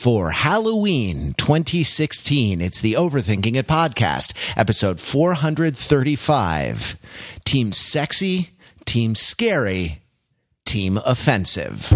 for 0.00 0.30
Halloween 0.30 1.34
2016. 1.36 2.62
It's 2.62 2.80
the 2.80 2.94
Overthinking 2.94 3.54
It 3.54 3.66
podcast, 3.66 4.32
episode 4.56 4.98
435. 4.98 6.96
Team 7.44 7.72
sexy, 7.72 8.48
team 8.86 9.14
scary, 9.14 10.00
team 10.64 10.98
offensive. 11.04 11.92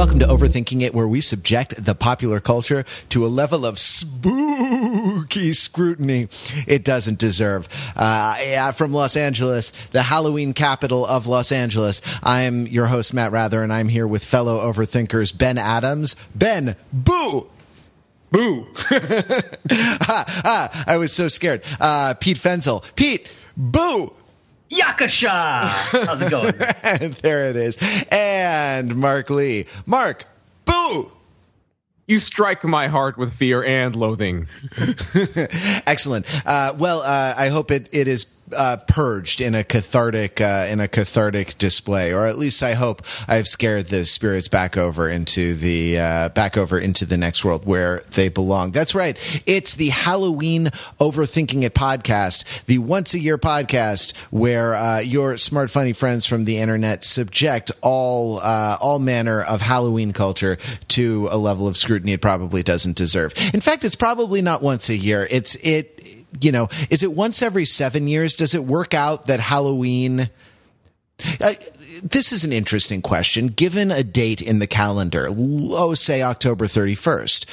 Welcome 0.00 0.20
to 0.20 0.26
Overthinking 0.28 0.80
It, 0.80 0.94
where 0.94 1.06
we 1.06 1.20
subject 1.20 1.84
the 1.84 1.94
popular 1.94 2.40
culture 2.40 2.86
to 3.10 3.22
a 3.22 3.28
level 3.28 3.66
of 3.66 3.78
spooky 3.78 5.52
scrutiny 5.52 6.28
it 6.66 6.84
doesn't 6.84 7.18
deserve. 7.18 7.68
Uh, 7.94 8.34
yeah, 8.40 8.70
from 8.70 8.94
Los 8.94 9.14
Angeles, 9.14 9.72
the 9.90 10.04
Halloween 10.04 10.54
capital 10.54 11.04
of 11.04 11.26
Los 11.26 11.52
Angeles, 11.52 12.00
I 12.22 12.44
am 12.44 12.66
your 12.66 12.86
host, 12.86 13.12
Matt 13.12 13.30
Wrather, 13.30 13.62
and 13.62 13.70
I'm 13.70 13.90
here 13.90 14.06
with 14.06 14.24
fellow 14.24 14.60
overthinkers, 14.60 15.36
Ben 15.36 15.58
Adams. 15.58 16.16
Ben, 16.34 16.76
boo! 16.90 17.50
Boo! 18.30 18.68
ah, 19.70 20.40
ah, 20.46 20.84
I 20.86 20.96
was 20.96 21.12
so 21.12 21.28
scared. 21.28 21.62
Uh, 21.78 22.14
Pete 22.14 22.38
Fenzel. 22.38 22.82
Pete, 22.96 23.30
boo! 23.54 24.14
Yakasha. 24.70 25.68
How's 26.06 26.22
it 26.22 26.30
going? 26.30 26.54
there 27.22 27.50
it 27.50 27.56
is. 27.56 27.78
And 28.10 28.96
Mark 28.96 29.30
Lee. 29.30 29.66
Mark, 29.86 30.24
boo! 30.64 31.10
You 32.06 32.18
strike 32.18 32.64
my 32.64 32.88
heart 32.88 33.16
with 33.16 33.32
fear 33.32 33.62
and 33.62 33.94
loathing. 33.94 34.48
Excellent. 35.86 36.26
Uh, 36.44 36.72
well, 36.76 37.02
uh, 37.02 37.34
I 37.36 37.48
hope 37.48 37.70
it, 37.70 37.88
it 37.92 38.08
is 38.08 38.26
uh, 38.56 38.78
purged 38.86 39.40
in 39.40 39.54
a 39.54 39.64
cathartic 39.64 40.40
uh, 40.40 40.66
in 40.68 40.80
a 40.80 40.88
cathartic 40.88 41.56
display, 41.58 42.12
or 42.12 42.26
at 42.26 42.38
least 42.38 42.62
I 42.62 42.74
hope 42.74 43.02
I've 43.28 43.48
scared 43.48 43.88
the 43.88 44.04
spirits 44.04 44.48
back 44.48 44.76
over 44.76 45.08
into 45.08 45.54
the 45.54 45.98
uh, 45.98 46.28
back 46.30 46.56
over 46.56 46.78
into 46.78 47.04
the 47.04 47.16
next 47.16 47.44
world 47.44 47.66
where 47.66 48.02
they 48.10 48.28
belong. 48.28 48.70
That's 48.72 48.94
right. 48.94 49.16
It's 49.46 49.74
the 49.74 49.88
Halloween 49.88 50.66
Overthinking 50.98 51.62
It 51.62 51.74
podcast, 51.74 52.64
the 52.64 52.78
once 52.78 53.14
a 53.14 53.18
year 53.18 53.38
podcast 53.38 54.16
where 54.30 54.74
uh, 54.74 54.98
your 55.00 55.36
smart, 55.36 55.70
funny 55.70 55.92
friends 55.92 56.26
from 56.26 56.44
the 56.44 56.58
internet 56.58 57.04
subject 57.04 57.70
all 57.80 58.40
uh, 58.40 58.76
all 58.80 58.98
manner 58.98 59.42
of 59.42 59.60
Halloween 59.60 60.12
culture 60.12 60.58
to 60.88 61.28
a 61.30 61.36
level 61.36 61.66
of 61.66 61.76
scrutiny 61.76 62.12
it 62.12 62.20
probably 62.20 62.62
doesn't 62.62 62.96
deserve. 62.96 63.34
In 63.54 63.60
fact, 63.60 63.84
it's 63.84 63.96
probably 63.96 64.42
not 64.42 64.62
once 64.62 64.88
a 64.88 64.96
year. 64.96 65.26
It's 65.30 65.54
it 65.56 65.99
you 66.40 66.52
know, 66.52 66.68
is 66.88 67.02
it 67.02 67.12
once 67.12 67.42
every 67.42 67.64
seven 67.64 68.06
years? 68.08 68.36
Does 68.36 68.54
it 68.54 68.64
work 68.64 68.94
out 68.94 69.26
that 69.26 69.40
Halloween? 69.40 70.30
Uh, 71.40 71.54
this 72.02 72.32
is 72.32 72.44
an 72.44 72.52
interesting 72.52 73.02
question. 73.02 73.48
Given 73.48 73.90
a 73.90 74.02
date 74.02 74.40
in 74.40 74.58
the 74.58 74.66
calendar, 74.66 75.28
oh, 75.30 75.94
say 75.94 76.22
October 76.22 76.66
31st, 76.66 77.48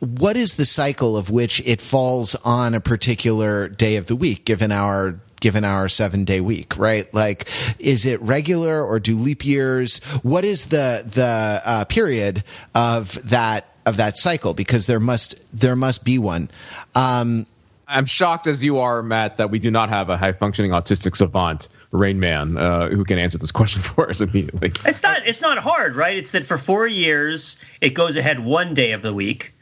what 0.00 0.36
is 0.36 0.56
the 0.56 0.64
cycle 0.64 1.16
of 1.16 1.30
which 1.30 1.60
it 1.64 1.80
falls 1.80 2.34
on 2.36 2.74
a 2.74 2.80
particular 2.80 3.68
day 3.68 3.96
of 3.96 4.06
the 4.06 4.16
week, 4.16 4.44
given 4.44 4.72
our 4.72 5.18
given 5.40 5.64
our 5.64 5.90
seven 5.90 6.24
day 6.24 6.40
week, 6.40 6.78
right? 6.78 7.12
Like, 7.12 7.48
is 7.78 8.06
it 8.06 8.20
regular 8.22 8.82
or 8.82 8.98
do 8.98 9.14
leap 9.16 9.44
years? 9.44 9.98
What 10.22 10.44
is 10.44 10.66
the 10.66 11.04
the 11.06 11.60
uh, 11.64 11.84
period 11.84 12.44
of 12.74 13.12
that 13.28 13.68
of 13.86 13.98
that 13.98 14.16
cycle? 14.16 14.54
Because 14.54 14.86
there 14.86 15.00
must 15.00 15.44
there 15.58 15.76
must 15.76 16.04
be 16.04 16.18
one. 16.18 16.50
Um, 16.94 17.46
I'm 17.86 18.06
shocked 18.06 18.46
as 18.46 18.64
you 18.64 18.78
are, 18.78 19.02
Matt, 19.02 19.36
that 19.36 19.50
we 19.50 19.58
do 19.58 19.70
not 19.70 19.88
have 19.88 20.08
a 20.08 20.16
high 20.16 20.32
functioning 20.32 20.70
autistic 20.70 21.16
savant, 21.16 21.68
Rain 21.90 22.18
Man, 22.18 22.56
uh, 22.56 22.88
who 22.88 23.04
can 23.04 23.18
answer 23.18 23.38
this 23.38 23.52
question 23.52 23.82
for 23.82 24.08
us 24.08 24.20
immediately. 24.20 24.72
It's 24.84 25.02
not. 25.02 25.26
It's 25.26 25.42
not 25.42 25.58
hard, 25.58 25.96
right? 25.96 26.16
It's 26.16 26.32
that 26.32 26.44
for 26.44 26.58
four 26.58 26.86
years 26.86 27.62
it 27.80 27.90
goes 27.90 28.16
ahead 28.16 28.40
one 28.40 28.74
day 28.74 28.92
of 28.92 29.02
the 29.02 29.12
week, 29.12 29.54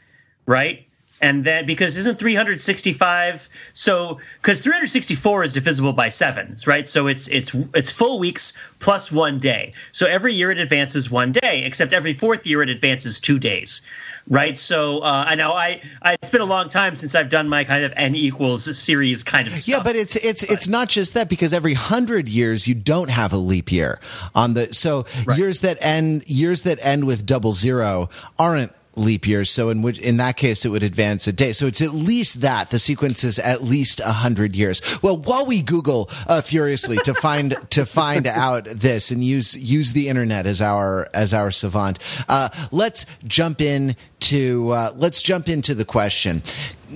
right? 0.45 0.87
And 1.23 1.45
then 1.45 1.65
because 1.65 1.95
isn't 1.95 2.19
365 2.19 3.49
so 3.71 4.19
because 4.41 4.59
364 4.59 5.43
is 5.45 5.53
divisible 5.53 5.93
by 5.93 6.09
sevens 6.09 6.67
right 6.67 6.87
so 6.87 7.07
it's 7.07 7.29
it's 7.29 7.55
it's 7.73 7.89
full 7.89 8.19
weeks 8.19 8.53
plus 8.79 9.11
one 9.11 9.39
day 9.39 9.73
so 9.93 10.05
every 10.05 10.33
year 10.33 10.51
it 10.51 10.57
advances 10.59 11.09
one 11.09 11.31
day 11.31 11.63
except 11.63 11.93
every 11.93 12.13
fourth 12.13 12.45
year 12.45 12.61
it 12.61 12.69
advances 12.69 13.21
two 13.21 13.39
days 13.39 13.81
right 14.27 14.57
so 14.57 14.99
uh, 14.99 15.23
i 15.25 15.35
know 15.35 15.53
I, 15.53 15.81
I 16.01 16.17
it's 16.21 16.29
been 16.29 16.41
a 16.41 16.45
long 16.45 16.67
time 16.67 16.95
since 16.97 17.15
i've 17.15 17.29
done 17.29 17.47
my 17.47 17.63
kind 17.63 17.85
of 17.85 17.93
n 17.95 18.15
equals 18.15 18.77
series 18.77 19.23
kind 19.23 19.47
of 19.47 19.53
stuff 19.53 19.77
yeah 19.77 19.81
but 19.81 19.95
it's 19.95 20.17
it's 20.17 20.45
but. 20.45 20.51
it's 20.51 20.67
not 20.67 20.89
just 20.89 21.13
that 21.13 21.29
because 21.29 21.53
every 21.53 21.73
hundred 21.73 22.27
years 22.27 22.67
you 22.67 22.75
don't 22.75 23.09
have 23.09 23.31
a 23.31 23.37
leap 23.37 23.71
year 23.71 24.01
on 24.35 24.55
the 24.55 24.73
so 24.73 25.05
right. 25.25 25.37
years 25.37 25.61
that 25.61 25.77
end 25.79 26.27
years 26.27 26.63
that 26.63 26.79
end 26.81 27.05
with 27.05 27.25
double 27.25 27.53
zero 27.53 28.09
aren't 28.37 28.73
leap 28.95 29.27
years. 29.27 29.49
So 29.49 29.69
in 29.69 29.81
which, 29.81 29.99
in 29.99 30.17
that 30.17 30.37
case, 30.37 30.65
it 30.65 30.69
would 30.69 30.83
advance 30.83 31.27
a 31.27 31.33
day. 31.33 31.51
So 31.51 31.67
it's 31.67 31.81
at 31.81 31.93
least 31.93 32.41
that 32.41 32.69
the 32.69 32.79
sequence 32.79 33.23
is 33.23 33.39
at 33.39 33.63
least 33.63 33.99
a 33.99 34.11
hundred 34.11 34.55
years. 34.55 34.81
Well, 35.01 35.17
while 35.17 35.45
we 35.45 35.61
Google 35.61 36.09
uh, 36.27 36.41
furiously 36.41 36.97
to 37.03 37.13
find 37.13 37.55
to 37.71 37.85
find 37.85 38.27
out 38.27 38.65
this 38.65 39.11
and 39.11 39.23
use 39.23 39.57
use 39.57 39.93
the 39.93 40.09
internet 40.09 40.45
as 40.45 40.61
our 40.61 41.09
as 41.13 41.33
our 41.33 41.51
savant, 41.51 41.99
uh, 42.27 42.49
let's 42.71 43.05
jump 43.25 43.61
in 43.61 43.95
to 44.19 44.69
uh, 44.71 44.91
let's 44.95 45.21
jump 45.21 45.49
into 45.49 45.73
the 45.73 45.85
question. 45.85 46.43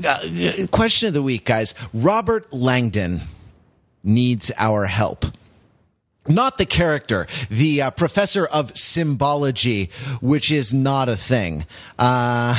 Uh, 0.05 0.67
question 0.71 1.07
of 1.07 1.13
the 1.13 1.23
week, 1.23 1.45
guys. 1.45 1.73
Robert 1.93 2.51
Langdon 2.53 3.21
needs 4.03 4.51
our 4.57 4.85
help 4.85 5.25
not 6.27 6.57
the 6.57 6.65
character, 6.65 7.27
the 7.49 7.81
uh, 7.81 7.91
professor 7.91 8.45
of 8.45 8.75
symbology, 8.77 9.89
which 10.21 10.51
is 10.51 10.73
not 10.73 11.09
a 11.09 11.15
thing. 11.15 11.65
Uh, 11.97 12.55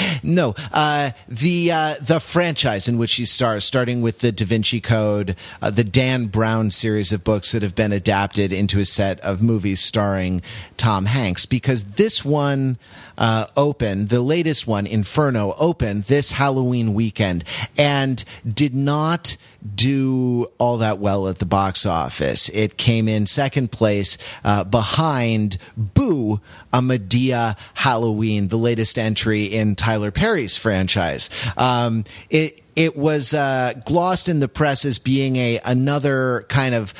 no, 0.22 0.54
uh, 0.72 1.10
the 1.28 1.72
uh, 1.72 1.94
the 2.00 2.20
franchise 2.20 2.88
in 2.88 2.98
which 2.98 3.14
he 3.14 3.24
stars, 3.24 3.64
starting 3.64 4.02
with 4.02 4.20
the 4.20 4.32
Da 4.32 4.44
Vinci 4.44 4.80
Code, 4.80 5.36
uh, 5.60 5.70
the 5.70 5.84
Dan 5.84 6.26
Brown 6.26 6.70
series 6.70 7.12
of 7.12 7.24
books 7.24 7.52
that 7.52 7.62
have 7.62 7.74
been 7.74 7.92
adapted 7.92 8.52
into 8.52 8.80
a 8.80 8.84
set 8.84 9.20
of 9.20 9.42
movies 9.42 9.80
starring 9.80 10.42
Tom 10.76 11.06
Hanks, 11.06 11.46
because 11.46 11.84
this 11.84 12.24
one 12.24 12.78
uh, 13.16 13.46
opened, 13.56 14.08
the 14.08 14.20
latest 14.20 14.66
one, 14.66 14.86
Inferno, 14.86 15.54
opened 15.58 16.04
this 16.04 16.32
Halloween 16.32 16.94
weekend 16.94 17.44
and 17.76 18.24
did 18.46 18.74
not 18.74 19.36
do 19.74 20.46
all 20.58 20.78
that 20.78 20.98
well 20.98 21.28
at 21.28 21.38
the 21.38 21.46
box 21.46 21.84
office. 21.84 22.48
It 22.50 22.76
came 22.76 23.08
in 23.08 23.26
second 23.26 23.72
place 23.72 24.16
uh, 24.44 24.64
behind 24.64 25.58
Boo, 25.76 26.40
a 26.72 26.80
Madea 26.80 27.58
Halloween, 27.74 28.48
the 28.48 28.56
latest 28.56 28.98
entry 28.98 29.44
in 29.44 29.74
Tyler 29.74 30.10
Perry's 30.10 30.56
franchise. 30.56 31.28
Um, 31.56 32.04
it 32.30 32.62
it 32.76 32.96
was 32.96 33.34
uh, 33.34 33.72
glossed 33.84 34.28
in 34.28 34.38
the 34.38 34.46
press 34.46 34.84
as 34.84 35.00
being 35.00 35.34
a 35.34 35.58
another 35.64 36.44
kind 36.48 36.76
of 36.76 36.92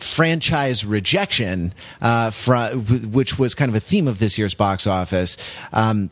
franchise 0.00 0.84
rejection, 0.86 1.74
uh, 2.00 2.30
which 2.30 3.38
was 3.38 3.54
kind 3.54 3.68
of 3.68 3.74
a 3.74 3.80
theme 3.80 4.08
of 4.08 4.18
this 4.18 4.38
year's 4.38 4.54
box 4.54 4.86
office. 4.86 5.36
Um, 5.74 6.10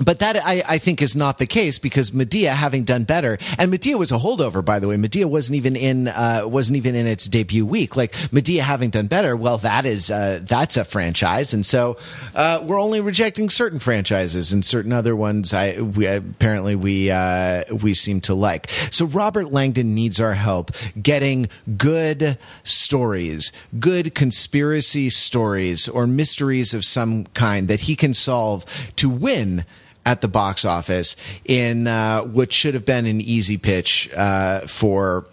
but 0.00 0.20
that 0.20 0.36
I, 0.36 0.62
I, 0.66 0.78
think 0.78 1.02
is 1.02 1.14
not 1.14 1.38
the 1.38 1.46
case 1.46 1.78
because 1.78 2.12
Madea 2.12 2.50
having 2.50 2.82
done 2.82 3.04
better, 3.04 3.36
and 3.58 3.72
Madea 3.72 3.98
was 3.98 4.10
a 4.10 4.16
holdover, 4.16 4.64
by 4.64 4.78
the 4.78 4.88
way. 4.88 4.96
Madea 4.96 5.26
wasn't 5.26 5.56
even 5.56 5.76
in 5.76 6.08
uh, 6.08 6.42
wasn't 6.44 6.78
even 6.78 6.94
in 6.94 7.06
its 7.06 7.28
debut 7.28 7.66
week. 7.66 7.94
Like 7.94 8.12
Madea 8.12 8.60
having 8.60 8.88
done 8.88 9.06
better, 9.06 9.36
well, 9.36 9.58
that 9.58 9.84
is 9.84 10.10
uh, 10.10 10.40
that's 10.42 10.78
a 10.78 10.84
franchise, 10.84 11.52
and 11.52 11.64
so 11.66 11.98
uh, 12.34 12.60
we're 12.62 12.80
only 12.80 13.00
rejecting 13.00 13.50
certain 13.50 13.78
franchises 13.78 14.52
and 14.52 14.64
certain 14.64 14.92
other 14.92 15.14
ones. 15.14 15.52
I 15.52 15.80
we, 15.80 16.06
apparently 16.06 16.74
we 16.74 17.10
uh, 17.10 17.64
we 17.82 17.92
seem 17.92 18.22
to 18.22 18.34
like. 18.34 18.70
So 18.90 19.04
Robert 19.04 19.52
Langdon 19.52 19.94
needs 19.94 20.20
our 20.20 20.34
help 20.34 20.70
getting 21.00 21.48
good 21.76 22.38
stories, 22.64 23.52
good 23.78 24.14
conspiracy 24.14 25.10
stories 25.10 25.86
or 25.86 26.06
mysteries 26.06 26.72
of 26.72 26.84
some 26.86 27.24
kind 27.26 27.68
that 27.68 27.82
he 27.82 27.94
can 27.94 28.14
solve 28.14 28.64
to 28.96 29.10
win 29.10 29.66
at 30.04 30.20
the 30.20 30.28
box 30.28 30.64
office 30.64 31.16
in 31.44 31.86
uh, 31.86 32.22
what 32.22 32.52
should 32.52 32.74
have 32.74 32.84
been 32.84 33.06
an 33.06 33.20
easy 33.20 33.56
pitch 33.56 34.10
uh, 34.14 34.60
for 34.60 35.26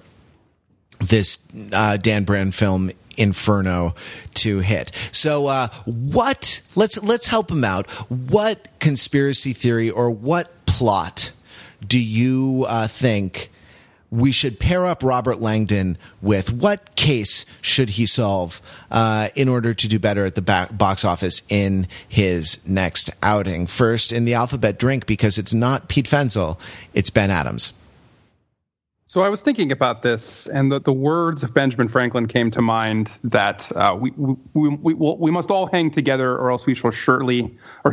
this 0.99 1.39
uh, 1.73 1.97
Dan 1.97 2.23
Brown 2.23 2.51
film 2.51 2.91
Inferno 3.17 3.95
to 4.35 4.59
hit. 4.59 4.91
So, 5.11 5.47
uh, 5.47 5.67
what? 5.85 6.61
Let's 6.75 7.01
let's 7.03 7.27
help 7.27 7.51
him 7.51 7.65
out. 7.65 7.89
What 8.09 8.69
conspiracy 8.79 9.51
theory 9.51 9.89
or 9.89 10.09
what 10.09 10.65
plot 10.65 11.31
do 11.85 11.99
you 11.99 12.65
uh, 12.67 12.87
think? 12.87 13.49
We 14.11 14.31
should 14.31 14.59
pair 14.59 14.85
up 14.85 15.03
Robert 15.03 15.39
Langdon 15.39 15.97
with 16.21 16.51
what 16.51 16.95
case 16.95 17.45
should 17.61 17.91
he 17.91 18.05
solve 18.05 18.61
uh, 18.89 19.29
in 19.35 19.47
order 19.47 19.73
to 19.73 19.87
do 19.87 19.99
better 19.99 20.25
at 20.25 20.35
the 20.35 20.41
back 20.41 20.75
box 20.77 21.05
office 21.05 21.41
in 21.49 21.87
his 22.07 22.67
next 22.67 23.09
outing? 23.21 23.67
First 23.67 24.11
in 24.11 24.25
the 24.25 24.33
alphabet 24.33 24.79
drink 24.79 25.05
because 25.05 25.37
it's 25.37 25.53
not 25.53 25.87
Pete 25.87 26.07
Fenzel, 26.07 26.59
it's 26.93 27.09
Ben 27.09 27.29
Adams. 27.29 27.73
So 29.09 29.21
I 29.21 29.29
was 29.29 29.41
thinking 29.41 29.71
about 29.71 30.03
this, 30.03 30.45
and 30.45 30.71
the, 30.71 30.79
the 30.79 30.93
words 30.93 31.41
of 31.41 31.51
Benjamin 31.51 31.87
Franklin 31.87 32.27
came 32.27 32.51
to 32.51 32.61
mind 32.61 33.09
that 33.23 33.71
uh, 33.75 33.97
we, 33.99 34.11
we, 34.11 34.35
we, 34.53 34.69
we, 34.69 34.93
we 34.93 35.31
must 35.31 35.49
all 35.49 35.65
hang 35.65 35.89
together, 35.89 36.37
or 36.37 36.51
else 36.51 36.67
we 36.67 36.75
shall 36.75 36.91
surely, 36.91 37.57
or 37.83 37.91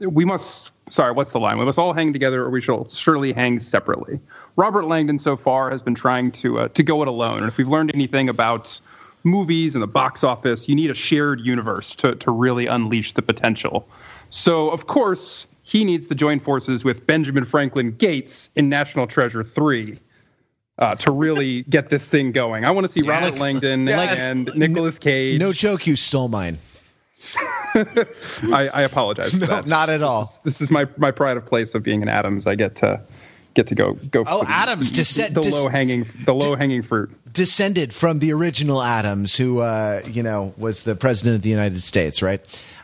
we 0.00 0.24
must, 0.24 0.72
sorry, 0.90 1.12
what's 1.12 1.32
the 1.32 1.40
line? 1.40 1.58
We 1.58 1.64
must 1.64 1.78
all 1.78 1.92
hang 1.92 2.12
together, 2.12 2.42
or 2.42 2.50
we 2.50 2.60
shall 2.60 2.88
surely 2.88 3.32
hang 3.32 3.60
separately. 3.60 4.20
Robert 4.56 4.86
Langdon 4.86 5.18
so 5.18 5.36
far 5.36 5.70
has 5.70 5.82
been 5.82 5.94
trying 5.94 6.32
to 6.32 6.60
uh, 6.60 6.68
to 6.68 6.82
go 6.82 7.02
it 7.02 7.08
alone, 7.08 7.38
and 7.38 7.48
if 7.48 7.58
we've 7.58 7.68
learned 7.68 7.92
anything 7.94 8.28
about 8.28 8.80
movies 9.24 9.74
and 9.74 9.82
the 9.82 9.88
box 9.88 10.22
office, 10.24 10.68
you 10.68 10.74
need 10.74 10.90
a 10.90 10.94
shared 10.94 11.40
universe 11.40 11.94
to 11.96 12.14
to 12.16 12.30
really 12.30 12.66
unleash 12.66 13.12
the 13.12 13.22
potential. 13.22 13.88
So 14.30 14.70
of 14.70 14.86
course 14.86 15.46
he 15.62 15.84
needs 15.84 16.08
to 16.08 16.14
join 16.14 16.40
forces 16.40 16.84
with 16.84 17.06
Benjamin 17.06 17.44
Franklin 17.44 17.92
Gates 17.92 18.48
in 18.56 18.68
National 18.68 19.06
Treasure 19.06 19.42
three 19.42 19.98
uh, 20.78 20.94
to 20.94 21.10
really 21.10 21.62
get 21.64 21.90
this 21.90 22.08
thing 22.08 22.32
going. 22.32 22.64
I 22.64 22.70
want 22.70 22.86
to 22.86 22.92
see 22.92 23.00
yes. 23.00 23.08
Robert 23.08 23.40
Langdon 23.40 23.86
yes. 23.86 24.18
and 24.18 24.50
Nicolas 24.54 24.98
Cage. 24.98 25.38
No 25.38 25.52
joke, 25.52 25.86
you 25.86 25.96
stole 25.96 26.28
mine. 26.28 26.58
I, 27.74 28.70
I, 28.72 28.82
apologize. 28.82 29.34
No, 29.34 29.60
not 29.66 29.90
at 29.90 30.02
all. 30.02 30.22
This 30.22 30.30
is, 30.30 30.38
this 30.44 30.60
is, 30.62 30.70
my 30.70 30.86
my 30.96 31.10
pride 31.10 31.36
of 31.36 31.44
place 31.44 31.74
of 31.74 31.82
being 31.82 32.02
an 32.02 32.08
Adams. 32.08 32.46
I 32.46 32.54
get 32.54 32.76
to 32.76 33.00
get 33.54 33.66
to 33.66 33.74
go 33.74 33.94
go. 33.94 34.22
Oh, 34.26 34.44
Addams, 34.46 34.92
descend, 34.92 35.34
the 35.34 35.48
low 35.50 35.68
hanging 35.68 36.06
the 36.24 36.34
low 36.34 36.54
hanging 36.54 36.82
fruit. 36.82 37.10
Descended 37.32 37.92
from 37.92 38.20
the 38.20 38.32
original 38.32 38.82
Adams, 38.82 39.36
who 39.36 39.58
uh, 39.58 40.00
you 40.06 40.22
know 40.22 40.54
was 40.56 40.84
the 40.84 40.94
president 40.94 41.36
of 41.36 41.42
the 41.42 41.50
United 41.50 41.82
States, 41.82 42.22
right? 42.22 42.40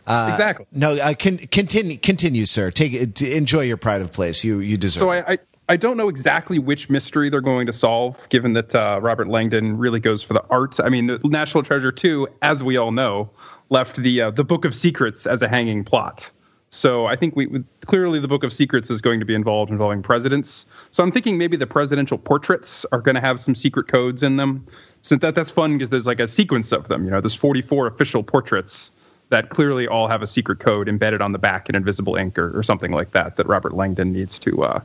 Uh, 0.06 0.28
exactly. 0.31 0.66
No, 0.72 0.94
uh, 0.94 1.14
can, 1.14 1.38
continue, 1.38 1.96
continue, 1.96 2.44
sir. 2.44 2.70
Take 2.70 3.22
enjoy 3.22 3.62
your 3.62 3.76
pride 3.76 4.02
of 4.02 4.12
place. 4.12 4.44
You 4.44 4.58
you 4.58 4.76
deserve. 4.76 5.00
So 5.00 5.10
I, 5.10 5.32
I, 5.32 5.38
I 5.69 5.76
don't 5.76 5.96
know 5.96 6.08
exactly 6.08 6.58
which 6.58 6.90
mystery 6.90 7.31
they're 7.31 7.40
going 7.40 7.66
to 7.66 7.72
solve, 7.72 8.28
given 8.28 8.52
that 8.52 8.75
uh, 8.75 8.98
Robert 9.00 9.28
Langdon 9.28 9.78
really 9.78 10.00
goes 10.00 10.22
for 10.22 10.34
the 10.34 10.44
art. 10.50 10.78
I 10.78 10.90
mean, 10.90 11.19
National 11.25 11.62
Treasure 11.62 11.92
Two, 11.92 12.28
as 12.42 12.62
we 12.62 12.76
all 12.76 12.92
know, 12.92 13.31
left 13.75 13.97
the 13.97 14.23
uh, 14.23 14.31
the 14.31 14.44
Book 14.44 14.65
of 14.65 14.75
Secrets 14.75 15.26
as 15.26 15.43
a 15.43 15.49
hanging 15.49 15.85
plot. 15.85 16.31
So 16.71 17.06
I 17.06 17.17
think 17.17 17.37
we 17.37 17.62
clearly 17.87 18.19
the 18.21 18.29
Book 18.29 18.44
of 18.44 18.53
Secrets 18.53 18.91
is 18.91 19.00
going 19.00 19.21
to 19.21 19.26
be 19.26 19.35
involved 19.35 19.71
involving 19.71 20.03
presidents. 20.03 20.67
So 20.91 21.03
I'm 21.03 21.12
thinking 21.12 21.37
maybe 21.37 21.56
the 21.56 21.67
presidential 21.67 22.17
portraits 22.17 22.87
are 22.91 23.00
going 23.00 23.17
to 23.17 23.21
have 23.21 23.38
some 23.38 23.55
secret 23.55 23.88
codes 23.88 24.23
in 24.23 24.37
them. 24.37 24.67
So 25.03 25.17
that 25.17 25.35
that's 25.35 25.50
fun 25.50 25.75
because 25.75 25.91
there's 25.91 26.06
like 26.06 26.21
a 26.21 26.29
sequence 26.29 26.73
of 26.73 26.88
them. 26.88 27.05
You 27.05 27.11
know, 27.11 27.21
there's 27.21 27.35
44 27.35 27.87
official 27.87 28.23
portraits 28.23 28.93
that 29.29 29.50
clearly 29.50 29.87
all 29.88 30.06
have 30.09 30.23
a 30.23 30.27
secret 30.27 30.61
code 30.61 30.88
embedded 30.88 31.20
on 31.20 31.32
the 31.32 31.38
back 31.38 31.69
in 31.69 31.75
invisible 31.75 32.17
ink 32.17 32.38
or, 32.38 32.56
or 32.59 32.62
something 32.62 32.93
like 32.93 33.11
that 33.12 33.37
that 33.37 33.47
Robert 33.47 33.75
Langdon 33.75 34.12
needs 34.12 34.38
to 34.41 34.65
uh, 34.65 34.81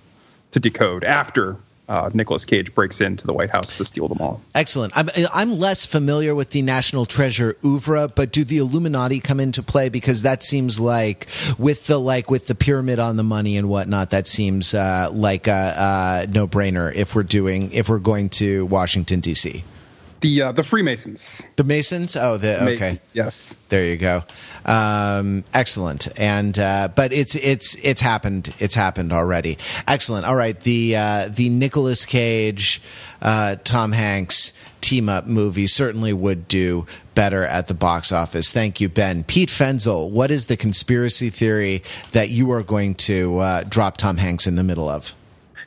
to 0.51 0.59
decode 0.59 1.03
after 1.03 1.57
uh, 1.89 2.09
Nicolas 2.13 2.45
Cage 2.45 2.73
breaks 2.73 3.01
into 3.01 3.25
the 3.25 3.33
White 3.33 3.49
House 3.49 3.75
to 3.77 3.83
steal 3.83 4.07
them 4.07 4.19
all. 4.21 4.41
Excellent. 4.53 4.95
I'm 4.95 5.09
I'm 5.33 5.57
less 5.57 5.85
familiar 5.85 6.35
with 6.35 6.51
the 6.51 6.61
National 6.61 7.07
Treasure 7.07 7.57
oeuvre, 7.65 8.07
but 8.09 8.31
do 8.31 8.43
the 8.43 8.59
Illuminati 8.59 9.19
come 9.19 9.39
into 9.39 9.63
play? 9.63 9.89
Because 9.89 10.21
that 10.21 10.43
seems 10.43 10.79
like 10.79 11.27
with 11.57 11.87
the 11.87 11.99
like 11.99 12.29
with 12.29 12.45
the 12.47 12.55
pyramid 12.55 12.99
on 12.99 13.17
the 13.17 13.23
money 13.23 13.57
and 13.57 13.67
whatnot, 13.67 14.11
that 14.11 14.27
seems 14.27 14.75
uh, 14.75 15.09
like 15.11 15.47
a, 15.47 16.25
a 16.27 16.27
no 16.31 16.47
brainer 16.47 16.93
if 16.93 17.15
we're 17.15 17.23
doing 17.23 17.71
if 17.71 17.89
we're 17.89 17.97
going 17.97 18.29
to 18.29 18.67
Washington 18.67 19.19
D.C. 19.19 19.63
The 20.21 20.41
uh, 20.41 20.51
the 20.51 20.63
Freemasons. 20.63 21.41
The 21.55 21.63
Masons. 21.63 22.15
Oh, 22.15 22.37
the 22.37 22.61
okay. 22.61 22.91
Masons, 22.91 23.11
yes. 23.13 23.55
There 23.69 23.85
you 23.85 23.97
go. 23.97 24.23
Um, 24.65 25.45
excellent. 25.53 26.07
And 26.19 26.57
uh, 26.59 26.89
but 26.93 27.13
it's 27.13 27.35
it's 27.35 27.75
it's 27.75 28.01
happened. 28.01 28.53
It's 28.59 28.75
happened 28.75 29.13
already. 29.13 29.57
Excellent. 29.87 30.25
All 30.25 30.35
right. 30.35 30.59
The 30.59 30.95
uh, 30.95 31.29
the 31.29 31.49
Nicolas 31.49 32.05
Cage, 32.05 32.81
uh, 33.21 33.55
Tom 33.63 33.93
Hanks 33.93 34.51
team 34.81 35.09
up 35.09 35.27
movie 35.27 35.67
certainly 35.67 36.13
would 36.13 36.47
do 36.47 36.85
better 37.13 37.43
at 37.43 37.67
the 37.67 37.73
box 37.73 38.11
office. 38.11 38.51
Thank 38.51 38.79
you, 38.79 38.89
Ben. 38.89 39.23
Pete 39.23 39.49
Fenzel, 39.49 40.09
what 40.09 40.31
is 40.31 40.47
the 40.47 40.57
conspiracy 40.57 41.29
theory 41.29 41.83
that 42.13 42.29
you 42.29 42.49
are 42.51 42.63
going 42.63 42.95
to 42.95 43.39
uh, 43.39 43.63
drop 43.63 43.97
Tom 43.97 44.17
Hanks 44.17 44.47
in 44.47 44.55
the 44.55 44.63
middle 44.63 44.89
of? 44.89 45.15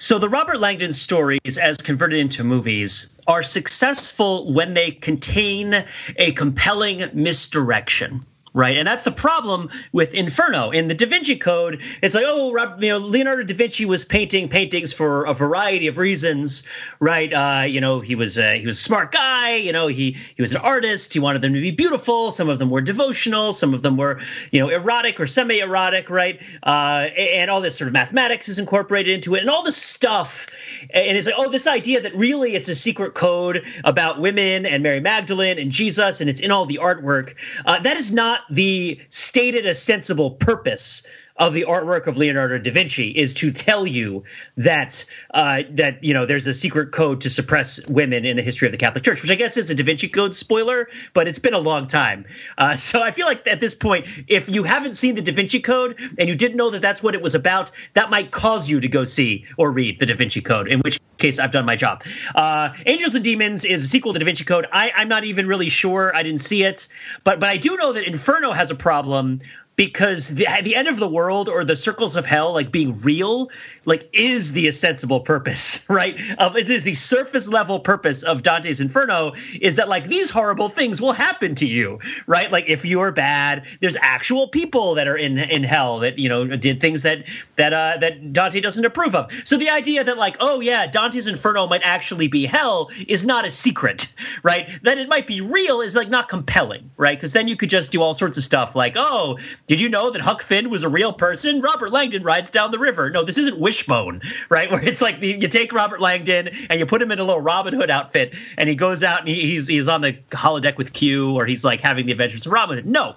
So 0.03 0.19
the 0.19 0.29
Robert 0.29 0.59
Langdon 0.59 0.93
stories, 0.93 1.59
as 1.59 1.77
converted 1.77 2.19
into 2.19 2.43
movies, 2.43 3.17
are 3.29 3.45
successful 3.45 4.53
when 4.53 4.75
they 4.75 4.91
contain 4.91 5.85
a 6.17 6.33
compelling 6.33 7.09
misdirection 7.13 8.27
right? 8.55 8.77
And 8.77 8.87
that's 8.87 9.05
the 9.05 9.13
problem 9.13 9.71
with 9.93 10.15
Inferno. 10.15 10.71
In 10.71 10.89
the 10.89 10.95
Da 10.95 11.07
Vinci 11.07 11.37
Code, 11.37 11.81
it's 12.03 12.15
like, 12.15 12.25
oh, 12.27 12.49
you 12.81 12.89
know, 12.89 12.99
Leonardo 12.99 13.45
da 13.45 13.55
Vinci 13.55 13.85
was 13.85 14.05
painting 14.05 14.49
paintings 14.49 14.93
for 14.93 15.25
a 15.25 15.35
variety 15.35 15.87
of 15.87 15.99
reasons, 15.99 16.63
right? 17.01 17.33
Uh, 17.33 17.65
you 17.65 17.81
know, 17.81 18.01
he 18.01 18.15
was 18.15 18.39
a, 18.39 18.59
he 18.59 18.67
was 18.67 18.79
a 18.79 18.83
smart 18.83 19.13
guy. 19.13 19.55
You 19.57 19.73
know, 19.73 19.87
he 19.87 20.13
he 20.37 20.43
was 20.43 20.53
an 20.53 20.61
artist. 20.61 21.13
He 21.13 21.21
wanted 21.21 21.43
them 21.43 21.55
to 21.55 21.61
be 21.61 21.71
beautiful. 21.71 22.31
Some 22.31 22.49
of 22.49 22.59
them 22.59 22.71
were 22.71 22.81
devotional. 22.81 23.53
Some 23.53 23.75
of 23.75 23.83
them 23.83 23.97
were, 23.97 24.21
you 24.51 24.61
know, 24.61 24.69
erotic 24.69 25.19
or 25.21 25.27
semi-erotic, 25.27 26.11
right? 26.11 26.41
Uh, 26.63 27.09
and 27.17 27.51
all 27.51 27.61
this 27.61 27.77
sort 27.77 27.89
of 27.89 27.93
mathematics 27.93 28.49
is 28.49 28.59
incorporated 28.59 29.15
into 29.15 29.35
it, 29.35 29.41
and 29.41 29.51
all 29.51 29.63
this 29.63 29.77
stuff. 29.77 30.47
And 30.91 31.17
it's 31.17 31.27
like, 31.27 31.37
oh, 31.39 31.49
this 31.49 31.67
idea 31.67 32.01
that 32.01 32.15
really 32.15 32.55
it's 32.55 32.69
a 32.69 32.75
secret 32.75 33.15
code 33.15 33.65
about 33.85 34.19
women 34.19 34.67
and 34.67 34.83
Mary 34.83 35.01
Magdalene 35.01 35.59
and 35.59 35.71
Jesus, 35.71 36.21
and 36.21 36.29
it's 36.29 36.41
in 36.41 36.51
all 36.51 36.67
the 36.67 36.79
artwork. 36.83 37.35
Uh, 37.65 37.79
that 37.81 37.97
is 37.97 38.13
not 38.13 38.42
the 38.50 39.00
stated 39.09 39.67
ostensible 39.67 40.33
purpose 40.33 41.06
of 41.37 41.55
the 41.55 41.64
artwork 41.69 42.06
of 42.06 42.17
Leonardo 42.17 42.58
da 42.58 42.70
Vinci 42.70 43.08
is 43.08 43.34
to 43.34 43.50
tell 43.50 43.87
you 43.87 44.25
that 44.56 45.05
uh, 45.32 45.62
that 45.70 46.02
you 46.05 46.14
know 46.14 46.26
there's 46.26 46.46
a 46.46 46.55
secret 46.55 46.93
code 46.93 47.23
to 47.23 47.31
suppress 47.31 47.84
women 47.88 48.25
in 48.25 48.37
the 48.37 48.43
history 48.43 48.67
of 48.67 48.73
the 48.73 48.79
Catholic 48.79 49.05
Church, 49.05 49.23
which 49.23 49.31
I 49.31 49.34
guess 49.34 49.56
is 49.56 49.70
a 49.70 49.75
Da 49.75 49.84
Vinci 49.84 50.08
Code 50.08 50.34
spoiler, 50.34 50.88
but 51.14 51.29
it's 51.29 51.38
been 51.38 51.55
a 51.55 51.58
long 51.58 51.87
time. 51.87 52.25
Uh, 52.58 52.76
so 52.76 53.02
I 53.02 53.11
feel 53.11 53.26
like 53.26 53.46
at 53.46 53.61
this 53.61 53.75
point, 53.75 54.06
if 54.29 54.49
you 54.49 54.62
haven't 54.62 54.94
seen 54.94 55.14
the 55.14 55.23
Da 55.23 55.32
Vinci 55.32 55.61
Code 55.61 55.96
and 56.19 56.29
you 56.29 56.34
didn't 56.34 56.56
know 56.56 56.70
that 56.70 56.82
that's 56.82 57.02
what 57.02 57.14
it 57.14 57.23
was 57.23 57.34
about, 57.34 57.70
that 57.94 58.11
might 58.11 58.31
cause 58.31 58.69
you 58.69 58.81
to 58.81 58.88
go 58.88 59.05
see 59.05 59.46
or 59.56 59.70
read 59.70 59.99
the 59.99 60.06
Da 60.06 60.14
Vinci 60.14 60.40
Code. 60.40 60.69
In 60.69 60.81
which 60.81 61.00
case, 61.19 61.38
I've 61.38 61.52
done 61.52 61.64
my 61.64 61.76
job. 61.76 62.02
Uh, 62.34 62.70
Angels 62.87 63.14
and 63.14 63.25
Demons 63.25 63.64
is 63.64 63.84
a 63.84 63.87
sequel 63.87 64.12
to 64.12 64.19
Da 64.19 64.25
Vinci 64.25 64.44
Code. 64.44 64.67
I, 64.73 64.93
I'm 64.94 65.08
not 65.08 65.25
even 65.25 65.46
really 65.46 65.69
sure. 65.69 66.14
I 66.14 66.23
didn't 66.23 66.40
see 66.40 66.64
it, 66.64 66.88
but 67.25 67.40
but 67.40 67.49
I 67.49 67.56
do 67.56 67.76
know 67.76 67.93
that 67.93 68.06
Inferno 68.06 68.52
has 68.52 68.70
a 68.70 68.75
problem 68.75 69.38
because 69.77 70.29
the, 70.29 70.47
the 70.63 70.77
end 70.77 70.89
of 70.89 70.99
the 70.99 71.09
world 71.09 71.49
or 71.49 71.65
the 71.65 71.77
circles 71.77 72.17
of 72.17 72.27
hell 72.27 72.53
like 72.53 72.71
being 72.71 73.01
real 73.01 73.51
like 73.84 74.08
is 74.12 74.52
the 74.52 74.69
ostensible 74.69 75.20
purpose 75.20 75.84
right? 75.88 76.19
Of 76.38 76.56
it 76.56 76.70
is 76.70 76.84
the 76.84 76.94
surface 76.94 77.49
level 77.49 77.81
purpose 77.81 78.23
of 78.23 78.43
dante's 78.43 78.81
inferno 78.81 79.32
is 79.61 79.76
that 79.76 79.88
like 79.88 80.05
these 80.05 80.31
horrible 80.31 80.69
things 80.69 81.01
will 81.01 81.12
happen 81.12 81.55
to 81.56 81.67
you 81.67 81.98
right? 82.27 82.51
Like 82.51 82.69
if 82.69 82.84
you're 82.84 83.12
bad 83.12 83.67
there's 83.81 83.96
actual 84.01 84.48
people 84.48 84.94
that 84.94 85.08
are 85.08 85.17
in 85.17 85.39
in 85.39 85.62
hell 85.65 86.01
that 86.01 86.19
you 86.19 86.29
know 86.29 86.46
did 86.56 86.81
things 86.81 87.03
that 87.03 87.24
that 87.56 87.72
uh 87.72 87.96
that 87.98 88.32
dante 88.32 88.60
doesn't 88.60 88.84
approve 88.84 89.15
of. 89.15 89.32
So 89.44 89.56
the 89.56 89.70
idea 89.70 90.05
that 90.05 90.19
like 90.19 90.36
oh 90.41 90.60
yeah 90.60 90.86
dante's 90.86 91.27
inferno 91.27 91.67
might 91.67 91.82
actually 91.84 92.29
be 92.29 92.46
hell 92.46 92.91
is 93.08 93.24
not 93.24 93.46
a 93.46 93.51
secret 93.51 94.12
right? 94.43 94.69
That 94.82 94.98
it 94.98 95.08
might 95.08 95.27
be 95.27 95.41
real 95.41 95.81
is 95.81 95.96
like 95.96 96.08
not 96.08 96.29
compelling 96.29 96.91
right? 96.96 97.19
Because 97.19 97.32
then 97.32 97.48
you 97.48 97.56
could 97.56 97.70
just 97.70 97.93
do 97.93 98.03
all 98.03 98.15
sorts 98.15 98.39
of 98.39 98.44
stuff 98.44 98.77
like 98.77 98.94
oh 98.96 99.39
did 99.67 99.81
you 99.81 99.89
know 99.89 100.10
that 100.10 100.20
Huck 100.20 100.43
Finn 100.43 100.70
was 100.70 100.84
a 100.84 100.89
real 100.89 101.12
person? 101.12 101.60
Robert 101.60 101.91
Langdon 101.91 102.22
rides 102.22 102.51
down 102.51 102.70
the 102.70 102.79
river. 102.79 103.10
No, 103.10 103.22
this 103.22 103.39
isn't 103.39 103.58
Wishbone, 103.72 104.20
right? 104.50 104.70
Where 104.70 104.84
it's 104.84 105.00
like 105.00 105.22
you 105.22 105.48
take 105.48 105.72
Robert 105.72 105.98
Langdon 105.98 106.50
and 106.69 106.79
you 106.79 106.84
put 106.84 107.00
him 107.00 107.10
in 107.10 107.19
a 107.19 107.24
little 107.24 107.41
Robin 107.41 107.72
Hood 107.72 107.91
outfit, 107.91 108.34
and 108.58 108.69
he 108.69 108.74
goes 108.74 109.02
out 109.02 109.20
and 109.20 109.29
he's 109.29 109.67
he's 109.67 109.88
on 109.88 110.02
the 110.02 110.12
holodeck 110.31 110.76
with 110.76 110.93
Q, 110.93 111.34
or 111.34 111.46
he's 111.46 111.64
like 111.64 111.81
having 111.81 112.05
the 112.05 112.12
adventures 112.12 112.44
of 112.44 112.52
Robin 112.52 112.76
Hood. 112.76 112.86
No, 112.86 113.17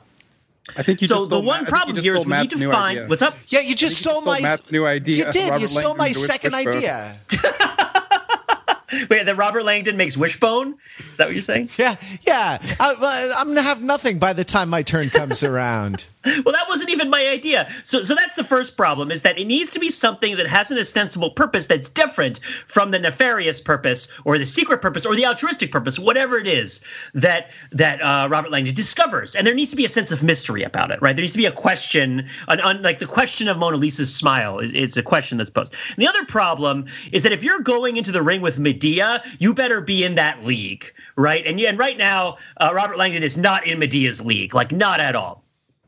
I 0.78 0.84
think 0.84 1.02
you 1.02 1.08
so 1.08 1.26
the 1.26 1.42
one 1.42 1.66
problem 1.66 1.98
here 1.98 2.16
is 2.16 2.26
we 2.26 2.38
need 2.38 2.50
to 2.52 2.72
find 2.72 3.00
idea. 3.00 3.10
what's 3.10 3.22
up. 3.22 3.36
Yeah, 3.50 3.60
you 3.60 3.76
just 3.76 3.98
stole, 3.98 4.22
stole 4.22 4.34
my 4.34 4.40
Matt's 4.40 4.72
new 4.72 4.86
idea. 4.86 5.26
You 5.26 5.32
did. 5.32 5.50
Robert 5.50 5.60
you 5.60 5.68
stole 5.68 5.96
Langdon 5.96 5.98
my 5.98 6.12
second 6.14 6.56
idea. 6.56 7.20
Wait, 9.10 9.26
that 9.26 9.36
Robert 9.36 9.64
Langdon 9.64 9.98
makes 9.98 10.16
Wishbone? 10.16 10.76
Is 11.12 11.18
that 11.18 11.28
what 11.28 11.34
you're 11.34 11.42
saying? 11.42 11.70
Yeah, 11.78 11.96
yeah. 12.22 12.60
I, 12.80 13.34
I'm 13.38 13.48
gonna 13.48 13.62
have 13.62 13.84
nothing 13.84 14.20
by 14.20 14.32
the 14.32 14.46
time 14.46 14.70
my 14.70 14.84
turn 14.84 15.10
comes 15.10 15.44
around. 15.44 16.08
Well, 16.26 16.54
that 16.54 16.66
wasn't 16.68 16.90
even 16.90 17.10
my 17.10 17.28
idea. 17.28 17.72
So, 17.84 18.02
so 18.04 18.16
that's 18.16 18.36
the 18.36 18.44
first 18.44 18.78
problem: 18.78 19.12
is 19.12 19.22
that 19.24 19.40
it 19.40 19.46
needs 19.46 19.72
to 19.72 19.80
be 19.80 19.90
something 19.90 20.38
that 20.38 20.48
has 20.48 20.72
an 20.72 20.78
ostensible 20.78 21.32
purpose 21.32 21.68
that's 21.68 21.90
different 21.90 22.40
from 22.40 22.92
the 22.92 23.00
nefarious 23.00 23.62
purpose, 23.62 24.08
or 24.26 24.38
the 24.38 24.46
secret 24.46 24.82
purpose, 24.82 25.06
or 25.06 25.16
the 25.16 25.26
altruistic 25.26 25.72
purpose, 25.72 26.00
whatever 26.00 26.38
it 26.38 26.48
is 26.48 26.82
that 27.14 27.52
that 27.72 28.02
uh, 28.02 28.28
Robert 28.30 28.52
Langdon 28.52 28.74
discovers. 28.74 29.36
And 29.36 29.46
there 29.46 29.54
needs 29.54 29.70
to 29.72 29.76
be 29.76 29.86
a 29.86 29.90
sense 29.90 30.12
of 30.12 30.24
mystery 30.24 30.64
about 30.64 30.92
it, 30.92 31.02
right? 31.02 31.16
There 31.16 31.22
needs 31.22 31.34
to 31.34 31.38
be 31.38 31.46
a 31.46 31.52
question, 31.52 32.28
an, 32.48 32.60
un, 32.62 32.82
like 32.82 33.00
the 33.00 33.06
question 33.06 33.48
of 33.48 33.58
Mona 33.58 33.78
Lisa's 33.78 34.14
smile 34.14 34.60
is, 34.60 34.74
is 34.74 34.98
a 34.98 35.04
question 35.04 35.38
that's 35.38 35.50
posed. 35.50 35.74
And 35.90 35.98
the 35.98 36.08
other 36.08 36.26
problem 36.26 36.86
is 37.12 37.24
that 37.24 37.32
if 37.32 37.44
you're 37.44 37.62
going 37.62 37.98
into 37.98 38.12
the 38.12 38.22
ring 38.22 38.42
with 38.42 38.58
Madea, 38.58 39.24
you 39.40 39.54
better 39.54 39.82
be 39.82 40.04
in 40.04 40.16
that 40.16 40.44
league, 40.44 40.92
right? 41.16 41.46
And 41.46 41.60
and 41.60 41.80
right 41.80 41.98
now, 41.98 42.38
uh, 42.58 42.72
Robert 42.74 42.98
Langdon 42.98 43.24
is 43.24 43.38
not 43.38 43.66
in 43.66 43.80
Madea's 43.80 44.24
league, 44.24 44.54
like 44.54 44.72
not 44.72 45.00
at 45.00 45.16
all. 45.16 45.45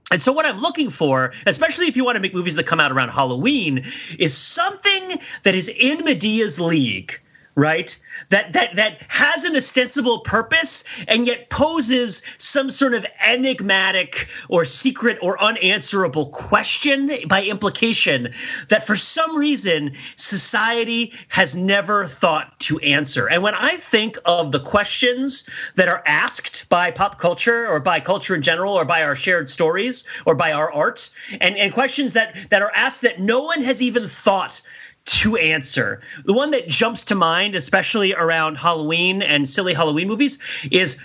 And 0.10 0.22
so, 0.22 0.32
what 0.32 0.46
I'm 0.46 0.60
looking 0.60 0.90
for, 0.90 1.34
especially 1.46 1.88
if 1.88 1.98
you 1.98 2.06
want 2.06 2.16
to 2.16 2.22
make 2.22 2.34
movies 2.34 2.56
that 2.56 2.66
come 2.66 2.80
out 2.80 2.92
around 2.92 3.10
Halloween, 3.10 3.84
is 4.18 4.36
something 4.36 5.18
that 5.44 5.56
is 5.56 5.68
in 5.70 6.04
Madea's 6.04 6.60
league 6.60 7.20
right? 7.58 7.98
That 8.30 8.54
that 8.54 8.76
that 8.76 9.02
has 9.10 9.44
an 9.44 9.56
ostensible 9.56 10.20
purpose 10.20 10.84
and 11.08 11.26
yet 11.26 11.50
poses 11.50 12.22
some 12.38 12.70
sort 12.70 12.94
of 12.94 13.06
enigmatic 13.20 14.28
or 14.48 14.64
secret 14.64 15.18
or 15.24 15.42
unanswerable 15.42 16.28
question 16.28 17.12
by 17.28 17.44
implication 17.44 18.34
that 18.70 18.86
for 18.86 18.96
some 18.96 19.36
reason 19.36 19.94
society 20.16 21.14
has 21.30 21.56
never 21.56 22.06
thought 22.06 22.60
to 22.62 22.78
answer. 22.80 23.28
And 23.28 23.42
when 23.42 23.56
i 23.56 23.76
think 23.78 24.18
of 24.26 24.52
the 24.52 24.60
questions 24.60 25.50
that 25.76 25.88
are 25.88 26.04
asked 26.06 26.70
by 26.70 26.92
pop 26.92 27.18
culture 27.18 27.68
or 27.68 27.80
by 27.80 28.00
culture 28.00 28.36
in 28.36 28.44
general 28.44 28.74
or 28.76 28.86
by 28.86 29.02
our 29.02 29.16
shared 29.16 29.50
stories 29.50 30.08
or 30.28 30.36
by 30.36 30.52
our 30.52 30.72
art 30.72 31.10
and 31.42 31.58
and 31.58 31.74
questions 31.74 32.14
that 32.14 32.38
that 32.52 32.62
are 32.62 32.72
asked 32.76 33.02
that 33.02 33.20
no 33.20 33.42
one 33.42 33.64
has 33.64 33.82
even 33.82 34.08
thought 34.08 34.62
to 35.08 35.38
answer. 35.38 36.02
The 36.26 36.34
one 36.34 36.52
that 36.52 36.68
jumps 36.68 37.06
to 37.06 37.16
mind, 37.16 37.56
especially 37.56 38.14
around 38.14 38.56
Halloween 38.56 39.22
and 39.22 39.48
silly 39.48 39.74
Halloween 39.74 40.08
movies, 40.08 40.40
is 40.72 41.02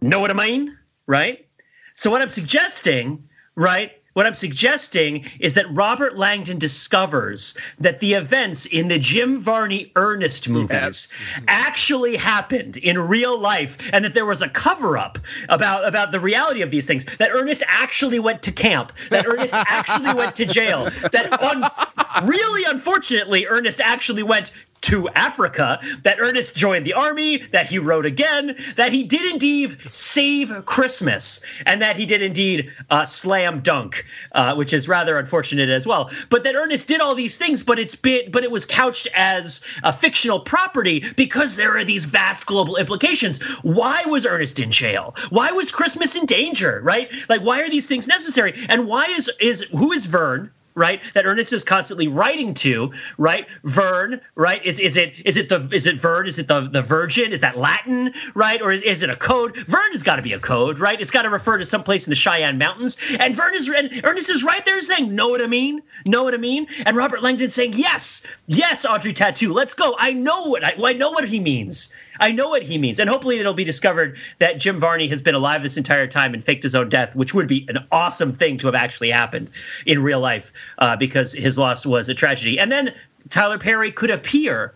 know 0.00 0.20
what 0.20 0.30
I 0.30 0.34
mean? 0.34 0.76
Right? 1.06 1.46
So, 1.94 2.10
what 2.10 2.22
I'm 2.22 2.28
suggesting, 2.28 3.28
right, 3.54 3.92
what 4.14 4.26
I'm 4.26 4.34
suggesting 4.34 5.24
is 5.40 5.54
that 5.54 5.64
Robert 5.70 6.18
Langdon 6.18 6.58
discovers 6.58 7.56
that 7.78 8.00
the 8.00 8.12
events 8.12 8.66
in 8.66 8.88
the 8.88 8.98
Jim 8.98 9.38
Varney 9.38 9.90
Ernest 9.96 10.48
movies 10.50 10.70
yes. 10.70 11.24
Mm-hmm. 11.24 11.44
actually 11.48 12.16
happened 12.16 12.76
in 12.76 12.98
real 12.98 13.38
life 13.38 13.78
and 13.92 14.04
that 14.04 14.12
there 14.12 14.26
was 14.26 14.42
a 14.42 14.50
cover 14.50 14.98
up 14.98 15.18
about, 15.48 15.86
about 15.86 16.12
the 16.12 16.20
reality 16.20 16.60
of 16.60 16.70
these 16.70 16.86
things. 16.86 17.06
That 17.16 17.30
Ernest 17.32 17.62
actually 17.66 18.18
went 18.18 18.42
to 18.42 18.52
camp, 18.52 18.92
that 19.08 19.26
Ernest 19.26 19.54
actually 19.54 20.14
went 20.14 20.36
to 20.36 20.44
jail, 20.44 20.90
that 21.12 21.42
un- 21.42 22.01
really 22.24 22.64
unfortunately, 22.68 23.46
Ernest 23.46 23.80
actually 23.80 24.22
went 24.22 24.50
to 24.82 25.08
Africa, 25.10 25.80
that 26.02 26.18
Ernest 26.20 26.56
joined 26.56 26.84
the 26.84 26.92
army, 26.92 27.38
that 27.52 27.68
he 27.68 27.78
wrote 27.78 28.04
again, 28.04 28.56
that 28.76 28.92
he 28.92 29.04
did 29.04 29.32
indeed 29.32 29.76
save 29.92 30.64
Christmas, 30.66 31.44
and 31.64 31.80
that 31.80 31.96
he 31.96 32.04
did 32.04 32.20
indeed 32.20 32.70
uh, 32.90 33.04
slam 33.04 33.60
dunk, 33.60 34.04
uh, 34.32 34.54
which 34.54 34.72
is 34.72 34.88
rather 34.88 35.16
unfortunate 35.18 35.68
as 35.68 35.86
well. 35.86 36.10
But 36.30 36.44
that 36.44 36.56
Ernest 36.56 36.88
did 36.88 37.00
all 37.00 37.14
these 37.14 37.36
things, 37.36 37.62
but 37.62 37.78
it's 37.78 37.94
been, 37.94 38.30
but 38.32 38.42
it 38.42 38.50
was 38.50 38.66
couched 38.66 39.06
as 39.14 39.64
a 39.84 39.92
fictional 39.92 40.40
property 40.40 41.04
because 41.16 41.54
there 41.56 41.76
are 41.78 41.84
these 41.84 42.06
vast 42.06 42.46
global 42.46 42.76
implications. 42.76 43.40
Why 43.62 44.02
was 44.06 44.26
Ernest 44.26 44.58
in 44.58 44.72
jail? 44.72 45.14
Why 45.30 45.52
was 45.52 45.70
Christmas 45.70 46.16
in 46.16 46.26
danger? 46.26 46.80
Right? 46.82 47.08
Like, 47.28 47.42
why 47.42 47.62
are 47.62 47.70
these 47.70 47.86
things 47.86 48.08
necessary? 48.08 48.54
And 48.68 48.88
why 48.88 49.04
is 49.06 49.30
is 49.40 49.62
who 49.70 49.92
is 49.92 50.06
Vern? 50.06 50.50
Right? 50.74 51.00
That 51.14 51.26
ernest 51.26 51.52
is 51.52 51.64
constantly 51.64 52.08
writing 52.08 52.54
to 52.54 52.92
right? 53.18 53.46
Vern 53.64 54.20
right? 54.34 54.64
Is 54.64 54.80
is 54.80 54.96
it 54.96 55.14
is 55.24 55.36
it 55.36 55.48
the 55.48 55.68
is 55.72 55.86
it 55.86 55.96
vern? 55.96 56.26
Is 56.26 56.38
it 56.38 56.48
the 56.48 56.62
the 56.62 56.82
virgin? 56.82 57.32
Is 57.32 57.40
that 57.40 57.56
latin 57.56 58.14
right? 58.34 58.60
Or 58.62 58.72
is, 58.72 58.82
is 58.82 59.02
it 59.02 59.10
a 59.10 59.16
code? 59.16 59.56
Vern 59.56 59.92
has 59.92 60.02
got 60.02 60.16
to 60.16 60.22
be 60.22 60.32
a 60.32 60.38
code 60.38 60.78
right? 60.78 61.00
It's 61.00 61.10
got 61.10 61.22
to 61.22 61.30
refer 61.30 61.58
to 61.58 61.66
some 61.66 61.82
place 61.84 62.06
in 62.06 62.10
the 62.10 62.16
cheyenne 62.16 62.58
mountains. 62.58 62.96
And 63.18 63.34
vern 63.36 63.54
is 63.54 63.68
and 63.68 64.00
ernest 64.04 64.30
is 64.30 64.44
right 64.44 64.64
there 64.64 64.80
saying 64.80 65.14
know 65.14 65.28
what 65.28 65.42
i 65.42 65.46
mean? 65.46 65.82
Know 66.04 66.24
what 66.24 66.34
i 66.34 66.38
mean? 66.38 66.66
And 66.86 66.96
robert 66.96 67.22
langdon 67.22 67.50
saying 67.50 67.74
yes 67.76 68.26
yes 68.46 68.84
audrey 68.84 69.12
tautou 69.12 69.52
let's 69.52 69.74
go. 69.74 69.94
I 69.98 70.12
know 70.12 70.46
what 70.46 70.64
i, 70.64 70.74
I 70.82 70.92
know 70.94 71.10
what 71.10 71.28
he 71.28 71.40
means 71.40 71.92
I 72.20 72.32
know 72.32 72.48
what 72.48 72.62
he 72.62 72.78
means, 72.78 72.98
and 72.98 73.08
hopefully 73.08 73.38
it'll 73.38 73.54
be 73.54 73.64
discovered 73.64 74.16
that 74.38 74.58
Jim 74.58 74.78
Varney 74.78 75.08
has 75.08 75.22
been 75.22 75.34
alive 75.34 75.62
this 75.62 75.76
entire 75.76 76.06
time 76.06 76.34
and 76.34 76.42
faked 76.42 76.62
his 76.62 76.74
own 76.74 76.88
death, 76.88 77.16
which 77.16 77.34
would 77.34 77.48
be 77.48 77.66
an 77.68 77.78
awesome 77.90 78.32
thing 78.32 78.58
to 78.58 78.66
have 78.66 78.74
actually 78.74 79.10
happened 79.10 79.50
in 79.86 80.02
real 80.02 80.20
life 80.20 80.52
uh, 80.78 80.96
because 80.96 81.32
his 81.32 81.58
loss 81.58 81.86
was 81.86 82.08
a 82.08 82.14
tragedy. 82.14 82.58
And 82.58 82.70
then 82.70 82.94
Tyler 83.28 83.58
Perry 83.58 83.90
could 83.90 84.10
appear 84.10 84.74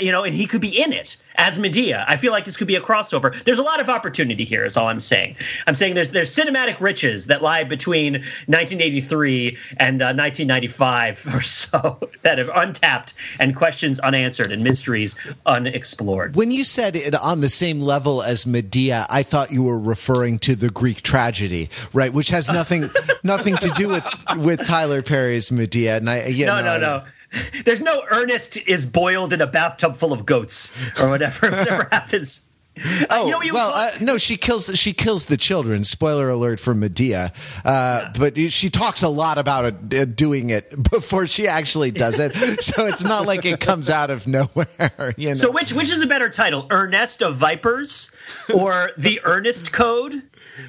you 0.00 0.12
know, 0.12 0.24
and 0.24 0.34
he 0.34 0.46
could 0.46 0.60
be 0.60 0.82
in 0.82 0.92
it 0.92 1.16
as 1.42 1.58
Madea. 1.58 2.04
I 2.06 2.16
feel 2.16 2.30
like 2.30 2.44
this 2.44 2.56
could 2.56 2.68
be 2.68 2.76
a 2.76 2.80
crossover. 2.80 3.42
There's 3.42 3.58
a 3.58 3.64
lot 3.64 3.80
of 3.80 3.88
opportunity 3.88 4.44
here. 4.44 4.64
Is 4.64 4.76
all 4.76 4.86
I'm 4.86 5.00
saying. 5.00 5.34
I'm 5.66 5.74
saying 5.74 5.96
there's 5.96 6.12
there's 6.12 6.34
cinematic 6.34 6.80
riches 6.80 7.26
that 7.26 7.42
lie 7.42 7.64
between 7.64 8.12
1983 8.12 9.58
and 9.78 10.00
uh, 10.00 10.14
1995 10.14 11.26
or 11.34 11.42
so 11.42 11.98
that 12.22 12.38
have 12.38 12.48
untapped 12.54 13.14
and 13.40 13.56
questions 13.56 13.98
unanswered 13.98 14.52
and 14.52 14.62
mysteries 14.62 15.16
unexplored. 15.44 16.36
When 16.36 16.52
you 16.52 16.62
said 16.62 16.94
it 16.94 17.14
on 17.16 17.40
the 17.40 17.48
same 17.48 17.80
level 17.80 18.22
as 18.22 18.46
Medea, 18.46 19.04
I 19.10 19.24
thought 19.24 19.50
you 19.50 19.64
were 19.64 19.78
referring 19.78 20.38
to 20.40 20.54
the 20.54 20.70
Greek 20.70 21.02
tragedy, 21.02 21.70
right? 21.92 22.12
Which 22.12 22.28
has 22.28 22.48
nothing 22.50 22.84
nothing 23.24 23.56
to 23.56 23.68
do 23.70 23.88
with 23.88 24.06
with 24.38 24.64
Tyler 24.64 25.02
Perry's 25.02 25.50
Madea. 25.50 25.96
And 25.96 26.08
I, 26.08 26.28
no, 26.30 26.62
no, 26.62 26.62
no, 26.62 26.78
no. 26.78 27.04
There's 27.64 27.80
no 27.80 28.04
Ernest 28.10 28.56
is 28.68 28.86
boiled 28.86 29.32
in 29.32 29.40
a 29.40 29.46
bathtub 29.46 29.96
full 29.96 30.12
of 30.12 30.26
goats 30.26 30.76
or 31.00 31.08
whatever. 31.08 31.50
whatever 31.50 31.88
happens. 31.90 32.48
Uh, 32.74 33.06
oh 33.10 33.26
you 33.26 33.30
know, 33.32 33.42
you, 33.42 33.52
well, 33.52 33.70
uh, 33.74 33.90
no, 34.00 34.16
she 34.16 34.36
kills 34.36 34.78
she 34.78 34.94
kills 34.94 35.26
the 35.26 35.36
children. 35.36 35.84
Spoiler 35.84 36.30
alert 36.30 36.58
for 36.58 36.74
Medea. 36.74 37.32
Uh, 37.64 38.00
yeah. 38.04 38.12
But 38.18 38.38
she 38.38 38.70
talks 38.70 39.02
a 39.02 39.10
lot 39.10 39.36
about 39.36 39.64
it, 39.66 39.94
uh, 39.94 40.04
doing 40.06 40.48
it 40.48 40.82
before 40.90 41.26
she 41.26 41.46
actually 41.46 41.90
does 41.90 42.18
it, 42.18 42.34
so 42.62 42.86
it's 42.86 43.04
not 43.04 43.26
like 43.26 43.44
it 43.44 43.60
comes 43.60 43.90
out 43.90 44.08
of 44.08 44.26
nowhere. 44.26 45.14
You 45.18 45.28
know? 45.28 45.34
So 45.34 45.50
which 45.50 45.74
which 45.74 45.90
is 45.90 46.00
a 46.00 46.06
better 46.06 46.30
title, 46.30 46.66
Ernest 46.70 47.22
of 47.22 47.36
Vipers, 47.36 48.10
or 48.54 48.90
the 48.96 49.20
Ernest 49.24 49.72
Code? 49.72 50.22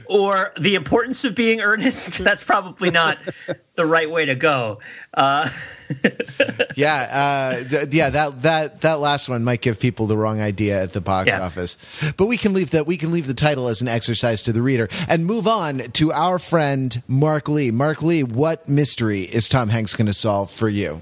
or 0.06 0.54
the 0.60 0.76
importance 0.76 1.26
of 1.26 1.36
being 1.36 1.62
earnest 1.62 2.24
that's 2.24 2.44
probably 2.44 2.90
not 2.90 3.18
the 3.76 3.86
right 3.86 4.10
way 4.10 4.26
to 4.26 4.36
go 4.36 4.80
uh, 5.14 5.50
yeah 6.76 7.64
uh, 7.72 7.86
yeah 7.92 8.10
that 8.10 8.42
that 8.42 8.82
that 8.82 9.00
last 9.00 9.30
one 9.30 9.44
might 9.44 9.62
give 9.62 9.80
people 9.80 10.08
the 10.08 10.18
wrong 10.18 10.42
idea 10.42 10.82
at 10.82 10.94
the 10.94 11.02
box 11.02 11.28
yeah. 11.28 11.42
office. 11.42 11.78
But 12.18 12.26
we 12.26 12.38
can 12.38 12.54
leave 12.54 12.72
that 12.72 12.88
we 12.88 12.98
can 12.98 13.12
leave 13.12 13.28
the 13.28 13.34
title 13.34 13.68
as 13.68 13.82
an 13.82 13.88
exercise 13.88 14.44
to 14.44 14.54
the 14.54 14.62
reader 14.62 14.90
and 15.08 15.26
move 15.26 15.48
on 15.48 15.80
to 15.80 16.12
our 16.12 16.40
friend 16.40 17.02
mark 17.08 17.48
lee. 17.48 17.72
Mark 17.72 18.02
lee 18.02 18.24
what 18.24 18.68
mystery 18.68 19.24
is 19.24 19.50
tom 19.50 19.70
hanks 19.70 19.96
going 19.96 20.08
to 20.08 20.14
solve 20.14 20.50
for 20.50 20.70
you 20.70 21.02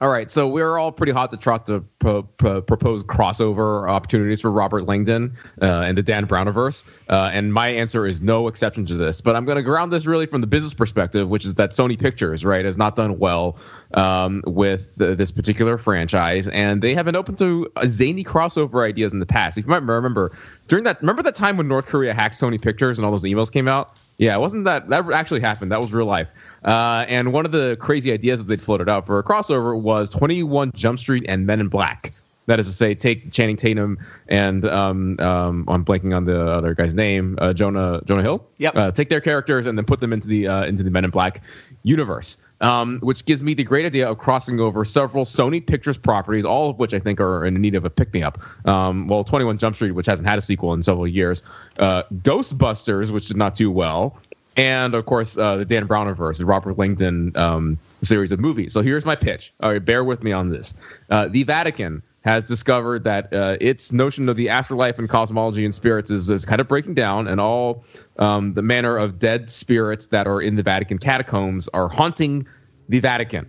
all 0.00 0.08
right, 0.08 0.30
so 0.30 0.48
we're 0.48 0.78
all 0.78 0.92
pretty 0.92 1.12
hot 1.12 1.30
to 1.30 1.36
trot 1.36 1.66
to 1.66 1.80
pro- 1.98 2.22
pro- 2.22 2.62
propose 2.62 3.04
crossover 3.04 3.86
opportunities 3.86 4.40
for 4.40 4.50
Robert 4.50 4.86
Langdon 4.86 5.36
uh, 5.60 5.82
and 5.84 5.98
the 5.98 6.02
Dan 6.02 6.26
Browniverse, 6.26 6.84
uh, 7.10 7.28
and 7.34 7.52
my 7.52 7.68
answer 7.68 8.06
is 8.06 8.22
no 8.22 8.48
exception 8.48 8.86
to 8.86 8.94
this. 8.94 9.20
But 9.20 9.36
I'm 9.36 9.44
going 9.44 9.56
to 9.56 9.62
ground 9.62 9.92
this 9.92 10.06
really 10.06 10.24
from 10.24 10.40
the 10.40 10.46
business 10.46 10.72
perspective, 10.72 11.28
which 11.28 11.44
is 11.44 11.56
that 11.56 11.72
Sony 11.72 11.98
Pictures, 11.98 12.46
right, 12.46 12.64
has 12.64 12.78
not 12.78 12.96
done 12.96 13.18
well 13.18 13.58
um, 13.92 14.42
with 14.46 14.94
the, 14.96 15.14
this 15.14 15.30
particular 15.30 15.76
franchise, 15.76 16.48
and 16.48 16.80
they 16.80 16.94
have 16.94 17.04
been 17.04 17.16
open 17.16 17.36
to 17.36 17.70
zany 17.84 18.24
crossover 18.24 18.82
ideas 18.88 19.12
in 19.12 19.18
the 19.18 19.26
past. 19.26 19.58
If 19.58 19.66
you 19.66 19.70
might 19.70 19.82
remember, 19.82 20.32
during 20.66 20.84
that, 20.84 21.02
remember 21.02 21.22
that 21.24 21.34
time 21.34 21.58
when 21.58 21.68
North 21.68 21.84
Korea 21.84 22.14
hacked 22.14 22.36
Sony 22.36 22.60
Pictures 22.60 22.98
and 22.98 23.04
all 23.04 23.12
those 23.12 23.24
emails 23.24 23.52
came 23.52 23.68
out? 23.68 23.98
Yeah, 24.16 24.34
it 24.34 24.40
wasn't 24.40 24.64
that 24.64 24.90
that 24.90 25.10
actually 25.12 25.40
happened. 25.40 25.72
That 25.72 25.80
was 25.80 25.94
real 25.94 26.04
life. 26.04 26.28
Uh, 26.64 27.04
and 27.08 27.32
one 27.32 27.46
of 27.46 27.52
the 27.52 27.76
crazy 27.80 28.12
ideas 28.12 28.38
that 28.38 28.48
they'd 28.48 28.62
floated 28.62 28.88
out 28.88 29.06
for 29.06 29.18
a 29.18 29.22
crossover 29.22 29.78
was 29.78 30.10
21 30.10 30.72
Jump 30.74 30.98
Street 30.98 31.24
and 31.28 31.46
Men 31.46 31.60
in 31.60 31.68
Black. 31.68 32.12
That 32.46 32.58
is 32.58 32.66
to 32.66 32.72
say, 32.72 32.96
take 32.96 33.30
Channing 33.30 33.56
Tatum 33.56 33.98
and 34.26 34.64
um, 34.64 35.14
um, 35.20 35.64
I'm 35.68 35.84
blanking 35.84 36.16
on 36.16 36.24
the 36.24 36.50
other 36.50 36.74
guy's 36.74 36.96
name, 36.96 37.38
uh, 37.40 37.52
Jonah 37.52 38.00
Jonah 38.06 38.22
Hill. 38.22 38.44
Yep. 38.58 38.76
Uh, 38.76 38.90
take 38.90 39.08
their 39.08 39.20
characters 39.20 39.68
and 39.68 39.78
then 39.78 39.84
put 39.84 40.00
them 40.00 40.12
into 40.12 40.26
the 40.26 40.48
uh, 40.48 40.64
into 40.64 40.82
the 40.82 40.90
Men 40.90 41.04
in 41.04 41.10
Black 41.10 41.42
universe. 41.84 42.38
Um, 42.62 42.98
which 43.00 43.24
gives 43.24 43.42
me 43.42 43.54
the 43.54 43.64
great 43.64 43.86
idea 43.86 44.10
of 44.10 44.18
crossing 44.18 44.60
over 44.60 44.84
several 44.84 45.24
Sony 45.24 45.66
Pictures 45.66 45.96
properties, 45.96 46.44
all 46.44 46.68
of 46.68 46.78
which 46.78 46.92
I 46.92 46.98
think 46.98 47.18
are 47.18 47.46
in 47.46 47.54
need 47.54 47.74
of 47.74 47.86
a 47.86 47.90
pick 47.90 48.12
me 48.12 48.22
up. 48.22 48.38
Um, 48.68 49.08
well, 49.08 49.24
21 49.24 49.56
Jump 49.56 49.76
Street, 49.76 49.92
which 49.92 50.04
hasn't 50.04 50.28
had 50.28 50.36
a 50.36 50.42
sequel 50.42 50.74
in 50.74 50.82
several 50.82 51.06
years, 51.06 51.42
uh, 51.78 52.02
Ghostbusters, 52.12 53.12
which 53.12 53.28
did 53.28 53.38
not 53.38 53.54
do 53.54 53.70
well, 53.70 54.18
and 54.60 54.94
of 54.94 55.06
course 55.06 55.38
uh, 55.38 55.56
the 55.56 55.64
Dan 55.64 55.88
Browniverse, 55.88 56.38
the 56.38 56.44
Robert 56.44 56.76
Langdon 56.76 57.34
um, 57.34 57.78
series 58.02 58.30
of 58.30 58.38
movies. 58.38 58.74
So 58.74 58.82
here's 58.82 59.06
my 59.06 59.16
pitch. 59.16 59.54
All 59.60 59.72
right, 59.72 59.82
bear 59.82 60.04
with 60.04 60.22
me 60.22 60.32
on 60.32 60.50
this. 60.50 60.74
Uh, 61.08 61.28
the 61.28 61.44
Vatican 61.44 62.02
has 62.22 62.44
discovered 62.44 63.04
that 63.04 63.32
uh, 63.32 63.56
its 63.58 63.92
notion 63.92 64.28
of 64.28 64.36
the 64.36 64.50
afterlife 64.50 64.98
and 64.98 65.08
cosmology 65.08 65.64
and 65.64 65.74
spirits 65.74 66.10
is, 66.10 66.28
is 66.28 66.44
kind 66.44 66.60
of 66.60 66.68
breaking 66.68 66.92
down, 66.92 67.26
and 67.26 67.40
all 67.40 67.82
um, 68.18 68.52
the 68.52 68.60
manner 68.60 68.98
of 68.98 69.18
dead 69.18 69.48
spirits 69.48 70.08
that 70.08 70.26
are 70.26 70.42
in 70.42 70.56
the 70.56 70.62
Vatican 70.62 70.98
catacombs 70.98 71.68
are 71.68 71.88
haunting 71.88 72.46
the 72.90 73.00
Vatican. 73.00 73.46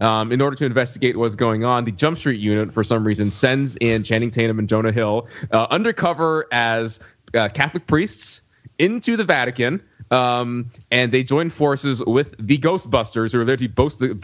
Um, 0.00 0.32
in 0.32 0.40
order 0.40 0.56
to 0.56 0.64
investigate 0.64 1.18
what's 1.18 1.36
going 1.36 1.62
on, 1.62 1.84
the 1.84 1.92
Jump 1.92 2.16
Street 2.16 2.40
unit, 2.40 2.72
for 2.72 2.82
some 2.82 3.06
reason, 3.06 3.30
sends 3.30 3.76
in 3.76 4.02
Channing 4.02 4.30
Tatum 4.30 4.58
and 4.58 4.66
Jonah 4.66 4.92
Hill 4.92 5.28
uh, 5.52 5.66
undercover 5.68 6.46
as 6.50 7.00
uh, 7.34 7.50
Catholic 7.50 7.86
priests 7.86 8.40
into 8.78 9.18
the 9.18 9.24
Vatican 9.24 9.82
um, 10.10 10.70
and 10.90 11.12
they 11.12 11.22
joined 11.22 11.52
forces 11.52 12.04
with 12.04 12.34
the 12.38 12.58
Ghostbusters, 12.58 13.32
who 13.32 13.40
are 13.40 13.44
there 13.44 13.56
to 13.56 13.68
bust 13.68 14.00
the 14.00 14.20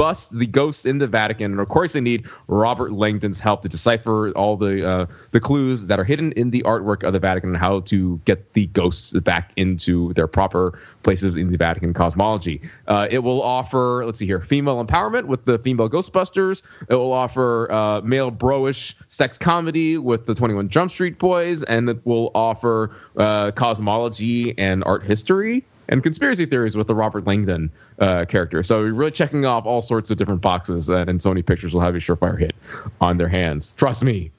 bust 0.00 0.38
the 0.38 0.46
ghosts 0.46 0.86
in 0.86 0.96
the 0.96 1.06
Vatican, 1.06 1.52
and 1.52 1.60
of 1.60 1.68
course 1.68 1.92
they 1.92 2.00
need 2.00 2.26
Robert 2.48 2.90
Langdon's 2.90 3.38
help 3.38 3.60
to 3.60 3.68
decipher 3.68 4.30
all 4.30 4.56
the 4.56 4.88
uh, 4.88 5.06
the 5.32 5.40
clues 5.40 5.84
that 5.88 6.00
are 6.00 6.04
hidden 6.04 6.32
in 6.32 6.48
the 6.48 6.62
artwork 6.62 7.02
of 7.02 7.12
the 7.12 7.18
Vatican 7.18 7.50
and 7.50 7.58
how 7.58 7.80
to 7.80 8.18
get 8.24 8.54
the 8.54 8.64
ghosts 8.68 9.12
back 9.12 9.52
into 9.56 10.14
their 10.14 10.26
proper 10.26 10.78
places 11.02 11.36
in 11.36 11.52
the 11.52 11.58
Vatican 11.58 11.92
cosmology. 11.92 12.62
Uh, 12.88 13.08
it 13.10 13.18
will 13.18 13.42
offer, 13.42 14.02
let's 14.06 14.18
see 14.18 14.24
here, 14.24 14.40
female 14.40 14.82
empowerment 14.82 15.26
with 15.26 15.44
the 15.44 15.58
female 15.58 15.90
Ghostbusters. 15.90 16.62
It 16.88 16.94
will 16.94 17.12
offer 17.12 17.70
uh, 17.70 18.00
male 18.00 18.32
broish 18.32 18.94
sex 19.10 19.36
comedy 19.36 19.98
with 19.98 20.24
the 20.24 20.34
21 20.34 20.70
Jump 20.70 20.90
Street 20.90 21.18
Boys, 21.18 21.62
and 21.62 21.90
it 21.90 22.06
will 22.06 22.30
offer 22.34 22.90
uh, 23.18 23.50
cosmology 23.50 24.56
and 24.56 24.82
art 24.84 25.02
history 25.02 25.66
and 25.90 26.02
conspiracy 26.02 26.46
theories 26.46 26.76
with 26.76 26.86
the 26.86 26.94
Robert 26.94 27.26
Langdon 27.26 27.70
uh, 27.98 28.24
character. 28.24 28.62
So 28.62 28.80
we're 28.80 28.94
really 28.94 29.10
checking 29.10 29.44
off 29.44 29.66
all 29.66 29.82
sorts 29.82 30.10
of 30.10 30.16
different 30.16 30.40
boxes, 30.40 30.86
that, 30.86 31.08
and 31.08 31.20
Sony 31.20 31.44
Pictures 31.44 31.74
will 31.74 31.82
have 31.82 31.94
a 31.94 31.98
surefire 31.98 32.38
hit 32.38 32.54
on 33.00 33.18
their 33.18 33.28
hands. 33.28 33.74
Trust 33.74 34.02
me. 34.02 34.30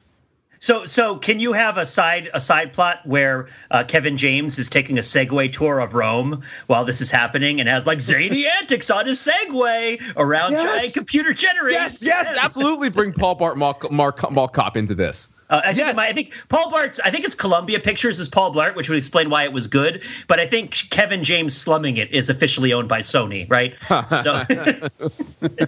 So, 0.62 0.86
so 0.86 1.16
can 1.16 1.40
you 1.40 1.54
have 1.54 1.78
a 1.80 1.86
side 1.86 2.30
a 2.36 2.40
side 2.40 2.72
plot 2.72 3.00
where 3.04 3.48
uh, 3.72 3.84
Kevin 3.84 4.16
James 4.16 4.60
is 4.60 4.70
taking 4.70 5.00
a 5.00 5.02
Segway 5.02 5.52
tour 5.52 5.80
of 5.80 5.96
Rome 5.96 6.44
while 6.68 6.86
this 6.86 7.02
is 7.02 7.10
happening 7.10 7.60
and 7.60 7.68
has 7.68 7.88
like 7.88 8.00
zany 8.00 8.46
antics 8.60 8.92
on 8.92 9.08
his 9.08 9.18
Segway 9.18 10.00
around 10.18 10.52
Yes. 10.52 10.80
giant 10.82 10.94
computer 10.94 11.34
generated? 11.34 11.82
Yes, 11.82 12.04
yes, 12.04 12.38
absolutely. 12.40 12.90
Bring 12.90 13.12
Paul 13.12 13.36
Blart 13.40 13.56
Mark 13.56 13.92
Mark 13.92 14.32
Mall 14.32 14.48
Cop 14.48 14.78
into 14.78 14.94
this. 14.94 15.30
Uh, 15.50 15.62
I 15.66 15.74
think, 15.74 15.78
Yes. 15.80 15.96
might- 15.96 16.10
I 16.10 16.14
think 16.14 16.32
Paul 16.48 16.70
Blart's. 16.72 17.00
I 17.00 17.10
think 17.10 17.26
it's 17.26 17.34
Columbia 17.36 17.80
Pictures 17.80 18.20
is 18.20 18.30
Paul 18.30 18.54
Blart, 18.54 18.76
which 18.76 18.88
would 18.88 19.00
explain 19.00 19.32
why 19.32 19.44
it 19.46 19.54
was 19.54 19.66
good. 19.66 20.04
But 20.28 20.40
I 20.40 20.46
think 20.46 20.74
Kevin 20.92 21.24
James 21.24 21.58
slumming 21.58 21.98
it 21.98 22.12
is 22.12 22.30
officially 22.30 22.72
owned 22.72 22.88
by 22.88 23.00
Sony, 23.00 23.50
right? 23.50 23.74
so, 24.10 24.44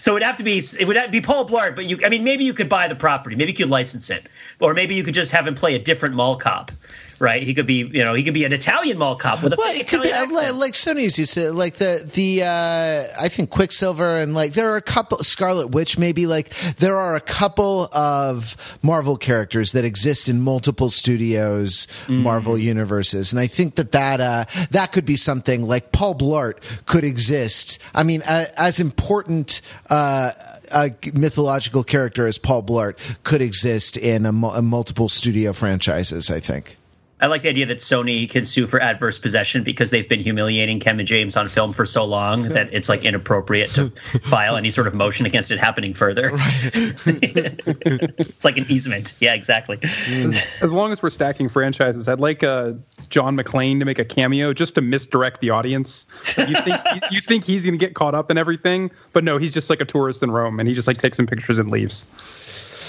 so 0.00 0.12
it 0.12 0.14
would 0.14 0.22
have 0.22 0.36
to 0.36 0.44
be 0.44 0.62
it 0.78 0.86
would 0.86 1.10
be 1.10 1.20
Paul 1.20 1.46
Blart. 1.46 1.74
But 1.74 1.86
you, 1.86 1.98
I 2.04 2.08
mean, 2.08 2.22
maybe 2.24 2.44
you 2.44 2.54
could 2.54 2.68
buy 2.68 2.86
the 2.86 2.94
property, 2.94 3.34
maybe 3.34 3.50
you 3.50 3.56
could 3.56 3.70
license 3.70 4.10
it, 4.10 4.28
or 4.60 4.74
maybe 4.74 4.94
you 4.94 5.02
could 5.02 5.14
just 5.14 5.32
have 5.32 5.46
him 5.46 5.54
play 5.54 5.74
a 5.74 5.78
different 5.78 6.14
mall 6.14 6.36
cop, 6.36 6.70
right? 7.18 7.42
He 7.42 7.54
could 7.54 7.66
be, 7.66 7.88
you 7.92 8.04
know, 8.04 8.14
he 8.14 8.22
could 8.22 8.34
be 8.34 8.44
an 8.44 8.52
Italian 8.52 8.98
mall 8.98 9.16
cop 9.16 9.42
with 9.42 9.52
a 9.52 9.56
Well, 9.56 9.74
it 9.74 9.88
could 9.88 10.02
be 10.02 10.10
like, 10.10 10.54
like 10.54 10.72
Sony's 10.74 11.18
used 11.18 11.34
to 11.34 11.52
like 11.52 11.74
the 11.74 12.08
the 12.14 12.42
uh, 12.42 13.04
I 13.20 13.28
think 13.28 13.50
Quicksilver 13.50 14.18
and 14.18 14.34
like 14.34 14.52
there 14.52 14.70
are 14.70 14.76
a 14.76 14.82
couple 14.82 15.18
Scarlet 15.18 15.68
Witch 15.68 15.98
maybe 15.98 16.26
like 16.26 16.54
there 16.76 16.96
are 16.96 17.16
a 17.16 17.20
couple 17.20 17.88
of 17.92 18.78
Marvel 18.82 19.16
characters 19.16 19.72
that 19.72 19.84
exist 19.84 20.28
in 20.28 20.40
multiple 20.40 20.90
studios 20.90 21.86
Marvel 22.08 22.58
universes 22.58 23.32
and 23.32 23.40
I 23.40 23.46
think 23.46 23.76
that 23.76 23.92
that 23.92 24.20
uh, 24.20 24.44
that 24.70 24.92
could 24.92 25.04
be 25.04 25.16
something 25.16 25.66
like 25.66 25.92
Paul 25.92 26.14
Blart 26.14 26.84
could 26.86 27.04
exist. 27.04 27.80
I 27.94 28.02
mean, 28.02 28.22
uh, 28.22 28.46
as 28.56 28.80
important. 28.80 29.60
Uh, 29.90 30.32
a 30.70 30.90
mythological 31.14 31.82
character 31.82 32.26
as 32.26 32.36
Paul 32.36 32.62
Blart 32.62 32.98
could 33.22 33.40
exist 33.40 33.96
in 33.96 34.26
a, 34.26 34.28
a 34.28 34.60
multiple 34.60 35.08
studio 35.08 35.54
franchises. 35.54 36.30
I 36.30 36.40
think. 36.40 36.77
I 37.20 37.26
like 37.26 37.42
the 37.42 37.48
idea 37.48 37.66
that 37.66 37.78
Sony 37.78 38.30
can 38.30 38.44
sue 38.44 38.66
for 38.66 38.80
adverse 38.80 39.18
possession 39.18 39.64
because 39.64 39.90
they've 39.90 40.08
been 40.08 40.20
humiliating 40.20 40.78
Kevin 40.78 41.04
James 41.04 41.36
on 41.36 41.48
film 41.48 41.72
for 41.72 41.84
so 41.84 42.04
long 42.04 42.42
that 42.42 42.68
it's 42.72 42.88
like 42.88 43.04
inappropriate 43.04 43.70
to 43.70 43.90
file 44.22 44.56
any 44.56 44.70
sort 44.70 44.86
of 44.86 44.94
motion 44.94 45.26
against 45.26 45.50
it 45.50 45.58
happening 45.58 45.94
further. 45.94 46.30
it's 46.34 48.44
like 48.44 48.58
an 48.58 48.66
easement. 48.68 49.14
Yeah, 49.18 49.34
exactly. 49.34 49.78
As, 49.82 50.56
as 50.60 50.72
long 50.72 50.92
as 50.92 51.02
we're 51.02 51.10
stacking 51.10 51.48
franchises, 51.48 52.08
I'd 52.08 52.20
like 52.20 52.44
uh, 52.44 52.74
John 53.08 53.36
McClane 53.36 53.80
to 53.80 53.84
make 53.84 53.98
a 53.98 54.04
cameo 54.04 54.52
just 54.52 54.76
to 54.76 54.80
misdirect 54.80 55.40
the 55.40 55.50
audience. 55.50 56.06
You 56.36 56.54
think 56.54 56.80
you, 56.94 57.00
you 57.10 57.20
think 57.20 57.44
he's 57.44 57.64
going 57.64 57.78
to 57.78 57.84
get 57.84 57.94
caught 57.94 58.14
up 58.14 58.30
in 58.30 58.38
everything, 58.38 58.90
but 59.12 59.24
no, 59.24 59.38
he's 59.38 59.52
just 59.52 59.70
like 59.70 59.80
a 59.80 59.84
tourist 59.84 60.22
in 60.22 60.30
Rome, 60.30 60.60
and 60.60 60.68
he 60.68 60.74
just 60.74 60.86
like 60.86 60.98
takes 60.98 61.16
some 61.16 61.26
pictures 61.26 61.58
and 61.58 61.70
leaves. 61.70 62.06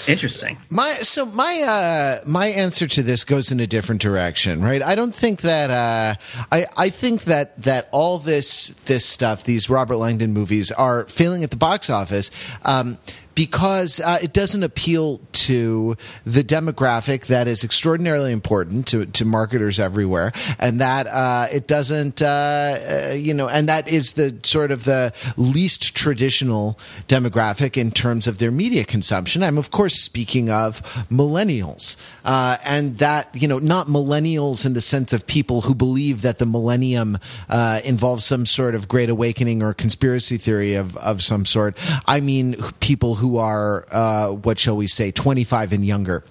Interesting. 0.08 0.58
My 0.70 0.94
so 0.94 1.26
my 1.26 1.62
uh 1.66 2.24
my 2.26 2.46
answer 2.46 2.86
to 2.86 3.02
this 3.02 3.24
goes 3.24 3.52
in 3.52 3.60
a 3.60 3.66
different 3.66 4.00
direction, 4.00 4.62
right? 4.62 4.82
I 4.82 4.94
don't 4.94 5.14
think 5.14 5.42
that 5.42 5.70
uh 5.70 6.14
I 6.50 6.66
I 6.76 6.90
think 6.90 7.24
that 7.24 7.56
that 7.62 7.88
all 7.92 8.18
this 8.18 8.68
this 8.86 9.04
stuff, 9.04 9.44
these 9.44 9.68
Robert 9.70 9.96
Langdon 9.96 10.32
movies 10.32 10.70
are 10.72 11.06
failing 11.06 11.44
at 11.44 11.50
the 11.50 11.56
box 11.56 11.90
office 11.90 12.30
um 12.64 12.98
because 13.40 14.00
uh, 14.00 14.18
it 14.22 14.34
doesn't 14.34 14.62
appeal 14.62 15.18
to 15.32 15.96
the 16.26 16.44
demographic 16.44 17.24
that 17.28 17.48
is 17.48 17.64
extraordinarily 17.64 18.32
important 18.32 18.86
to, 18.86 19.06
to 19.06 19.24
marketers 19.24 19.80
everywhere, 19.80 20.30
and 20.58 20.78
that 20.82 21.06
uh, 21.06 21.46
it 21.50 21.66
doesn't, 21.66 22.20
uh, 22.20 22.26
uh, 22.26 23.14
you 23.14 23.32
know, 23.32 23.48
and 23.48 23.66
that 23.66 23.88
is 23.88 24.12
the 24.12 24.38
sort 24.42 24.70
of 24.70 24.84
the 24.84 25.10
least 25.38 25.94
traditional 25.94 26.78
demographic 27.08 27.78
in 27.78 27.90
terms 27.90 28.26
of 28.26 28.36
their 28.36 28.50
media 28.50 28.84
consumption. 28.84 29.42
I'm 29.42 29.56
of 29.56 29.70
course 29.70 29.94
speaking 29.94 30.50
of 30.50 30.82
millennials, 31.08 31.96
uh, 32.26 32.58
and 32.66 32.98
that 32.98 33.30
you 33.32 33.48
know, 33.48 33.58
not 33.58 33.86
millennials 33.86 34.66
in 34.66 34.74
the 34.74 34.82
sense 34.82 35.14
of 35.14 35.26
people 35.26 35.62
who 35.62 35.74
believe 35.74 36.20
that 36.20 36.38
the 36.38 36.46
millennium 36.46 37.16
uh, 37.48 37.80
involves 37.86 38.26
some 38.26 38.44
sort 38.44 38.74
of 38.74 38.86
great 38.86 39.08
awakening 39.08 39.62
or 39.62 39.72
conspiracy 39.72 40.36
theory 40.36 40.74
of 40.74 40.94
of 40.98 41.22
some 41.22 41.46
sort. 41.46 41.78
I 42.04 42.20
mean, 42.20 42.56
people 42.80 43.14
who 43.14 43.29
are 43.38 43.86
uh, 43.90 44.28
what 44.30 44.58
shall 44.58 44.76
we 44.76 44.86
say, 44.86 45.10
25 45.10 45.72
and 45.72 45.84
younger 45.84 46.24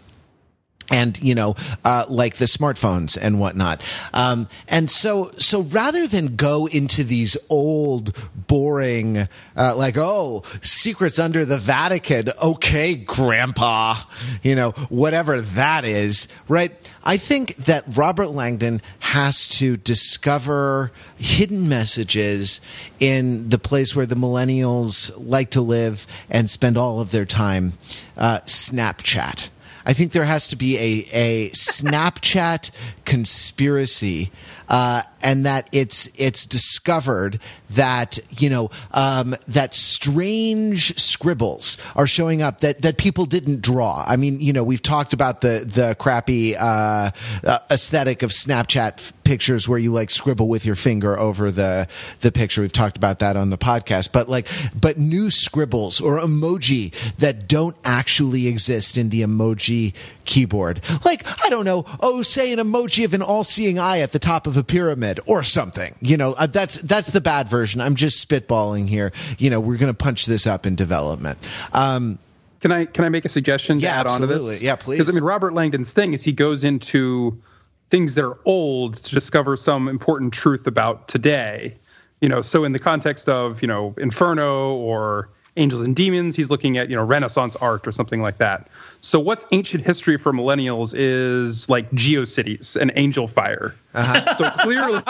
and 0.90 1.22
you 1.22 1.36
know 1.36 1.56
uh, 1.86 2.06
like 2.10 2.36
the 2.36 2.46
smartphones 2.46 3.18
and 3.20 3.40
whatnot. 3.40 3.84
Um, 4.14 4.48
and 4.68 4.90
so 4.90 5.32
so 5.38 5.62
rather 5.62 6.08
than 6.08 6.36
go 6.36 6.68
into 6.68 7.04
these 7.04 7.38
old 7.50 8.16
boring 8.48 9.28
uh, 9.56 9.76
like 9.76 9.96
oh 9.98 10.44
secrets 10.62 11.20
under 11.20 11.46
the 11.46 11.58
vatican 11.58 12.30
okay 12.44 12.96
grandpa 12.96 13.96
you 14.42 14.56
know 14.56 14.72
whatever 14.90 15.40
that 15.42 15.86
is 15.86 16.28
right? 16.48 16.72
I 17.04 17.18
think 17.18 17.56
that 17.58 17.84
robert 17.88 18.30
langdon 18.30 18.82
has 19.00 19.48
to 19.50 19.78
discover 19.78 20.92
hidden 21.18 21.70
messages 21.70 22.62
in 23.00 23.50
the 23.50 23.60
place 23.60 23.96
where 23.96 24.06
the 24.06 24.16
millennials 24.16 25.12
like 25.18 25.52
to 25.52 25.62
live 25.62 26.06
and 26.30 26.50
spend 26.50 26.78
all 26.78 27.00
of 27.00 27.12
their 27.12 27.26
time 27.26 27.74
uh, 28.18 28.40
snapchat 28.42 29.50
I 29.86 29.94
think 29.94 30.12
there 30.12 30.26
has 30.26 30.48
to 30.50 30.56
be 30.56 30.78
a 30.78 31.06
a 31.14 31.50
Snapchat 31.52 32.72
conspiracy, 33.06 34.32
uh, 34.70 35.02
and 35.22 35.46
that 35.46 35.68
it's 35.72 36.08
it's 36.16 36.46
discovered 36.46 37.40
that 37.72 38.20
you 38.40 38.50
know 38.50 38.70
um, 38.92 39.36
that 39.48 39.74
strange 39.74 40.98
scribbles 41.00 41.78
are 41.96 42.08
showing 42.08 42.42
up 42.42 42.62
that 42.62 42.82
that 42.82 42.98
people 42.98 43.26
didn't 43.26 43.62
draw. 43.62 44.04
I 44.08 44.16
mean, 44.16 44.40
you 44.40 44.54
know, 44.54 44.64
we've 44.64 44.82
talked 44.82 45.14
about 45.14 45.42
the 45.42 45.66
the 45.66 45.96
crappy 45.96 46.56
uh, 46.56 47.12
uh, 47.44 47.60
aesthetic 47.70 48.24
of 48.24 48.32
Snapchat 48.32 49.00
f- 49.00 49.14
pictures 49.24 49.68
where 49.68 49.80
you 49.80 49.92
like 49.92 50.10
scribble 50.10 50.48
with 50.48 50.66
your 50.66 50.76
finger 50.76 51.18
over 51.18 51.52
the 51.52 51.88
the 52.22 52.32
picture. 52.32 52.62
We've 52.62 52.72
talked 52.72 52.98
about 52.98 53.20
that 53.20 53.36
on 53.36 53.50
the 53.50 53.58
podcast, 53.58 54.12
but 54.12 54.30
like 54.30 54.48
but 54.80 54.98
new 54.98 55.32
scribbles 55.32 56.00
or 56.00 56.20
emoji 56.20 56.94
that 57.18 57.48
don't 57.48 57.76
actually 57.84 58.48
exist 58.48 58.98
in 58.98 59.10
the 59.10 59.22
emoji 59.22 59.94
keyboard. 60.30 60.80
Like 61.04 61.26
I 61.44 61.50
don't 61.50 61.66
know, 61.66 61.84
oh, 62.02 62.22
say 62.22 62.54
an 62.54 62.60
emoji 62.60 63.04
of 63.04 63.14
an 63.14 63.22
all-seeing 63.22 63.78
eye 63.80 64.00
at 64.00 64.14
the 64.14 64.20
top 64.20 64.48
of 64.48 64.56
a 64.56 64.64
pyramid 64.64 65.20
or 65.26 65.44
something. 65.44 65.96
You 66.00 66.16
know, 66.16 66.34
uh, 66.34 66.48
that's 66.48 66.78
that's 66.78 67.12
the 67.12 67.20
bad 67.20 67.50
version. 67.50 67.82
I'm 67.82 67.96
just 67.96 68.26
spitballing 68.26 68.88
here. 68.88 69.12
You 69.38 69.50
know, 69.50 69.60
we're 69.60 69.78
going 69.78 69.92
to 69.92 69.98
punch 69.98 70.26
this 70.28 70.48
up 70.48 70.66
in 70.66 70.76
development. 70.76 71.38
Um, 71.74 72.20
Can 72.62 72.72
I 72.72 72.86
can 72.86 73.04
I 73.06 73.10
make 73.10 73.26
a 73.26 73.30
suggestion 73.30 73.80
Yeah, 73.80 73.92
to 73.92 73.96
add 74.00 74.08
on 74.08 74.20
to 74.22 74.24
absolutely. 74.26 74.52
this? 74.56 74.62
Yeah, 74.62 74.76
please. 74.76 74.98
Because 74.98 75.10
I 75.10 75.14
mean, 75.14 75.24
Robert 75.24 75.54
Langdon's 75.54 75.92
thing 75.92 76.14
is 76.14 76.24
he 76.24 76.32
goes 76.34 76.64
into 76.64 77.42
things 77.90 78.14
that 78.16 78.24
are 78.24 78.38
old 78.46 78.94
to 78.96 79.16
discover 79.16 79.58
some 79.58 79.88
important 79.88 80.32
truth 80.34 80.68
about 80.68 81.08
today. 81.08 81.76
You 82.22 82.30
know, 82.30 82.42
so 82.42 82.66
in 82.66 82.72
the 82.74 82.80
context 82.80 83.28
of 83.30 83.62
you 83.62 83.68
know 83.68 83.96
Inferno 83.98 84.76
or 84.76 85.30
Angels 85.58 85.82
and 85.82 85.96
Demons, 85.96 86.36
he's 86.36 86.50
looking 86.50 86.78
at 86.78 86.90
you 86.90 86.96
know 86.96 87.04
Renaissance 87.04 87.56
art 87.56 87.88
or 87.88 87.92
something 87.92 88.22
like 88.22 88.38
that. 88.40 88.68
So 89.02 89.20
what's 89.20 89.46
ancient 89.52 89.86
history 89.86 90.18
for 90.18 90.34
millennials 90.34 90.94
is 90.96 91.70
like 91.70 91.90
GeoCities 91.92 92.76
and 92.76 92.92
Angel 92.96 93.28
Fire. 93.28 93.74
Uh-huh. 93.94 94.34
So 94.38 94.50
clearly, 94.62 95.02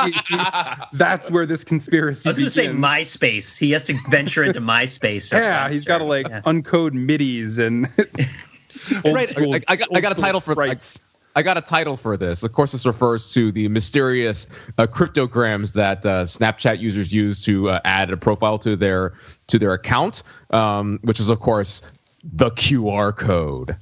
that's 0.94 1.30
where 1.32 1.46
this 1.46 1.64
conspiracy. 1.64 2.28
I 2.28 2.30
was 2.30 2.38
going 2.38 2.46
to 2.48 2.52
say. 2.52 2.68
MySpace. 2.68 3.60
He 3.60 3.72
has 3.72 3.86
to 3.86 3.96
venture 4.10 4.44
into 4.44 4.62
MySpace. 4.62 5.34
or 5.36 5.42
Yeah, 5.42 5.70
he's 5.70 5.86
got 5.86 6.00
to 6.00 6.04
like 6.04 6.28
Yeah. 6.28 6.42
uncode 6.42 6.92
midis 6.92 7.58
and 7.60 7.86
old 9.06 9.16
Right, 9.16 9.30
school- 9.30 9.56
I, 9.56 9.62
I 9.68 9.76
got, 9.76 9.88
I 9.96 10.02
got 10.02 10.08
a 10.12 10.16
old 10.16 10.18
school 10.18 10.24
title 10.24 10.40
for 10.42 10.54
sprites. 10.54 11.00
I 11.36 11.44
got 11.44 11.58
a 11.58 11.62
title 11.62 11.96
for 11.96 12.18
this. 12.18 12.42
Of 12.44 12.54
course, 12.54 12.72
this 12.72 12.86
refers 12.86 13.32
to 13.34 13.52
the 13.52 13.68
mysterious 13.68 14.48
uh, 14.78 14.88
cryptograms 14.88 15.74
that 15.74 16.06
uh, 16.06 16.24
Snapchat 16.26 16.80
users 16.80 17.14
use 17.14 17.44
to 17.46 17.70
uh, 17.70 17.80
add 17.86 18.12
a 18.12 18.18
profile 18.18 18.58
to 18.60 18.76
their 18.76 19.14
to 19.48 19.60
their 19.60 19.74
account, 19.74 20.24
um, 20.50 21.00
which 21.04 21.20
is 21.20 21.30
of 21.30 21.40
course 21.40 21.84
the 22.24 22.52
QR 22.52 23.16
code. 23.16 23.78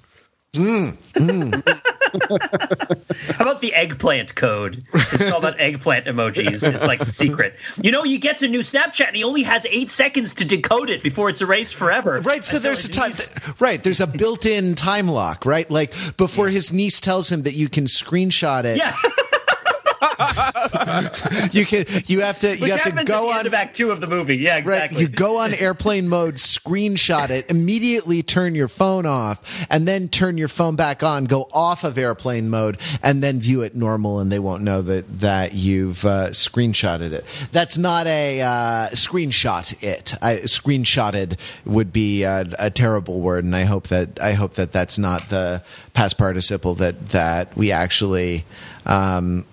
How 3.36 3.43
about 3.43 3.62
the 3.62 3.73
eggplant 3.73 4.34
code? 4.36 4.82
It's 4.93 5.32
all 5.32 5.39
about 5.39 5.60
eggplant 5.60 6.06
emojis. 6.06 6.67
It's 6.67 6.84
like 6.86 7.00
the 7.00 7.10
secret. 7.12 7.56
You 7.82 7.91
know, 7.91 8.04
he 8.04 8.17
gets 8.17 8.41
a 8.41 8.47
new 8.47 8.62
Snapchat 8.62 9.08
and 9.08 9.15
he 9.15 9.23
only 9.23 9.43
has 9.43 9.65
eight 9.67 9.89
seconds 9.89 10.34
to 10.36 10.45
decode 10.45 10.89
it 10.89 11.04
before 11.04 11.30
it's 11.30 11.41
erased 11.41 11.76
forever. 11.76 12.21
Right, 12.21 12.43
so 12.45 12.60
there's 12.60 12.86
a 12.86 12.91
time. 12.91 13.10
niece- 13.10 13.34
Right, 13.60 13.84
there's 13.84 14.02
a 14.02 14.08
built-in 14.08 14.76
time 14.76 15.08
lock. 15.10 15.45
Right, 15.45 15.69
like 15.69 15.93
before 16.17 16.47
his 16.50 16.71
niece 16.73 17.00
tells 17.00 17.32
him 17.32 17.43
that 17.43 17.54
you 17.54 17.69
can 17.69 17.86
screenshot 17.86 18.63
it. 18.65 18.78
Yeah, 18.78 18.93
you 21.51 21.65
can. 21.65 21.86
You 22.08 22.21
have 22.21 22.39
to. 22.39 22.49
which 22.49 22.62
You 22.62 22.71
have 22.71 22.97
to 22.97 23.03
go 23.06 23.32
on. 23.32 23.53
Act 23.53 23.75
Two 23.75 23.91
of 23.91 24.01
the 24.01 24.08
movie. 24.08 24.38
Yeah, 24.38 24.56
Right, 24.56 24.86
exactly. 24.86 25.01
you 25.01 25.08
go 25.08 25.38
on 25.38 25.53
airplane 25.53 26.08
mode, 26.08 26.36
screenshot 26.36 27.30
it, 27.30 27.49
immediately 27.49 28.23
turn 28.23 28.56
your 28.56 28.67
phone 28.67 29.06
off, 29.06 29.65
and 29.69 29.88
then 29.88 30.08
turn 30.10 30.38
your 30.38 30.47
phone 30.47 30.75
back 30.75 31.03
on, 31.03 31.25
go 31.25 31.47
off 31.53 31.84
of 31.84 31.97
airplane 31.97 32.49
mode, 32.49 32.80
and 33.03 33.23
then 33.23 33.39
view 33.39 33.62
it 33.62 33.75
normal, 33.75 34.19
and 34.19 34.32
they 34.32 34.39
won't 34.39 34.63
know 34.63 34.82
that 34.82 35.19
that 35.19 35.53
you've 35.53 36.06
uh, 36.06 36.30
screenshotted 36.30 37.12
it. 37.12 37.25
That's 37.51 37.77
not 37.77 38.08
a 38.08 38.41
uh, 38.41 38.89
screenshot. 38.89 39.84
It 39.84 40.13
I, 40.21 40.38
screenshotted 40.38 41.38
would 41.65 41.93
be 41.93 42.23
a, 42.23 42.45
a 42.58 42.69
terrible 42.69 43.21
word, 43.21 43.43
and 43.43 43.56
I 43.56 43.63
hope 43.63 43.88
that 43.88 44.19
I 44.19 44.34
hope 44.34 44.53
that 44.56 44.71
that's 44.71 44.97
not 44.97 45.30
the 45.30 45.62
past 45.93 46.17
participle 46.17 46.75
that 46.75 47.10
that 47.10 47.56
we 47.56 47.71
actually. 47.71 48.45
Um, 48.86 49.45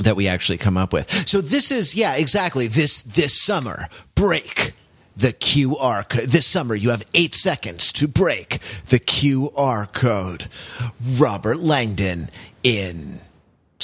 that 0.00 0.16
we 0.16 0.28
actually 0.28 0.58
come 0.58 0.76
up 0.76 0.92
with. 0.92 1.28
So 1.28 1.40
this 1.40 1.70
is 1.70 1.94
yeah, 1.94 2.16
exactly. 2.16 2.66
This 2.66 3.02
this 3.02 3.34
summer, 3.34 3.88
break 4.14 4.72
the 5.16 5.32
QR 5.32 6.08
code. 6.08 6.24
This 6.24 6.46
summer 6.46 6.74
you 6.74 6.90
have 6.90 7.06
8 7.14 7.34
seconds 7.34 7.92
to 7.94 8.08
break 8.08 8.58
the 8.88 8.98
QR 8.98 9.92
code. 9.92 10.48
Robert 11.18 11.58
Langdon 11.58 12.28
in 12.62 13.20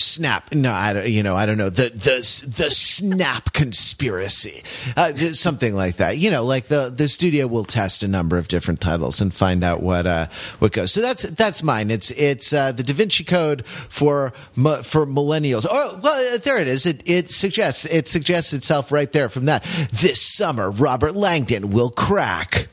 Snap. 0.01 0.53
No, 0.53 0.73
I 0.73 0.93
don't. 0.93 1.09
You 1.09 1.23
know, 1.23 1.37
I 1.37 1.47
don't 1.47 1.59
know 1.59 1.71
the 1.71 1.91
the 1.91 2.53
the 2.57 2.71
Snap 2.71 3.53
conspiracy, 3.53 4.63
uh, 4.97 5.15
something 5.15 5.75
like 5.75 5.97
that. 5.97 6.19
You 6.19 6.31
know, 6.31 6.45
like 6.45 6.65
the 6.65 6.91
the 6.91 7.09
studio 7.09 7.47
will 7.47 7.65
test 7.65 8.03
a 8.03 8.09
number 8.09 8.39
of 8.39 8.49
different 8.49 8.81
titles 8.81 9.21
and 9.21 9.33
find 9.33 9.63
out 9.63 9.83
what 9.83 10.07
uh 10.07 10.27
what 10.59 10.73
goes. 10.73 10.93
So 10.93 11.01
that's 11.01 11.23
that's 11.23 11.63
mine. 11.63 11.91
It's 11.91 12.11
it's 12.13 12.53
uh, 12.53 12.73
the 12.73 12.83
Da 12.83 12.95
Vinci 12.95 13.25
Code 13.25 13.67
for 13.67 14.31
for 14.31 15.07
millennials. 15.07 15.67
Oh, 15.69 16.01
well, 16.03 16.35
uh, 16.35 16.39
there 16.39 16.59
it 16.59 16.69
is. 16.69 16.87
It 16.87 17.03
it 17.09 17.31
suggests 17.31 17.85
it 17.85 18.09
suggests 18.09 18.53
itself 18.53 18.93
right 18.93 19.11
there 19.13 19.29
from 19.29 19.47
that. 19.47 19.63
This 19.93 20.21
summer, 20.23 20.71
Robert 20.71 21.15
Langdon 21.15 21.71
will 21.71 21.91
crack 21.91 22.69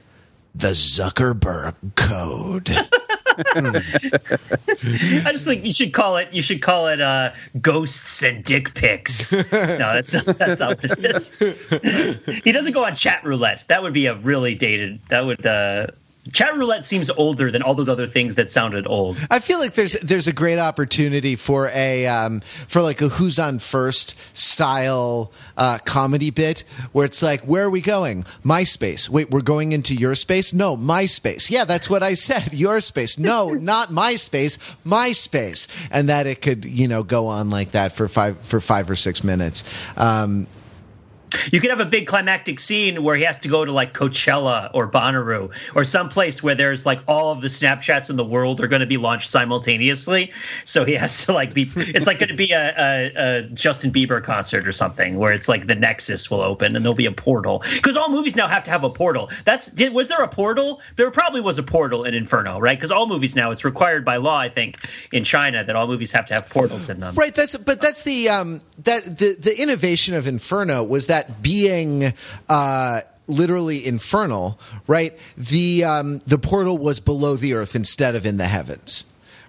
the 0.55 0.69
Zuckerberg 0.69 1.75
code. 1.95 2.69
I 3.37 5.31
just 5.31 5.45
think 5.45 5.63
you 5.63 5.73
should 5.73 5.93
call 5.93 6.17
it. 6.17 6.33
You 6.33 6.41
should 6.41 6.61
call 6.61 6.87
it 6.87 7.01
uh, 7.01 7.33
"Ghosts 7.61 8.23
and 8.23 8.43
Dick 8.43 8.73
Pics." 8.73 9.31
no, 9.31 9.43
that's 9.51 10.11
that's 10.11 10.59
not 10.59 10.81
what 10.81 10.97
it 10.97 11.05
is. 11.05 12.41
he 12.43 12.51
doesn't 12.51 12.73
go 12.73 12.85
on 12.85 12.95
chat 12.95 13.23
roulette. 13.23 13.65
That 13.67 13.81
would 13.81 13.93
be 13.93 14.07
a 14.07 14.15
really 14.15 14.55
dated. 14.55 14.99
That 15.09 15.25
would. 15.25 15.45
Uh, 15.45 15.87
chat 16.33 16.55
roulette 16.55 16.85
seems 16.85 17.09
older 17.09 17.51
than 17.51 17.61
all 17.61 17.75
those 17.75 17.89
other 17.89 18.07
things 18.07 18.35
that 18.35 18.49
sounded 18.49 18.87
old. 18.87 19.19
I 19.29 19.39
feel 19.39 19.59
like 19.59 19.73
there's 19.73 19.93
there's 19.93 20.27
a 20.27 20.33
great 20.33 20.59
opportunity 20.59 21.35
for 21.35 21.69
a 21.69 22.07
um, 22.07 22.41
for 22.67 22.81
like 22.81 23.01
a 23.01 23.09
Who's 23.09 23.39
on 23.39 23.59
First 23.59 24.15
style 24.37 25.31
uh, 25.55 25.77
comedy 25.85 26.29
bit 26.29 26.63
where 26.91 27.05
it's 27.05 27.21
like, 27.21 27.41
where 27.41 27.65
are 27.65 27.69
we 27.69 27.81
going? 27.81 28.23
MySpace. 28.43 29.09
Wait, 29.09 29.29
we're 29.29 29.41
going 29.41 29.71
into 29.71 29.95
your 29.95 30.15
space? 30.15 30.53
No, 30.53 30.77
MySpace. 30.77 31.49
Yeah, 31.49 31.65
that's 31.65 31.89
what 31.89 32.03
I 32.03 32.13
said. 32.13 32.53
Your 32.57 32.79
space. 32.81 33.17
No, 33.17 33.51
not 33.51 33.89
MySpace. 33.89 34.75
MySpace. 34.85 35.67
And 35.91 36.09
that 36.09 36.27
it 36.27 36.41
could 36.41 36.65
you 36.65 36.87
know 36.87 37.03
go 37.03 37.27
on 37.27 37.49
like 37.49 37.71
that 37.71 37.91
for 37.91 38.07
five 38.07 38.39
for 38.41 38.59
five 38.59 38.89
or 38.89 38.95
six 38.95 39.23
minutes. 39.23 39.63
Um, 39.95 40.47
You 41.51 41.59
could 41.59 41.69
have 41.69 41.79
a 41.79 41.85
big 41.85 42.07
climactic 42.07 42.59
scene 42.59 43.03
where 43.03 43.15
he 43.15 43.23
has 43.23 43.37
to 43.39 43.49
go 43.49 43.65
to 43.65 43.71
like 43.71 43.93
Coachella 43.93 44.71
or 44.73 44.89
Bonnaroo 44.89 45.53
or 45.75 45.85
someplace 45.85 46.41
where 46.41 46.55
there's 46.55 46.85
like 46.85 46.99
all 47.07 47.31
of 47.31 47.41
the 47.41 47.47
Snapchats 47.47 48.09
in 48.09 48.15
the 48.15 48.25
world 48.25 48.61
are 48.61 48.67
going 48.67 48.81
to 48.81 48.87
be 48.87 48.97
launched 48.97 49.29
simultaneously. 49.29 50.31
So 50.63 50.85
he 50.85 50.93
has 50.93 51.25
to 51.25 51.33
like 51.33 51.53
be. 51.53 51.69
It's 51.75 52.07
like 52.07 52.19
going 52.19 52.29
to 52.29 52.35
be 52.35 52.51
a, 52.51 52.73
a, 52.77 53.11
a 53.15 53.43
Justin 53.43 53.91
Bieber 53.91 54.23
concert 54.23 54.67
or 54.67 54.71
something 54.71 55.17
where 55.17 55.33
it's 55.33 55.47
like 55.47 55.67
the 55.67 55.75
Nexus 55.75 56.29
will 56.29 56.41
open 56.41 56.75
and 56.75 56.83
there'll 56.83 56.95
be 56.95 57.05
a 57.05 57.11
portal 57.11 57.63
because 57.75 57.97
all 57.97 58.09
movies 58.09 58.35
now 58.35 58.47
have 58.47 58.63
to 58.63 58.71
have 58.71 58.83
a 58.83 58.89
portal. 58.89 59.29
That's 59.45 59.67
did, 59.67 59.93
was 59.93 60.07
there 60.07 60.23
a 60.23 60.27
portal? 60.27 60.81
There 60.95 61.09
probably 61.11 61.41
was 61.41 61.57
a 61.57 61.63
portal 61.63 62.03
in 62.03 62.13
Inferno, 62.13 62.59
right? 62.59 62.77
Because 62.77 62.91
all 62.91 63.07
movies 63.07 63.35
now 63.35 63.51
it's 63.51 63.65
required 63.65 64.05
by 64.05 64.17
law, 64.17 64.37
I 64.37 64.49
think, 64.49 64.77
in 65.11 65.23
China 65.23 65.63
that 65.63 65.75
all 65.75 65.87
movies 65.87 66.11
have 66.11 66.25
to 66.27 66.33
have 66.33 66.49
portals 66.49 66.89
in 66.89 66.99
them. 66.99 67.15
Right. 67.15 67.33
That's 67.33 67.55
but 67.57 67.81
that's 67.81 68.03
the 68.03 68.29
um 68.29 68.61
that 68.83 69.03
the 69.05 69.35
the 69.39 69.61
innovation 69.61 70.13
of 70.13 70.27
Inferno 70.27 70.83
was 70.83 71.07
that 71.07 71.26
being 71.41 72.13
uh 72.49 73.01
literally 73.27 73.85
infernal, 73.85 74.59
right? 74.87 75.17
The 75.37 75.83
um 75.83 76.19
the 76.19 76.37
portal 76.37 76.77
was 76.77 76.99
below 76.99 77.35
the 77.35 77.53
earth 77.53 77.75
instead 77.75 78.15
of 78.15 78.25
in 78.25 78.37
the 78.37 78.47
heavens. 78.47 79.05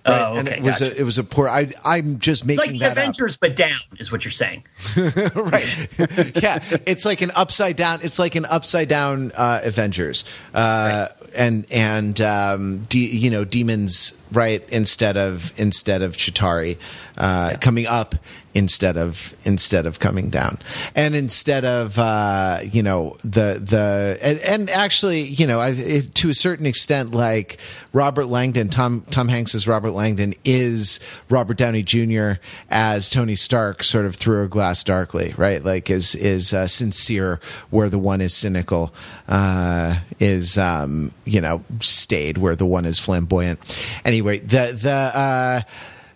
Right? 0.07 0.23
Oh, 0.23 0.35
and 0.37 0.49
okay, 0.49 0.59
it 0.59 0.62
was 0.62 0.79
gotcha. 0.79 0.95
a 0.95 1.01
it 1.01 1.05
was 1.05 1.19
a 1.19 1.25
poor 1.25 1.49
I 1.49 1.71
I'm 1.85 2.19
just 2.19 2.47
making 2.47 2.71
It's 2.71 2.81
like 2.81 2.91
the 2.91 2.95
that 2.95 2.99
up. 2.99 2.99
Avengers, 2.99 3.37
but 3.37 3.57
down 3.57 3.79
is 3.99 4.11
what 4.11 4.25
you're 4.25 4.33
saying. 4.33 4.64
right. 5.35 5.88
yeah, 6.43 6.61
it's 6.87 7.05
like 7.05 7.21
an 7.21 7.31
upside 7.35 7.77
down. 7.77 8.01
It's 8.03 8.19
like 8.19 8.35
an 8.35 8.47
upside 8.47 8.88
down 8.88 9.33
uh, 9.33 9.61
Avengers, 9.64 10.25
uh, 10.55 11.09
and 11.37 11.67
and 11.71 12.21
um, 12.21 12.79
de- 12.88 13.17
you 13.17 13.31
know 13.31 13.45
demons 13.45 14.14
right 14.33 14.62
instead 14.71 15.17
of 15.17 15.53
instead 15.59 16.03
of 16.03 16.17
Chitauri 16.17 16.79
uh, 17.17 17.57
coming 17.61 17.87
up 17.87 18.14
instead 18.55 18.97
of 18.97 19.37
instead 19.45 19.87
of 19.87 20.01
coming 20.01 20.31
down, 20.31 20.59
and 20.95 21.14
instead 21.14 21.64
of 21.64 21.99
uh, 21.99 22.61
you 22.62 22.83
know 22.83 23.17
the 23.23 23.61
the 23.62 24.19
and, 24.23 24.38
and 24.41 24.71
actually 24.71 25.23
you 25.23 25.47
know 25.47 25.61
I, 25.61 25.71
it, 25.71 26.14
to 26.17 26.31
a 26.31 26.35
certain 26.35 26.67
extent 26.67 27.12
like 27.12 27.59
Robert 27.93 28.27
Langdon, 28.27 28.69
Tom 28.69 29.05
Tom 29.11 29.29
Hanks 29.29 29.55
as 29.55 29.69
Robert 29.69 29.93
Langdon 29.93 30.35
is 30.45 31.01
Robert 31.29 31.57
Downey 31.57 31.83
Jr. 31.83 32.33
as 32.71 33.09
Tony 33.09 33.37
Stark, 33.37 33.85
sort 33.85 34.07
of 34.07 34.17
through 34.17 34.45
a 34.45 34.49
glass 34.49 34.83
darkly, 34.83 35.35
right? 35.37 35.62
Like 35.62 35.91
is 35.91 36.14
is 36.14 36.53
uh, 36.53 36.67
sincere 36.67 37.41
where 37.71 37.88
the 37.88 37.99
one 37.99 38.21
is 38.21 38.35
cynical, 38.35 38.93
uh, 39.29 40.01
is 40.19 40.59
um, 40.59 41.12
you 41.29 41.41
know 41.41 41.62
stayed 41.81 42.38
where 42.38 42.57
the 42.57 42.67
one 42.67 42.85
is 42.85 42.99
flamboyant. 42.99 43.61
Anyway, 44.05 44.38
the 44.38 44.79
the. 44.81 45.19
Uh, 45.19 45.61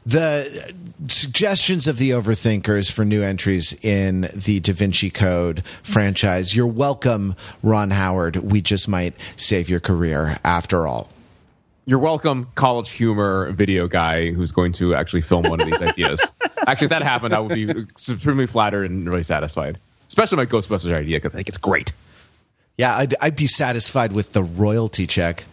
the 0.05 0.75
suggestions 1.07 1.87
of 1.87 1.99
the 1.99 2.11
overthinkers 2.11 2.91
for 2.91 3.05
new 3.05 3.23
entries 3.23 3.73
in 3.85 4.29
the 4.35 4.59
Da 4.59 4.73
Vinci 4.73 5.11
Code 5.11 5.63
franchise. 5.85 6.57
You're 6.57 6.67
welcome, 6.67 7.37
Ron 7.63 7.93
Howard. 7.93 8.37
We 8.37 8.61
just 8.61 8.89
might 8.89 9.15
save 9.37 9.69
your 9.69 9.79
career 9.79 10.41
after 10.43 10.89
all. 10.89 11.09
You're 11.85 11.99
welcome, 11.99 12.49
college 12.55 12.91
humor 12.91 13.51
video 13.53 13.89
guy 13.89 14.31
who's 14.31 14.53
going 14.53 14.73
to 14.75 14.95
actually 14.95 15.23
film 15.23 15.49
one 15.49 15.61
of 15.61 15.67
these 15.67 15.83
ideas. 15.83 16.25
Actually, 16.69 16.87
if 16.87 16.91
that 16.91 17.03
happened, 17.03 17.35
I 17.35 17.41
would 17.41 17.55
be 17.55 17.87
supremely 17.97 18.47
flattered 18.47 18.89
and 18.89 19.09
really 19.09 19.25
satisfied. 19.25 19.79
Especially 20.07 20.37
my 20.37 20.47
Ghostbusters 20.47 20.93
idea 20.93 21.17
because 21.17 21.35
I 21.35 21.39
think 21.39 21.49
it's 21.49 21.59
great. 21.59 21.93
Yeah, 22.83 22.97
I'd, 22.97 23.15
I'd 23.21 23.37
be 23.37 23.47
satisfied 23.47 24.11
with 24.11 24.33
the 24.33 24.43
royalty 24.43 25.07
check. 25.07 25.45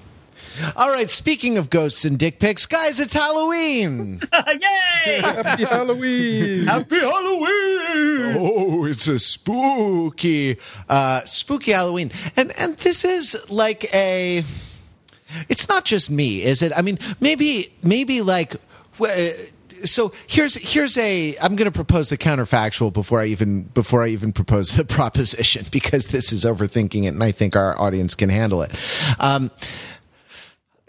All 0.76 0.90
right, 0.90 1.12
speaking 1.12 1.60
of 1.60 1.70
ghosts 1.70 2.04
and 2.04 2.18
dick 2.18 2.40
pics, 2.40 2.66
guys, 2.66 3.00
it's 3.00 3.14
Halloween. 3.14 4.20
Yay! 4.34 5.20
Happy 5.22 5.64
Halloween. 5.64 6.66
Happy 6.66 7.00
Halloween! 7.00 8.36
Oh, 8.36 8.84
it's 8.86 9.08
a 9.08 9.20
spooky, 9.20 10.58
uh, 10.90 11.22
spooky 11.26 11.72
Halloween, 11.72 12.10
and 12.36 12.52
and 12.60 12.78
this 12.78 13.06
is 13.06 13.38
like 13.52 13.94
a. 13.94 14.42
It's 15.50 15.70
not 15.70 15.86
just 15.86 16.10
me, 16.10 16.42
is 16.42 16.64
it? 16.64 16.72
I 16.76 16.82
mean, 16.82 16.98
maybe 17.20 17.72
maybe 17.84 18.24
like. 18.24 18.56
So 19.86 20.14
here's 20.28 20.56
here's 20.56 20.98
a 20.98 21.36
I'm 21.38 21.56
going 21.56 21.72
to 21.72 21.76
propose 21.76 22.10
the 22.10 22.18
counterfactual 22.18 22.94
before 22.94 23.22
I 23.22 23.26
even 23.26 23.64
before 23.64 24.04
I 24.04 24.10
even 24.10 24.32
propose 24.32 24.72
the 24.72 24.86
proposition 25.00 25.66
because 25.72 26.08
this 26.08 26.32
is 26.32 26.46
overthinking 26.46 27.04
it 27.04 27.08
and 27.08 27.24
I 27.24 27.32
think 27.32 27.56
our 27.56 27.80
audience 27.80 28.16
can 28.16 28.30
handle 28.30 28.62
it. 28.62 28.72
Um, 29.20 29.52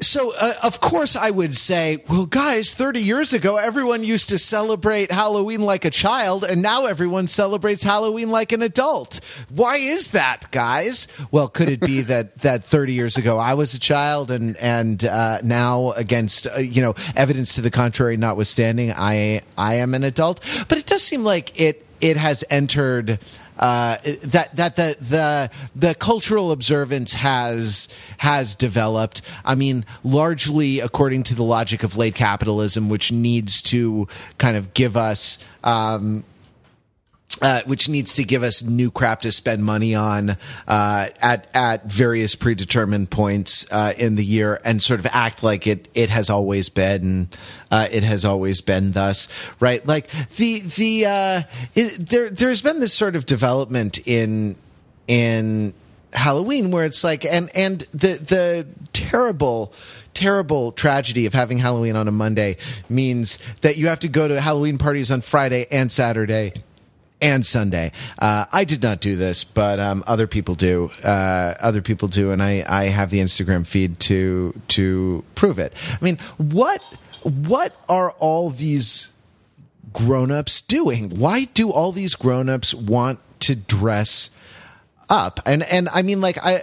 so, 0.01 0.33
uh, 0.39 0.53
of 0.63 0.81
course, 0.81 1.15
I 1.15 1.31
would 1.31 1.55
say, 1.55 1.99
well, 2.09 2.27
guys, 2.27 2.73
30 2.75 3.01
years 3.01 3.33
ago, 3.33 3.57
everyone 3.57 4.03
used 4.03 4.31
to 4.31 4.39
celebrate 4.39 5.11
Halloween 5.11 5.61
like 5.61 5.85
a 5.85 5.91
child, 5.91 6.43
and 6.43 6.63
now 6.63 6.87
everyone 6.87 7.27
celebrates 7.27 7.83
Halloween 7.83 8.31
like 8.31 8.53
an 8.53 8.63
adult. 8.63 9.21
Why 9.51 9.77
is 9.77 10.13
that, 10.13 10.51
guys? 10.51 11.07
Well, 11.31 11.49
could 11.49 11.69
it 11.69 11.81
be 11.81 12.01
that, 12.03 12.39
that 12.41 12.65
30 12.65 12.95
years 12.95 13.17
ago 13.19 13.37
I 13.39 13.55
was 13.55 13.75
a 13.75 13.79
child, 13.81 14.31
and 14.31 14.57
and 14.57 15.05
uh, 15.05 15.41
now, 15.43 15.91
against 15.93 16.47
uh, 16.47 16.59
you 16.59 16.81
know 16.81 16.95
evidence 17.15 17.57
to 17.57 17.61
the 17.61 17.71
contrary 17.71 18.17
notwithstanding, 18.17 18.93
I 18.93 19.43
I 19.59 19.75
am 19.77 19.95
an 19.95 20.05
adult? 20.05 20.41
But 20.69 20.79
it 20.79 20.87
does 20.87 21.03
seem 21.03 21.25
like 21.25 21.61
it 21.61 21.87
it 22.01 22.17
has 22.17 22.45
entered 22.51 23.19
uh, 23.61 23.99
that 24.23 24.57
that 24.57 24.77
the 24.77 24.96
the 25.01 25.51
the 25.77 25.94
cultural 25.94 26.51
observance 26.51 27.14
has 27.14 27.88
has 28.18 28.57
developed. 28.57 29.23
I 29.44 29.55
mean, 29.55 29.85
largely 30.03 30.81
according 30.81 31.25
to 31.25 31.35
the 31.35 31.44
logic 31.44 31.83
of 31.83 31.96
late 31.96 32.14
capitalism, 32.14 32.88
which 32.88 33.12
needs 33.12 33.62
to 33.62 34.09
kind 34.38 34.57
of 34.57 34.75
give 34.75 34.96
us. 34.96 35.38
Um, 35.62 36.25
uh, 37.40 37.62
which 37.66 37.88
needs 37.88 38.14
to 38.14 38.25
give 38.25 38.43
us 38.43 38.62
new 38.62 38.90
crap 38.90 39.23
to 39.23 39.33
spend 39.33 39.64
money 39.64 39.95
on 39.95 40.31
uh, 40.66 41.09
at 41.21 41.49
at 41.55 41.85
various 41.85 42.35
predetermined 42.35 43.11
points 43.11 43.66
uh, 43.71 43.93
in 43.97 44.16
the 44.16 44.25
year, 44.25 44.61
and 44.64 44.83
sort 44.83 45.01
of 45.01 45.07
act 45.07 45.43
like 45.43 45.66
it 45.66 45.88
it 45.95 46.11
has 46.11 46.29
always 46.29 46.69
been, 46.69 47.29
uh, 47.71 47.88
it 47.90 48.03
has 48.03 48.25
always 48.25 48.61
been 48.61 48.93
thus, 48.93 49.29
right? 49.61 49.87
Like 49.87 50.09
the 50.37 50.61
the 50.61 51.07
uh, 51.07 51.43
it, 51.75 52.09
there 52.09 52.31
there's 52.31 52.62
been 52.62 52.81
this 52.81 52.95
sort 52.95 53.14
of 53.14 53.27
development 53.27 54.07
in 54.07 54.57
in 55.07 55.73
Halloween 56.12 56.73
where 56.73 56.85
it's 56.85 57.05
like 57.05 57.25
and 57.25 57.49
and 57.55 57.81
the 57.93 58.14
the 58.19 58.66
terrible 58.93 59.73
terrible 60.12 60.73
tragedy 60.73 61.27
of 61.27 61.35
having 61.35 61.59
Halloween 61.59 61.95
on 61.95 62.09
a 62.09 62.12
Monday 62.12 62.57
means 62.88 63.38
that 63.61 63.77
you 63.77 63.87
have 63.87 64.01
to 64.01 64.09
go 64.09 64.27
to 64.27 64.40
Halloween 64.40 64.77
parties 64.77 65.12
on 65.12 65.21
Friday 65.21 65.66
and 65.71 65.90
Saturday 65.93 66.53
and 67.21 67.45
Sunday. 67.45 67.93
Uh, 68.19 68.47
I 68.53 68.65
did 68.65 68.83
not 68.83 69.01
do 69.01 69.17
this, 69.17 69.45
but 69.45 69.79
um, 69.79 70.03
other 70.07 70.27
people 70.27 70.55
do. 70.55 70.91
Uh, 71.05 71.55
other 71.61 71.83
people 71.83 72.09
do, 72.09 72.31
and 72.31 72.43
I, 72.43 72.65
I 72.69 72.85
have 72.87 73.11
the 73.11 73.21
Instagram 73.21 73.67
feed 73.67 74.01
to 74.01 74.59
to 74.69 75.25
prove 75.35 75.59
it. 75.59 75.73
I 76.01 76.05
mean, 76.05 76.19
what 76.37 76.83
what 77.23 77.75
are 77.89 78.13
all 78.13 78.51
these 78.51 79.13
grown-ups 79.93 80.63
doing? 80.63 81.11
Why 81.11 81.45
do 81.45 81.71
all 81.71 81.93
these 81.93 82.15
grown-ups 82.15 82.75
want 82.75 83.21
to 83.41 83.57
dress 83.57 84.31
up. 85.11 85.40
And 85.44 85.62
and 85.64 85.88
i 85.92 86.03
mean 86.03 86.20
like 86.20 86.38
i, 86.42 86.59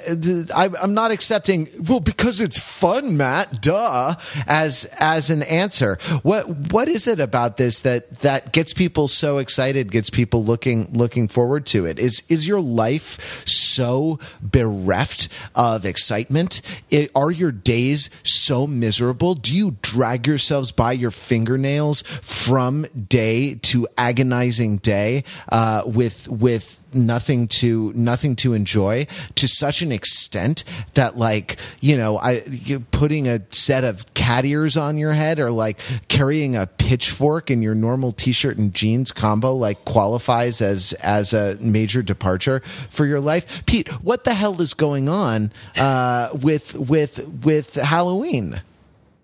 I 0.56 0.70
i'm 0.82 0.94
not 0.94 1.12
accepting 1.12 1.68
well 1.88 2.00
because 2.00 2.42
it's 2.42 2.60
fun 2.60 3.18
matt 3.18 3.62
duh 3.62 4.16
as 4.48 4.86
as 5.00 5.30
an 5.30 5.44
answer. 5.44 5.98
What 6.24 6.48
what 6.72 6.88
is 6.88 7.08
it 7.08 7.20
about 7.20 7.58
this 7.58 7.82
that 7.82 8.20
that 8.22 8.54
gets 8.54 8.74
people 8.74 9.08
so 9.08 9.38
excited 9.38 9.92
gets 9.92 10.10
people 10.10 10.44
looking 10.44 10.88
looking 10.92 11.28
forward 11.28 11.66
to 11.68 11.86
it? 11.86 12.00
Is 12.00 12.24
is 12.30 12.48
your 12.48 12.62
life 12.62 13.46
so 13.48 14.20
bereft 14.42 15.28
of 15.56 15.86
excitement? 15.86 16.62
It, 16.90 17.12
are 17.16 17.32
your 17.32 17.52
days 17.52 18.10
so 18.24 18.68
miserable? 18.68 19.34
Do 19.34 19.56
you 19.56 19.78
drag 19.82 20.28
yourselves 20.28 20.72
by 20.72 20.94
your 20.94 21.12
fingernails 21.12 22.02
from 22.02 22.86
day 23.08 23.56
to 23.56 23.88
agonizing 23.98 24.78
day 24.78 25.24
uh, 25.50 25.84
with 25.86 26.28
with 26.28 26.84
nothing 26.94 27.48
to 27.48 27.92
nothing 27.94 28.36
to 28.38 28.54
enjoy 28.54 29.06
to 29.36 29.48
such 29.48 29.82
an 29.82 29.92
extent 29.92 30.64
that 30.94 31.18
like 31.18 31.58
you 31.82 31.98
know 31.98 32.18
I 32.20 32.44
putting 32.92 33.28
a 33.28 33.42
set 33.52 33.84
of 33.84 34.14
cat 34.14 34.46
ears 34.46 34.78
on 34.78 34.98
your 34.98 35.14
head 35.14 35.40
or 35.40 35.52
like 35.52 35.80
carrying 36.08 36.56
a 36.56 36.68
pitchfork 36.68 37.52
in 37.52 37.62
your 37.62 37.76
normal 37.76 38.12
t-shirt 38.12 38.58
and 38.58 38.74
jeans 38.74 39.12
combo 39.12 39.54
like 39.54 39.84
qualifies 39.86 40.62
as 40.62 40.94
as 40.94 41.34
a 41.34 41.58
major 41.60 42.02
departure 42.02 42.62
for 42.90 43.06
your 43.06 43.20
life. 43.20 43.66
Pete, 43.66 43.90
what 44.04 44.24
the 44.24 44.34
hell 44.34 44.62
is 44.62 44.74
going 44.74 45.10
on 45.10 45.52
uh, 45.80 46.30
with 46.34 46.76
with 46.76 47.28
with 47.44 47.76
Halloween? 47.76 48.62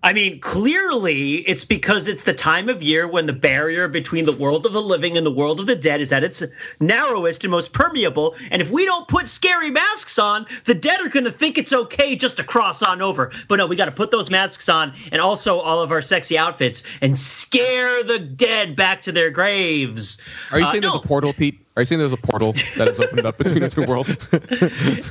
I 0.04 0.12
mean, 0.12 0.38
clearly 0.38 1.36
it's 1.36 1.64
because 1.64 2.08
it's 2.08 2.24
the 2.24 2.34
time 2.34 2.68
of 2.68 2.82
year 2.82 3.08
when 3.08 3.24
the 3.24 3.32
barrier 3.32 3.88
between 3.88 4.26
the 4.26 4.36
world 4.36 4.66
of 4.66 4.74
the 4.74 4.82
living 4.82 5.16
and 5.16 5.24
the 5.24 5.32
world 5.32 5.60
of 5.60 5.66
the 5.66 5.74
dead 5.74 6.02
is 6.02 6.12
at 6.12 6.22
its 6.22 6.42
narrowest 6.78 7.42
and 7.42 7.50
most 7.50 7.72
permeable. 7.72 8.36
And 8.50 8.60
if 8.60 8.70
we 8.70 8.84
don't 8.84 9.08
put 9.08 9.26
scary 9.26 9.70
masks 9.70 10.18
on, 10.18 10.44
the 10.66 10.74
dead 10.74 11.00
are 11.00 11.08
going 11.08 11.24
to 11.24 11.30
think 11.30 11.56
it's 11.56 11.72
okay 11.72 12.16
just 12.16 12.36
to 12.36 12.44
cross 12.44 12.82
on 12.82 13.00
over. 13.00 13.32
But 13.48 13.56
no, 13.56 13.66
we 13.66 13.76
got 13.76 13.86
to 13.86 13.92
put 13.92 14.10
those 14.10 14.30
masks 14.30 14.68
on 14.68 14.92
and 15.10 15.22
also 15.22 15.60
all 15.60 15.82
of 15.82 15.90
our 15.90 16.02
sexy 16.02 16.36
outfits 16.36 16.82
and 17.00 17.18
scare 17.18 18.04
the 18.04 18.18
dead 18.18 18.76
back 18.76 19.00
to 19.02 19.12
their 19.12 19.30
graves. 19.30 20.20
Are 20.52 20.60
you 20.60 20.66
uh, 20.66 20.70
saying 20.70 20.82
no. 20.82 20.90
there's 20.90 21.02
a 21.02 21.08
portal, 21.08 21.32
Pete? 21.32 21.63
Are 21.76 21.82
you 21.82 21.86
saying 21.86 21.98
there's 21.98 22.12
a 22.12 22.16
portal 22.16 22.52
that 22.76 22.86
has 22.86 23.00
opened 23.00 23.26
up 23.26 23.36
between 23.36 23.58
the 23.58 23.68
two 23.68 23.82
worlds? 23.82 24.14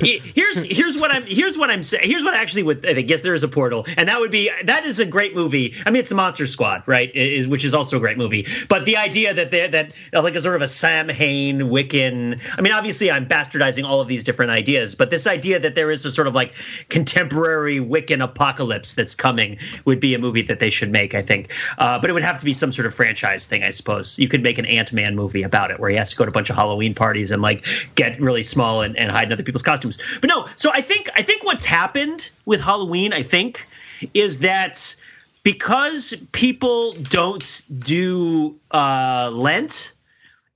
here's 0.00 0.62
here's 0.62 0.96
what 0.96 1.10
I'm 1.10 1.22
here's 1.24 1.58
what 1.58 1.68
I'm 1.68 1.82
saying. 1.82 2.08
Here's 2.08 2.24
what 2.24 2.32
I 2.32 2.38
actually 2.38 2.62
would 2.62 2.86
I 2.86 2.94
think. 2.94 3.10
Yes, 3.10 3.20
there 3.20 3.34
is 3.34 3.42
a 3.42 3.48
portal, 3.48 3.84
and 3.98 4.08
that 4.08 4.18
would 4.18 4.30
be 4.30 4.50
that 4.64 4.86
is 4.86 4.98
a 4.98 5.04
great 5.04 5.34
movie. 5.34 5.74
I 5.84 5.90
mean, 5.90 6.00
it's 6.00 6.08
the 6.08 6.14
Monster 6.14 6.46
Squad, 6.46 6.82
right? 6.86 7.14
Is 7.14 7.46
which 7.46 7.66
is 7.66 7.74
also 7.74 7.98
a 7.98 8.00
great 8.00 8.16
movie. 8.16 8.46
But 8.70 8.86
the 8.86 8.96
idea 8.96 9.34
that 9.34 9.50
they 9.50 9.68
that 9.68 9.92
like 10.14 10.36
a 10.36 10.40
sort 10.40 10.56
of 10.56 10.62
a 10.62 10.68
Samhain 10.68 11.60
Wiccan. 11.60 12.40
I 12.56 12.62
mean, 12.62 12.72
obviously, 12.72 13.10
I'm 13.10 13.26
bastardizing 13.26 13.84
all 13.84 14.00
of 14.00 14.08
these 14.08 14.24
different 14.24 14.50
ideas, 14.50 14.94
but 14.94 15.10
this 15.10 15.26
idea 15.26 15.60
that 15.60 15.74
there 15.74 15.90
is 15.90 16.06
a 16.06 16.10
sort 16.10 16.28
of 16.28 16.34
like 16.34 16.54
contemporary 16.88 17.78
Wiccan 17.78 18.22
apocalypse 18.22 18.94
that's 18.94 19.14
coming 19.14 19.58
would 19.84 20.00
be 20.00 20.14
a 20.14 20.18
movie 20.18 20.40
that 20.40 20.60
they 20.60 20.70
should 20.70 20.90
make. 20.90 21.14
I 21.14 21.20
think, 21.20 21.52
uh, 21.76 21.98
but 21.98 22.08
it 22.08 22.14
would 22.14 22.24
have 22.24 22.38
to 22.38 22.44
be 22.46 22.54
some 22.54 22.72
sort 22.72 22.86
of 22.86 22.94
franchise 22.94 23.46
thing. 23.46 23.62
I 23.62 23.68
suppose 23.68 24.18
you 24.18 24.28
could 24.28 24.42
make 24.42 24.56
an 24.56 24.64
Ant 24.64 24.94
Man 24.94 25.14
movie 25.14 25.42
about 25.42 25.70
it, 25.70 25.78
where 25.78 25.90
he 25.90 25.96
has 25.96 26.08
to 26.12 26.16
go 26.16 26.24
to 26.24 26.30
a 26.30 26.32
bunch 26.32 26.48
of 26.48 26.53
Halloween 26.54 26.94
parties 26.94 27.30
and 27.30 27.42
like 27.42 27.64
get 27.94 28.20
really 28.20 28.42
small 28.42 28.82
and, 28.82 28.96
and 28.96 29.10
hide 29.10 29.28
in 29.28 29.32
other 29.32 29.42
people's 29.42 29.62
costumes. 29.62 29.98
But 30.20 30.30
no, 30.30 30.46
so 30.56 30.70
I 30.72 30.80
think 30.80 31.08
I 31.14 31.22
think 31.22 31.44
what's 31.44 31.64
happened 31.64 32.30
with 32.46 32.60
Halloween, 32.60 33.12
I 33.12 33.22
think, 33.22 33.66
is 34.14 34.40
that 34.40 34.94
because 35.42 36.14
people 36.32 36.94
don't 36.94 37.62
do 37.78 38.56
uh, 38.70 39.30
Lent, 39.32 39.92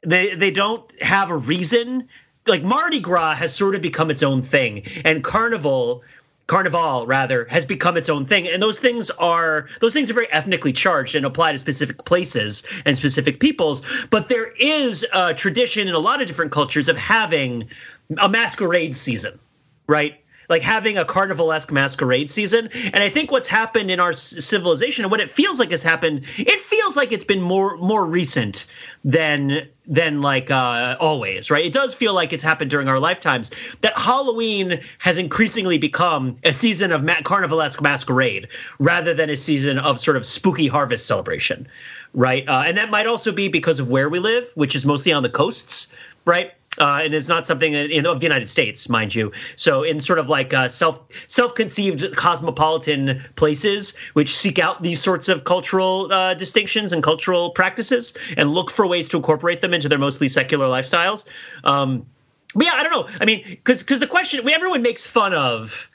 they 0.03 0.35
they 0.35 0.51
don't 0.51 0.85
have 1.03 1.31
a 1.31 1.37
reason. 1.37 2.09
Like 2.47 2.63
Mardi 2.63 2.99
Gras 3.01 3.35
has 3.35 3.55
sort 3.55 3.75
of 3.75 3.83
become 3.83 4.11
its 4.11 4.23
own 4.23 4.43
thing, 4.43 4.85
and 5.05 5.23
Carnival 5.23 6.03
Carnival 6.49 7.07
rather 7.07 7.45
has 7.51 7.67
become 7.67 7.99
its 7.99 8.09
own 8.09 8.25
thing, 8.25 8.49
and 8.49 8.63
those 8.63 8.81
things 8.81 9.11
are 9.11 9.69
those 9.81 9.93
things 9.93 10.11
are 10.11 10.15
very 10.15 10.33
ethnically 10.33 10.73
charged 10.73 11.15
and 11.15 11.27
apply 11.27 11.53
to 11.53 11.59
specific 11.59 12.05
places 12.07 12.63
and 12.87 12.97
specific 12.97 13.39
peoples. 13.39 13.83
But 14.11 14.31
there 14.31 14.53
is 14.59 15.07
a 15.15 15.35
tradition 15.35 15.89
in 15.89 15.95
a 15.95 15.99
lot 15.99 16.23
of 16.23 16.27
different 16.27 16.51
cultures 16.51 16.89
of 16.89 16.97
having 16.97 17.69
a 18.17 18.31
masquerade 18.31 18.97
season, 18.97 19.39
right? 19.87 20.19
Like 20.49 20.63
having 20.63 20.99
a 20.99 21.05
carnivalesque 21.05 21.71
masquerade 21.71 22.31
season. 22.31 22.69
And 22.93 22.97
I 22.97 23.09
think 23.09 23.31
what's 23.31 23.49
happened 23.49 23.91
in 23.91 24.01
our 24.01 24.13
civilization 24.13 25.05
and 25.05 25.11
what 25.11 25.21
it 25.21 25.31
feels 25.31 25.59
like 25.59 25.71
has 25.71 25.83
happened, 25.83 26.25
it 26.37 26.61
feels 26.61 26.97
like 26.97 27.13
it's 27.13 27.25
been 27.25 27.43
more 27.43 27.77
more 27.77 28.07
recent 28.07 28.67
than 29.05 29.69
than 29.87 30.21
like 30.21 30.51
uh, 30.51 30.97
always, 31.01 31.51
right? 31.51 31.65
It 31.65 31.73
does 31.73 31.95
feel 31.95 32.15
like 32.15 32.33
it's 32.33 32.43
happened 32.43 32.71
during 32.71 32.89
our 32.89 32.99
lifetimes 32.99 33.51
that 33.81 33.97
Halloween 33.97 34.81
has 34.99 35.17
increasingly 35.17 35.79
become 35.79 36.37
a 36.45 36.53
season 36.53 36.93
of 36.93 37.03
ma- 37.03 37.15
carnivalesque 37.23 37.81
masquerade 37.81 38.49
rather 38.79 39.15
than 39.15 39.31
a 39.31 39.37
season 39.37 39.79
of 39.79 39.99
sort 39.99 40.17
of 40.17 40.27
spooky 40.27 40.67
harvest 40.69 41.07
celebration, 41.07 41.67
right? 42.13 42.47
Uh, 42.47 42.65
and 42.67 42.77
that 42.77 42.91
might 42.91 43.07
also 43.07 43.33
be 43.33 43.49
because 43.49 43.81
of 43.81 43.89
where 43.89 44.11
we 44.11 44.19
live, 44.19 44.51
which 44.57 44.77
is 44.77 44.85
mostly 44.85 45.13
on 45.13 45.23
the 45.23 45.31
coasts, 45.31 45.95
right? 46.27 46.53
Uh, 46.79 47.01
and 47.03 47.14
it's 47.14 47.29
not 47.29 47.47
something 47.47 47.75
in, 47.75 48.07
of 48.07 48.21
the 48.21 48.27
United 48.27 48.49
States, 48.49 48.88
mind 48.88 49.14
you. 49.14 49.33
So 49.57 49.83
in 49.83 50.01
sort 50.01 50.19
of 50.19 50.29
like 50.29 50.55
uh, 50.55 50.69
self 50.69 51.01
self 51.29 51.55
conceived 51.55 52.17
cosmopolitan 52.17 53.23
places, 53.37 53.97
which 54.14 54.37
seek 54.37 54.59
out 54.59 54.83
these 54.83 55.01
sorts 55.01 55.29
of 55.29 55.45
cultural 55.45 56.12
uh, 56.12 56.35
distinctions 56.35 56.93
and 56.93 57.03
cultural 57.03 57.51
practices, 57.51 58.17
and 58.37 58.53
look 58.53 58.71
for 58.71 58.87
ways 58.87 59.09
to 59.09 59.17
incorporate 59.17 59.61
them 59.61 59.75
into 59.75 59.88
their 59.88 59.99
mostly 59.99 60.29
secular 60.29 60.67
lifestyles. 60.67 61.29
Um, 61.64 62.07
but 62.55 62.67
yeah, 62.67 62.73
I 62.75 62.83
don't 62.83 62.93
know. 62.93 63.19
I 63.21 63.25
mean, 63.25 63.43
because 63.47 63.83
because 63.83 64.01
the 64.01 64.07
question 64.07 64.45
we 64.45 64.55
everyone 64.55 64.83
makes 64.83 65.07
fun 65.07 65.35
of. 65.35 65.91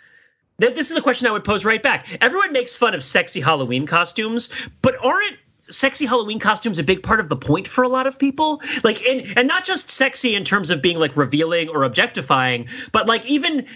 This 0.60 0.91
is 0.91 0.96
the 0.96 1.02
question 1.02 1.28
I 1.28 1.32
would 1.32 1.43
pose 1.43 1.65
right 1.65 1.82
back. 1.82 2.08
Everyone 2.22 2.54
makes 2.54 2.78
fun 2.78 2.93
of 2.93 3.04
sexy 3.04 3.41
Halloween 3.41 3.88
costumes, 3.88 4.50
but 4.84 4.96
aren't 5.04 5.38
sexy 5.63 6.06
Halloween 6.06 6.39
costumes 6.39 6.78
a 6.80 6.84
big 6.84 7.04
part 7.04 7.19
of 7.19 7.30
the 7.30 7.36
point 7.36 7.67
for 7.67 7.84
a 7.84 7.88
lot 7.88 8.08
of 8.08 8.19
people. 8.19 8.62
Like, 8.84 9.02
and 9.06 9.26
and 9.38 9.47
not 9.47 9.63
just 9.63 9.89
sexy 9.89 10.36
in 10.36 10.43
terms 10.43 10.69
of 10.69 10.82
being 10.82 10.99
like 10.99 11.15
revealing 11.15 11.69
or 11.69 11.84
objectifying, 11.84 12.67
but 12.91 13.08
like 13.08 13.26
even 13.30 13.67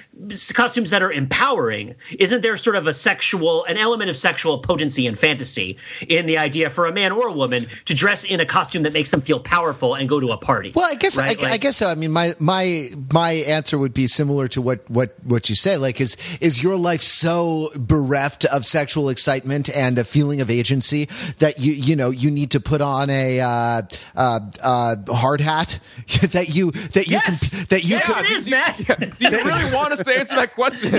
costumes 0.53 0.89
that 0.89 1.01
are 1.01 1.11
empowering. 1.11 1.95
Isn't 2.19 2.41
there 2.41 2.57
sort 2.57 2.75
of 2.75 2.87
a 2.87 2.93
sexual, 2.93 3.65
an 3.65 3.77
element 3.77 4.09
of 4.09 4.17
sexual 4.17 4.59
potency 4.59 5.07
and 5.07 5.17
fantasy 5.17 5.77
in 6.07 6.25
the 6.25 6.37
idea 6.37 6.69
for 6.69 6.85
a 6.85 6.93
man 6.93 7.11
or 7.11 7.27
a 7.27 7.31
woman 7.31 7.67
to 7.85 7.93
dress 7.93 8.23
in 8.23 8.39
a 8.39 8.45
costume 8.45 8.83
that 8.83 8.93
makes 8.93 9.09
them 9.09 9.21
feel 9.21 9.39
powerful 9.39 9.95
and 9.95 10.09
go 10.09 10.19
to 10.19 10.29
a 10.29 10.37
party? 10.37 10.73
Well, 10.75 10.89
I 10.89 10.95
guess 10.95 11.17
right? 11.17 11.39
I, 11.39 11.43
like, 11.43 11.53
I 11.53 11.57
guess 11.57 11.77
so. 11.77 11.87
I 11.87 11.95
mean, 11.95 12.11
my 12.11 12.33
my 12.39 12.89
my 13.11 13.31
answer 13.31 13.77
would 13.77 13.93
be 13.93 14.07
similar 14.07 14.47
to 14.49 14.61
what 14.61 14.89
what 14.89 15.15
what 15.23 15.49
you 15.49 15.55
say. 15.55 15.77
Like, 15.77 16.01
is 16.01 16.17
is 16.41 16.61
your 16.61 16.75
life 16.75 17.01
so 17.01 17.71
bereft 17.75 18.45
of 18.45 18.65
sexual 18.65 19.09
excitement 19.09 19.69
and 19.69 19.97
a 19.97 20.03
feeling 20.03 20.41
of 20.41 20.49
agency 20.49 21.07
that 21.39 21.59
you 21.59 21.76
you 21.77 21.95
know 21.95 22.09
you 22.09 22.31
need 22.31 22.51
to 22.51 22.59
put 22.59 22.81
on 22.81 23.09
a 23.09 23.39
uh, 23.39 23.81
uh, 24.15 24.39
uh, 24.63 24.95
hard 25.09 25.41
hat 25.41 25.79
that 26.31 26.49
you 26.53 26.71
that 26.71 27.07
you 27.07 27.13
Yes. 27.13 27.55
can, 27.55 27.65
that 27.69 27.83
you 27.83 27.89
Yes, 27.95 28.05
can, 28.13 28.25
it 28.25 28.31
is, 28.31 28.49
Matt. 28.49 28.77
Do 29.19 29.25
you 29.25 29.43
really 29.45 29.73
want 29.75 29.93
us 29.93 30.05
to 30.05 30.13
answer 30.15 30.35
that 30.35 30.53
question? 30.55 30.91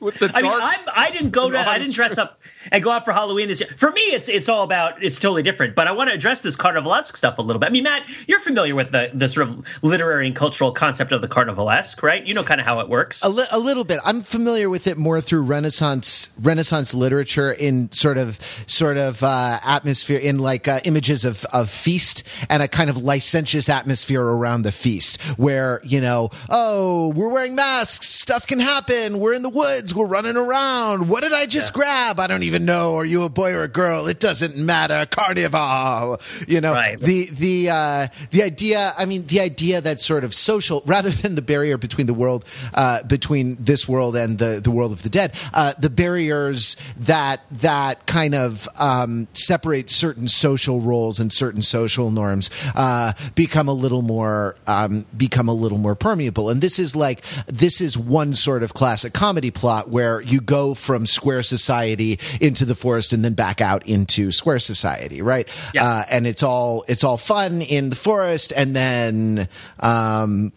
With 0.00 0.18
the 0.18 0.30
I 0.34 0.42
mean, 0.42 0.50
dark- 0.50 0.62
I'm, 0.64 0.78
I 0.94 1.10
didn't 1.10 1.30
go 1.30 1.50
to, 1.50 1.58
I 1.58 1.78
didn't 1.78 1.94
dress 1.94 2.18
up 2.18 2.40
and 2.70 2.82
go 2.82 2.90
out 2.90 3.04
for 3.04 3.12
Halloween 3.12 3.48
this 3.48 3.60
year. 3.60 3.70
For 3.76 3.90
me, 3.92 4.00
it's 4.00 4.28
it's 4.28 4.48
all 4.48 4.62
about, 4.64 5.02
it's 5.02 5.18
totally 5.18 5.42
different. 5.42 5.74
But 5.74 5.86
I 5.86 5.92
want 5.92 6.10
to 6.10 6.14
address 6.14 6.40
this 6.40 6.56
carnivalesque 6.56 7.16
stuff 7.16 7.38
a 7.38 7.42
little 7.42 7.60
bit. 7.60 7.66
I 7.66 7.70
mean, 7.72 7.84
Matt, 7.84 8.02
you're 8.28 8.40
familiar 8.40 8.74
with 8.74 8.90
the 8.92 9.10
the 9.14 9.28
sort 9.28 9.48
of 9.48 9.82
literary 9.82 10.26
and 10.26 10.34
cultural 10.36 10.72
concept 10.72 11.12
of 11.12 11.20
the 11.22 11.28
carnivalesque, 11.28 12.02
right? 12.02 12.24
You 12.24 12.34
know 12.34 12.42
kind 12.42 12.60
of 12.60 12.66
how 12.66 12.80
it 12.80 12.88
works. 12.88 13.24
a, 13.24 13.28
li- 13.28 13.44
a 13.52 13.58
little 13.58 13.84
bit. 13.84 14.00
I'm 14.04 14.22
familiar 14.22 14.68
with 14.68 14.86
it 14.86 14.96
more 14.96 15.20
through 15.20 15.42
Renaissance 15.42 16.30
Renaissance 16.40 16.94
literature 16.94 17.52
in 17.52 17.90
sort 17.92 18.18
of 18.18 18.38
sort 18.66 18.96
of 18.96 19.22
uh, 19.22 19.58
atmosphere 19.64 20.18
in 20.18 20.38
like 20.38 20.68
uh, 20.68 20.80
images 20.84 21.24
of 21.24 21.44
of 21.52 21.70
feast 21.70 22.22
and 22.48 22.62
a 22.62 22.68
kind 22.68 22.90
of 22.90 22.96
licentious 22.96 23.68
atmosphere 23.68 24.22
around 24.22 24.62
the 24.62 24.72
feast 24.72 25.20
where 25.38 25.80
you 25.84 26.00
know 26.00 26.30
oh 26.50 27.12
we're 27.14 27.28
wearing 27.28 27.54
masks. 27.54 28.08
Stuff 28.08 28.46
can 28.46 28.60
happen. 28.60 29.18
We're 29.18 29.34
in 29.34 29.42
the 29.42 29.48
woods. 29.50 29.94
We're 29.94 30.06
running 30.06 30.36
around. 30.36 31.08
What 31.08 31.22
did 31.22 31.32
I 31.32 31.46
just 31.46 31.72
grab? 31.72 32.18
I 32.20 32.26
don't 32.26 32.42
even 32.44 32.64
know. 32.64 32.94
Are 32.94 33.04
you 33.04 33.22
a 33.24 33.28
boy 33.28 33.52
or 33.52 33.62
a 33.62 33.68
girl? 33.68 34.06
It 34.06 34.20
doesn't 34.20 34.56
matter. 34.56 35.06
Carnival. 35.10 36.20
You 36.48 36.60
know 36.60 36.72
Right. 36.72 36.98
the 37.00 37.28
the 37.30 37.70
uh, 37.70 38.08
the 38.30 38.42
idea 38.42 38.92
I 38.96 39.04
mean 39.04 39.26
the 39.26 39.40
idea 39.40 39.80
that 39.80 40.00
sort 40.00 40.24
of 40.24 40.34
social 40.34 40.82
rather 40.86 41.10
than 41.10 41.34
the 41.34 41.42
barrier 41.42 41.76
between 41.78 42.06
the 42.06 42.14
world 42.14 42.44
uh, 42.74 43.02
between 43.04 43.56
this 43.62 43.88
world 43.88 44.16
and 44.16 44.38
the 44.38 44.60
the 44.62 44.70
world 44.70 44.92
of 44.92 45.02
the 45.02 45.08
dead 45.10 45.34
uh, 45.54 45.72
the 45.78 45.90
barriers 45.90 46.76
that 46.96 47.40
that 47.50 48.06
kind 48.06 48.34
of 48.34 48.68
um, 48.78 49.26
separate 49.52 49.90
certain 49.90 50.26
social 50.26 50.80
roles 50.80 51.20
and 51.20 51.30
certain 51.30 51.60
social 51.60 52.10
norms 52.10 52.48
uh, 52.74 53.12
become 53.34 53.68
a 53.68 53.72
little 53.74 54.00
more 54.00 54.56
um, 54.66 55.04
become 55.14 55.46
a 55.46 55.52
little 55.52 55.76
more 55.76 55.94
permeable 55.94 56.48
and 56.48 56.62
this 56.62 56.78
is 56.78 56.96
like 56.96 57.22
this 57.48 57.82
is 57.82 57.98
one 57.98 58.32
sort 58.32 58.62
of 58.62 58.72
classic 58.72 59.12
comedy 59.12 59.50
plot 59.50 59.90
where 59.90 60.22
you 60.22 60.40
go 60.40 60.72
from 60.72 61.04
square 61.04 61.42
society 61.42 62.18
into 62.40 62.64
the 62.64 62.74
forest 62.74 63.12
and 63.12 63.22
then 63.22 63.34
back 63.34 63.60
out 63.60 63.86
into 63.86 64.32
square 64.32 64.58
society 64.58 65.20
right 65.20 65.46
Yeah. 65.74 65.86
uh, 65.86 66.02
and 66.10 66.26
it's 66.26 66.42
all 66.42 66.82
it's 66.88 67.04
all 67.04 67.18
fun 67.18 67.60
in 67.60 67.90
the 67.90 67.96
forest 67.96 68.54
and 68.56 68.74
then 68.74 69.48
um 69.80 70.50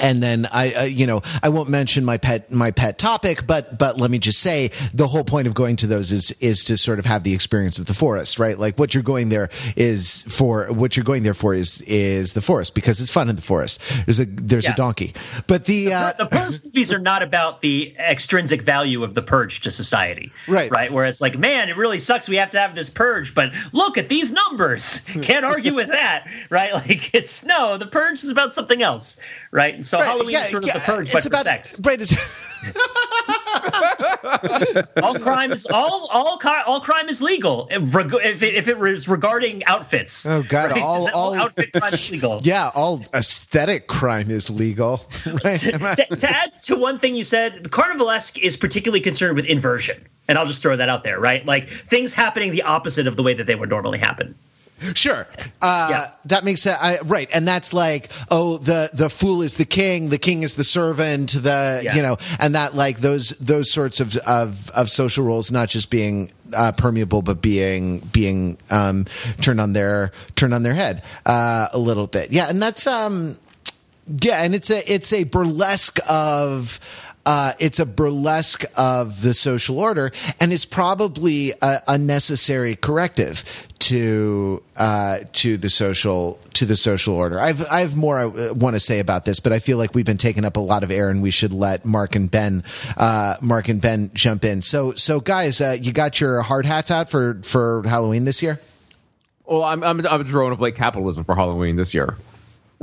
and 0.00 0.22
then 0.22 0.46
I, 0.52 0.72
uh, 0.74 0.82
you 0.84 1.06
know, 1.06 1.22
I 1.42 1.48
won't 1.48 1.68
mention 1.68 2.04
my 2.04 2.18
pet, 2.18 2.50
my 2.50 2.70
pet 2.70 2.98
topic, 2.98 3.46
but, 3.46 3.78
but 3.78 3.98
let 3.98 4.10
me 4.10 4.18
just 4.18 4.40
say 4.40 4.70
the 4.92 5.06
whole 5.08 5.24
point 5.24 5.46
of 5.46 5.54
going 5.54 5.76
to 5.76 5.86
those 5.86 6.12
is, 6.12 6.32
is 6.40 6.64
to 6.64 6.76
sort 6.76 6.98
of 6.98 7.04
have 7.06 7.22
the 7.22 7.34
experience 7.34 7.78
of 7.78 7.86
the 7.86 7.94
forest, 7.94 8.38
right? 8.38 8.58
Like 8.58 8.78
what 8.78 8.94
you're 8.94 9.02
going 9.02 9.28
there 9.28 9.48
is 9.76 10.22
for, 10.22 10.66
what 10.72 10.96
you're 10.96 11.04
going 11.04 11.22
there 11.22 11.34
for 11.34 11.54
is, 11.54 11.80
is 11.82 12.32
the 12.32 12.42
forest 12.42 12.74
because 12.74 13.00
it's 13.00 13.10
fun 13.10 13.28
in 13.28 13.36
the 13.36 13.42
forest. 13.42 13.80
There's 14.06 14.20
a, 14.20 14.24
there's 14.26 14.64
Yeah. 14.64 14.72
a 14.72 14.76
donkey, 14.76 15.14
but 15.46 15.64
the, 15.66 15.92
uh, 15.92 16.12
the 16.18 16.26
Purge 16.26 16.60
movies 16.64 16.92
are 16.92 16.98
not 16.98 17.22
about 17.22 17.60
the 17.62 17.94
extrinsic 17.98 18.62
value 18.62 19.02
of 19.04 19.14
the 19.14 19.22
purge 19.22 19.60
to 19.62 19.70
society. 19.70 20.32
Right. 20.48 20.70
Right. 20.70 20.92
Where 20.92 21.04
it's 21.06 21.20
like, 21.20 21.38
man, 21.38 21.68
it 21.68 21.76
really 21.76 21.98
sucks 21.98 22.28
we 22.28 22.36
have 22.36 22.50
to 22.50 22.58
have 22.58 22.74
this 22.74 22.90
purge, 22.90 23.34
but 23.34 23.52
look 23.72 23.98
at 23.98 24.08
these 24.08 24.32
numbers. 24.32 25.00
Can't 25.22 25.44
argue 25.44 25.74
with 25.74 25.88
that. 25.88 26.28
Right. 26.50 26.72
Like 26.84 27.14
it's 27.14 27.44
no, 27.44 27.76
the 27.78 27.86
purge 27.86 28.24
is 28.24 28.30
about 28.30 28.52
something 28.52 28.82
else. 28.82 29.18
Right. 29.50 29.83
And 29.84 29.88
so 29.90 29.98
right, 29.98 30.06
Halloween 30.06 30.30
yeah, 30.30 30.44
is 30.44 30.50
sort 30.50 30.64
of 30.64 30.68
yeah, 30.68 30.78
the 30.78 30.80
purge, 30.80 31.10
it's 31.14 31.28
but 31.28 31.36
for 31.36 31.42
sex. 31.42 31.78
right. 31.84 32.00
It's, 32.00 32.14
All 35.02 35.18
crime 35.18 35.52
is 35.52 35.66
all 35.66 36.08
all 36.10 36.40
all 36.66 36.80
crime 36.80 37.10
is 37.10 37.20
legal 37.20 37.68
if, 37.70 37.94
reg- 37.94 38.14
if, 38.14 38.42
it, 38.42 38.54
if 38.54 38.68
it 38.68 38.78
was 38.78 39.06
regarding 39.08 39.62
outfits. 39.66 40.24
Oh, 40.26 40.42
God, 40.42 40.70
Right? 40.72 40.82
all- 40.82 41.10
all- 41.14 41.34
outfit 41.34 41.72
crime 41.74 41.92
is 41.92 42.10
legal. 42.10 42.40
yeah, 42.44 42.70
all 42.74 43.02
aesthetic 43.12 43.86
crime 43.88 44.30
is 44.30 44.48
legal. 44.48 45.02
Right? 45.44 45.58
to, 45.60 45.72
to- 45.72 46.16
to 46.16 46.30
add 46.30 46.52
to 46.64 46.76
one 46.76 46.98
thing 46.98 47.14
you 47.14 47.24
said, 47.24 47.62
the 47.64 47.68
Carnivalesque 47.68 48.38
is 48.38 48.56
particularly 48.56 49.00
concerned 49.00 49.36
with 49.36 49.44
inversion. 49.44 50.02
And 50.28 50.38
I'll 50.38 50.46
just 50.46 50.62
throw 50.62 50.76
that 50.76 50.88
out 50.88 51.04
there, 51.04 51.20
right? 51.20 51.44
Like 51.44 51.68
things 51.68 52.14
happening 52.14 52.52
the 52.52 52.62
opposite 52.62 53.06
of 53.06 53.16
the 53.16 53.22
way 53.22 53.34
that 53.34 53.46
they 53.46 53.54
would 53.54 53.68
normally 53.68 53.98
happen. 53.98 54.34
Sure. 54.94 55.26
Uh, 55.62 55.86
Yeah. 55.90 56.10
That 56.26 56.44
makes 56.44 56.62
sense. 56.62 56.78
I, 56.80 56.98
right. 57.04 57.28
And 57.32 57.46
that's 57.48 57.72
like, 57.72 58.10
oh, 58.30 58.58
the, 58.58 58.90
the 58.92 59.08
fool 59.08 59.40
is 59.42 59.56
the 59.56 59.64
king, 59.64 60.08
the 60.10 60.18
king 60.18 60.42
is 60.42 60.56
the 60.56 60.64
servant, 60.64 61.30
the, 61.32 61.80
Yeah. 61.82 61.94
you 61.96 62.02
know, 62.02 62.18
and 62.38 62.54
that 62.54 62.74
like 62.74 62.98
those, 62.98 63.30
those 63.40 63.70
sorts 63.72 64.00
of, 64.00 64.16
of, 64.18 64.68
of 64.70 64.90
social 64.90 65.24
roles, 65.24 65.50
not 65.50 65.68
just 65.68 65.90
being, 65.90 66.32
uh, 66.52 66.72
permeable, 66.72 67.22
but 67.22 67.40
being, 67.40 68.00
being, 68.12 68.58
um, 68.70 69.06
turned 69.40 69.60
on 69.60 69.72
their, 69.72 70.12
turned 70.36 70.52
on 70.54 70.62
their 70.62 70.74
head, 70.74 71.02
uh, 71.24 71.68
a 71.72 71.78
little 71.78 72.06
bit. 72.06 72.30
Yeah. 72.30 72.48
And 72.48 72.60
that's, 72.62 72.86
um, 72.86 73.38
yeah. 74.20 74.42
And 74.42 74.54
it's 74.54 74.70
a, 74.70 74.92
it's 74.92 75.12
a 75.12 75.24
burlesque 75.24 75.98
of, 76.08 76.78
uh, 77.26 77.52
it's 77.58 77.78
a 77.78 77.86
burlesque 77.86 78.64
of 78.76 79.22
the 79.22 79.34
social 79.34 79.78
order, 79.78 80.12
and 80.40 80.52
it's 80.52 80.64
probably 80.64 81.52
a, 81.62 81.80
a 81.88 81.98
necessary 81.98 82.76
corrective 82.76 83.44
to 83.80 84.62
uh, 84.76 85.20
to 85.32 85.56
the 85.56 85.68
social 85.68 86.38
to 86.54 86.64
the 86.66 86.76
social 86.76 87.14
order. 87.14 87.38
I've 87.38 87.66
I 87.66 87.80
have 87.80 87.96
more 87.96 88.18
I 88.18 88.26
want 88.52 88.74
to 88.76 88.80
say 88.80 88.98
about 88.98 89.24
this, 89.24 89.40
but 89.40 89.52
I 89.52 89.58
feel 89.58 89.78
like 89.78 89.94
we've 89.94 90.06
been 90.06 90.16
taking 90.16 90.44
up 90.44 90.56
a 90.56 90.60
lot 90.60 90.82
of 90.82 90.90
air, 90.90 91.10
and 91.10 91.22
we 91.22 91.30
should 91.30 91.52
let 91.52 91.84
Mark 91.84 92.14
and 92.14 92.30
Ben 92.30 92.64
uh, 92.96 93.36
Mark 93.40 93.68
and 93.68 93.80
Ben 93.80 94.10
jump 94.14 94.44
in. 94.44 94.62
So 94.62 94.94
so 94.94 95.20
guys, 95.20 95.60
uh, 95.60 95.76
you 95.80 95.92
got 95.92 96.20
your 96.20 96.42
hard 96.42 96.66
hats 96.66 96.90
out 96.90 97.10
for 97.10 97.40
for 97.42 97.82
Halloween 97.84 98.24
this 98.24 98.42
year. 98.42 98.60
Well, 99.44 99.62
I'm 99.62 99.82
I'm, 99.82 100.06
I'm 100.06 100.22
drone 100.22 100.52
of 100.52 100.60
late 100.60 100.76
capitalism 100.76 101.24
for 101.24 101.34
Halloween 101.34 101.76
this 101.76 101.92
year. 101.92 102.16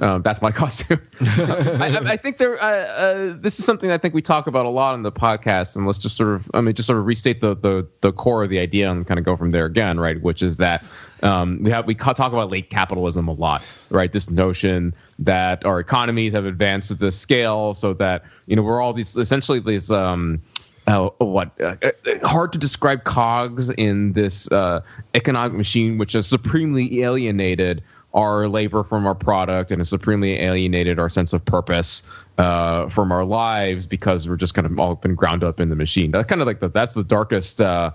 Um, 0.01 0.23
that's 0.23 0.41
my 0.41 0.51
costume. 0.61 0.99
I, 1.21 1.99
I- 2.03 2.17
think 2.17 2.37
there. 2.37 2.61
Uh, 2.61 2.65
uh, 2.65 3.35
this 3.39 3.59
is 3.59 3.65
something 3.65 3.91
I 3.91 3.99
think 3.99 4.13
we 4.15 4.21
talk 4.23 4.47
about 4.47 4.65
a 4.65 4.69
lot 4.69 4.93
on 4.95 5.03
the 5.03 5.11
podcast, 5.11 5.75
and 5.75 5.85
let's 5.85 5.99
just 5.99 6.17
sort 6.17 6.33
of, 6.33 6.49
I 6.53 6.61
mean, 6.61 6.73
just 6.73 6.87
sort 6.87 6.99
of 6.99 7.05
restate 7.05 7.39
the 7.39 7.55
the, 7.55 7.87
the 8.01 8.11
core 8.11 8.43
of 8.43 8.49
the 8.49 8.59
idea 8.59 8.91
and 8.91 9.05
kind 9.05 9.19
of 9.19 9.25
go 9.25 9.37
from 9.37 9.51
there 9.51 9.65
again, 9.65 9.99
right? 9.99 10.19
Which 10.19 10.41
is 10.41 10.57
that 10.57 10.83
um, 11.21 11.61
we 11.61 11.69
have 11.69 11.85
we 11.85 11.93
talk 11.93 12.17
about 12.19 12.49
late 12.49 12.69
capitalism 12.71 13.27
a 13.27 13.33
lot, 13.33 13.65
right? 13.91 14.11
This 14.11 14.29
notion 14.29 14.95
that 15.19 15.65
our 15.65 15.79
economies 15.79 16.33
have 16.33 16.45
advanced 16.45 16.87
to 16.87 16.95
this 16.95 17.17
scale, 17.19 17.75
so 17.75 17.93
that 17.93 18.23
you 18.47 18.55
know 18.55 18.63
we're 18.63 18.81
all 18.81 18.93
these 18.93 19.15
essentially 19.15 19.59
these. 19.59 19.91
Um, 19.91 20.41
uh, 20.87 21.09
what 21.19 21.51
uh, 21.61 21.75
uh, 21.83 21.91
hard 22.27 22.53
to 22.53 22.57
describe 22.57 23.03
cogs 23.03 23.69
in 23.69 24.13
this 24.13 24.51
uh, 24.51 24.81
economic 25.13 25.53
machine, 25.55 25.99
which 25.99 26.15
is 26.15 26.25
supremely 26.25 27.01
alienated 27.03 27.83
our 28.13 28.47
labor 28.47 28.83
from 28.83 29.05
our 29.05 29.15
product 29.15 29.71
and 29.71 29.79
has 29.79 29.89
supremely 29.89 30.39
alienated 30.39 30.99
our 30.99 31.09
sense 31.09 31.33
of 31.33 31.43
purpose 31.45 32.03
uh, 32.37 32.89
from 32.89 33.11
our 33.11 33.23
lives 33.23 33.87
because 33.87 34.27
we're 34.27 34.35
just 34.35 34.53
kind 34.53 34.65
of 34.65 34.79
all 34.79 34.95
been 34.95 35.15
ground 35.15 35.43
up 35.43 35.59
in 35.59 35.69
the 35.69 35.75
machine. 35.75 36.11
That's 36.11 36.25
kind 36.25 36.41
of 36.41 36.47
like 36.47 36.59
the 36.59 36.69
that's 36.69 36.93
the 36.93 37.03
darkest 37.03 37.61
uh, 37.61 37.91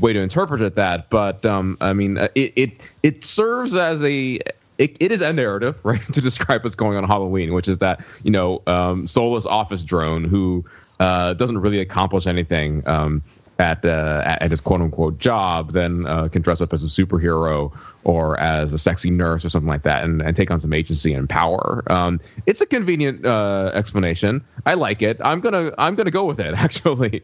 way 0.00 0.12
to 0.12 0.20
interpret 0.20 0.62
it. 0.62 0.76
That, 0.76 1.10
but 1.10 1.44
um, 1.44 1.76
I 1.80 1.92
mean, 1.92 2.18
uh, 2.18 2.28
it 2.34 2.52
it 2.56 2.80
it 3.02 3.24
serves 3.24 3.74
as 3.74 4.02
a 4.02 4.38
it, 4.78 4.96
it 5.00 5.12
is 5.12 5.20
a 5.20 5.32
narrative, 5.32 5.78
right, 5.82 6.04
to 6.12 6.20
describe 6.20 6.64
what's 6.64 6.76
going 6.76 6.96
on 6.96 7.04
Halloween, 7.04 7.52
which 7.52 7.68
is 7.68 7.78
that 7.78 8.04
you 8.22 8.30
know 8.30 8.62
um, 8.66 9.06
soulless 9.06 9.46
office 9.46 9.82
drone 9.82 10.24
who 10.24 10.64
uh, 11.00 11.34
doesn't 11.34 11.58
really 11.58 11.80
accomplish 11.80 12.26
anything 12.26 12.82
um, 12.86 13.22
at, 13.58 13.84
uh, 13.84 14.22
at 14.24 14.50
his 14.50 14.60
quote 14.60 14.80
unquote 14.80 15.18
job, 15.18 15.72
then 15.72 16.06
uh, 16.06 16.28
can 16.28 16.42
dress 16.42 16.60
up 16.60 16.72
as 16.72 16.82
a 16.82 16.86
superhero 16.86 17.72
or 18.04 18.38
as 18.38 18.72
a 18.72 18.78
sexy 18.78 19.10
nurse 19.10 19.44
or 19.44 19.50
something 19.50 19.68
like 19.68 19.82
that, 19.82 20.04
and, 20.04 20.22
and 20.22 20.34
take 20.36 20.50
on 20.50 20.60
some 20.60 20.72
agency 20.72 21.12
and 21.14 21.28
power. 21.28 21.82
Um, 21.90 22.20
it's 22.46 22.60
a 22.60 22.66
convenient 22.66 23.26
uh, 23.26 23.70
explanation. 23.74 24.44
I 24.64 24.74
like 24.74 25.02
it. 25.02 25.18
I'm 25.22 25.40
gonna 25.40 25.72
I'm 25.76 25.94
gonna 25.94 26.10
go 26.10 26.24
with 26.24 26.40
it. 26.40 26.54
Actually, 26.56 27.22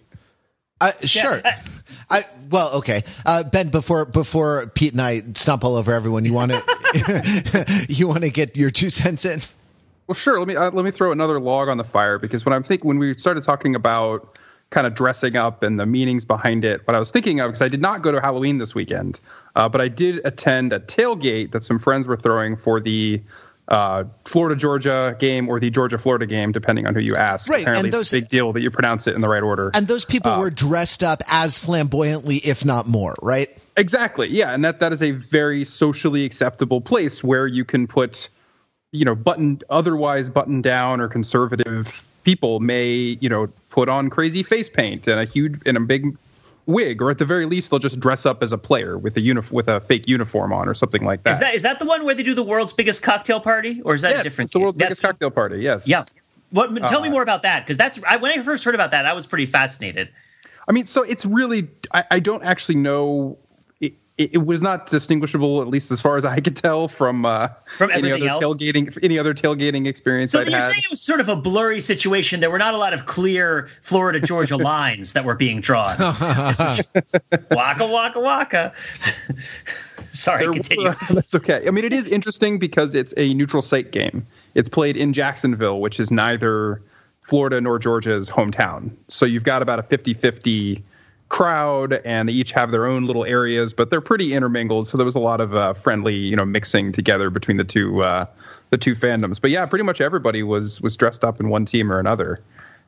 Uh, 0.81 0.91
sure. 1.03 1.41
I 2.11 2.25
well, 2.51 2.73
okay. 2.75 3.03
Uh, 3.25 3.45
ben, 3.45 3.69
before 3.69 4.05
before 4.05 4.67
Pete 4.67 4.93
and 4.93 5.01
I 5.01 5.23
stomp 5.35 5.65
all 5.65 5.77
over 5.77 5.93
everyone, 5.93 6.25
you 6.25 6.33
want 6.35 6.51
to 6.53 7.87
you 7.89 8.09
want 8.09 8.23
to 8.23 8.31
get 8.31 8.57
your 8.57 8.71
two 8.71 8.91
cents 8.91 9.25
in? 9.25 9.41
Well, 10.07 10.15
sure. 10.15 10.39
Let 10.39 10.49
me 10.49 10.57
uh, 10.57 10.71
let 10.73 10.85
me 10.85 10.91
throw 10.91 11.13
another 11.13 11.41
log 11.41 11.69
on 11.69 11.79
the 11.79 11.85
fire 11.85 12.19
because 12.19 12.45
when 12.45 12.53
I'm 12.53 12.63
thinking 12.63 12.89
when 12.89 12.99
we 12.99 13.15
started 13.15 13.45
talking 13.45 13.75
about 13.75 14.37
kind 14.71 14.87
of 14.87 14.95
dressing 14.95 15.37
up 15.37 15.63
and 15.63 15.79
the 15.79 15.87
meanings 15.87 16.25
behind 16.25 16.65
it, 16.65 16.87
what 16.87 16.95
I 16.97 16.99
was 16.99 17.11
thinking 17.11 17.41
of 17.41 17.49
because 17.51 17.63
I 17.63 17.69
did 17.69 17.81
not 17.81 18.03
go 18.03 18.11
to 18.13 18.21
Halloween 18.21 18.59
this 18.59 18.75
weekend, 18.75 19.21
uh, 19.55 19.69
but 19.69 19.81
I 19.81 19.89
did 19.89 20.21
attend 20.25 20.73
a 20.73 20.81
tailgate 20.81 21.53
that 21.53 21.63
some 21.65 21.79
friends 21.79 22.07
were 22.09 22.17
throwing 22.17 22.57
for 22.57 22.81
the 22.81 23.23
uh, 23.69 24.05
Florida 24.27 24.55
Georgia 24.57 25.17
game 25.19 25.49
or 25.49 25.59
the 25.59 25.71
Georgia 25.71 25.97
Florida 25.97 26.27
game, 26.27 26.53
depending 26.53 26.87
on 26.87 26.95
who 26.95 27.01
you 27.01 27.17
ask. 27.17 27.49
Right, 27.49 27.63
Apparently, 27.63 27.87
and 27.87 27.95
it's 27.95 27.97
those- 27.97 28.13
a 28.13 28.21
big 28.21 28.29
deal 28.29 28.53
that 28.53 28.61
you 28.63 28.71
pronounce 28.71 29.07
it 29.07 29.15
in 29.15 29.21
the 29.23 29.29
right 29.29 29.43
order. 29.43 29.71
And 29.75 29.87
those 29.89 30.05
people 30.05 30.33
Uh, 30.33 30.39
were 30.41 30.51
dressed 30.51 31.03
up 31.03 31.23
as 31.31 31.59
flamboyantly, 31.59 32.37
if 32.39 32.65
not 32.65 32.87
more, 32.87 33.15
right? 33.23 33.49
Exactly. 33.77 34.29
Yeah, 34.29 34.53
and 34.53 34.65
that 34.65 34.81
that 34.81 34.93
is 34.93 35.03
a 35.03 35.13
very 35.13 35.65
socially 35.65 36.25
acceptable 36.25 36.81
place 36.83 37.25
where 37.25 37.47
you 37.47 37.65
can 37.65 37.87
put, 37.87 38.29
you 38.93 39.05
know, 39.05 39.15
button 39.15 39.61
otherwise 39.71 40.29
button 40.29 40.61
down 40.61 41.01
or 41.01 41.09
conservative 41.09 42.07
people 42.25 42.61
may, 42.61 43.19
you 43.21 43.29
know, 43.29 43.49
put 43.69 43.89
on 43.89 44.11
crazy 44.11 44.43
face 44.43 44.69
paint 44.69 45.07
and 45.07 45.21
a 45.21 45.25
huge 45.25 45.61
and 45.67 45.77
a 45.77 45.81
big 45.81 46.17
wig, 46.67 47.03
or 47.03 47.11
at 47.11 47.19
the 47.19 47.25
very 47.25 47.45
least, 47.47 47.71
they'll 47.71 47.79
just 47.79 48.01
dress 48.01 48.25
up 48.25 48.43
as 48.43 48.51
a 48.51 48.59
player 48.59 48.97
with 48.97 49.17
a 49.17 49.21
unif- 49.21 49.53
with 49.53 49.69
a 49.69 49.81
fake 49.81 50.09
uniform 50.09 50.53
on, 50.53 50.69
or 50.69 50.75
something 50.75 51.05
like 51.05 51.23
that. 51.25 51.35
Is 51.35 51.39
that 51.41 51.55
is 51.55 51.63
that 51.63 51.79
the 51.79 51.85
one 51.85 52.05
where 52.05 52.15
they 52.15 52.23
do 52.23 52.35
the 52.35 52.43
world's 52.43 52.73
biggest 52.73 53.03
cocktail 53.03 53.41
party, 53.41 53.83
or 53.83 53.95
is 53.95 54.03
that 54.03 54.13
yes, 54.13 54.21
a 54.21 54.23
different? 54.25 54.47
It's 54.47 54.53
the 54.55 54.61
world's 54.61 54.79
that's, 54.79 54.89
biggest 54.89 55.03
cocktail 55.03 55.31
party. 55.31 55.59
Yes. 55.59 55.87
Yeah. 55.87 56.05
What? 56.51 56.75
Tell 56.89 57.01
me 57.01 57.09
Uh, 57.09 57.13
more 57.13 57.23
about 57.23 57.43
that, 57.43 57.65
because 57.65 57.77
that's 57.77 58.01
I, 58.07 58.17
when 58.17 58.39
I 58.39 58.43
first 58.43 58.65
heard 58.65 58.75
about 58.75 58.93
that, 58.93 59.07
I 59.07 59.13
was 59.13 59.27
pretty 59.27 59.47
fascinated. 59.47 60.09
I 60.67 60.73
mean, 60.73 60.87
so 60.87 61.03
it's 61.03 61.27
really 61.27 61.69
I, 61.93 62.05
I 62.13 62.21
don't 62.21 62.43
actually 62.43 62.77
know. 62.77 63.37
It, 64.17 64.35
it, 64.35 64.47
was 64.47 64.63
not 64.63 64.87
distinguishable, 64.87 65.61
at 65.61 65.67
least 65.67 65.91
as 65.91 66.01
far 66.01 66.17
as 66.17 66.25
I 66.25 66.39
could 66.39 66.55
tell, 66.57 66.87
from 66.87 67.27
uh, 67.27 67.49
From 67.79 67.91
any 67.91 68.13
other 68.13 68.29
else? 68.29 68.45
tailgating 68.45 68.97
any 69.03 69.19
other 69.19 69.35
tailgating 69.35 69.89
experience 69.89 70.31
So 70.31 70.39
I'd 70.41 70.47
you're 70.49 70.61
had. 70.61 70.71
saying 70.71 70.83
it 70.85 70.91
was 70.91 71.01
sort 71.03 71.19
of 71.21 71.29
a 71.29 71.35
blurry 71.35 71.81
situation. 71.81 72.39
There 72.39 72.51
were 72.51 72.59
not 72.61 72.75
a 72.75 72.77
lot 72.77 72.95
of 72.95 73.07
clear 73.07 73.67
Florida 73.83 74.21
Georgia 74.21 74.57
lines 74.73 75.15
that 75.15 75.25
were 75.25 75.35
being 75.35 75.61
drawn. 75.61 75.97
Waka 77.51 77.87
waka 77.87 78.21
waka. 78.21 78.73
Sorry, 80.13 80.45
There 80.45 80.53
continue. 80.53 80.89
were- 80.91 80.97
that's 81.11 81.35
okay. 81.35 81.65
I 81.67 81.71
mean, 81.73 81.85
it 81.85 81.93
is 81.93 82.07
interesting 82.07 82.59
because 82.59 82.95
it's 82.95 83.15
a 83.17 83.35
neutral 83.35 83.63
site 83.63 83.91
game. 83.91 84.27
It's 84.55 84.69
played 84.69 84.97
in 84.97 85.13
Jacksonville, 85.13 85.81
which 85.81 85.99
is 85.99 86.11
neither 86.13 86.81
Florida 87.23 87.61
nor 87.61 87.79
Georgia's 87.81 88.31
hometown. 88.31 88.91
So 89.09 89.27
you've 89.27 89.45
got 89.45 89.61
about 89.63 89.81
a 89.81 89.83
50 89.83 90.15
50 90.15 90.85
crowd, 91.35 91.93
and 92.05 92.29
they 92.29 92.33
each 92.33 92.53
have 92.53 92.71
their 92.71 92.87
own 92.87 93.07
little 93.07 93.25
areas, 93.25 93.73
but 93.73 93.91
they're 93.91 94.01
pretty 94.01 94.35
intermingled. 94.35 94.87
So 94.87 94.97
there 94.97 95.05
was 95.05 95.17
a 95.17 95.21
lot 95.21 95.41
of 95.41 95.53
uh, 95.53 95.73
friendly, 95.73 96.15
you 96.15 96.37
know, 96.37 96.45
mixing 96.45 96.93
together 96.93 97.29
between 97.29 97.57
the 97.57 97.65
two 97.65 97.97
uh, 98.05 98.27
the 98.71 98.79
two 98.79 98.93
fandoms. 98.93 99.41
But 99.41 99.51
yeah, 99.51 99.67
pretty 99.67 99.83
much 99.83 100.01
everybody 100.01 100.45
was 100.45 100.81
was 100.81 100.97
dressed 100.97 101.25
up 101.25 101.41
in 101.41 101.49
one 101.49 101.65
team 101.65 101.91
or 101.91 101.99
another. 101.99 102.39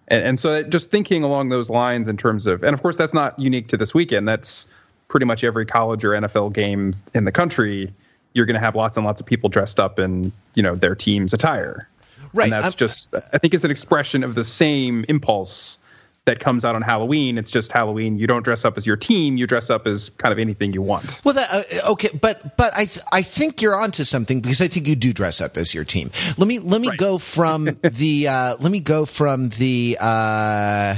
And, 0.06 0.22
and 0.24 0.40
so 0.40 0.62
just 0.62 0.92
thinking 0.92 1.24
along 1.24 1.48
those 1.48 1.68
lines 1.68 2.06
in 2.06 2.16
terms 2.16 2.46
of, 2.46 2.62
and 2.62 2.72
of 2.72 2.80
course, 2.80 2.96
that's 2.96 3.12
not 3.12 3.36
unique 3.36 3.66
to 3.68 3.76
this 3.76 3.92
weekend. 3.92 4.28
That's 4.28 4.68
pretty 5.08 5.26
much 5.26 5.42
every 5.42 5.66
college 5.66 6.04
or 6.04 6.10
NFL 6.10 6.52
game 6.52 6.94
in 7.14 7.24
the 7.24 7.32
country. 7.32 7.92
You're 8.32 8.46
going 8.46 8.54
to 8.54 8.60
have 8.60 8.76
lots 8.76 8.96
and 8.96 9.04
lots 9.04 9.20
of 9.20 9.26
people 9.26 9.48
dressed 9.48 9.80
up 9.80 9.98
in, 9.98 10.30
you 10.54 10.62
know, 10.62 10.76
their 10.76 10.94
team's 10.94 11.34
attire. 11.34 11.88
Right, 12.32 12.44
And 12.44 12.52
that's 12.52 12.66
I'm- 12.66 12.72
just, 12.76 13.12
I 13.12 13.38
think 13.38 13.54
it's 13.54 13.64
an 13.64 13.72
expression 13.72 14.22
of 14.22 14.36
the 14.36 14.44
same 14.44 15.04
impulse 15.08 15.80
that 16.26 16.40
comes 16.40 16.64
out 16.64 16.74
on 16.74 16.82
Halloween. 16.82 17.38
It's 17.38 17.50
just 17.52 17.70
Halloween. 17.72 18.18
You 18.18 18.26
don't 18.26 18.42
dress 18.44 18.64
up 18.64 18.76
as 18.76 18.86
your 18.86 18.96
team. 18.96 19.36
You 19.36 19.46
dress 19.46 19.70
up 19.70 19.86
as 19.86 20.10
kind 20.10 20.32
of 20.32 20.38
anything 20.38 20.72
you 20.72 20.82
want. 20.82 21.22
Well, 21.24 21.34
that, 21.34 21.48
uh, 21.84 21.92
okay, 21.92 22.10
but 22.20 22.56
but 22.56 22.72
I 22.74 22.84
th- 22.84 23.04
I 23.12 23.22
think 23.22 23.62
you're 23.62 23.76
onto 23.76 24.02
something 24.04 24.40
because 24.40 24.60
I 24.60 24.66
think 24.68 24.88
you 24.88 24.96
do 24.96 25.12
dress 25.12 25.40
up 25.40 25.56
as 25.56 25.72
your 25.72 25.84
team. 25.84 26.10
Let 26.36 26.48
me 26.48 26.58
let 26.58 26.80
me 26.80 26.88
Right. 26.88 26.98
go 26.98 27.18
from 27.18 27.64
the 27.82 28.28
uh, 28.28 28.56
let 28.60 28.70
me 28.70 28.80
go 28.80 29.06
from 29.06 29.48
the. 29.50 29.96
Uh, 30.00 30.96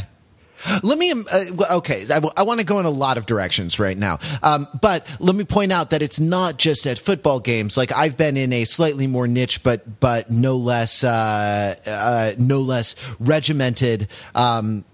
let 0.82 0.98
me, 0.98 1.12
uh, 1.12 1.76
okay, 1.76 2.04
I, 2.12 2.42
want 2.42 2.58
to 2.58 2.66
go 2.66 2.80
in 2.80 2.84
a 2.84 2.90
lot 2.90 3.16
of 3.16 3.26
directions 3.26 3.78
right 3.78 3.96
now. 3.96 4.18
Um, 4.42 4.66
but 4.80 5.06
let 5.20 5.36
me 5.36 5.44
point 5.44 5.70
out 5.70 5.90
that 5.90 6.02
it's 6.02 6.18
not 6.18 6.56
just 6.56 6.84
at 6.88 6.98
football 6.98 7.38
games. 7.38 7.76
Like 7.76 7.92
I've 7.92 8.16
been 8.16 8.36
in 8.36 8.52
a 8.52 8.64
slightly 8.64 9.06
more 9.06 9.28
niche, 9.28 9.62
but, 9.62 10.00
but 10.00 10.32
no 10.32 10.56
less, 10.56 11.04
uh, 11.04 11.76
uh, 11.86 12.32
no 12.38 12.60
less 12.62 12.96
regimented, 13.20 14.08
um, 14.34 14.84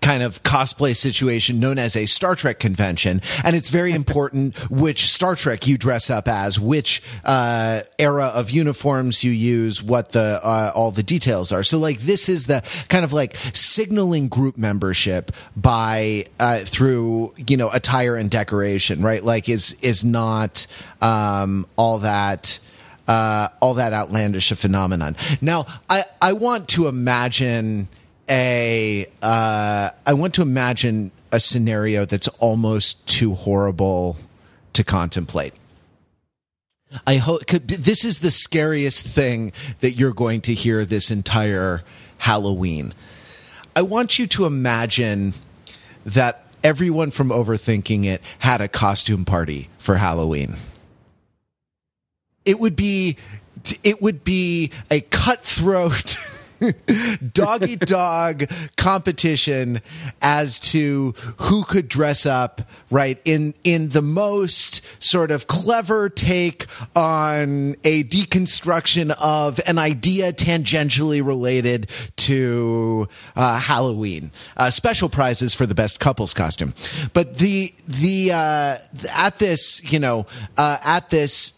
kind 0.00 0.22
of 0.22 0.42
cosplay 0.42 0.96
situation 0.96 1.60
known 1.60 1.78
as 1.78 1.96
a 1.96 2.06
Star 2.06 2.34
Trek 2.34 2.58
convention, 2.58 3.20
and 3.42 3.56
it's 3.56 3.70
very 3.70 3.92
important 4.00 4.56
which 4.70 5.06
Star 5.06 5.36
Trek 5.36 5.66
you 5.66 5.78
dress 5.78 6.10
up 6.10 6.28
as, 6.28 6.58
which 6.58 7.02
uh, 7.24 7.82
era 7.98 8.26
of 8.26 8.50
uniforms 8.50 9.24
you 9.24 9.30
use, 9.30 9.82
what 9.82 10.12
the 10.12 10.40
uh, 10.42 10.72
all 10.74 10.90
the 10.90 11.02
details 11.02 11.52
are. 11.52 11.62
So, 11.62 11.78
like, 11.78 12.00
this 12.00 12.28
is 12.28 12.46
the 12.46 12.62
kind 12.88 13.04
of 13.04 13.12
like 13.12 13.36
signaling 13.52 14.28
group 14.28 14.56
membership 14.56 15.32
by 15.56 16.26
uh, 16.38 16.60
through 16.60 17.32
you 17.46 17.56
know 17.56 17.70
attire 17.70 18.16
and 18.16 18.30
decoration, 18.30 19.02
right? 19.02 19.22
Like, 19.22 19.48
is 19.48 19.76
is 19.82 20.04
not 20.04 20.66
um, 21.00 21.66
all 21.76 21.98
that 21.98 22.58
uh, 23.08 23.48
all 23.60 23.74
that 23.74 23.92
outlandish 23.92 24.50
a 24.50 24.56
phenomenon. 24.56 25.16
Now, 25.40 25.66
I 25.88 26.04
I 26.20 26.32
want 26.32 26.68
to 26.70 26.88
imagine 26.88 27.88
a 28.28 29.06
uh, 29.22 29.90
I 30.06 30.12
want 30.14 30.34
to 30.34 30.42
imagine 30.42 31.10
a 31.32 31.40
scenario 31.40 32.04
that's 32.04 32.28
almost 32.38 33.06
too 33.06 33.34
horrible 33.34 34.16
to 34.72 34.84
contemplate. 34.84 35.54
I 37.06 37.16
hope 37.16 37.46
this 37.46 38.04
is 38.04 38.20
the 38.20 38.30
scariest 38.30 39.08
thing 39.08 39.52
that 39.80 39.92
you're 39.92 40.12
going 40.12 40.40
to 40.42 40.54
hear 40.54 40.84
this 40.84 41.10
entire 41.10 41.82
Halloween. 42.18 42.94
I 43.74 43.82
want 43.82 44.18
you 44.18 44.26
to 44.28 44.46
imagine 44.46 45.34
that 46.06 46.46
everyone 46.62 47.10
from 47.10 47.30
overthinking 47.30 48.04
it 48.04 48.22
had 48.38 48.60
a 48.60 48.68
costume 48.68 49.24
party 49.24 49.68
for 49.78 49.96
Halloween. 49.96 50.54
It 52.44 52.60
would 52.60 52.76
be 52.76 53.16
it 53.82 54.02
would 54.02 54.24
be 54.24 54.70
a 54.90 55.00
cutthroat 55.00 56.18
dog 57.32 57.68
eat 57.68 57.80
dog 57.80 58.44
competition 58.76 59.80
as 60.22 60.60
to 60.60 61.14
who 61.38 61.64
could 61.64 61.88
dress 61.88 62.26
up 62.26 62.62
right 62.90 63.20
in 63.24 63.54
in 63.64 63.90
the 63.90 64.02
most 64.02 64.82
sort 65.02 65.30
of 65.30 65.46
clever 65.46 66.08
take 66.08 66.66
on 66.94 67.74
a 67.84 68.04
deconstruction 68.04 69.14
of 69.20 69.60
an 69.66 69.78
idea 69.78 70.32
tangentially 70.32 71.24
related 71.24 71.90
to 72.16 73.08
uh, 73.36 73.58
Halloween. 73.58 74.30
Uh, 74.56 74.70
special 74.70 75.08
prizes 75.08 75.54
for 75.54 75.66
the 75.66 75.74
best 75.74 76.00
couples 76.00 76.34
costume, 76.34 76.74
but 77.12 77.38
the 77.38 77.74
the 77.86 78.32
uh, 78.32 78.78
at 79.14 79.38
this 79.38 79.82
you 79.92 79.98
know 79.98 80.26
uh, 80.56 80.78
at 80.82 81.10
this 81.10 81.54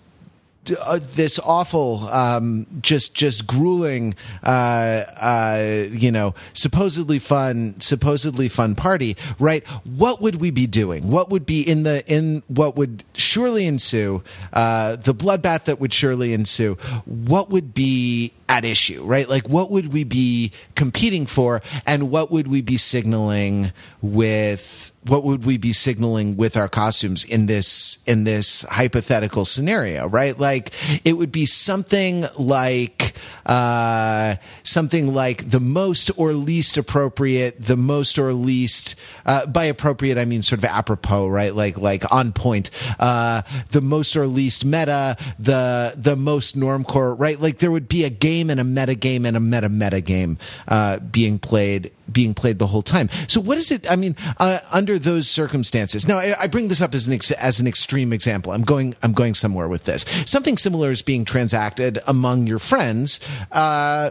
uh, 0.80 0.98
this 1.02 1.38
awful, 1.38 2.08
um, 2.08 2.66
just 2.80 3.14
just 3.14 3.46
grueling, 3.46 4.14
uh, 4.42 5.04
uh, 5.20 5.84
you 5.90 6.10
know, 6.10 6.34
supposedly 6.52 7.18
fun, 7.18 7.80
supposedly 7.80 8.48
fun 8.48 8.74
party, 8.74 9.16
right? 9.38 9.66
What 9.84 10.20
would 10.20 10.36
we 10.36 10.50
be 10.50 10.66
doing? 10.66 11.10
What 11.10 11.30
would 11.30 11.46
be 11.46 11.62
in 11.62 11.82
the 11.82 12.04
in 12.06 12.42
what 12.48 12.76
would 12.76 13.04
surely 13.14 13.66
ensue? 13.66 14.22
Uh, 14.52 14.96
the 14.96 15.14
bloodbath 15.14 15.64
that 15.64 15.80
would 15.80 15.92
surely 15.92 16.32
ensue. 16.32 16.74
What 17.04 17.50
would 17.50 17.74
be 17.74 18.32
at 18.48 18.64
issue, 18.64 19.04
right? 19.04 19.28
Like, 19.28 19.48
what 19.48 19.70
would 19.70 19.92
we 19.92 20.04
be 20.04 20.52
competing 20.74 21.26
for, 21.26 21.62
and 21.86 22.10
what 22.10 22.30
would 22.30 22.48
we 22.48 22.60
be 22.62 22.76
signaling 22.76 23.72
with? 24.00 24.92
What 25.08 25.24
would 25.24 25.44
we 25.44 25.58
be 25.58 25.72
signaling 25.72 26.36
with 26.36 26.56
our 26.56 26.68
costumes 26.68 27.24
in 27.24 27.46
this 27.46 27.98
in 28.06 28.24
this 28.24 28.62
hypothetical 28.62 29.44
scenario, 29.44 30.06
right? 30.06 30.38
Like, 30.38 30.72
it 31.04 31.14
would 31.14 31.32
be 31.32 31.46
something 31.46 32.24
like 32.38 33.14
uh, 33.44 34.36
something 34.62 35.14
like 35.14 35.50
the 35.50 35.60
most 35.60 36.10
or 36.16 36.32
least 36.32 36.76
appropriate, 36.76 37.60
the 37.60 37.76
most 37.76 38.18
or 38.18 38.32
least 38.32 38.96
uh, 39.24 39.46
by 39.46 39.64
appropriate 39.64 40.18
I 40.18 40.24
mean 40.24 40.42
sort 40.42 40.58
of 40.58 40.64
apropos, 40.64 41.28
right? 41.28 41.54
Like 41.54 41.78
like 41.78 42.12
on 42.12 42.32
point, 42.32 42.70
uh, 42.98 43.42
the 43.70 43.80
most 43.80 44.16
or 44.16 44.26
least 44.26 44.64
meta, 44.64 45.16
the 45.38 45.94
the 45.96 46.16
most 46.16 46.58
normcore, 46.58 47.18
right? 47.18 47.40
Like 47.40 47.58
there 47.58 47.70
would 47.70 47.88
be 47.88 48.04
a 48.04 48.10
game 48.10 48.50
and 48.50 48.60
a 48.60 48.64
meta 48.64 48.94
game 48.94 49.24
and 49.24 49.36
a 49.36 49.40
meta 49.40 49.68
meta 49.68 50.00
game 50.00 50.38
uh, 50.68 50.98
being 50.98 51.38
played 51.38 51.92
being 52.10 52.34
played 52.34 52.58
the 52.58 52.68
whole 52.68 52.82
time. 52.82 53.08
So 53.26 53.40
what 53.40 53.58
is 53.58 53.70
it? 53.70 53.90
I 53.90 53.96
mean, 53.96 54.16
uh, 54.38 54.58
under 54.96 55.10
those 55.10 55.28
circumstances. 55.28 56.08
Now, 56.08 56.18
I, 56.18 56.34
I 56.40 56.46
bring 56.46 56.68
this 56.68 56.80
up 56.80 56.94
as 56.94 57.06
an 57.06 57.14
ex- 57.14 57.30
as 57.32 57.60
an 57.60 57.66
extreme 57.66 58.12
example. 58.12 58.52
I'm 58.52 58.62
going 58.62 58.94
I'm 59.02 59.12
going 59.12 59.34
somewhere 59.34 59.68
with 59.68 59.84
this. 59.84 60.04
Something 60.26 60.56
similar 60.56 60.90
is 60.90 61.02
being 61.02 61.24
transacted 61.24 61.98
among 62.06 62.46
your 62.46 62.58
friends. 62.58 63.20
Uh, 63.52 64.10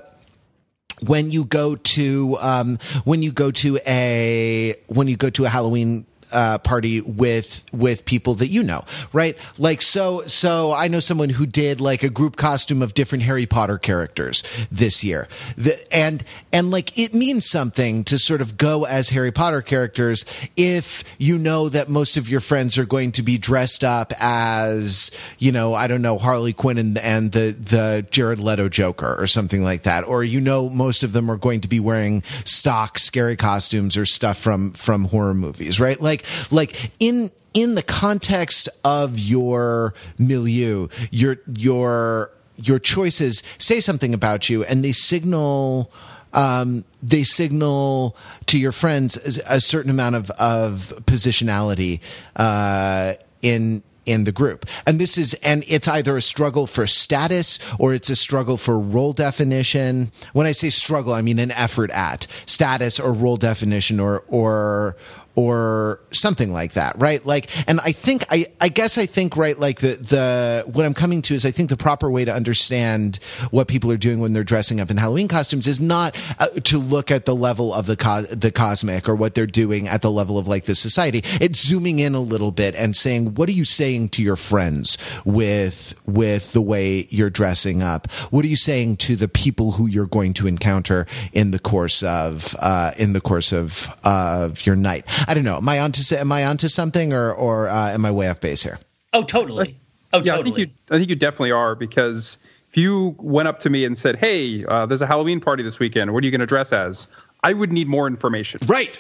when 1.06 1.30
you 1.30 1.44
go 1.44 1.76
to 1.76 2.38
um, 2.40 2.80
when 3.04 3.22
you 3.22 3.32
go 3.32 3.52
to 3.52 3.80
a 3.88 4.76
when 4.88 5.08
you 5.08 5.18
go 5.18 5.30
to 5.30 5.46
a 5.46 5.50
Halloween 5.50 6.06
uh, 6.36 6.58
party 6.60 7.02
with 7.02 7.64
with 7.72 8.06
people 8.06 8.36
that 8.36 8.50
you 8.50 8.62
know, 8.62 8.84
right? 9.14 9.38
Like 9.58 9.82
so 9.82 10.26
so 10.28 10.74
I 10.74 10.90
know 10.90 11.00
someone 11.00 11.30
who 11.30 11.46
did 11.46 11.80
like 11.80 12.04
a 12.04 12.10
group 12.10 12.36
costume 12.36 12.82
of 12.82 12.94
different 12.94 13.24
Harry 13.24 13.46
Potter 13.46 13.78
characters 13.78 14.44
this 14.70 15.04
year. 15.04 15.28
The, 15.58 15.82
and 15.94 16.24
and 16.52 16.72
like 16.72 16.98
it 17.00 17.14
means 17.14 17.50
something 17.50 18.04
to 18.04 18.20
sort 18.20 18.42
of 18.42 18.58
go 18.58 18.84
as 18.86 19.10
Harry 19.10 19.32
Potter 19.32 19.62
characters 19.62 20.26
if 20.58 21.04
you 21.18 21.38
know 21.38 21.70
that 21.70 21.90
most 21.90 22.18
of 22.18 22.30
your 22.30 22.42
friends 22.42 22.78
are 22.78 22.86
going 22.86 23.14
to 23.14 23.24
be 23.24 23.38
dressed 23.38 23.84
up 23.84 24.12
as, 24.20 25.12
you 25.40 25.52
know, 25.54 25.74
I 25.74 25.88
don't 25.88 26.02
know, 26.02 26.18
Harley 26.18 26.54
Quinn 26.54 26.78
and, 26.78 26.98
and 26.98 27.32
the 27.32 27.52
the 27.58 28.06
Jared 28.12 28.40
Leto 28.40 28.68
Joker 28.68 29.16
or 29.18 29.28
something 29.28 29.64
like 29.64 29.84
that 29.84 30.06
or 30.06 30.24
you 30.24 30.42
know 30.42 30.70
most 30.70 31.04
of 31.04 31.14
them 31.14 31.32
are 31.32 31.38
going 31.38 31.62
to 31.62 31.68
be 31.70 31.80
wearing 31.80 32.24
stock 32.44 33.00
scary 33.00 33.38
costumes 33.38 33.96
or 33.96 34.06
stuff 34.06 34.38
from 34.38 34.72
from 34.72 35.06
horror 35.06 35.34
movies, 35.34 35.80
right? 35.80 36.00
Like 36.02 36.25
like 36.52 36.92
in 37.00 37.32
in 37.54 37.76
the 37.76 37.84
context 37.84 38.70
of 38.84 39.18
your 39.18 39.94
milieu, 40.18 40.88
your 41.12 41.38
your 41.48 42.32
your 42.58 42.80
choices 42.80 43.44
say 43.58 43.80
something 43.80 44.14
about 44.14 44.50
you 44.50 44.64
and 44.64 44.84
they 44.84 44.92
signal 44.92 45.92
um, 46.34 46.84
they 47.02 47.24
signal 47.24 48.16
to 48.48 48.60
your 48.60 48.72
friends 48.72 49.18
a 49.50 49.62
certain 49.62 49.90
amount 49.90 50.16
of 50.16 50.30
of 50.32 50.94
positionality 51.06 52.02
uh, 52.36 53.14
in 53.42 53.84
in 54.06 54.24
the 54.24 54.32
group. 54.32 54.66
And 54.86 55.00
this 55.00 55.18
is, 55.18 55.34
and 55.36 55.64
it's 55.68 55.88
either 55.88 56.16
a 56.18 56.22
struggle 56.22 56.68
for 56.68 56.88
status 56.88 57.60
or 57.80 57.94
it's 57.94 58.10
a 58.10 58.16
struggle 58.16 58.58
for 58.58 58.80
role 58.80 59.14
definition. 59.14 60.12
When 60.34 60.48
I 60.48 60.52
say 60.52 60.70
struggle, 60.70 61.14
I 61.14 61.22
mean 61.22 61.40
an 61.40 61.52
effort 61.52 61.92
at 61.92 62.28
status 62.46 63.00
or 63.00 63.12
role 63.14 63.38
definition 63.38 64.00
or, 64.00 64.24
or, 64.28 64.96
or 65.36 66.00
something 66.12 66.54
like 66.54 66.74
that, 66.74 66.98
right? 67.00 67.26
Like, 67.26 67.50
and 67.68 67.80
I 67.82 67.92
think, 67.92 68.24
I, 68.30 68.46
I 68.62 68.70
guess 68.70 68.98
I 68.98 69.06
think, 69.06 69.36
right, 69.36 69.60
like 69.60 69.80
the, 69.80 69.96
the, 69.96 70.64
what 70.72 70.86
I'm 70.86 70.94
coming 70.94 71.22
to 71.24 71.36
is 71.36 71.46
I 71.46 71.52
think 71.52 71.70
the 71.70 71.78
proper 71.78 72.10
way 72.10 72.24
to 72.26 72.34
understand 72.34 73.18
what 73.52 73.68
people 73.68 73.92
are 73.92 73.98
doing 73.98 74.20
when 74.20 74.34
they're 74.34 74.46
dressing 74.46 74.80
up 74.80 74.90
in 74.90 74.98
Halloween 74.98 75.28
costumes 75.28 75.68
is 75.68 75.82
not 75.82 76.18
uh, 76.40 76.48
to 76.48 76.78
look 76.78 77.12
at 77.12 77.26
the 77.26 77.36
level 77.36 77.74
of 77.74 77.86
the, 77.86 77.98
co- 77.98 78.22
the 78.22 78.52
cosmic 78.52 79.10
or 79.10 79.16
what 79.16 79.36
they're 79.36 79.46
doing 79.46 79.88
at 79.88 80.02
the 80.02 80.12
level 80.12 80.38
of 80.38 80.48
like 80.48 80.66
the 80.66 80.76
society. 80.76 81.22
It's 81.42 81.66
zooming 81.66 82.00
in 82.00 82.16
a 82.16 82.22
little 82.22 82.52
bit 82.52 82.74
and 82.76 82.96
saying, 82.96 83.36
what 83.36 83.50
are 83.50 83.54
you 83.54 83.66
saying 83.66 84.10
to 84.10 84.24
your 84.24 84.38
friends 84.38 84.98
with, 85.26 86.00
with 86.06 86.54
the 86.54 86.62
way 86.62 87.08
you're 87.10 87.30
dressing 87.30 87.82
up? 87.82 88.10
What 88.32 88.46
are 88.46 88.50
you 88.50 88.56
saying 88.56 88.98
to 88.98 89.18
the 89.18 89.28
people 89.28 89.74
who 89.74 89.88
you're 89.88 90.06
going 90.06 90.34
to 90.36 90.48
encounter 90.48 91.08
in 91.34 91.52
the 91.52 91.60
course 91.60 92.04
of, 92.04 92.56
uh, 92.60 92.92
in 92.98 93.12
the 93.12 93.22
course 93.22 93.52
of, 93.52 93.94
of 94.06 94.66
your 94.66 94.78
night? 94.78 95.06
I 95.28 95.34
don't 95.34 95.44
know. 95.44 95.58
Am 95.58 95.70
I 95.70 95.80
onto 95.80 96.16
am 96.16 96.32
I 96.32 96.46
onto 96.46 96.68
something, 96.68 97.14
or 97.14 97.32
or 97.32 97.70
uh, 97.70 97.92
am 97.92 98.06
I 98.06 98.12
way 98.12 98.30
off 98.30 98.42
base 98.42 98.64
here? 98.64 98.80
Oh, 99.14 99.24
totally. 99.24 99.78
Oh, 100.14 100.20
yeah, 100.20 100.36
totally. 100.36 100.40
I 100.40 100.44
think 100.44 100.58
you. 100.58 100.96
I 100.96 100.98
think 100.98 101.10
you 101.10 101.16
definitely 101.16 101.52
are 101.52 101.76
because 101.76 102.38
if 102.70 102.78
you 102.78 103.16
went 103.20 103.48
up 103.48 103.60
to 103.62 103.70
me 103.70 103.86
and 103.86 103.98
said, 103.98 104.18
"Hey, 104.18 104.66
uh, 104.66 104.86
there's 104.86 105.02
a 105.02 105.08
Halloween 105.08 105.40
party 105.40 105.64
this 105.64 105.80
weekend. 105.80 106.14
What 106.14 106.24
are 106.24 106.26
you 106.26 106.32
going 106.32 106.42
to 106.42 106.46
dress 106.46 106.74
as?" 106.74 107.08
I 107.44 107.54
would 107.54 107.72
need 107.72 107.88
more 107.88 108.08
information. 108.08 108.60
Right. 108.68 109.00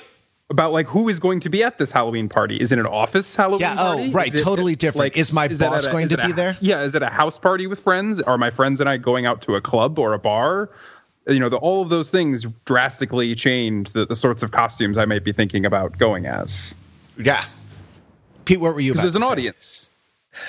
About 0.51 0.71
like 0.71 0.85
who 0.85 1.09
is 1.09 1.19
going 1.19 1.39
to 1.39 1.49
be 1.49 1.63
at 1.63 1.79
this 1.79 1.91
Halloween 1.91 2.29
party? 2.29 2.57
Is 2.57 2.71
it 2.71 2.77
an 2.77 2.85
office 2.85 3.35
Halloween 3.35 3.61
yeah, 3.61 3.75
party? 3.75 4.03
Yeah, 4.03 4.09
oh, 4.09 4.11
right. 4.11 4.33
It, 4.33 4.37
totally 4.37 4.75
different. 4.75 4.99
Like, 4.99 5.17
is 5.17 5.33
my 5.33 5.47
is 5.47 5.59
boss 5.59 5.87
a, 5.87 5.91
going 5.91 6.09
to 6.09 6.17
be 6.17 6.31
a, 6.31 6.33
there? 6.33 6.57
Yeah. 6.61 6.83
Is 6.83 6.93
it 6.93 7.01
a 7.01 7.09
house 7.09 7.39
party 7.39 7.65
with 7.65 7.79
friends? 7.79 8.21
Are 8.21 8.37
my 8.37 8.51
friends 8.51 8.79
and 8.79 8.87
I 8.87 8.97
going 8.97 9.25
out 9.25 9.41
to 9.43 9.55
a 9.55 9.61
club 9.61 9.97
or 9.97 10.13
a 10.13 10.19
bar? 10.19 10.69
You 11.27 11.39
know, 11.39 11.49
the, 11.49 11.57
all 11.57 11.81
of 11.81 11.89
those 11.89 12.11
things 12.11 12.45
drastically 12.65 13.33
change 13.35 13.91
the, 13.91 14.05
the 14.05 14.15
sorts 14.15 14.43
of 14.43 14.51
costumes 14.51 14.97
I 14.97 15.05
might 15.05 15.23
be 15.23 15.33
thinking 15.33 15.65
about 15.65 15.97
going 15.97 16.27
as. 16.27 16.75
Yeah. 17.17 17.43
Pete, 18.45 18.59
what 18.59 18.75
were 18.75 18.79
you? 18.79 18.91
Because 18.91 19.03
there's 19.03 19.15
an 19.15 19.23
say? 19.23 19.27
audience. 19.27 19.91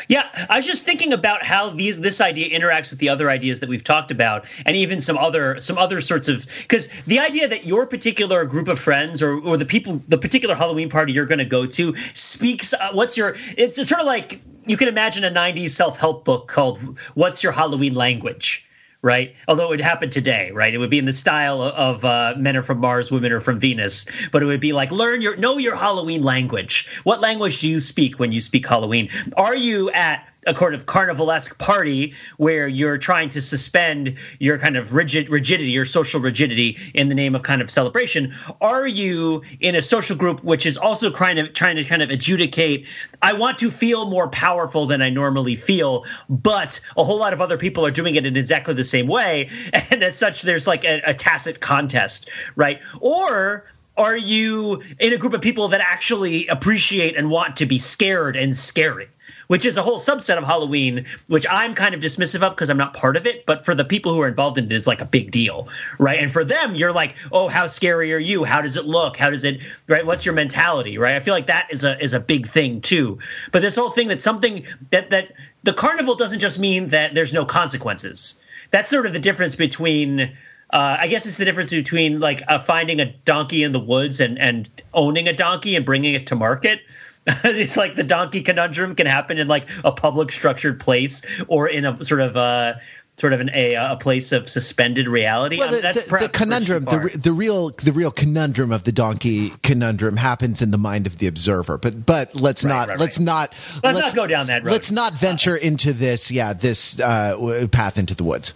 Yeah, 0.08 0.28
I 0.48 0.56
was 0.56 0.66
just 0.66 0.84
thinking 0.84 1.12
about 1.12 1.42
how 1.42 1.70
these 1.70 2.00
this 2.00 2.20
idea 2.20 2.58
interacts 2.58 2.90
with 2.90 2.98
the 2.98 3.08
other 3.08 3.30
ideas 3.30 3.60
that 3.60 3.68
we've 3.68 3.84
talked 3.84 4.10
about, 4.10 4.46
and 4.64 4.76
even 4.76 5.00
some 5.00 5.16
other 5.16 5.60
some 5.60 5.78
other 5.78 6.00
sorts 6.00 6.28
of 6.28 6.46
because 6.62 6.88
the 7.02 7.20
idea 7.20 7.48
that 7.48 7.66
your 7.66 7.86
particular 7.86 8.44
group 8.44 8.68
of 8.68 8.78
friends 8.78 9.22
or 9.22 9.38
or 9.40 9.56
the 9.56 9.64
people 9.64 10.02
the 10.08 10.18
particular 10.18 10.54
Halloween 10.54 10.90
party 10.90 11.12
you're 11.12 11.26
going 11.26 11.38
to 11.38 11.44
go 11.44 11.66
to 11.66 11.94
speaks. 12.14 12.74
Uh, 12.74 12.90
what's 12.92 13.16
your? 13.16 13.36
It's, 13.56 13.78
it's 13.78 13.88
sort 13.88 14.00
of 14.00 14.06
like 14.06 14.40
you 14.66 14.76
can 14.76 14.88
imagine 14.88 15.24
a 15.24 15.30
'90s 15.30 15.70
self 15.70 15.98
help 15.98 16.24
book 16.24 16.48
called 16.48 16.78
"What's 17.14 17.42
Your 17.42 17.52
Halloween 17.52 17.94
Language." 17.94 18.65
Right? 19.06 19.34
Although 19.46 19.66
it 19.66 19.70
would 19.70 19.80
happen 19.80 20.10
today, 20.10 20.50
right? 20.50 20.74
It 20.74 20.78
would 20.78 20.90
be 20.90 20.98
in 20.98 21.04
the 21.04 21.12
style 21.12 21.62
of 21.62 22.04
uh, 22.04 22.34
Men 22.36 22.56
Are 22.56 22.62
From 22.62 22.78
Mars, 22.78 23.10
Women 23.12 23.32
Are 23.32 23.40
From 23.40 23.60
Venus, 23.60 24.04
but 24.32 24.42
it 24.42 24.46
would 24.46 24.60
be 24.60 24.72
like 24.72 24.90
learn 24.90 25.22
your 25.22 25.36
know 25.36 25.58
your 25.58 25.76
Halloween 25.76 26.24
language. 26.24 26.88
What 27.04 27.20
language 27.20 27.60
do 27.60 27.68
you 27.68 27.78
speak 27.78 28.18
when 28.18 28.32
you 28.32 28.40
speak 28.40 28.66
Halloween? 28.66 29.08
Are 29.36 29.54
you 29.54 29.90
at 29.92 30.26
a 30.46 30.54
kind 30.54 30.74
of 30.74 30.86
carnivalesque 30.86 31.58
party 31.58 32.14
where 32.38 32.66
you're 32.68 32.96
trying 32.96 33.28
to 33.30 33.40
suspend 33.40 34.16
your 34.38 34.58
kind 34.58 34.76
of 34.76 34.94
rigid 34.94 35.28
rigidity, 35.28 35.70
your 35.70 35.84
social 35.84 36.20
rigidity, 36.20 36.78
in 36.94 37.08
the 37.08 37.14
name 37.14 37.34
of 37.34 37.42
kind 37.42 37.60
of 37.60 37.70
celebration? 37.70 38.34
Are 38.60 38.86
you 38.86 39.42
in 39.60 39.74
a 39.74 39.82
social 39.82 40.16
group 40.16 40.42
which 40.44 40.66
is 40.66 40.76
also 40.76 41.10
kind 41.10 41.38
of 41.38 41.52
trying 41.52 41.76
to 41.76 41.84
kind 41.84 42.02
of 42.02 42.10
adjudicate? 42.10 42.86
I 43.22 43.32
want 43.32 43.58
to 43.58 43.70
feel 43.70 44.08
more 44.08 44.28
powerful 44.28 44.86
than 44.86 45.02
I 45.02 45.10
normally 45.10 45.56
feel, 45.56 46.04
but 46.28 46.80
a 46.96 47.04
whole 47.04 47.18
lot 47.18 47.32
of 47.32 47.40
other 47.40 47.56
people 47.56 47.84
are 47.84 47.90
doing 47.90 48.14
it 48.14 48.26
in 48.26 48.36
exactly 48.36 48.74
the 48.74 48.84
same 48.84 49.06
way, 49.06 49.50
and 49.90 50.02
as 50.02 50.16
such, 50.16 50.42
there's 50.42 50.66
like 50.66 50.84
a, 50.84 51.00
a 51.04 51.14
tacit 51.14 51.60
contest, 51.60 52.30
right? 52.56 52.80
Or 53.00 53.64
are 53.96 54.16
you 54.16 54.82
in 55.00 55.12
a 55.12 55.16
group 55.16 55.32
of 55.32 55.40
people 55.40 55.68
that 55.68 55.80
actually 55.80 56.46
appreciate 56.48 57.16
and 57.16 57.30
want 57.30 57.56
to 57.56 57.66
be 57.66 57.78
scared 57.78 58.36
and 58.36 58.54
scary? 58.54 59.08
Which 59.48 59.64
is 59.64 59.76
a 59.76 59.82
whole 59.82 59.98
subset 59.98 60.38
of 60.38 60.44
Halloween, 60.44 61.04
which 61.28 61.46
I'm 61.50 61.74
kind 61.74 61.94
of 61.94 62.00
dismissive 62.00 62.42
of 62.42 62.52
because 62.54 62.70
I'm 62.70 62.76
not 62.76 62.94
part 62.94 63.16
of 63.16 63.26
it. 63.26 63.46
But 63.46 63.64
for 63.64 63.74
the 63.74 63.84
people 63.84 64.12
who 64.12 64.20
are 64.20 64.28
involved 64.28 64.58
in 64.58 64.66
it, 64.66 64.72
is 64.72 64.86
like 64.86 65.00
a 65.00 65.06
big 65.06 65.30
deal, 65.30 65.68
right? 65.98 66.18
And 66.18 66.30
for 66.30 66.44
them, 66.44 66.74
you're 66.74 66.92
like, 66.92 67.16
oh, 67.32 67.48
how 67.48 67.66
scary 67.66 68.12
are 68.12 68.18
you? 68.18 68.44
How 68.44 68.60
does 68.62 68.76
it 68.76 68.86
look? 68.86 69.16
How 69.16 69.30
does 69.30 69.44
it, 69.44 69.60
right? 69.88 70.04
What's 70.04 70.24
your 70.24 70.34
mentality, 70.34 70.98
right? 70.98 71.14
I 71.14 71.20
feel 71.20 71.34
like 71.34 71.46
that 71.46 71.68
is 71.70 71.84
a 71.84 71.98
is 72.02 72.14
a 72.14 72.20
big 72.20 72.46
thing 72.46 72.80
too. 72.80 73.18
But 73.52 73.62
this 73.62 73.76
whole 73.76 73.90
thing 73.90 74.08
that 74.08 74.20
something 74.20 74.64
that 74.90 75.10
that 75.10 75.32
the 75.62 75.72
carnival 75.72 76.14
doesn't 76.14 76.40
just 76.40 76.58
mean 76.58 76.88
that 76.88 77.14
there's 77.14 77.32
no 77.32 77.44
consequences. 77.44 78.40
That's 78.70 78.90
sort 78.90 79.06
of 79.06 79.12
the 79.12 79.18
difference 79.20 79.54
between. 79.54 80.36
Uh, 80.70 80.96
I 80.98 81.06
guess 81.06 81.26
it's 81.26 81.36
the 81.36 81.44
difference 81.44 81.70
between 81.70 82.18
like 82.18 82.42
uh, 82.48 82.58
finding 82.58 83.00
a 83.00 83.06
donkey 83.24 83.62
in 83.62 83.70
the 83.70 83.78
woods 83.78 84.18
and 84.18 84.36
and 84.38 84.68
owning 84.94 85.28
a 85.28 85.32
donkey 85.32 85.76
and 85.76 85.86
bringing 85.86 86.14
it 86.14 86.26
to 86.26 86.34
market. 86.34 86.80
it's 87.44 87.76
like 87.76 87.94
the 87.94 88.04
donkey 88.04 88.42
conundrum 88.42 88.94
can 88.94 89.06
happen 89.06 89.38
in 89.38 89.48
like 89.48 89.68
a 89.84 89.90
public 89.90 90.30
structured 90.30 90.78
place 90.78 91.22
or 91.48 91.68
in 91.68 91.84
a 91.84 92.04
sort 92.04 92.20
of 92.20 92.36
a 92.36 92.80
sort 93.16 93.32
of 93.32 93.40
an 93.40 93.50
a, 93.54 93.74
a 93.74 93.96
place 93.96 94.30
of 94.32 94.48
suspended 94.48 95.08
reality. 95.08 95.58
Well, 95.58 95.70
the, 95.70 96.06
the, 96.08 96.18
the 96.18 96.28
conundrum, 96.28 96.84
the, 96.84 97.18
the 97.20 97.32
real 97.32 97.70
the 97.70 97.92
real 97.92 98.10
conundrum 98.10 98.70
of 98.72 98.84
the 98.84 98.92
donkey 98.92 99.52
conundrum 99.62 100.18
happens 100.18 100.62
in 100.62 100.70
the 100.70 100.78
mind 100.78 101.06
of 101.06 101.18
the 101.18 101.26
observer. 101.26 101.78
But 101.78 102.06
but 102.06 102.34
let's 102.36 102.64
right, 102.64 102.70
not 102.70 102.88
right, 102.88 103.00
let's 103.00 103.18
right. 103.18 103.24
not 103.24 103.50
let's, 103.82 103.82
let's, 103.82 104.14
not 104.14 104.14
go 104.14 104.26
down 104.26 104.46
that 104.46 104.64
road. 104.64 104.72
Let's 104.72 104.92
not 104.92 105.14
venture 105.14 105.56
into 105.56 105.92
this. 105.92 106.30
Yeah, 106.30 106.52
this 106.52 107.00
uh, 107.00 107.66
path 107.72 107.98
into 107.98 108.14
the 108.14 108.24
woods. 108.24 108.54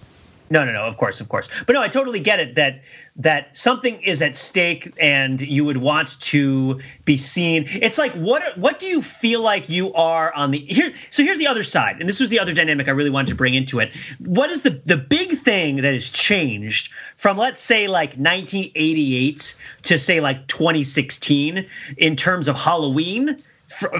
No, 0.53 0.65
no, 0.65 0.73
no. 0.73 0.83
Of 0.83 0.97
course, 0.97 1.21
of 1.21 1.29
course. 1.29 1.49
But 1.65 1.75
no, 1.75 1.83
I 1.83 1.87
totally 1.87 2.19
get 2.19 2.41
it 2.41 2.57
that 2.57 2.83
that 3.15 3.57
something 3.57 4.03
is 4.03 4.21
at 4.21 4.35
stake 4.35 4.93
and 5.01 5.41
you 5.41 5.65
would 5.65 5.77
want 5.77 6.21
to 6.21 6.81
be 7.05 7.17
seen. 7.17 7.67
It's 7.69 7.99
like 7.99 8.13
what 8.15 8.43
what 8.59 8.81
do 8.81 8.87
you 8.87 9.01
feel 9.01 9.43
like 9.43 9.69
you 9.69 9.93
are 9.95 10.33
on 10.35 10.51
the 10.51 10.59
here? 10.59 10.93
So 11.11 11.23
here's 11.23 11.39
the 11.39 11.47
other 11.47 11.63
side, 11.63 12.01
and 12.01 12.09
this 12.09 12.19
was 12.19 12.31
the 12.31 12.41
other 12.41 12.53
dynamic 12.53 12.89
I 12.89 12.91
really 12.91 13.11
wanted 13.11 13.29
to 13.29 13.37
bring 13.37 13.55
into 13.55 13.79
it. 13.79 13.95
What 14.19 14.51
is 14.51 14.63
the 14.63 14.71
the 14.71 14.97
big 14.97 15.31
thing 15.31 15.77
that 15.77 15.93
has 15.93 16.11
changed 16.11 16.93
from 17.15 17.37
let's 17.37 17.63
say 17.63 17.87
like 17.87 18.15
1988 18.15 19.55
to 19.85 19.99
say 19.99 20.21
like 20.21 20.49
2016 20.49 21.65
in 21.97 22.17
terms 22.17 22.49
of 22.49 22.57
Halloween? 22.57 23.41
For, 23.71 23.91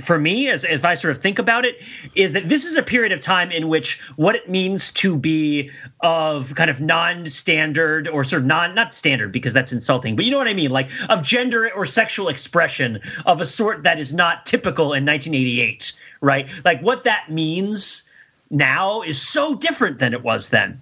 for 0.00 0.18
me, 0.18 0.48
as 0.48 0.64
if 0.64 0.84
I 0.84 0.94
sort 0.94 1.16
of 1.16 1.22
think 1.22 1.38
about 1.38 1.64
it, 1.64 1.82
is 2.14 2.32
that 2.32 2.48
this 2.48 2.64
is 2.64 2.76
a 2.76 2.82
period 2.82 3.12
of 3.12 3.20
time 3.20 3.50
in 3.50 3.68
which 3.68 4.00
what 4.16 4.36
it 4.36 4.48
means 4.48 4.92
to 4.94 5.16
be 5.16 5.70
of 6.00 6.54
kind 6.54 6.70
of 6.70 6.80
non-standard 6.80 8.08
or 8.08 8.22
sort 8.22 8.42
of 8.42 8.46
non 8.46 8.74
not 8.74 8.94
standard 8.94 9.32
because 9.32 9.52
that's 9.52 9.72
insulting, 9.72 10.14
but 10.14 10.24
you 10.24 10.30
know 10.30 10.38
what 10.38 10.48
I 10.48 10.54
mean, 10.54 10.70
like 10.70 10.88
of 11.08 11.22
gender 11.22 11.68
or 11.74 11.86
sexual 11.86 12.28
expression 12.28 13.00
of 13.26 13.40
a 13.40 13.46
sort 13.46 13.82
that 13.82 13.98
is 13.98 14.14
not 14.14 14.46
typical 14.46 14.86
in 14.86 15.04
1988, 15.04 15.92
right? 16.20 16.48
Like 16.64 16.80
what 16.80 17.04
that 17.04 17.30
means 17.30 18.08
now 18.50 19.02
is 19.02 19.20
so 19.20 19.56
different 19.56 19.98
than 19.98 20.14
it 20.14 20.22
was 20.22 20.50
then 20.50 20.80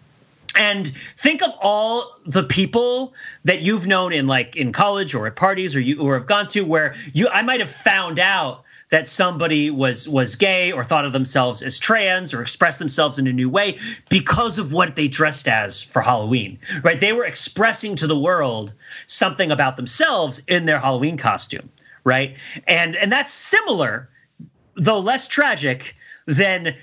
and 0.57 0.89
think 0.89 1.43
of 1.43 1.51
all 1.61 2.11
the 2.27 2.45
people 2.45 3.15
that 3.45 3.61
you've 3.61 3.87
known 3.87 4.13
in 4.13 4.27
like 4.27 4.57
in 4.57 4.73
college 4.73 5.15
or 5.15 5.27
at 5.27 5.37
parties 5.37 5.75
or 5.75 5.81
you 5.81 6.01
or 6.01 6.15
have 6.15 6.27
gone 6.27 6.47
to 6.49 6.63
where 6.63 6.95
you 7.13 7.29
I 7.29 7.43
might 7.43 7.61
have 7.61 7.71
found 7.71 8.19
out 8.19 8.65
that 8.91 9.07
somebody 9.07 9.71
was 9.71 10.09
was 10.09 10.37
gay 10.37 10.71
or 10.71 10.85
thought 10.85 11.05
of 11.05 11.13
themselves 11.13 11.63
as 11.63 11.79
trans 11.79 12.33
or 12.33 12.43
expressed 12.43 12.79
themselves 12.79 13.19
in 13.19 13.27
a 13.27 13.33
new 13.33 13.51
way 13.51 13.77
because 14.09 14.59
of 14.59 14.73
what 14.73 14.97
they 14.97 15.09
dressed 15.09 15.49
as 15.49 15.83
for 15.83 16.03
Halloween. 16.03 16.59
Right? 16.83 17.01
They 17.01 17.13
were 17.13 17.25
expressing 17.25 17.97
to 17.97 18.07
the 18.07 18.19
world 18.19 18.73
something 19.07 19.51
about 19.51 19.77
themselves 19.77 20.43
in 20.47 20.67
their 20.67 20.79
Halloween 20.79 21.17
costume, 21.17 21.69
right? 22.05 22.37
And 22.67 22.97
and 22.97 23.11
that's 23.11 23.33
similar 23.33 24.09
though 24.77 25.01
less 25.01 25.29
tragic 25.29 25.97
than 26.27 26.77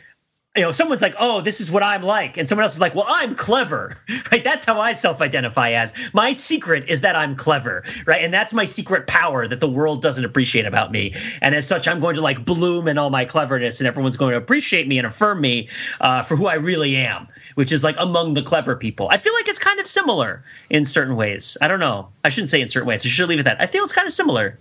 you 0.58 0.64
know, 0.64 0.74
someone's 0.74 1.02
like, 1.02 1.16
"Oh, 1.18 1.39
this 1.39 1.62
is 1.62 1.72
what 1.72 1.82
I'm 1.82 2.02
like," 2.02 2.36
and 2.36 2.47
someone 2.47 2.64
else 2.64 2.74
is 2.74 2.82
like, 2.82 2.93
"Well, 2.93 3.06
I'm 3.08 3.36
clever." 3.36 3.97
Right? 4.32 4.43
That's 4.43 4.64
how 4.64 4.80
I 4.80 4.93
self-identify 4.93 5.72
as. 5.72 5.93
My 6.14 6.32
secret 6.32 6.88
is 6.88 7.02
that 7.02 7.18
I'm 7.18 7.36
clever, 7.36 7.84
right? 8.06 8.24
And 8.24 8.34
that's 8.34 8.54
my 8.54 8.64
secret 8.64 9.08
power 9.08 9.45
that 9.45 9.60
the 9.60 9.70
world 9.70 10.02
doesn't 10.02 10.24
appreciate 10.24 10.66
about 10.66 10.91
me. 10.91 11.14
And 11.41 11.54
as 11.54 11.68
such, 11.68 11.88
I'm 11.88 11.99
going 11.99 12.16
to 12.16 12.22
like 12.22 12.45
bloom 12.45 12.88
in 12.88 12.97
all 12.97 13.10
my 13.10 13.26
cleverness, 13.26 13.82
and 13.82 13.88
everyone's 13.88 14.16
going 14.16 14.32
to 14.32 14.38
appreciate 14.38 14.88
me 14.88 14.97
and 14.97 15.08
affirm 15.08 15.41
me 15.41 15.68
uh, 15.99 16.22
for 16.22 16.38
who 16.38 16.47
I 16.47 16.56
really 16.56 16.95
am, 16.95 17.28
which 17.56 17.74
is 17.74 17.84
like 17.84 17.95
among 17.99 18.36
the 18.36 18.41
clever 18.41 18.76
people. 18.76 19.10
I 19.12 19.18
feel 19.18 19.34
like 19.34 19.49
it's 19.49 19.60
kind 19.60 19.80
of 19.80 19.88
similar 19.88 20.43
in 20.70 20.86
certain 20.86 21.18
ways. 21.18 21.58
I 21.62 21.68
don't 21.68 21.82
know. 21.82 22.08
I 22.24 22.30
shouldn't 22.30 22.49
say 22.49 22.62
in 22.62 22.70
certain 22.70 22.88
ways. 22.88 23.06
I 23.06 23.10
should 23.10 23.28
leave 23.28 23.39
it 23.39 23.47
at 23.47 23.58
that. 23.58 23.62
I 23.62 23.68
feel 23.70 23.84
it's 23.84 23.93
kind 23.93 24.08
of 24.08 24.14
similar. 24.14 24.58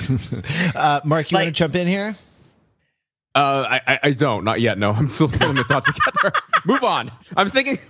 uh, 0.74 1.00
Mark, 1.04 1.30
you 1.30 1.36
like, 1.36 1.44
want 1.44 1.54
to 1.54 1.58
jump 1.58 1.74
in 1.74 1.88
here? 1.88 2.16
Uh, 3.34 3.78
I, 3.86 3.98
I 4.04 4.10
don't, 4.12 4.44
not 4.44 4.60
yet. 4.60 4.78
No, 4.78 4.90
I'm 4.92 5.10
still 5.10 5.28
pulling 5.28 5.56
the 5.56 5.64
thoughts 5.64 5.90
together. 5.92 6.36
Move 6.64 6.84
on. 6.84 7.10
I'm 7.36 7.48
thinking. 7.48 7.78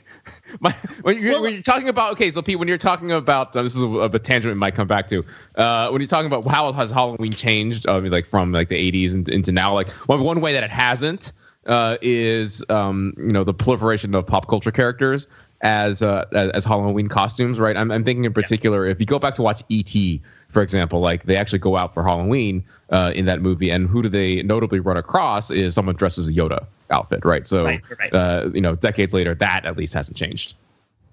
My, 0.61 0.71
when, 1.03 1.21
you're, 1.21 1.33
well, 1.33 1.43
when, 1.43 1.53
you're, 1.53 1.63
talking 1.63 1.89
about 1.89 2.13
okay, 2.13 2.31
so 2.31 2.41
Pete, 2.41 2.59
when 2.59 2.67
you're 2.67 2.79
talking 2.79 3.13
about 3.13 3.55
uh, 3.55 3.63
this 3.63 3.77
is 3.77 3.83
a, 3.83 3.89
a, 3.89 4.19
tangent 4.19 4.55
we 4.55 4.59
might 4.59 4.75
come 4.75 4.87
back 4.87 5.09
to. 5.09 5.23
Uh, 5.55 5.91
when 5.91 6.01
you're 6.01 6.09
talking 6.09 6.27
about 6.27 6.47
how 6.47 6.73
has 6.73 6.91
Halloween 6.91 7.33
changed, 7.33 7.87
uh, 7.87 8.01
like 8.01 8.27
from 8.27 8.53
like 8.53 8.71
the 8.71 8.93
80s 8.93 9.13
into, 9.13 9.33
into 9.33 9.53
now, 9.53 9.75
like 9.75 9.89
one, 10.07 10.23
one 10.23 10.41
way 10.41 10.55
that 10.55 10.63
it 10.63 10.71
hasn't 10.71 11.33
uh, 11.67 11.99
is 12.01 12.65
um, 12.71 13.13
you 13.19 13.33
know 13.33 13.45
the 13.45 13.53
proliferation 13.53 14.15
of 14.15 14.27
pop 14.27 14.49
culture 14.49 14.71
characters 14.71 15.27
as 15.61 16.03
uh, 16.03 16.25
as 16.33 16.65
Halloween 16.65 17.09
costumes, 17.09 17.59
right? 17.59 17.77
I'm, 17.77 17.91
I'm 17.91 18.05
thinking 18.05 18.25
in 18.25 18.33
particular 18.33 18.87
yeah. 18.87 18.93
if 18.93 19.01
you 19.01 19.07
go 19.07 19.19
back 19.19 19.35
to 19.37 19.43
watch 19.43 19.63
E.T. 19.69 20.23
for 20.55 20.63
example, 20.63 21.01
like 21.01 21.25
they 21.25 21.37
actually 21.37 21.59
go 21.59 21.77
out 21.77 21.93
for 21.93 22.03
Halloween 22.03 22.65
uh, 22.91 23.13
in 23.15 23.27
that 23.27 23.43
movie, 23.43 23.71
and 23.71 23.89
who 23.89 24.03
do 24.03 24.09
they 24.09 24.43
notably 24.43 24.81
run 24.81 24.97
across 24.97 25.51
is 25.51 25.75
someone 25.75 25.97
dressed 25.97 26.17
as 26.19 26.29
a 26.29 26.33
Yoda 26.33 26.65
outfit, 26.91 27.25
right? 27.25 27.47
So, 27.47 27.65
right, 27.65 27.83
right. 27.99 28.15
Uh, 28.15 28.51
you 28.55 28.61
know, 28.61 28.77
decades 28.77 29.13
later, 29.13 29.35
that 29.35 29.67
at 29.67 29.77
least 29.77 29.93
hasn't 29.93 30.17
changed. 30.17 30.55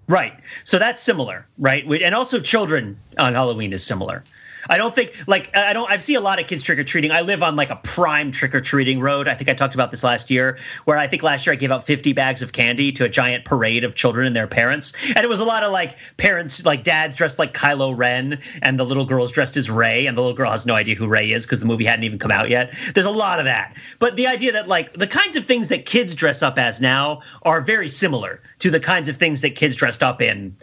Right. 0.07 0.33
So 0.63 0.77
that's 0.77 1.01
similar, 1.01 1.47
right? 1.57 1.85
And 1.85 2.15
also, 2.15 2.39
children 2.39 2.97
on 3.17 3.33
Halloween 3.33 3.73
is 3.73 3.85
similar. 3.85 4.23
I 4.71 4.77
don't 4.77 4.95
think 4.95 5.11
like 5.27 5.55
I 5.55 5.73
don't 5.73 5.91
I've 5.91 6.01
seen 6.01 6.15
a 6.15 6.21
lot 6.21 6.39
of 6.39 6.47
kids 6.47 6.63
trick 6.63 6.79
or 6.79 6.85
treating. 6.85 7.11
I 7.11 7.21
live 7.21 7.43
on 7.43 7.57
like 7.57 7.69
a 7.69 7.75
prime 7.75 8.31
trick 8.31 8.55
or 8.55 8.61
treating 8.61 9.01
road. 9.01 9.27
I 9.27 9.33
think 9.33 9.49
I 9.49 9.53
talked 9.53 9.75
about 9.75 9.91
this 9.91 10.01
last 10.01 10.29
year, 10.29 10.57
where 10.85 10.97
I 10.97 11.07
think 11.07 11.23
last 11.23 11.45
year 11.45 11.51
I 11.51 11.57
gave 11.57 11.71
out 11.71 11.85
50 11.85 12.13
bags 12.13 12.41
of 12.41 12.53
candy 12.53 12.93
to 12.93 13.03
a 13.03 13.09
giant 13.09 13.43
parade 13.43 13.83
of 13.83 13.95
children 13.95 14.25
and 14.25 14.33
their 14.33 14.47
parents, 14.47 14.93
and 15.13 15.25
it 15.25 15.27
was 15.29 15.41
a 15.41 15.45
lot 15.45 15.63
of 15.63 15.73
like 15.73 15.97
parents, 16.15 16.65
like 16.65 16.85
dads 16.85 17.17
dressed 17.17 17.37
like 17.37 17.53
Kylo 17.53 17.95
Ren, 17.95 18.39
and 18.61 18.79
the 18.79 18.85
little 18.85 19.05
girls 19.05 19.33
dressed 19.33 19.57
as 19.57 19.69
Rey, 19.69 20.07
and 20.07 20.17
the 20.17 20.21
little 20.21 20.37
girl 20.37 20.49
has 20.49 20.65
no 20.65 20.73
idea 20.73 20.95
who 20.95 21.07
Rey 21.09 21.31
is 21.31 21.45
because 21.45 21.59
the 21.59 21.65
movie 21.65 21.83
hadn't 21.83 22.05
even 22.05 22.17
come 22.17 22.31
out 22.31 22.49
yet. 22.49 22.73
There's 22.93 23.05
a 23.05 23.11
lot 23.11 23.39
of 23.39 23.45
that, 23.45 23.75
but 23.99 24.15
the 24.15 24.27
idea 24.27 24.53
that 24.53 24.69
like 24.69 24.93
the 24.93 25.07
kinds 25.07 25.35
of 25.35 25.43
things 25.43 25.67
that 25.67 25.85
kids 25.85 26.15
dress 26.15 26.41
up 26.41 26.57
as 26.57 26.79
now 26.79 27.23
are 27.41 27.59
very 27.59 27.89
similar 27.89 28.41
to 28.59 28.69
the 28.69 28.79
kinds 28.79 29.09
of 29.09 29.17
things 29.17 29.41
that 29.41 29.55
kids 29.55 29.75
dressed 29.75 30.01
up 30.01 30.21
in 30.21 30.55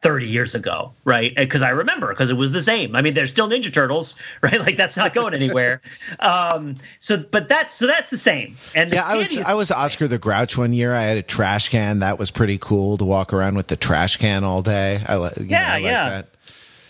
30 0.00 0.26
years 0.26 0.54
ago, 0.54 0.92
right? 1.04 1.34
Because 1.34 1.62
I 1.62 1.70
remember 1.70 2.08
because 2.08 2.30
it 2.30 2.36
was 2.36 2.52
the 2.52 2.60
same. 2.60 2.94
I 2.94 3.02
mean, 3.02 3.14
there's 3.14 3.30
still 3.30 3.48
Ninja 3.48 3.72
Turtles, 3.72 4.16
right? 4.42 4.60
Like 4.60 4.76
that's 4.76 4.96
not 4.96 5.12
going 5.12 5.34
anywhere. 5.34 5.80
um, 6.20 6.74
so, 7.00 7.22
but 7.30 7.48
that's 7.48 7.74
so 7.74 7.86
that's 7.86 8.10
the 8.10 8.16
same. 8.16 8.56
And 8.74 8.92
yeah, 8.92 9.04
I 9.04 9.16
was 9.16 9.36
I 9.38 9.54
was 9.54 9.70
Oscar 9.70 10.06
the 10.06 10.18
Grouch 10.18 10.56
one 10.56 10.72
year. 10.72 10.94
I 10.94 11.02
had 11.02 11.18
a 11.18 11.22
trash 11.22 11.68
can 11.68 12.00
that 12.00 12.18
was 12.18 12.30
pretty 12.30 12.58
cool 12.58 12.96
to 12.98 13.04
walk 13.04 13.32
around 13.32 13.56
with 13.56 13.66
the 13.66 13.76
trash 13.76 14.16
can 14.16 14.44
all 14.44 14.62
day. 14.62 15.00
I, 15.06 15.16
you 15.16 15.30
yeah, 15.46 15.62
know, 15.62 15.68
I 15.68 15.72
like 15.72 15.82
yeah. 15.82 16.08
That. 16.10 16.28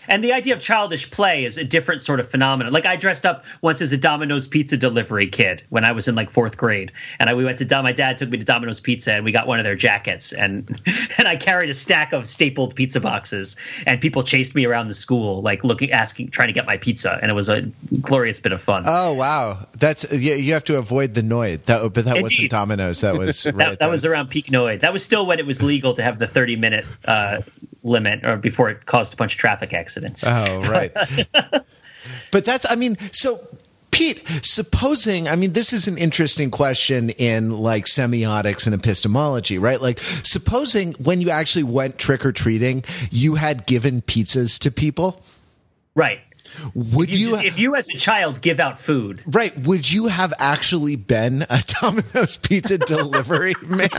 And 0.09 0.23
the 0.23 0.33
idea 0.33 0.55
of 0.55 0.61
childish 0.61 1.09
play 1.09 1.45
is 1.45 1.57
a 1.57 1.63
different 1.63 2.01
sort 2.01 2.19
of 2.19 2.27
phenomenon. 2.27 2.73
Like 2.73 2.85
I 2.85 2.95
dressed 2.95 3.25
up 3.25 3.45
once 3.61 3.81
as 3.81 3.91
a 3.91 3.97
Domino's 3.97 4.47
pizza 4.47 4.75
delivery 4.75 5.27
kid 5.27 5.63
when 5.69 5.85
I 5.85 5.91
was 5.91 6.07
in 6.07 6.15
like 6.15 6.29
fourth 6.29 6.57
grade, 6.57 6.91
and 7.19 7.29
I, 7.29 7.33
we 7.35 7.45
went 7.45 7.59
to 7.59 7.69
my 7.81 7.93
dad 7.93 8.17
took 8.17 8.29
me 8.29 8.37
to 8.37 8.45
Domino's 8.45 8.79
Pizza, 8.79 9.13
and 9.13 9.23
we 9.23 9.31
got 9.31 9.47
one 9.47 9.59
of 9.59 9.65
their 9.65 9.75
jackets, 9.75 10.33
and 10.33 10.67
and 11.17 11.27
I 11.27 11.35
carried 11.35 11.69
a 11.69 11.73
stack 11.73 12.11
of 12.11 12.27
stapled 12.27 12.75
pizza 12.75 12.99
boxes, 12.99 13.55
and 13.85 14.01
people 14.01 14.23
chased 14.23 14.55
me 14.55 14.65
around 14.65 14.87
the 14.87 14.93
school, 14.93 15.41
like 15.41 15.63
looking, 15.63 15.91
asking, 15.91 16.29
trying 16.29 16.47
to 16.47 16.53
get 16.53 16.65
my 16.65 16.77
pizza, 16.77 17.19
and 17.21 17.29
it 17.29 17.35
was 17.35 17.47
a 17.47 17.61
glorious 18.01 18.39
bit 18.39 18.51
of 18.51 18.61
fun. 18.61 18.83
Oh 18.85 19.13
wow, 19.13 19.59
that's 19.77 20.11
you, 20.11 20.33
you 20.33 20.53
have 20.53 20.63
to 20.65 20.77
avoid 20.77 21.13
the 21.13 21.21
Noid. 21.21 21.63
That 21.63 21.93
but 21.93 22.05
that 22.05 22.17
Indeed. 22.17 22.21
wasn't 22.23 22.49
Domino's. 22.49 23.01
That 23.01 23.15
was 23.15 23.45
right, 23.45 23.55
that, 23.57 23.79
that, 23.79 23.89
was 23.89 24.05
around 24.05 24.29
peak 24.29 24.47
Noid. 24.47 24.79
That 24.79 24.91
was 24.91 25.03
still 25.03 25.25
when 25.25 25.39
it 25.39 25.45
was 25.45 25.61
legal 25.61 25.93
to 25.93 26.01
have 26.01 26.19
the 26.19 26.27
thirty 26.27 26.55
minute 26.55 26.85
uh, 27.05 27.41
limit, 27.83 28.23
or 28.25 28.37
before 28.37 28.69
it 28.69 28.85
caused 28.85 29.13
a 29.13 29.17
bunch 29.17 29.35
of 29.35 29.39
traffic 29.39 29.73
accidents. 29.73 30.25
Oh, 30.27 30.61
right. 30.69 30.91
but 32.31 32.45
that's, 32.45 32.69
I 32.69 32.75
mean, 32.75 32.97
so 33.11 33.39
Pete, 33.91 34.25
supposing, 34.43 35.27
I 35.27 35.35
mean, 35.35 35.53
this 35.53 35.73
is 35.73 35.87
an 35.87 35.97
interesting 35.97 36.51
question 36.51 37.09
in 37.11 37.57
like 37.57 37.85
semiotics 37.85 38.65
and 38.65 38.75
epistemology, 38.75 39.57
right? 39.57 39.81
Like, 39.81 39.99
supposing 39.99 40.93
when 40.93 41.21
you 41.21 41.29
actually 41.29 41.63
went 41.63 41.97
trick 41.97 42.25
or 42.25 42.31
treating, 42.31 42.83
you 43.11 43.35
had 43.35 43.65
given 43.65 44.01
pizzas 44.01 44.59
to 44.59 44.71
people. 44.71 45.21
Right. 45.95 46.21
Would 46.73 47.09
if 47.09 47.15
you, 47.15 47.29
you, 47.29 47.37
if 47.37 47.59
you 47.59 47.75
as 47.75 47.89
a 47.89 47.97
child 47.97 48.41
give 48.41 48.59
out 48.59 48.79
food, 48.79 49.23
right? 49.27 49.57
Would 49.59 49.91
you 49.91 50.07
have 50.07 50.33
actually 50.39 50.95
been 50.95 51.43
a 51.49 51.63
Domino's 51.81 52.37
pizza 52.37 52.77
delivery 52.77 53.55
man? 53.61 53.89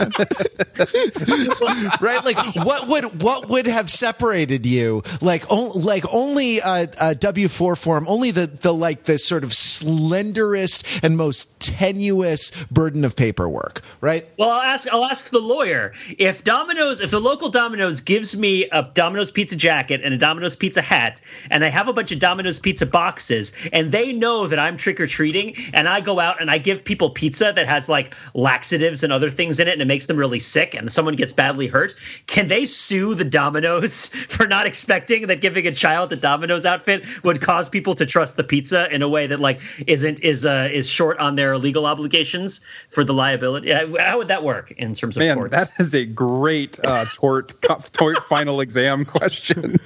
right? 2.01 2.23
Like 2.23 2.37
what 2.55 2.87
would 2.87 3.21
what 3.21 3.49
would 3.49 3.67
have 3.67 3.89
separated 3.89 4.65
you? 4.65 5.03
Like 5.21 5.49
like 5.49 6.05
only 6.13 6.59
a, 6.59 6.89
a 6.99 7.15
W 7.15 7.47
four 7.47 7.75
form, 7.75 8.07
only 8.07 8.31
the 8.31 8.47
the 8.47 8.73
like 8.73 9.03
the 9.03 9.17
sort 9.17 9.43
of 9.43 9.51
slenderest 9.51 11.03
and 11.03 11.17
most 11.17 11.59
tenuous 11.59 12.51
burden 12.65 13.05
of 13.05 13.15
paperwork, 13.15 13.81
right? 14.01 14.27
Well, 14.37 14.49
I'll 14.49 14.61
ask 14.61 14.91
I'll 14.91 15.05
ask 15.05 15.29
the 15.29 15.39
lawyer 15.39 15.93
if 16.17 16.43
Domino's 16.43 17.01
if 17.01 17.11
the 17.11 17.19
local 17.19 17.49
Domino's 17.49 18.01
gives 18.01 18.37
me 18.37 18.67
a 18.71 18.83
Domino's 18.83 19.31
pizza 19.31 19.55
jacket 19.55 20.01
and 20.03 20.13
a 20.13 20.17
Domino's 20.17 20.55
pizza 20.55 20.81
hat, 20.81 21.21
and 21.49 21.63
I 21.63 21.69
have 21.69 21.87
a 21.87 21.93
bunch 21.93 22.11
of 22.11 22.19
Domino's 22.19 22.40
Domino's 22.41 22.59
pizza 22.59 22.87
boxes 22.87 23.53
and 23.71 23.91
they 23.91 24.13
know 24.13 24.47
that 24.47 24.57
I'm 24.57 24.75
trick 24.75 24.99
or 24.99 25.05
treating 25.05 25.55
and 25.73 25.87
I 25.87 26.01
go 26.01 26.19
out 26.19 26.41
and 26.41 26.49
I 26.49 26.57
give 26.57 26.83
people 26.83 27.11
pizza 27.11 27.53
that 27.55 27.67
has 27.67 27.87
like 27.87 28.15
laxatives 28.33 29.03
and 29.03 29.13
other 29.13 29.29
things 29.29 29.59
in 29.59 29.67
it 29.67 29.73
and 29.73 29.81
it 29.83 29.87
makes 29.87 30.07
them 30.07 30.17
really 30.17 30.39
sick 30.39 30.73
and 30.73 30.91
someone 30.91 31.15
gets 31.15 31.33
badly 31.33 31.67
hurt, 31.67 31.93
can 32.25 32.47
they 32.47 32.65
sue 32.65 33.13
the 33.13 33.23
Domino's 33.23 34.09
for 34.29 34.47
not 34.47 34.65
expecting 34.65 35.27
that 35.27 35.39
giving 35.39 35.67
a 35.67 35.71
child 35.71 36.09
the 36.09 36.15
Domino's 36.15 36.65
outfit 36.65 37.03
would 37.23 37.41
cause 37.41 37.69
people 37.69 37.93
to 37.93 38.07
trust 38.07 38.37
the 38.37 38.43
pizza 38.43 38.91
in 38.91 39.03
a 39.03 39.09
way 39.09 39.27
that 39.27 39.39
like 39.39 39.61
isn't 39.85 40.19
is 40.21 40.43
uh, 40.43 40.67
is 40.71 40.89
short 40.89 41.19
on 41.19 41.35
their 41.35 41.59
legal 41.59 41.85
obligations 41.85 42.61
for 42.89 43.03
the 43.03 43.13
liability? 43.13 43.71
How 43.71 44.17
would 44.17 44.29
that 44.29 44.43
work 44.43 44.71
in 44.71 44.95
terms 44.95 45.15
of 45.15 45.19
Man, 45.19 45.35
torts? 45.35 45.51
that 45.51 45.71
is 45.79 45.93
a 45.93 46.05
great 46.05 46.79
uh, 46.83 47.05
tort 47.05 47.53
tort 47.93 48.17
final 48.27 48.61
exam 48.61 49.05
question. 49.05 49.79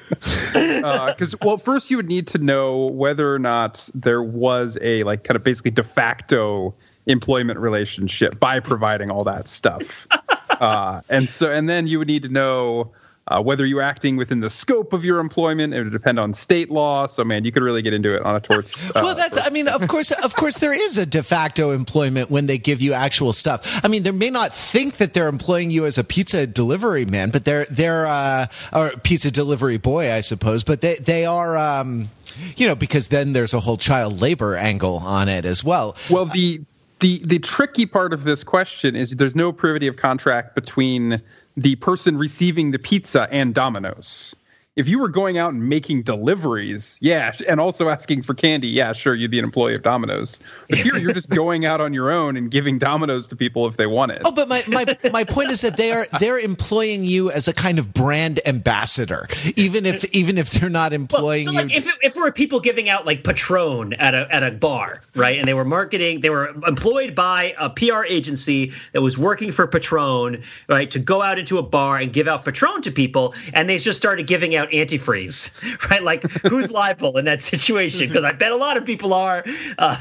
Because 0.53 1.33
uh, 1.33 1.37
well, 1.41 1.57
first 1.57 1.91
you 1.91 1.97
would 1.97 2.07
need 2.07 2.27
to 2.27 2.37
know 2.45 2.85
whether 2.87 3.33
or 3.33 3.39
not 3.39 3.89
there 3.93 4.23
was 4.23 4.77
a 4.81 5.03
like 5.03 5.23
kind 5.23 5.35
of 5.35 5.43
basically 5.43 5.71
de 5.71 5.83
facto 5.83 6.73
employment 7.05 7.59
relationship 7.59 8.39
by 8.39 8.59
providing 8.59 9.11
all 9.11 9.23
that 9.23 9.47
stuff. 9.47 10.07
uh, 10.49 11.01
and 11.09 11.29
so, 11.29 11.51
and 11.51 11.69
then 11.69 11.87
you 11.87 11.99
would 11.99 12.07
need 12.07 12.23
to 12.23 12.29
know 12.29 12.91
uh, 13.27 13.41
whether 13.41 13.65
you're 13.65 13.81
acting 13.81 14.17
within 14.17 14.39
the 14.39 14.49
scope 14.49 14.93
of 14.93 15.03
your 15.03 15.19
employment, 15.19 15.73
it 15.73 15.83
would 15.83 15.91
depend 15.91 16.19
on 16.19 16.31
state 16.33 16.69
law. 16.69 17.07
So, 17.07 17.23
man, 17.23 17.43
you 17.43 17.51
could 17.51 17.63
really 17.63 17.81
get 17.81 17.93
into 17.93 18.15
it 18.15 18.23
on 18.23 18.35
a 18.35 18.39
torts. 18.39 18.89
Uh, 18.91 19.01
well, 19.03 19.15
that's. 19.15 19.37
I 19.39 19.49
mean, 19.49 19.67
of 19.67 19.87
course, 19.87 20.11
of 20.11 20.35
course, 20.35 20.59
there 20.59 20.73
is 20.73 20.97
a 20.97 21.05
de 21.05 21.23
facto 21.23 21.71
employment 21.71 22.29
when 22.29 22.45
they 22.45 22.57
give 22.57 22.81
you 22.81 22.93
actual 22.93 23.33
stuff. 23.33 23.83
I 23.83 23.87
mean, 23.87 24.03
they 24.03 24.11
may 24.11 24.29
not 24.29 24.53
think 24.53 24.97
that 24.97 25.13
they're 25.13 25.27
employing 25.27 25.71
you 25.71 25.85
as 25.85 25.97
a 25.97 26.03
pizza 26.03 26.45
delivery 26.45 27.05
man, 27.05 27.31
but 27.31 27.45
they're 27.45 27.65
they're 27.65 28.05
uh, 28.05 28.45
or 28.71 28.91
pizza 29.03 29.31
delivery 29.31 29.77
boy, 29.77 30.11
I 30.11 30.21
suppose. 30.21 30.63
But 30.63 30.81
they 30.81 30.95
they 30.95 31.25
are. 31.25 31.57
Um, 31.57 32.09
you 32.57 32.67
know, 32.67 32.75
because 32.75 33.07
then 33.07 33.33
there's 33.33 33.53
a 33.53 33.59
whole 33.59 33.77
child 33.77 34.19
labor 34.21 34.55
angle 34.55 34.97
on 34.97 35.29
it 35.29 35.45
as 35.45 35.63
well. 35.63 35.95
Well, 36.09 36.25
the 36.25 36.61
the 36.99 37.21
the 37.25 37.39
tricky 37.39 37.85
part 37.85 38.13
of 38.13 38.23
this 38.23 38.43
question 38.43 38.95
is 38.95 39.11
there's 39.11 39.35
no 39.35 39.51
privity 39.51 39.87
of 39.87 39.97
contract 39.97 40.55
between 40.55 41.21
the 41.57 41.75
person 41.75 42.17
receiving 42.17 42.71
the 42.71 42.79
pizza 42.79 43.27
and 43.31 43.53
Domino's. 43.53 44.35
If 44.75 44.89
you 44.89 44.99
were 44.99 45.07
going 45.07 45.37
out 45.37 45.53
and 45.53 45.69
making 45.69 46.03
deliveries, 46.03 46.97
yeah, 46.99 47.33
and 47.47 47.61
also 47.61 47.87
asking 47.87 48.23
for 48.23 48.33
candy, 48.33 48.67
yeah, 48.67 48.91
sure, 48.91 49.15
you'd 49.15 49.31
be 49.31 49.39
an 49.39 49.45
employee 49.45 49.73
of 49.73 49.83
Domino's. 49.83 50.41
But 50.69 50.79
here, 50.79 50.97
you're 50.97 51.13
just 51.13 51.29
going 51.43 51.65
out 51.65 51.79
on 51.79 51.93
your 51.93 52.11
own 52.11 52.35
and 52.35 52.51
giving 52.51 52.77
Domino's 52.77 53.25
to 53.29 53.37
people 53.37 53.67
if 53.67 53.77
they 53.77 53.87
want 53.87 54.11
it. 54.11 54.23
Oh, 54.25 54.31
but 54.33 54.49
my, 54.49 54.63
my, 54.67 54.85
my 55.13 55.23
point 55.23 55.51
is 55.51 55.61
that 55.61 55.77
they 55.77 55.93
are 55.93 56.07
they're 56.19 56.39
employing 56.39 57.05
you 57.05 57.31
as 57.31 57.47
a 57.47 57.53
kind 57.53 57.79
of 57.79 57.93
brand 57.93 58.41
ambassador, 58.45 59.29
even 59.55 59.85
if 59.85 60.03
even 60.13 60.37
if 60.37 60.49
they're 60.51 60.69
not 60.69 60.91
employing 60.91 61.45
well, 61.45 61.53
so 61.53 61.61
like 61.61 61.71
you. 61.71 61.77
If 61.77 61.87
it, 61.87 61.95
if 62.01 62.17
it 62.17 62.19
were 62.19 62.33
people 62.33 62.59
giving 62.59 62.89
out 62.89 63.05
like 63.05 63.23
Patron 63.23 63.93
at 63.93 64.13
a 64.13 64.27
at 64.29 64.43
a 64.43 64.51
bar, 64.51 65.01
right, 65.15 65.39
and 65.39 65.47
they 65.47 65.53
were 65.53 65.63
marketing, 65.63 66.19
they 66.19 66.29
were 66.29 66.49
employed 66.67 67.15
by 67.15 67.55
a 67.57 67.69
PR 67.69 68.03
agency 68.03 68.73
that 68.91 69.01
was 69.01 69.17
working 69.17 69.53
for 69.53 69.67
Patron, 69.67 70.43
right, 70.67 70.91
to 70.91 70.99
go 70.99 71.21
out 71.21 71.39
into 71.39 71.57
a 71.59 71.63
bar 71.63 71.97
and 71.97 72.11
give 72.11 72.27
out 72.27 72.43
Patron 72.43 72.81
to 72.81 72.91
people, 72.91 73.33
and 73.53 73.69
they 73.69 73.77
just 73.77 73.97
started 73.97 74.27
giving 74.27 74.53
out 74.53 74.64
antifreeze, 74.71 75.89
right? 75.89 76.03
Like 76.03 76.23
who's 76.41 76.71
liable 76.71 77.17
in 77.17 77.25
that 77.25 77.41
situation? 77.41 78.07
Because 78.07 78.23
I 78.23 78.31
bet 78.31 78.51
a 78.51 78.55
lot 78.55 78.77
of 78.77 78.85
people 78.85 79.13
are. 79.13 79.43
Uh, 79.77 79.95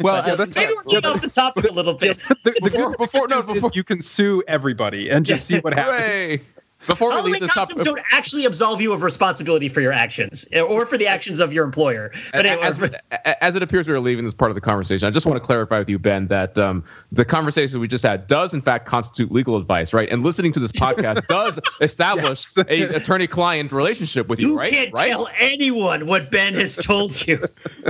well, 0.00 0.22
yeah, 0.26 0.36
maybe 0.36 0.72
we're 0.74 0.82
getting 0.84 1.10
off 1.10 1.22
the 1.22 1.30
topic 1.30 1.64
a 1.64 1.72
little 1.72 1.94
bit. 1.94 2.18
the, 2.42 2.52
the 2.62 2.70
before, 2.70 2.96
before 2.96 3.28
no, 3.28 3.42
before 3.42 3.70
you 3.74 3.82
can 3.82 4.02
sue 4.02 4.42
everybody 4.46 5.08
and 5.08 5.24
just 5.24 5.46
see 5.46 5.60
what 5.60 5.72
happens. 5.72 6.52
Before 6.86 7.08
we 7.08 7.14
Halloween 7.14 7.32
leave 7.32 7.40
this 7.40 7.52
costumes 7.52 7.80
up, 7.82 7.86
don't 7.86 8.00
actually 8.12 8.44
absolve 8.44 8.80
you 8.80 8.92
of 8.92 9.02
responsibility 9.02 9.68
for 9.68 9.80
your 9.80 9.92
actions 9.92 10.46
or 10.68 10.86
for 10.86 10.98
the 10.98 11.06
actions 11.06 11.40
of 11.40 11.52
your 11.52 11.64
employer. 11.64 12.12
But 12.32 12.46
anyway, 12.46 12.62
as, 12.66 13.00
as 13.40 13.56
it 13.56 13.62
appears 13.62 13.86
we 13.88 13.94
are 13.94 14.00
leaving 14.00 14.24
this 14.24 14.34
part 14.34 14.50
of 14.50 14.54
the 14.54 14.60
conversation, 14.60 15.06
I 15.06 15.10
just 15.10 15.26
want 15.26 15.36
to 15.36 15.44
clarify 15.44 15.78
with 15.78 15.88
you, 15.88 15.98
Ben, 15.98 16.28
that 16.28 16.56
um, 16.58 16.84
the 17.10 17.24
conversation 17.24 17.80
we 17.80 17.88
just 17.88 18.04
had 18.04 18.26
does 18.26 18.54
in 18.54 18.62
fact 18.62 18.86
constitute 18.86 19.30
legal 19.30 19.56
advice, 19.56 19.92
right? 19.92 20.08
And 20.10 20.22
listening 20.22 20.52
to 20.52 20.60
this 20.60 20.72
podcast 20.72 21.26
does 21.28 21.58
establish 21.80 22.22
Yes. 22.22 22.66
a 22.68 22.96
attorney-client 22.96 23.72
relationship 23.72 24.28
with 24.28 24.40
you, 24.40 24.50
you 24.50 24.58
right? 24.58 24.72
You 24.72 24.78
can't 24.78 24.92
right? 24.94 25.08
tell 25.10 25.28
anyone 25.40 26.06
what 26.06 26.30
Ben 26.30 26.54
has 26.54 26.76
told 26.76 27.26
you. 27.26 27.44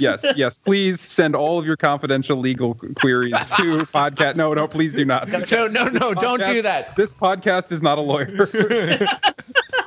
yes, 0.00 0.24
yes. 0.36 0.58
Please 0.58 1.00
send 1.00 1.34
all 1.36 1.58
of 1.58 1.66
your 1.66 1.76
confidential 1.76 2.36
legal 2.38 2.74
queries 2.96 3.34
to 3.34 3.84
podcast. 3.92 4.36
No, 4.36 4.54
no, 4.54 4.66
please 4.68 4.94
do 4.94 5.04
not. 5.04 5.28
No, 5.28 5.66
no, 5.68 5.88
no, 5.88 6.14
don't 6.14 6.44
do 6.44 6.62
that. 6.62 6.96
This 6.96 7.12
podcast 7.12 7.43
is 7.46 7.82
not 7.82 7.98
a 7.98 8.00
lawyer. 8.00 8.48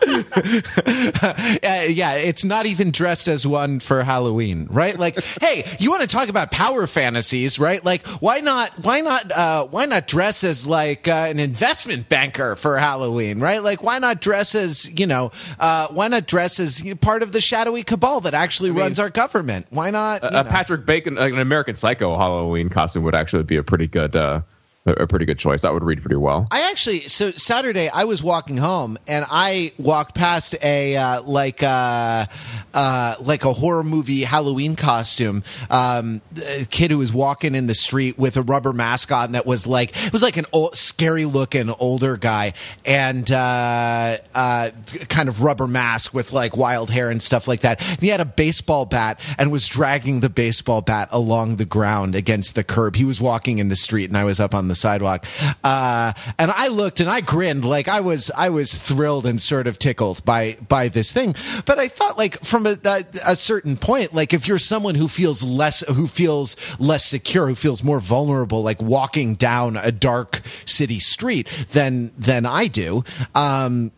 Uh, 0.08 1.84
yeah, 1.90 2.14
it's 2.14 2.46
not 2.46 2.66
even 2.66 2.92
dressed 2.92 3.28
as 3.28 3.46
one 3.46 3.80
for 3.80 4.04
Halloween, 4.04 4.68
right? 4.70 4.98
Like, 4.98 5.22
hey, 5.42 5.66
you 5.80 5.90
want 5.90 6.02
to 6.02 6.08
talk 6.08 6.30
about 6.30 6.52
power 6.52 6.88
fantasies, 6.88 7.60
right? 7.60 7.84
Like, 7.84 8.06
why 8.08 8.40
not? 8.40 8.72
Why 8.84 9.02
not? 9.02 9.32
Uh, 9.32 9.68
why 9.68 9.86
not 9.86 10.08
dress 10.08 10.44
as 10.44 10.66
like 10.66 11.08
uh, 11.08 11.26
an 11.28 11.40
investment 11.40 12.10
banker 12.10 12.56
for 12.56 12.78
Halloween, 12.78 13.40
right? 13.40 13.62
Like, 13.62 13.84
why 13.84 14.00
not 14.00 14.22
dress 14.22 14.56
as 14.56 14.98
you 15.00 15.08
know? 15.08 15.32
Uh, 15.60 15.88
why 15.90 16.08
not 16.08 16.26
dress 16.28 16.60
as 16.60 16.82
part 17.02 17.22
of 17.22 17.32
the 17.32 17.42
shadowy 17.42 17.84
cabal 17.84 18.22
that 18.22 18.34
actually 18.34 18.72
runs 18.72 19.00
our 19.00 19.10
government? 19.10 19.68
Why 19.70 19.90
not? 19.90 20.24
you 20.24 20.30
a? 20.30 20.44
Patrick 20.46 20.86
Bateman, 20.86 21.18
an 21.18 21.40
American 21.40 21.76
Psycho 21.76 22.18
Halloween 22.18 22.70
costume 22.70 23.04
would 23.04 23.16
actually 23.16 23.44
be 23.44 23.58
a 23.58 23.64
pretty 23.64 23.88
good, 23.88 24.16
uh, 24.16 24.42
a 24.88 25.04
a 25.04 25.08
pretty 25.08 25.26
good 25.26 25.40
choice. 25.40 25.62
That 25.62 25.74
would 25.74 25.84
read 25.84 26.02
pretty 26.02 26.16
well. 26.16 26.48
I 26.52 26.70
actually 26.70 27.02
so 27.02 27.32
Saturday 27.32 27.90
I 27.90 28.06
was 28.06 28.24
walking 28.24 28.58
home 28.58 28.98
and 29.08 29.26
I 29.30 29.72
walked 29.78 30.16
past 30.16 30.56
a 30.64 30.96
uh, 30.96 31.22
like 31.24 31.62
uh, 31.64 32.26
uh, 32.74 33.16
like 33.20 33.46
a 33.46 33.54
horror 33.54 33.84
movie 33.84 34.24
Halloween 34.24 34.76
costume 34.76 35.44
um, 35.70 36.22
a 36.46 36.66
kid 36.66 36.92
who 36.92 36.98
was 36.98 37.14
walking 37.14 37.56
in 37.56 37.68
the 37.68 37.76
street 37.76 38.18
with 38.18 38.38
a 38.38 38.42
rubber 38.42 38.74
mask 38.74 39.12
on 39.12 39.34
that 39.34 39.46
was 39.46 39.68
like 39.68 40.06
it 40.06 40.14
was 40.14 40.22
like 40.22 40.38
an 40.38 40.46
old, 40.54 40.76
scary 40.76 41.26
looking 41.26 41.70
older 41.80 42.18
guy 42.18 42.54
and 42.86 43.32
uh, 43.32 44.18
uh, 44.34 44.70
kind 45.10 45.30
of 45.30 45.42
rubber 45.42 45.68
mask 45.68 46.14
with 46.14 46.34
like 46.34 46.56
wild 46.56 46.90
hair 46.90 47.10
and 47.10 47.22
stuff 47.22 47.48
like 47.48 47.62
that. 47.62 47.82
And 47.82 48.00
he 48.00 48.10
had 48.10 48.22
a 48.22 48.26
baseball 48.26 48.86
bat 48.86 49.20
and 49.38 49.52
was 49.52 49.68
dragging 49.68 50.20
the 50.22 50.30
baseball 50.30 50.82
bat 50.82 51.10
along 51.12 51.58
the 51.58 51.66
ground 51.66 52.16
against 52.16 52.56
the 52.56 52.64
curb. 52.64 52.96
He 52.96 53.06
was 53.06 53.20
walking 53.20 53.60
in 53.60 53.70
the 53.70 53.76
street 53.76 54.10
and 54.10 54.18
I 54.18 54.24
was 54.24 54.40
up 54.40 54.54
on 54.54 54.68
the 54.68 54.76
sidewalk. 54.78 55.26
Uh, 55.64 56.14
and 56.40 56.52
I 56.52 56.68
looked 56.68 57.00
and 57.00 57.10
I 57.10 57.22
grinned 57.22 57.66
like 57.66 57.88
I 57.88 58.00
was 58.02 58.32
I 58.38 58.50
was 58.50 58.76
thrilled 58.76 59.26
and 59.26 59.40
sort 59.40 59.68
of 59.68 59.80
tickled 59.80 60.24
by 60.26 60.58
by 60.68 60.88
this 60.88 61.12
thing. 61.14 61.36
But 61.66 61.80
I 61.80 61.88
thought 61.88 62.18
like 62.18 62.40
from 62.44 62.66
a, 62.66 62.78
a, 62.84 63.04
a 63.26 63.36
certain 63.36 63.78
point, 63.78 64.14
like 64.14 64.34
if 64.34 64.48
you're 64.48 64.60
someone 64.60 64.96
who 64.96 65.08
feels 65.08 65.44
less 65.44 65.82
who 65.88 66.08
feels 66.08 66.56
less 66.80 67.06
secure, 67.06 67.48
who 67.48 67.56
feels 67.56 67.84
more 67.84 68.00
vulnerable, 68.00 68.64
like 68.64 68.82
walking 68.82 69.36
down 69.36 69.78
a 69.78 69.92
dark 69.92 70.42
city 70.66 71.00
street 71.00 71.48
than 71.72 72.12
than 72.18 72.46
I 72.46 72.68
do. 72.68 73.04
Um, 73.36 73.92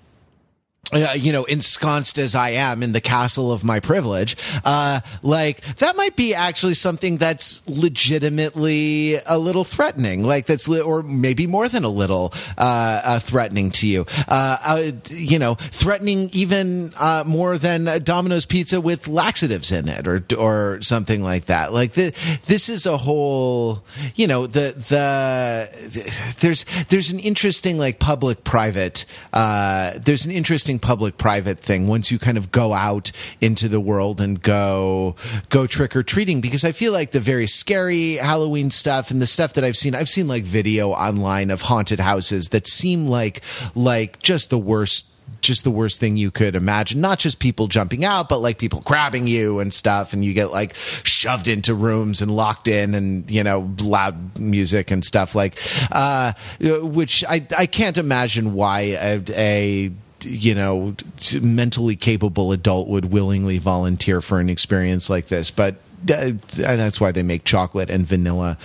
uh, 0.91 1.13
you 1.15 1.31
know, 1.31 1.43
ensconced 1.43 2.17
as 2.17 2.33
I 2.33 2.49
am 2.51 2.81
in 2.81 2.93
the 2.93 3.01
castle 3.01 3.51
of 3.51 3.63
my 3.63 3.79
privilege, 3.79 4.35
uh, 4.65 5.01
like 5.21 5.61
that 5.77 5.95
might 5.95 6.15
be 6.15 6.33
actually 6.33 6.73
something 6.73 7.17
that's 7.17 7.67
legitimately 7.67 9.17
a 9.27 9.37
little 9.37 9.63
threatening, 9.63 10.23
like 10.23 10.47
that's, 10.47 10.67
li- 10.67 10.81
or 10.81 11.03
maybe 11.03 11.45
more 11.45 11.69
than 11.69 11.83
a 11.83 11.89
little, 11.89 12.33
uh, 12.57 13.01
uh 13.03 13.19
threatening 13.19 13.69
to 13.69 13.87
you. 13.87 14.05
Uh, 14.27 14.57
uh, 14.65 14.91
you 15.09 15.37
know, 15.37 15.55
threatening 15.55 16.29
even, 16.33 16.91
more 17.25 17.57
than 17.57 18.03
Domino's 18.03 18.45
pizza 18.45 18.79
with 18.79 19.07
laxatives 19.07 19.71
in 19.71 19.89
it 19.89 20.07
or, 20.07 20.23
or 20.37 20.81
something 20.81 21.21
like 21.21 21.45
that. 21.45 21.73
Like 21.73 21.93
the, 21.93 22.13
this 22.45 22.69
is 22.69 22.85
a 22.85 22.97
whole, 22.97 23.83
you 24.15 24.25
know, 24.25 24.47
the, 24.47 24.73
the, 24.89 26.35
there's, 26.39 26.65
there's 26.89 27.11
an 27.11 27.19
interesting 27.19 27.77
like 27.77 27.99
public 27.99 28.43
private, 28.43 29.05
there's 29.33 30.25
an 30.25 30.31
interesting 30.31 30.78
public 30.79 31.17
private 31.17 31.59
thing 31.59 31.87
once 31.87 32.11
you 32.11 32.19
kind 32.19 32.37
of 32.37 32.51
go 32.51 32.73
out 32.73 33.11
into 33.41 33.67
the 33.67 33.79
world 33.79 34.19
and 34.21 34.41
go 34.41 35.15
go 35.49 35.67
trick 35.67 35.95
or 35.95 36.03
treating 36.03 36.41
because 36.41 36.63
I 36.63 36.71
feel 36.71 36.91
like 36.91 37.11
the 37.11 37.19
very 37.19 37.47
scary 37.47 38.15
Halloween 38.15 38.71
stuff 38.71 39.11
and 39.11 39.21
the 39.21 39.27
stuff 39.27 39.53
that 39.53 39.63
I've 39.63 39.77
seen 39.77 39.95
I've 39.95 40.09
seen 40.09 40.27
like 40.27 40.43
video 40.43 40.89
online 40.89 41.51
of 41.51 41.61
haunted 41.61 41.99
houses 41.99 42.49
that 42.49 42.67
seem 42.67 43.07
like 43.07 43.41
like 43.75 44.19
just 44.21 44.49
the 44.49 44.57
worst 44.57 45.05
just 45.41 45.63
the 45.63 45.71
worst 45.71 45.99
thing 45.99 46.17
you 46.17 46.31
could 46.31 46.55
imagine. 46.55 47.01
Not 47.01 47.19
just 47.19 47.39
people 47.39 47.67
jumping 47.67 48.05
out, 48.05 48.29
but 48.29 48.39
like 48.39 48.57
people 48.57 48.81
grabbing 48.81 49.27
you 49.27 49.59
and 49.59 49.73
stuff, 49.73 50.13
and 50.13 50.23
you 50.23 50.33
get 50.33 50.51
like 50.51 50.75
shoved 50.75 51.47
into 51.47 51.73
rooms 51.73 52.21
and 52.21 52.31
locked 52.31 52.67
in, 52.67 52.95
and 52.95 53.29
you 53.29 53.43
know, 53.43 53.73
loud 53.81 54.39
music 54.39 54.91
and 54.91 55.03
stuff 55.03 55.35
like, 55.35 55.59
uh, 55.91 56.33
which 56.59 57.23
I 57.27 57.45
I 57.57 57.65
can't 57.65 57.97
imagine 57.97 58.53
why 58.53 58.97
a, 58.99 59.21
a 59.29 59.91
you 60.25 60.55
know 60.55 60.95
mentally 61.41 61.95
capable 61.95 62.51
adult 62.51 62.87
would 62.87 63.11
willingly 63.11 63.57
volunteer 63.57 64.21
for 64.21 64.39
an 64.39 64.49
experience 64.49 65.09
like 65.09 65.27
this, 65.27 65.51
but 65.51 65.75
that's 66.03 67.01
why 67.01 67.11
they 67.11 67.23
make 67.23 67.43
chocolate 67.43 67.89
and 67.89 68.05
vanilla. 68.05 68.57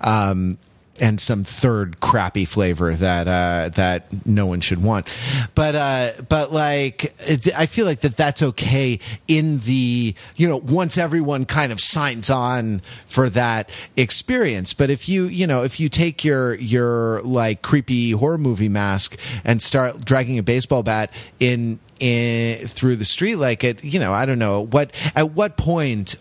Um, 0.00 0.58
and 1.00 1.20
some 1.20 1.42
third 1.42 1.98
crappy 2.00 2.44
flavor 2.44 2.94
that 2.94 3.26
uh, 3.26 3.70
that 3.70 4.26
no 4.26 4.46
one 4.46 4.60
should 4.60 4.82
want. 4.82 5.12
But 5.54 5.74
uh, 5.74 6.10
but 6.28 6.52
like 6.52 7.14
I 7.56 7.66
feel 7.66 7.86
like 7.86 8.00
that 8.00 8.16
that's 8.16 8.42
okay 8.42 9.00
in 9.26 9.58
the 9.60 10.14
you 10.36 10.48
know 10.48 10.58
once 10.58 10.98
everyone 10.98 11.46
kind 11.46 11.72
of 11.72 11.80
signs 11.80 12.30
on 12.30 12.82
for 13.06 13.30
that 13.30 13.70
experience. 13.96 14.74
But 14.74 14.90
if 14.90 15.08
you 15.08 15.24
you 15.24 15.46
know 15.46 15.64
if 15.64 15.80
you 15.80 15.88
take 15.88 16.24
your 16.24 16.54
your 16.54 17.22
like 17.22 17.62
creepy 17.62 18.12
horror 18.12 18.38
movie 18.38 18.68
mask 18.68 19.18
and 19.44 19.62
start 19.62 20.04
dragging 20.04 20.38
a 20.38 20.42
baseball 20.42 20.82
bat 20.82 21.12
in 21.40 21.80
in 21.98 22.66
through 22.66 22.96
the 22.96 23.04
street 23.04 23.36
like 23.36 23.62
it 23.62 23.84
you 23.84 24.00
know 24.00 24.12
I 24.12 24.24
don't 24.24 24.38
know 24.38 24.62
what 24.66 24.90
at 25.14 25.32
what 25.32 25.56
point 25.56 26.16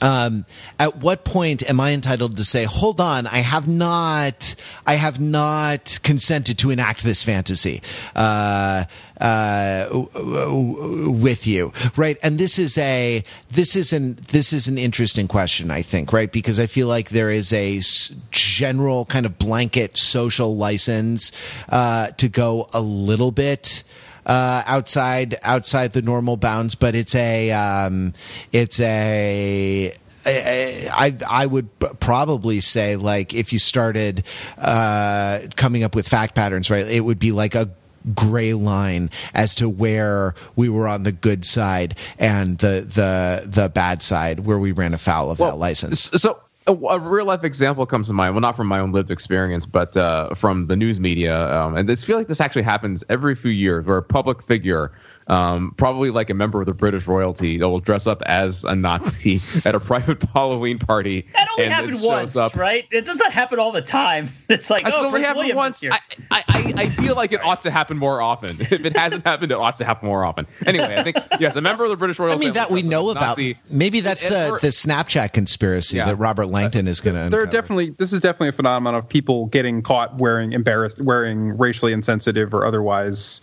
um, 0.00 0.44
at 0.78 0.98
what 0.98 1.24
point 1.24 1.68
am 1.68 1.80
I 1.80 1.92
entitled 1.92 2.36
to 2.36 2.44
say, 2.44 2.64
hold 2.64 3.00
on, 3.00 3.26
I 3.26 3.38
have 3.38 3.66
not, 3.68 4.54
I 4.86 4.94
have 4.94 5.20
not 5.20 5.98
consented 6.02 6.58
to 6.58 6.70
enact 6.70 7.02
this 7.02 7.22
fantasy, 7.22 7.82
uh, 8.14 8.84
uh, 9.20 9.84
w- 9.88 10.08
w- 10.12 11.10
with 11.10 11.46
you, 11.46 11.72
right? 11.96 12.16
And 12.22 12.38
this 12.38 12.58
is 12.58 12.78
a, 12.78 13.22
this 13.50 13.74
is 13.74 13.92
an, 13.92 14.14
this 14.28 14.52
is 14.52 14.68
an 14.68 14.78
interesting 14.78 15.26
question, 15.26 15.70
I 15.70 15.82
think, 15.82 16.12
right? 16.12 16.30
Because 16.30 16.60
I 16.60 16.66
feel 16.66 16.86
like 16.86 17.08
there 17.10 17.30
is 17.30 17.52
a 17.52 17.78
s- 17.78 18.12
general 18.30 19.04
kind 19.06 19.26
of 19.26 19.38
blanket 19.38 19.98
social 19.98 20.56
license, 20.56 21.32
uh, 21.68 22.08
to 22.18 22.28
go 22.28 22.68
a 22.72 22.80
little 22.80 23.32
bit, 23.32 23.82
uh, 24.28 24.62
outside 24.66 25.36
outside 25.42 25.92
the 25.92 26.02
normal 26.02 26.36
bounds, 26.36 26.74
but 26.74 26.94
it's 26.94 27.14
a 27.14 27.50
um, 27.50 28.12
it's 28.52 28.78
a 28.78 29.92
I, 30.26 31.16
I 31.28 31.46
would 31.46 31.68
probably 32.00 32.60
say 32.60 32.96
like 32.96 33.34
if 33.34 33.52
you 33.52 33.58
started 33.58 34.24
uh, 34.58 35.40
coming 35.56 35.82
up 35.82 35.94
with 35.94 36.06
fact 36.06 36.34
patterns, 36.34 36.70
right? 36.70 36.86
It 36.86 37.00
would 37.00 37.18
be 37.18 37.32
like 37.32 37.54
a 37.54 37.70
gray 38.14 38.54
line 38.54 39.10
as 39.34 39.54
to 39.56 39.68
where 39.68 40.34
we 40.56 40.68
were 40.68 40.88
on 40.88 41.02
the 41.02 41.12
good 41.12 41.44
side 41.44 41.96
and 42.18 42.58
the 42.58 42.82
the 42.86 43.44
the 43.46 43.68
bad 43.68 44.02
side 44.02 44.40
where 44.40 44.58
we 44.58 44.72
ran 44.72 44.94
afoul 44.94 45.30
of 45.30 45.38
that 45.38 45.56
license. 45.58 46.02
So 46.02 46.38
a, 46.68 46.98
real 46.98 47.26
life 47.26 47.44
example 47.44 47.86
comes 47.86 48.08
to 48.08 48.12
mind. 48.12 48.34
Well, 48.34 48.40
not 48.40 48.56
from 48.56 48.66
my 48.66 48.78
own 48.78 48.92
lived 48.92 49.10
experience, 49.10 49.66
but 49.66 49.96
uh, 49.96 50.34
from 50.34 50.66
the 50.66 50.76
news 50.76 51.00
media. 51.00 51.52
Um, 51.52 51.76
and 51.76 51.88
this 51.88 52.04
feel 52.04 52.16
like 52.16 52.28
this 52.28 52.40
actually 52.40 52.62
happens 52.62 53.02
every 53.08 53.34
few 53.34 53.50
years, 53.50 53.84
where 53.84 53.98
a 53.98 54.02
public 54.02 54.42
figure. 54.42 54.92
Um, 55.28 55.74
probably 55.76 56.10
like 56.10 56.30
a 56.30 56.34
member 56.34 56.60
of 56.60 56.66
the 56.66 56.72
British 56.72 57.06
royalty 57.06 57.58
that 57.58 57.68
will 57.68 57.80
dress 57.80 58.06
up 58.06 58.22
as 58.22 58.64
a 58.64 58.74
Nazi 58.74 59.40
at 59.66 59.74
a 59.74 59.80
private 59.80 60.22
Halloween 60.34 60.78
party. 60.78 61.28
That 61.34 61.48
only 61.52 61.64
and 61.64 61.72
happened 61.74 61.96
shows 61.98 62.04
once, 62.06 62.36
up. 62.36 62.56
right? 62.56 62.86
It 62.90 63.04
does 63.04 63.18
not 63.18 63.32
happen 63.32 63.58
all 63.58 63.72
the 63.72 63.82
time. 63.82 64.28
It's 64.48 64.70
like, 64.70 64.86
I 64.86 64.90
oh, 64.94 65.06
only 65.06 65.22
happened 65.22 65.54
once. 65.54 65.84
I, 65.84 66.00
I, 66.30 66.42
I 66.48 66.72
I 66.78 66.86
feel 66.86 67.14
like 67.14 67.32
it 67.32 67.44
ought 67.44 67.62
to 67.64 67.70
happen 67.70 67.98
more 67.98 68.22
often. 68.22 68.56
If 68.60 68.72
it 68.84 68.96
hasn't 68.96 69.24
happened, 69.24 69.52
it 69.52 69.58
ought 69.58 69.76
to 69.78 69.84
happen 69.84 70.08
more 70.08 70.24
often. 70.24 70.46
Anyway, 70.64 70.96
I 70.96 71.02
think 71.02 71.18
yes, 71.38 71.54
a 71.56 71.60
member 71.60 71.84
of 71.84 71.90
the 71.90 71.96
British 71.96 72.18
royal. 72.18 72.32
I 72.32 72.36
mean 72.36 72.54
that 72.54 72.70
we 72.70 72.80
know 72.82 73.10
about. 73.10 73.36
Nazi. 73.36 73.58
Maybe 73.70 74.00
that's 74.00 74.24
And 74.24 74.34
the 74.34 74.48
for- 74.48 74.58
the 74.60 74.68
Snapchat 74.68 75.34
conspiracy 75.34 75.98
Yeah. 75.98 76.06
that 76.06 76.16
Robert 76.16 76.46
Langdon 76.46 76.88
is 76.88 77.00
going 77.02 77.22
to. 77.22 77.28
there 77.30 77.42
are 77.42 77.46
definitely 77.46 77.90
this 77.90 78.12
is 78.14 78.22
definitely 78.22 78.48
a 78.48 78.52
phenomenon 78.52 78.94
of 78.94 79.06
people 79.08 79.46
getting 79.46 79.82
caught 79.82 80.18
wearing 80.20 80.52
embarrassed 80.52 81.00
wearing 81.02 81.58
racially 81.58 81.92
insensitive 81.92 82.54
or 82.54 82.64
otherwise 82.64 83.42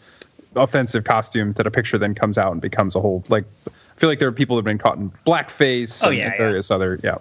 offensive 0.56 1.03
costume 1.03 1.53
that 1.53 1.68
a 1.68 1.72
picture 1.72 1.97
then 1.97 2.16
comes 2.16 2.38
out 2.38 2.51
and 2.51 2.62
becomes 2.62 2.95
a 2.95 2.99
whole 2.99 3.24
like 3.30 3.45
I 3.68 3.99
feel 3.99 4.10
like 4.10 4.20
there 4.20 4.28
are 4.28 4.34
people 4.34 4.56
that 4.58 4.60
have 4.62 4.66
been 4.66 4.78
caught 4.78 4.97
in 4.97 5.12
blackface 5.26 6.03
Oh, 6.03 6.10
and 6.10 6.18
yeah, 6.18 6.32
yeah. 6.32 6.38
various 6.38 6.72
other 6.72 6.99
yeah. 7.03 7.18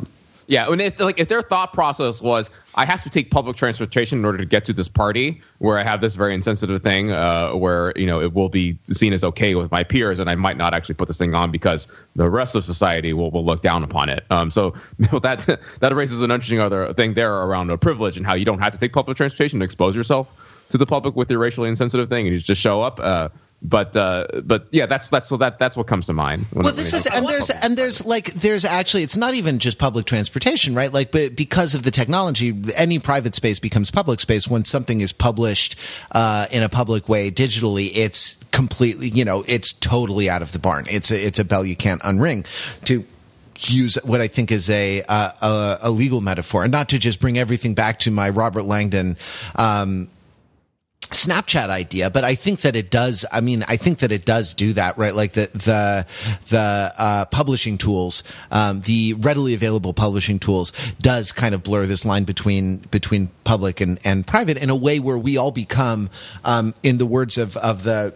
Yeah, 0.47 0.71
and 0.71 0.81
if 0.81 1.01
like 1.01 1.19
if 1.19 1.29
their 1.29 1.41
thought 1.41 1.73
process 1.73 2.21
was, 2.21 2.51
I 2.75 2.85
have 2.85 3.03
to 3.05 3.09
take 3.09 3.31
public 3.31 3.57
transportation 3.57 4.19
in 4.19 4.25
order 4.27 4.39
to 4.39 4.45
get 4.45 4.67
to 4.67 4.75
this 4.75 4.89
party 4.89 5.41
where 5.59 5.79
I 5.79 5.83
have 5.83 6.03
this 6.03 6.17
very 6.17 6.35
insensitive 6.35 6.83
thing, 6.83 7.13
uh, 7.13 7.53
where 7.53 7.95
you 7.97 8.07
know 8.07 8.21
it 8.21 8.35
will 8.35 8.51
be 8.51 8.79
seen 8.93 9.15
as 9.15 9.25
okay 9.25 9.55
with 9.55 9.71
my 9.71 9.85
peers, 9.85 10.19
and 10.19 10.29
I 10.29 10.35
might 10.35 10.59
not 10.59 10.75
actually 10.75 10.97
put 10.97 11.09
this 11.09 11.17
thing 11.17 11.35
on 11.35 11.51
because 11.51 11.89
the 12.15 12.29
rest 12.29 12.55
of 12.57 12.65
society 12.65 13.15
will, 13.15 13.31
will 13.31 13.45
look 13.45 13.63
down 13.63 13.83
upon 13.85 14.11
it. 14.11 14.25
Um, 14.31 14.51
so 14.51 14.75
you 14.99 15.09
know, 15.11 15.19
that 15.21 15.49
that 15.81 15.95
raises 15.95 16.21
an 16.21 16.31
interesting 16.31 16.61
other 16.61 16.93
thing 16.93 17.15
there 17.15 17.33
around 17.35 17.71
a 17.71 17.79
privilege 17.79 18.19
and 18.19 18.27
how 18.27 18.35
you 18.35 18.45
don't 18.45 18.61
have 18.61 18.75
to 18.75 18.79
take 18.79 18.93
public 18.93 19.17
transportation 19.17 19.61
to 19.61 19.65
expose 19.65 19.97
yourself 19.97 20.29
to 20.75 20.79
the 20.79 20.87
public 20.87 21.15
with 21.15 21.31
your 21.31 21.39
racially 21.39 21.69
insensitive 21.69 22.09
thing, 22.09 22.27
and 22.27 22.35
you 22.35 22.41
just 22.41 22.61
show 22.61 22.83
up. 22.83 22.99
Uh, 22.99 23.29
but 23.63 23.97
uh, 23.97 24.27
but 24.43 24.67
yeah, 24.73 24.87
that's 24.87 25.09
that's 25.09 25.29
so 25.29 25.37
that 25.37 25.61
that's 25.61 25.77
what 25.77 25.87
comes 25.87 26.07
to 26.07 26.13
mind. 26.13 26.47
Well, 26.53 26.73
this 26.73 26.93
is 26.93 27.07
and 27.07 27.29
there's 27.29 27.49
and 27.49 27.77
there's 27.77 28.05
like 28.05 28.35
there's 28.35 28.65
actually 28.65 29.05
it's 29.05 29.17
not 29.17 29.35
even 29.35 29.61
just 29.61 29.79
public 29.79 30.05
transportation, 30.05 30.75
right? 30.75 30.93
Like, 30.93 31.13
but 31.13 31.37
because 31.37 31.77
of 31.77 31.85
the 31.85 31.93
technology, 31.93 32.61
any 32.75 32.99
private 32.99 33.37
space 33.37 33.61
becomes 33.61 33.93
public 33.93 34.19
space 34.19 34.49
when 34.49 34.65
something 34.65 35.01
is 35.01 35.13
published 35.13 35.77
uh, 36.11 36.47
in 36.51 36.65
a 36.65 36.69
public 36.69 37.09
way 37.09 37.31
digitally. 37.31 37.93
It's 37.95 38.35
completely, 38.51 39.11
you 39.11 39.25
know, 39.25 39.45
it's 39.47 39.73
totally 39.73 40.29
out 40.29 40.43
of 40.43 40.51
the 40.51 40.59
barn. 40.59 40.87
It's 40.91 41.13
a 41.13 41.25
it's 41.25 41.39
a 41.39 41.45
bell 41.45 41.65
you 41.65 41.77
can't 41.77 42.03
unring. 42.03 42.47
To 42.87 43.05
use 43.59 43.97
what 44.05 44.21
I 44.21 44.27
think 44.27 44.51
is 44.51 44.69
a, 44.69 45.03
uh, 45.09 45.31
a, 45.41 45.79
a 45.89 45.91
legal 45.91 46.21
metaphor, 46.21 46.65
and 46.65 46.73
not 46.73 46.89
to 46.91 46.99
just 46.99 47.21
bring 47.21 47.39
everything 47.39 47.75
back 47.75 48.01
to 48.01 48.11
my 48.11 48.29
Robert 48.29 48.65
Langdon 48.65 49.17
um, 49.57 50.11
Snapchat 51.15 51.69
idea, 51.69 52.11
but 52.11 52.25
I 52.25 52.35
think 52.35 52.61
that 52.63 52.77
it 52.77 52.91
does. 52.91 53.25
I 53.33 53.41
mean, 53.41 53.65
I 53.67 53.77
think 53.77 53.99
that 53.99 54.13
it 54.13 54.25
does 54.25 54.55
do 54.55 54.73
that, 54.75 54.99
right? 54.99 55.15
Like 55.15 55.33
the 55.33 55.49
the 55.53 56.07
the 56.49 56.93
uh, 56.99 57.25
publishing 57.27 57.79
tools, 57.79 58.25
um, 58.51 58.81
the 58.83 59.15
readily 59.15 59.55
available 59.55 59.95
publishing 59.95 60.39
tools, 60.39 60.73
does 61.01 61.33
kind 61.33 61.55
of 61.55 61.63
blur 61.63 61.87
this 61.87 62.05
line 62.05 62.25
between 62.25 62.79
between 62.91 63.31
public 63.45 63.81
and 63.81 63.99
and 64.05 64.27
private 64.27 64.59
in 64.59 64.71
a 64.71 64.77
way 64.77 64.99
where 64.99 65.19
we 65.19 65.37
all 65.37 65.53
become, 65.53 66.11
um, 66.45 66.75
in 66.83 66.99
the 66.99 67.07
words 67.07 67.39
of 67.39 67.57
of 67.59 67.85
the 67.85 68.15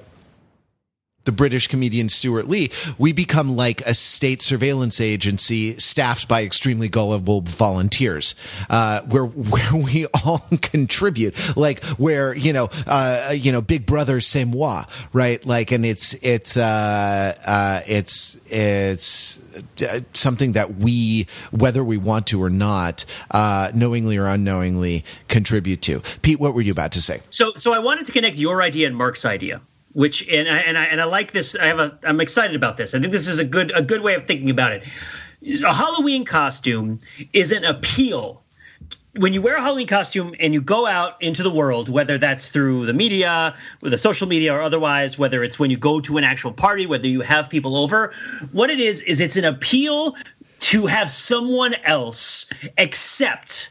the 1.28 1.32
British 1.32 1.66
comedian 1.66 2.08
Stewart 2.08 2.48
Lee, 2.48 2.70
we 2.96 3.12
become 3.12 3.54
like 3.54 3.82
a 3.82 3.92
state 3.92 4.40
surveillance 4.40 4.98
agency 4.98 5.78
staffed 5.78 6.26
by 6.26 6.42
extremely 6.42 6.88
gullible 6.88 7.42
volunteers, 7.42 8.34
uh, 8.70 9.02
where 9.02 9.26
where 9.26 9.74
we 9.74 10.06
all 10.24 10.38
contribute, 10.62 11.36
like 11.54 11.84
where 11.98 12.34
you 12.34 12.54
know, 12.54 12.70
uh, 12.86 13.34
you 13.36 13.52
know, 13.52 13.60
Big 13.60 13.84
Brother 13.84 14.22
c'est 14.22 14.46
moi, 14.46 14.84
right? 15.12 15.44
Like, 15.44 15.70
and 15.70 15.84
it's 15.84 16.14
it's 16.14 16.56
uh, 16.56 17.34
uh 17.46 17.80
it's 17.86 18.40
it's 18.50 19.38
uh, 19.82 20.00
something 20.14 20.52
that 20.52 20.76
we, 20.76 21.26
whether 21.50 21.84
we 21.84 21.98
want 21.98 22.26
to 22.28 22.42
or 22.42 22.48
not, 22.48 23.04
uh, 23.32 23.70
knowingly 23.74 24.16
or 24.16 24.26
unknowingly, 24.26 25.04
contribute 25.28 25.82
to. 25.82 26.00
Pete, 26.22 26.40
what 26.40 26.54
were 26.54 26.62
you 26.62 26.72
about 26.72 26.92
to 26.92 27.02
say? 27.02 27.20
So, 27.28 27.52
so 27.56 27.74
I 27.74 27.80
wanted 27.80 28.06
to 28.06 28.12
connect 28.12 28.38
your 28.38 28.62
idea 28.62 28.86
and 28.86 28.96
Mark's 28.96 29.26
idea 29.26 29.60
which 29.92 30.26
and 30.28 30.48
I, 30.48 30.58
and 30.58 30.78
I 30.78 30.84
and 30.84 31.00
I 31.00 31.04
like 31.04 31.32
this. 31.32 31.56
I 31.56 31.66
have 31.66 31.78
a 31.78 31.98
I'm 32.04 32.20
excited 32.20 32.56
about 32.56 32.76
this. 32.76 32.94
I 32.94 33.00
think 33.00 33.12
this 33.12 33.28
is 33.28 33.40
a 33.40 33.44
good 33.44 33.72
a 33.76 33.82
good 33.82 34.02
way 34.02 34.14
of 34.14 34.24
thinking 34.24 34.50
about 34.50 34.72
it. 34.72 34.84
A 35.64 35.72
Halloween 35.72 36.24
costume 36.24 36.98
is 37.32 37.52
an 37.52 37.64
appeal. 37.64 38.42
When 39.16 39.32
you 39.32 39.42
wear 39.42 39.56
a 39.56 39.62
Halloween 39.62 39.86
costume 39.86 40.34
and 40.38 40.52
you 40.54 40.60
go 40.60 40.86
out 40.86 41.20
into 41.22 41.42
the 41.42 41.50
world, 41.50 41.88
whether 41.88 42.18
that's 42.18 42.48
through 42.48 42.86
the 42.86 42.92
media, 42.92 43.56
with 43.80 43.92
the 43.92 43.98
social 43.98 44.28
media, 44.28 44.54
or 44.54 44.60
otherwise, 44.60 45.18
whether 45.18 45.42
it's 45.42 45.58
when 45.58 45.70
you 45.70 45.76
go 45.76 46.00
to 46.00 46.18
an 46.18 46.24
actual 46.24 46.52
party, 46.52 46.86
whether 46.86 47.08
you 47.08 47.20
have 47.22 47.48
people 47.50 47.76
over, 47.76 48.12
what 48.52 48.70
it 48.70 48.78
is 48.78 49.00
is 49.02 49.20
it's 49.20 49.36
an 49.36 49.44
appeal 49.44 50.14
to 50.60 50.86
have 50.86 51.10
someone 51.10 51.74
else 51.84 52.50
accept 52.76 53.70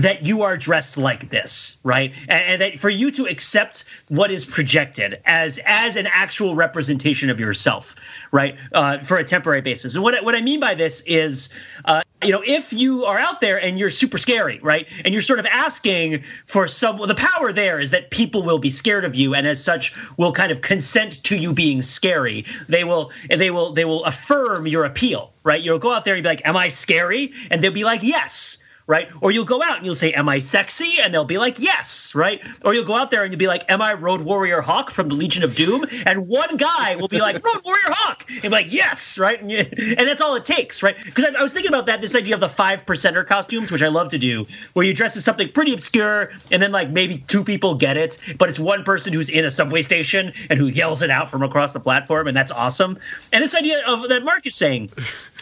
that 0.00 0.24
you 0.24 0.42
are 0.42 0.56
dressed 0.56 0.96
like 0.96 1.28
this, 1.30 1.78
right? 1.84 2.14
And, 2.22 2.44
and, 2.44 2.60
that 2.60 2.78
for 2.78 2.90
you 2.90 3.10
to 3.12 3.26
accept 3.26 3.84
what 4.08 4.30
is 4.30 4.44
projected 4.44 5.20
as 5.24 5.60
as 5.66 5.96
an 5.96 6.06
actual 6.10 6.54
representation 6.54 7.30
of 7.30 7.38
yourself, 7.38 7.96
right, 8.32 8.58
uh, 8.72 8.98
for 8.98 9.18
a 9.18 9.24
temporary 9.24 9.60
basis. 9.60 9.94
And 9.94 10.02
what 10.02 10.22
what 10.24 10.34
I 10.34 10.40
mean 10.40 10.60
by 10.60 10.74
this 10.74 11.02
is, 11.06 11.54
uh, 11.84 12.02
you 12.22 12.32
know, 12.32 12.42
if 12.46 12.72
you 12.72 13.04
are 13.04 13.18
out 13.18 13.40
there 13.40 13.60
and 13.60 13.78
you're 13.78 13.90
super 13.90 14.18
scary, 14.18 14.58
right, 14.62 14.88
and 15.04 15.14
you're 15.14 15.22
sort 15.22 15.38
of 15.38 15.46
asking 15.46 16.22
for 16.44 16.66
some, 16.66 16.96
well, 16.96 17.06
the 17.06 17.14
power 17.14 17.52
there 17.52 17.78
is 17.78 17.90
that 17.90 18.10
people 18.10 18.42
will 18.42 18.58
be 18.58 18.70
scared 18.70 19.04
of 19.04 19.14
you, 19.14 19.34
and 19.34 19.46
as 19.46 19.62
such, 19.62 19.94
will 20.16 20.32
kind 20.32 20.50
of 20.50 20.62
consent 20.62 21.22
to 21.24 21.36
you 21.36 21.52
being 21.52 21.82
scary. 21.82 22.44
They 22.68 22.84
will 22.84 23.12
they 23.28 23.50
will 23.50 23.72
they 23.72 23.84
will 23.84 24.04
affirm 24.04 24.66
your 24.66 24.84
appeal, 24.84 25.32
right? 25.44 25.60
You'll 25.60 25.78
go 25.78 25.92
out 25.92 26.04
there 26.04 26.14
and 26.14 26.22
be 26.22 26.28
like, 26.28 26.46
"Am 26.46 26.56
I 26.56 26.70
scary?" 26.70 27.32
And 27.50 27.62
they'll 27.62 27.70
be 27.70 27.84
like, 27.84 28.02
"Yes." 28.02 28.58
Right? 28.90 29.08
Or 29.22 29.30
you'll 29.30 29.44
go 29.44 29.62
out 29.62 29.76
and 29.76 29.86
you'll 29.86 29.94
say, 29.94 30.12
Am 30.12 30.28
I 30.28 30.40
sexy? 30.40 31.00
And 31.00 31.14
they'll 31.14 31.24
be 31.24 31.38
like, 31.38 31.58
Yes, 31.60 32.12
right? 32.14 32.42
Or 32.64 32.74
you'll 32.74 32.84
go 32.84 32.96
out 32.96 33.12
there 33.12 33.22
and 33.22 33.32
you'll 33.32 33.38
be 33.38 33.46
like, 33.46 33.64
Am 33.70 33.80
I 33.80 33.94
Road 33.94 34.22
Warrior 34.22 34.60
Hawk 34.60 34.90
from 34.90 35.08
the 35.08 35.14
Legion 35.14 35.44
of 35.44 35.54
Doom? 35.54 35.84
And 36.04 36.26
one 36.26 36.56
guy 36.56 36.96
will 36.96 37.08
be 37.08 37.20
like, 37.20 37.36
Road 37.44 37.62
Warrior 37.64 37.88
Hawk. 37.88 38.26
And 38.28 38.42
be 38.42 38.48
like, 38.48 38.66
Yes, 38.72 39.16
right? 39.16 39.40
And, 39.40 39.50
you, 39.50 39.58
and 39.58 40.08
that's 40.08 40.20
all 40.20 40.34
it 40.34 40.44
takes, 40.44 40.82
right? 40.82 40.96
Because 41.04 41.24
I, 41.24 41.38
I, 41.38 41.42
was 41.42 41.52
thinking 41.52 41.70
about 41.70 41.86
that, 41.86 42.00
this 42.00 42.16
idea 42.16 42.34
of 42.34 42.40
the 42.40 42.48
five 42.48 42.84
percenter 42.84 43.24
costumes, 43.24 43.70
which 43.70 43.82
I 43.82 43.88
love 43.88 44.08
to 44.08 44.18
do, 44.18 44.44
where 44.72 44.84
you 44.84 44.92
dress 44.92 45.16
as 45.16 45.24
something 45.24 45.50
pretty 45.52 45.72
obscure 45.72 46.32
and 46.50 46.60
then 46.60 46.72
like 46.72 46.90
maybe 46.90 47.24
two 47.28 47.44
people 47.44 47.76
get 47.76 47.96
it, 47.96 48.18
but 48.38 48.48
it's 48.48 48.58
one 48.58 48.82
person 48.82 49.12
who's 49.12 49.28
in 49.28 49.44
a 49.44 49.52
subway 49.52 49.82
station 49.82 50.32
and 50.50 50.58
who 50.58 50.66
yells 50.66 51.02
it 51.02 51.10
out 51.10 51.30
from 51.30 51.42
across 51.42 51.72
the 51.72 51.80
platform, 51.80 52.26
and 52.26 52.36
that's 52.36 52.50
awesome. 52.50 52.98
And 53.32 53.44
this 53.44 53.54
idea 53.54 53.80
of 53.86 54.08
that 54.08 54.24
Mark 54.24 54.46
is 54.46 54.56
saying, 54.56 54.90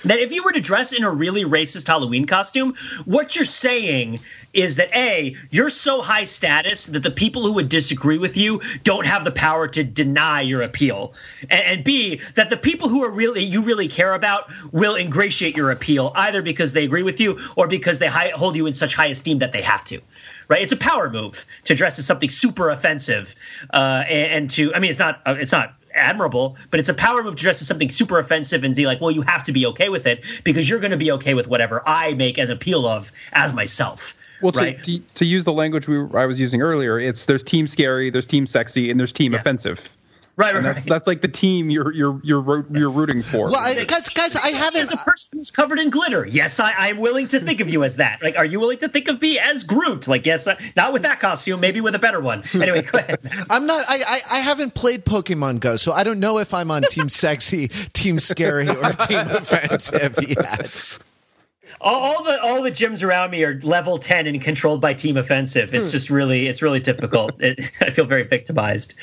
that 0.05 0.19
if 0.19 0.33
you 0.33 0.45
were 0.45 0.53
to 0.53 0.61
dress 0.61 0.93
in 0.93 1.05
a 1.05 1.11
really 1.11 1.45
racist 1.45 1.87
Halloween 1.87 2.27
costume, 2.27 2.75
what 3.05 3.37
you're 3.37 3.45
saying 3.45 4.21
is 4.55 4.77
that 4.77 4.95
A, 4.95 5.37
you're 5.51 5.71
so 5.71 6.01
high 6.01 6.25
status 6.25 6.87
that 6.87 7.03
the 7.03 7.11
people 7.11 7.43
who 7.43 7.53
would 7.55 7.69
disagree 7.69 8.19
with 8.19 8.37
you 8.37 8.61
don't 8.83 9.07
have 9.07 9.25
the 9.25 9.31
power 9.31 9.69
to 9.69 9.85
deny 9.85 10.41
your 10.41 10.63
appeal. 10.63 11.13
And, 11.51 11.63
and 11.63 11.85
B, 11.85 12.21
that 12.35 12.51
the 12.51 12.57
people 12.57 12.89
who 12.89 13.05
are 13.05 13.11
really 13.11 13.43
you 13.43 13.63
really 13.63 13.89
care 13.89 14.15
about 14.15 14.51
will 14.73 14.97
ingratiate 14.97 15.57
your 15.57 15.71
appeal 15.71 16.13
either 16.15 16.43
because 16.43 16.73
they 16.73 16.85
agree 16.85 17.03
with 17.03 17.21
you 17.21 17.39
or 17.57 17.69
because 17.69 17.99
they 17.99 18.07
high, 18.07 18.31
hold 18.31 18.57
you 18.57 18.67
in 18.67 18.75
such 18.75 18.95
high 18.95 19.07
esteem 19.07 19.41
that 19.41 19.53
they 19.53 19.63
have 19.63 19.85
to 19.87 20.01
right? 20.49 20.63
It's 20.63 20.73
a 20.73 20.77
power 20.77 21.11
move 21.11 21.45
to 21.65 21.75
dress 21.75 21.99
as 21.99 22.07
something 22.07 22.31
super 22.31 22.71
offensive, 22.71 23.35
uh, 23.73 24.05
and, 24.09 24.33
and, 24.33 24.51
to 24.51 24.75
I 24.75 24.79
mean, 24.79 24.91
it's 24.91 24.99
not 24.99 25.21
uh, 25.27 25.37
it's 25.39 25.53
not 25.53 25.75
admirable, 25.99 26.57
but 26.71 26.81
it's 26.81 26.89
a 26.89 26.95
power 26.95 27.23
move 27.23 27.37
to 27.37 27.43
dress 27.43 27.61
as 27.61 27.69
something 27.69 27.91
super 27.91 28.19
offensive 28.19 28.65
and 28.65 28.75
be 28.75 28.87
like, 28.87 29.01
well, 29.01 29.11
you 29.11 29.23
have 29.23 29.45
to 29.45 29.53
be 29.53 29.67
okay 29.67 29.89
with 29.89 30.07
it 30.07 30.25
because 30.45 30.69
you're 30.69 30.81
going 30.81 30.93
to 30.93 30.99
be 30.99 31.13
okay 31.13 31.35
with 31.35 31.49
whatever 31.49 31.83
I 31.87 32.15
make 32.15 32.39
as 32.39 32.49
appeal 32.49 32.87
of 32.87 33.13
as 33.33 33.53
myself. 33.53 34.17
Well, 34.41 34.53
right? 34.55 34.83
to, 34.85 34.99
to, 35.01 35.25
use 35.25 35.45
the 35.45 35.53
language 35.53 35.89
we, 35.89 35.99
I 36.15 36.27
was 36.27 36.39
using 36.39 36.63
earlier, 36.63 36.99
it's 36.99 37.27
there's 37.27 37.43
team 37.43 37.67
scary, 37.67 38.11
there's 38.11 38.27
team 38.27 38.47
sexy, 38.47 38.91
and 38.91 38.99
there's 38.99 39.13
team 39.13 39.33
yeah. 39.33 39.41
offensive. 39.41 39.97
Right, 40.39 40.55
right. 40.55 40.63
That's, 40.63 40.85
that's 40.85 41.07
like 41.09 41.21
the 41.21 41.27
team 41.27 41.69
you're 41.69 41.93
you're 41.93 42.21
you're 42.23 42.65
you're 42.71 42.91
rooting 42.91 43.23
for. 43.23 43.51
Well, 43.51 43.85
guys, 43.87 44.09
guys, 44.09 44.37
I 44.37 44.51
haven't. 44.51 44.83
As 44.83 44.93
a 44.93 44.97
person 44.99 45.31
who's 45.33 45.51
covered 45.51 45.81
in 45.81 45.91
glitter, 45.91 46.29
yes, 46.29 46.61
I, 46.61 46.73
I'm 46.75 46.99
willing 46.99 47.27
to 47.29 47.41
think 47.41 47.61
of 47.61 47.69
you 47.69 47.83
as 47.83 47.97
that. 47.97 48.23
Like, 48.23 48.39
are 48.39 48.45
you 48.45 48.61
willing 48.61 48.79
to 48.79 48.89
think 48.89 49.09
of 49.09 49.21
me 49.21 49.41
as 49.41 49.65
Groot? 49.65 50.07
Like, 50.07 50.25
yes, 50.27 50.47
uh, 50.47 50.55
not 50.77 50.93
with 50.93 51.03
that 51.03 51.19
costume, 51.19 51.59
maybe 51.59 51.81
with 51.81 51.97
a 51.97 51.99
better 51.99 52.21
one. 52.21 52.45
Anyway, 52.55 52.83
go 52.83 52.99
ahead. 52.99 53.19
I'm 53.51 53.67
not. 53.67 53.85
I, 53.89 53.99
I 54.07 54.21
I 54.37 54.39
haven't 54.39 54.75
played 54.75 55.05
Pokemon 55.05 55.59
Go, 55.59 55.75
so 55.75 55.91
I 55.91 56.05
don't 56.05 56.21
know 56.21 56.39
if 56.39 56.55
I'm 56.55 56.71
on 56.71 56.83
Team 56.83 57.09
Sexy, 57.09 57.67
Team 57.93 58.21
Scary, 58.21 58.69
or 58.69 58.93
Team 58.93 59.19
Offensive 59.31 60.19
yet 60.23 61.01
all, 61.81 61.95
all, 61.95 62.25
the 62.25 62.41
all 62.43 62.63
the 62.63 62.71
gyms 62.71 63.07
around 63.07 63.31
me 63.31 63.45
are 63.45 63.61
level 63.61 63.99
10 63.99 64.27
and 64.27 64.41
controlled 64.41 64.81
by 64.81 64.95
team 64.95 65.17
offensive. 65.17 65.75
It's 65.75 65.89
hmm. 65.89 65.93
just 65.93 66.11
really 66.11 66.47
it's 66.47 66.63
really 66.63 66.81
difficult. 66.81 67.41
It, 67.41 67.61
i 67.81 67.91
feel 67.91 68.05
very 68.05 68.25
victimized. 68.25 68.95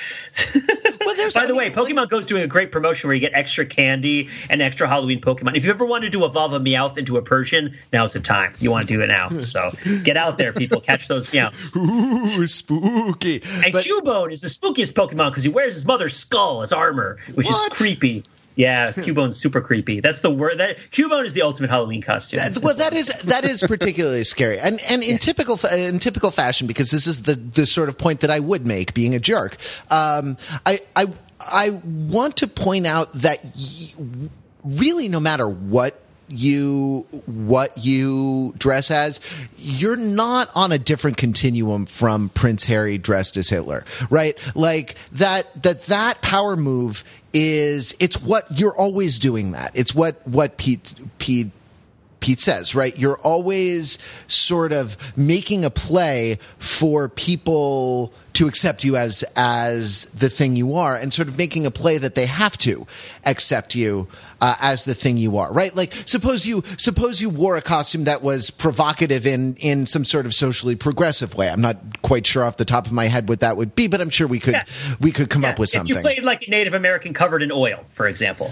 Well, 1.05 1.15
by 1.33 1.45
the 1.45 1.53
I 1.53 1.57
way 1.57 1.69
pokemon 1.69 1.95
like, 1.95 2.09
go's 2.09 2.25
doing 2.25 2.43
a 2.43 2.47
great 2.47 2.71
promotion 2.71 3.07
where 3.07 3.15
you 3.15 3.21
get 3.21 3.33
extra 3.33 3.65
candy 3.65 4.29
and 4.49 4.61
extra 4.61 4.87
halloween 4.87 5.21
pokemon. 5.21 5.55
If 5.55 5.63
you 5.63 5.71
ever 5.71 5.85
wanted 5.85 6.11
to 6.13 6.25
evolve 6.25 6.53
a 6.53 6.59
meowth 6.59 6.97
into 6.97 7.17
a 7.17 7.21
persian 7.21 7.75
now's 7.93 8.13
the 8.13 8.19
time. 8.19 8.53
You 8.59 8.71
want 8.71 8.87
to 8.87 8.93
do 8.93 9.01
it 9.01 9.07
now. 9.07 9.29
So 9.39 9.71
get 10.03 10.17
out 10.17 10.37
there 10.37 10.51
people. 10.51 10.81
Catch 10.81 11.07
those 11.07 11.27
meowths 11.27 11.75
Ooh, 12.37 12.47
spooky. 12.47 13.41
And 13.63 13.71
but, 13.71 13.85
cubone 13.85 14.31
is 14.31 14.41
the 14.41 14.47
spookiest 14.47 14.93
pokemon 14.93 15.29
because 15.31 15.43
he 15.43 15.49
wears 15.49 15.73
his 15.73 15.85
mother's 15.85 16.15
skull 16.15 16.61
as 16.61 16.73
armor 16.73 17.17
which 17.35 17.47
what? 17.47 17.71
is 17.71 17.77
creepy 17.77 18.23
yeah, 18.55 18.91
Cubone's 18.95 19.37
super 19.37 19.61
creepy. 19.61 19.99
That's 19.99 20.21
the 20.21 20.31
word. 20.31 20.57
That 20.57 20.77
Cubone 20.77 21.25
is 21.25 21.33
the 21.33 21.41
ultimate 21.41 21.69
Halloween 21.69 22.01
costume. 22.01 22.39
That, 22.39 22.63
well, 22.63 22.75
that 22.75 22.93
is 22.93 23.07
that 23.23 23.45
is 23.45 23.61
particularly 23.63 24.23
scary, 24.35 24.59
and 24.59 24.79
and 24.89 25.03
in 25.03 25.11
yeah. 25.11 25.17
typical 25.17 25.59
in 25.67 25.99
typical 25.99 26.31
fashion, 26.31 26.67
because 26.67 26.91
this 26.91 27.07
is 27.07 27.23
the 27.23 27.35
the 27.35 27.65
sort 27.65 27.89
of 27.89 27.97
point 27.97 28.21
that 28.21 28.31
I 28.31 28.39
would 28.39 28.65
make, 28.65 28.93
being 28.93 29.13
a 29.15 29.19
jerk. 29.19 29.57
Um, 29.91 30.37
I 30.65 30.79
I 30.95 31.07
I 31.39 31.69
want 31.69 32.37
to 32.37 32.47
point 32.47 32.87
out 32.87 33.11
that 33.13 33.39
really, 34.63 35.09
no 35.09 35.19
matter 35.19 35.47
what 35.47 36.01
you 36.27 37.05
what 37.27 37.85
you 37.85 38.53
dress 38.57 38.89
as 38.89 39.19
you're 39.57 39.95
not 39.95 40.49
on 40.55 40.71
a 40.71 40.79
different 40.79 41.17
continuum 41.17 41.85
from 41.85 42.29
prince 42.29 42.65
harry 42.65 42.97
dressed 42.97 43.37
as 43.37 43.49
hitler 43.49 43.85
right 44.09 44.35
like 44.55 44.95
that 45.11 45.45
that 45.61 45.83
that 45.83 46.19
power 46.23 46.55
move 46.55 47.03
is 47.37 47.93
it's 47.99 48.21
what 48.21 48.45
you're 48.57 48.75
always 48.75 49.19
doing 49.19 49.51
that. 49.51 49.71
It's 49.75 49.93
what 49.93 50.25
what 50.25 50.57
Pete 50.57 50.95
Pete 51.19 51.51
Pete 52.25 52.39
says, 52.39 52.73
right? 52.73 52.97
You're 52.97 53.19
always 53.19 53.99
sort 54.27 54.71
of 54.71 54.97
making 55.15 55.63
a 55.63 55.69
play 55.69 56.39
for 56.57 57.07
people 57.07 58.11
to 58.33 58.47
accept 58.47 58.83
you 58.83 58.97
as 58.97 59.23
as 59.35 60.05
the 60.05 60.27
thing 60.27 60.55
you 60.55 60.73
are 60.73 60.95
and 60.95 61.13
sort 61.13 61.27
of 61.27 61.37
making 61.37 61.67
a 61.67 61.71
play 61.71 61.99
that 61.99 62.15
they 62.15 62.25
have 62.25 62.57
to 62.57 62.87
accept 63.25 63.75
you 63.75 64.07
uh, 64.41 64.55
as 64.59 64.85
the 64.85 64.95
thing 64.95 65.17
you 65.17 65.37
are 65.37 65.53
right? 65.53 65.75
Like 65.75 65.93
suppose 66.07 66.47
you 66.47 66.63
suppose 66.77 67.21
you 67.21 67.29
wore 67.29 67.55
a 67.57 67.61
costume 67.61 68.05
that 68.05 68.23
was 68.23 68.49
provocative 68.49 69.27
in 69.27 69.55
in 69.57 69.85
some 69.85 70.03
sort 70.03 70.25
of 70.25 70.33
socially 70.33 70.75
progressive 70.75 71.35
way. 71.35 71.47
I'm 71.49 71.61
not 71.61 72.01
quite 72.01 72.25
sure 72.25 72.43
off 72.43 72.57
the 72.57 72.65
top 72.65 72.87
of 72.87 72.91
my 72.91 73.05
head 73.05 73.29
what 73.29 73.41
that 73.41 73.55
would 73.55 73.75
be 73.75 73.87
but 73.87 74.01
i'm 74.01 74.09
sure 74.09 74.27
we 74.27 74.39
could 74.39 74.53
Yeah. 74.55 74.63
we 74.99 75.11
could 75.11 75.29
come 75.29 75.43
Yeah, 75.43 75.51
up 75.51 75.59
with 75.59 75.69
if 75.69 75.73
something. 75.73 75.95
you 75.95 76.01
played 76.01 76.23
like 76.23 76.47
a 76.47 76.49
Native 76.49 76.73
American 76.73 77.13
covered 77.13 77.43
in 77.43 77.51
oil, 77.51 77.85
for 77.89 78.07
example, 78.07 78.51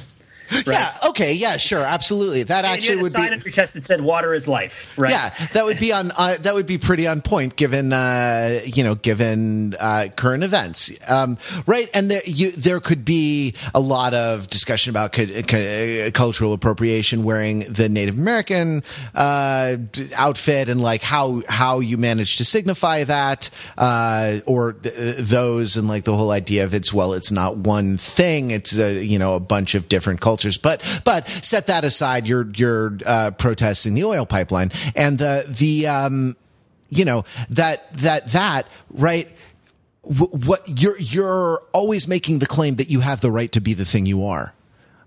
right? 0.51 0.67
yeah 0.67 0.97
okay 1.09 1.33
yeah 1.33 1.57
sure 1.57 1.81
absolutely 1.83 2.43
that 2.43 2.65
and 2.65 2.73
actually 2.73 2.97
would 2.97 3.11
sign 3.11 3.29
be 3.29 3.33
on 3.33 3.39
your 3.41 3.51
chest 3.51 3.73
that 3.73 3.85
said 3.85 4.01
"Water 4.01 4.33
is 4.33 4.47
life." 4.47 4.91
Right? 4.97 5.11
Yeah, 5.11 5.29
that 5.53 5.65
would 5.65 5.79
be 5.79 5.93
on. 5.93 6.11
Uh, 6.15 6.35
that 6.41 6.53
would 6.53 6.67
be 6.67 6.77
pretty 6.77 7.07
on 7.07 7.21
point, 7.21 7.55
given 7.55 7.93
uh, 7.93 8.59
you 8.65 8.83
know, 8.83 8.95
given 8.95 9.75
uh, 9.79 10.07
current 10.15 10.43
events, 10.43 10.91
um, 11.09 11.37
right? 11.65 11.89
And 11.93 12.11
there, 12.11 12.21
you, 12.25 12.51
there 12.51 12.79
could 12.79 13.05
be 13.05 13.55
a 13.73 13.79
lot 13.79 14.13
of 14.13 14.47
discussion 14.49 14.89
about 14.89 15.13
cu- 15.13 15.43
cu- 15.43 16.11
cultural 16.11 16.53
appropriation, 16.53 17.23
wearing 17.23 17.59
the 17.71 17.89
Native 17.89 18.17
American 18.17 18.83
uh, 19.15 19.77
outfit, 20.15 20.69
and 20.69 20.81
like 20.81 21.01
how 21.01 21.41
how 21.47 21.79
you 21.79 21.97
manage 21.97 22.37
to 22.37 22.45
signify 22.45 23.03
that, 23.05 23.49
uh, 23.77 24.39
or 24.45 24.73
th- 24.73 25.17
those, 25.17 25.77
and 25.77 25.87
like 25.87 26.03
the 26.03 26.15
whole 26.15 26.31
idea 26.31 26.63
of 26.63 26.73
it's 26.73 26.93
well, 26.93 27.13
it's 27.13 27.31
not 27.31 27.57
one 27.57 27.97
thing; 27.97 28.51
it's 28.51 28.77
a 28.77 29.03
you 29.03 29.19
know 29.19 29.35
a 29.35 29.39
bunch 29.39 29.75
of 29.75 29.89
different 29.89 30.21
cultures. 30.21 30.32
But 30.57 31.01
but 31.03 31.27
set 31.27 31.67
that 31.67 31.85
aside, 31.85 32.25
you're 32.25 32.49
you're 32.55 32.97
uh, 33.05 33.31
protesting 33.31 33.93
the 33.93 34.03
oil 34.03 34.25
pipeline 34.25 34.71
and 34.95 35.17
the 35.17 35.45
the 35.47 35.87
um, 35.87 36.35
you 36.89 37.05
know 37.05 37.25
that 37.49 37.91
that 37.93 38.27
that 38.27 38.67
right. 38.89 39.27
What 40.05 40.81
you're 40.81 40.99
you're 40.99 41.63
always 41.71 42.09
making 42.09 42.39
the 42.39 42.45
claim 42.45 42.75
that 42.75 42.89
you 42.89 42.99
have 42.99 43.21
the 43.21 43.31
right 43.31 43.49
to 43.53 43.61
be 43.61 43.73
the 43.73 43.85
thing 43.85 44.05
you 44.05 44.25
are 44.25 44.53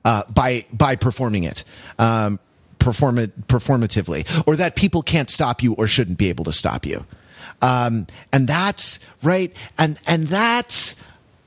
uh, 0.07 0.23
by 0.33 0.65
by 0.73 0.97
performing 0.97 1.45
it. 1.45 1.65
Um, 1.99 2.39
perform 2.79 3.19
it 3.19 3.49
performatively 3.49 4.45
or 4.47 4.55
that 4.55 4.77
people 4.77 5.03
can't 5.03 5.29
stop 5.29 5.61
you 5.61 5.75
or 5.75 5.89
shouldn't 5.89 6.19
be 6.19 6.29
able 6.29 6.45
to 6.45 6.53
stop 6.53 6.87
you 6.87 7.05
um, 7.61 8.07
and 8.33 8.47
that's 8.47 9.01
right 9.23 9.55
and 9.77 9.99
and 10.07 10.29
that's 10.29 10.95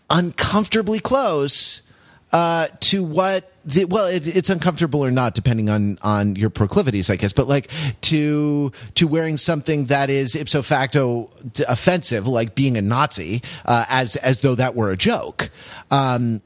uncomfortably 0.09 0.99
close 0.99 1.81
uh, 2.31 2.67
to 2.79 3.03
what 3.03 3.51
the, 3.69 3.85
well 3.85 4.07
it, 4.07 4.27
it's 4.27 4.49
uncomfortable 4.49 5.03
or 5.03 5.11
not 5.11 5.33
depending 5.33 5.69
on 5.69 5.97
on 6.01 6.35
your 6.35 6.49
proclivities 6.49 7.09
i 7.09 7.15
guess 7.15 7.33
but 7.33 7.47
like 7.47 7.69
to 8.01 8.71
to 8.95 9.07
wearing 9.07 9.37
something 9.37 9.85
that 9.85 10.09
is 10.09 10.35
ipso 10.35 10.61
facto 10.61 11.29
offensive 11.67 12.27
like 12.27 12.55
being 12.55 12.77
a 12.77 12.81
nazi 12.81 13.41
uh, 13.65 13.85
as 13.89 14.15
as 14.17 14.41
though 14.41 14.55
that 14.55 14.75
were 14.75 14.91
a 14.91 14.97
joke 14.97 15.49
um 15.91 16.41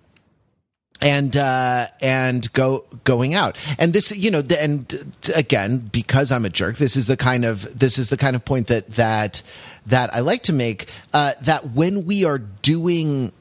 and 1.02 1.36
uh 1.36 1.88
and 2.02 2.52
go 2.54 2.86
going 3.04 3.34
out. 3.34 3.58
And 3.78 3.94
this 3.94 4.16
you 4.16 4.32
know 4.32 4.42
and 4.60 5.16
again 5.36 5.80
because 5.92 6.32
i'm 6.32 6.46
a 6.46 6.50
jerk 6.50 6.78
this 6.78 6.96
is 6.96 7.08
the 7.08 7.18
kind 7.18 7.46
of 7.46 7.78
this 7.78 8.00
is 8.00 8.10
the 8.10 8.18
kind 8.18 8.36
of 8.36 8.46
point 8.46 8.68
that 8.68 8.90
that 8.92 9.42
that 9.86 10.14
i 10.14 10.22
like 10.22 10.44
to 10.44 10.54
make 10.54 10.90
uh 11.14 11.34
that 11.42 11.72
when 11.72 12.06
we 12.06 12.24
are 12.24 12.38
doing 12.38 13.32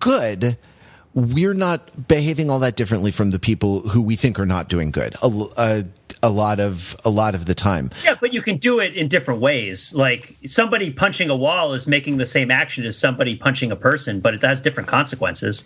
good 0.00 0.56
we're 1.14 1.54
not 1.54 2.08
behaving 2.08 2.48
all 2.48 2.58
that 2.60 2.76
differently 2.76 3.10
from 3.10 3.30
the 3.30 3.38
people 3.38 3.80
who 3.80 4.00
we 4.00 4.16
think 4.16 4.38
are 4.40 4.46
not 4.46 4.68
doing 4.68 4.90
good 4.90 5.14
a, 5.22 5.26
a, 5.56 5.84
a 6.22 6.30
lot 6.30 6.58
of 6.60 6.96
a 7.04 7.10
lot 7.10 7.34
of 7.34 7.44
the 7.46 7.54
time 7.54 7.90
Yeah, 8.04 8.14
but 8.20 8.32
you 8.32 8.40
can 8.40 8.56
do 8.56 8.80
it 8.80 8.94
in 8.94 9.08
different 9.08 9.40
ways. 9.40 9.94
Like 9.94 10.36
somebody 10.46 10.90
punching 10.90 11.30
a 11.30 11.36
wall 11.36 11.72
is 11.74 11.86
making 11.86 12.16
the 12.18 12.26
same 12.26 12.50
action 12.50 12.84
as 12.84 12.96
somebody 12.98 13.36
punching 13.36 13.72
a 13.72 13.76
person, 13.76 14.20
but 14.20 14.34
it 14.34 14.42
has 14.42 14.60
different 14.60 14.88
consequences, 14.88 15.64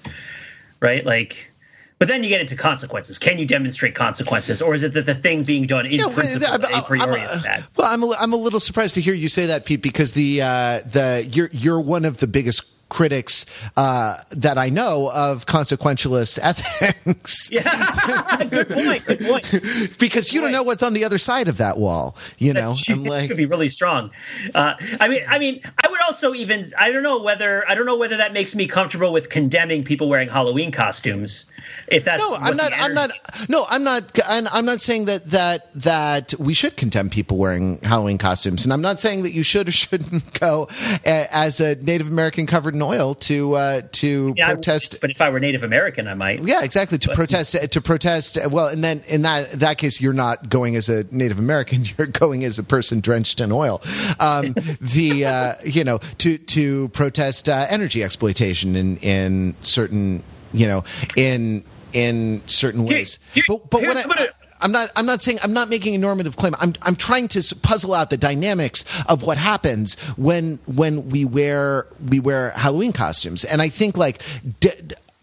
right? 0.80 1.04
Like, 1.04 1.52
but 1.98 2.08
then 2.08 2.22
you 2.22 2.28
get 2.28 2.40
into 2.40 2.56
consequences. 2.56 3.18
Can 3.18 3.38
you 3.38 3.46
demonstrate 3.46 3.94
consequences, 3.94 4.60
or 4.60 4.74
is 4.74 4.82
it 4.82 4.92
that 4.94 5.06
the 5.06 5.14
thing 5.14 5.44
being 5.44 5.66
done 5.66 5.86
in 5.86 5.98
principle 6.10 6.46
I'm- 6.52 6.62
a 6.74 6.82
priori 6.82 7.20
I'm- 7.20 7.36
is 7.38 7.42
bad? 7.42 7.64
Well, 7.76 7.88
I'm 7.90 8.02
a, 8.02 8.10
I'm 8.18 8.32
a 8.32 8.36
little 8.36 8.60
surprised 8.60 8.94
to 8.96 9.00
hear 9.00 9.14
you 9.14 9.28
say 9.28 9.46
that, 9.46 9.64
Pete, 9.64 9.82
because 9.82 10.12
the 10.12 10.42
uh, 10.42 10.80
the 10.80 11.28
you're 11.32 11.48
you're 11.52 11.80
one 11.80 12.04
of 12.04 12.18
the 12.18 12.26
biggest 12.26 12.64
critics 12.88 13.46
uh, 13.76 14.16
that 14.30 14.58
I 14.58 14.68
know 14.68 15.10
of 15.12 15.46
consequentialist 15.46 16.38
ethics. 16.42 17.50
Yeah, 17.50 18.44
good 18.50 18.68
point. 18.68 19.06
Good 19.06 19.20
point. 19.20 19.98
because 19.98 20.32
you 20.32 20.40
don't 20.40 20.52
know 20.52 20.62
what's 20.62 20.82
on 20.82 20.92
the 20.92 21.04
other 21.04 21.18
side 21.18 21.48
of 21.48 21.56
that 21.58 21.78
wall. 21.78 22.16
You 22.38 22.52
know, 22.52 22.72
That's- 22.72 22.88
I'm 22.90 23.06
it 23.06 23.10
like, 23.10 23.28
could 23.28 23.36
be 23.36 23.46
really 23.46 23.68
strong. 23.68 24.10
Uh, 24.54 24.74
I 25.00 25.08
mean, 25.08 25.22
I 25.28 25.38
mean, 25.38 25.60
I 25.82 25.88
would 25.88 26.00
also 26.06 26.34
even 26.34 26.64
I 26.78 26.92
don't 26.92 27.02
know 27.02 27.22
whether 27.22 27.68
I 27.68 27.74
don't 27.74 27.86
know 27.86 27.96
whether 27.96 28.16
that 28.16 28.32
makes 28.32 28.54
me 28.54 28.66
comfortable 28.66 29.12
with 29.12 29.28
condemning 29.28 29.84
people 29.84 30.08
wearing 30.08 30.28
Halloween 30.28 30.70
costumes. 30.70 31.46
If 31.88 32.04
that's 32.04 32.22
no, 32.22 32.36
I'm 32.36 32.56
not. 32.56 32.72
I'm 32.76 32.94
not. 32.94 33.12
No, 33.48 33.66
I'm 33.68 33.82
not. 33.84 34.18
I'm, 34.26 34.46
I'm 34.52 34.64
not 34.64 34.80
saying 34.80 35.06
that 35.06 35.24
that 35.30 35.70
that 35.74 36.34
we 36.38 36.54
should 36.54 36.76
condemn 36.76 37.10
people 37.10 37.36
wearing 37.36 37.78
Halloween 37.78 38.18
costumes, 38.18 38.64
and 38.64 38.72
I'm 38.72 38.80
not 38.82 39.00
saying 39.00 39.22
that 39.24 39.32
you 39.32 39.42
should 39.42 39.68
or 39.68 39.72
shouldn't 39.72 40.38
go 40.38 40.68
as 41.04 41.60
a 41.60 41.74
Native 41.76 42.08
American 42.08 42.46
covered 42.46 42.75
in 42.76 42.82
oil 42.82 43.14
to 43.14 43.54
uh, 43.54 43.80
to 43.92 44.34
Yeah, 44.36 44.52
protest. 44.52 44.98
but 45.00 45.10
if 45.10 45.20
I 45.20 45.30
were 45.30 45.40
Native 45.40 45.62
American, 45.64 46.06
I 46.06 46.14
might. 46.14 46.42
Yeah, 46.42 46.62
exactly. 46.62 46.98
To 46.98 47.08
protest, 47.14 47.56
to 47.72 47.80
protest. 47.80 48.38
Well, 48.50 48.68
and 48.68 48.84
then 48.84 49.02
in 49.08 49.22
that 49.22 49.50
that 49.52 49.78
case, 49.78 50.00
you're 50.00 50.12
not 50.12 50.48
going 50.48 50.76
as 50.76 50.88
a 50.88 51.04
Native 51.10 51.38
American. 51.38 51.84
You're 51.98 52.06
going 52.08 52.44
as 52.44 52.58
a 52.58 52.64
person 52.64 53.00
drenched 53.00 53.40
in 53.40 53.50
oil. 53.50 53.80
Um, 54.20 54.52
the 54.80 55.24
uh, 55.26 55.54
you 55.64 55.82
know 55.84 55.98
to 56.18 56.38
to 56.38 56.88
protest 56.90 57.48
uh, 57.48 57.66
energy 57.68 58.02
exploitation 58.04 58.76
in 58.76 58.96
in 58.98 59.54
certain 59.62 60.22
you 60.52 60.66
know 60.66 60.84
in 61.16 61.64
in 61.92 62.42
certain 62.46 62.84
ways. 62.84 63.18
here- 63.32 63.44
but 63.48 63.70
but 63.70 63.82
what 63.82 63.96
I, 63.96 64.06
what 64.06 64.20
I- 64.20 64.28
I'm 64.60 64.72
not. 64.72 64.90
I'm 64.96 65.06
not 65.06 65.22
saying. 65.22 65.38
I'm 65.42 65.52
not 65.52 65.68
making 65.68 65.94
a 65.94 65.98
normative 65.98 66.36
claim. 66.36 66.54
I'm. 66.58 66.74
I'm 66.82 66.96
trying 66.96 67.28
to 67.28 67.56
puzzle 67.62 67.94
out 67.94 68.10
the 68.10 68.16
dynamics 68.16 68.84
of 69.08 69.22
what 69.22 69.38
happens 69.38 69.94
when 70.16 70.58
when 70.66 71.10
we 71.10 71.24
wear 71.24 71.86
we 72.08 72.20
wear 72.20 72.50
Halloween 72.50 72.92
costumes, 72.92 73.44
and 73.44 73.62
I 73.62 73.68
think 73.68 73.96
like. 73.96 74.22
D- 74.60 74.70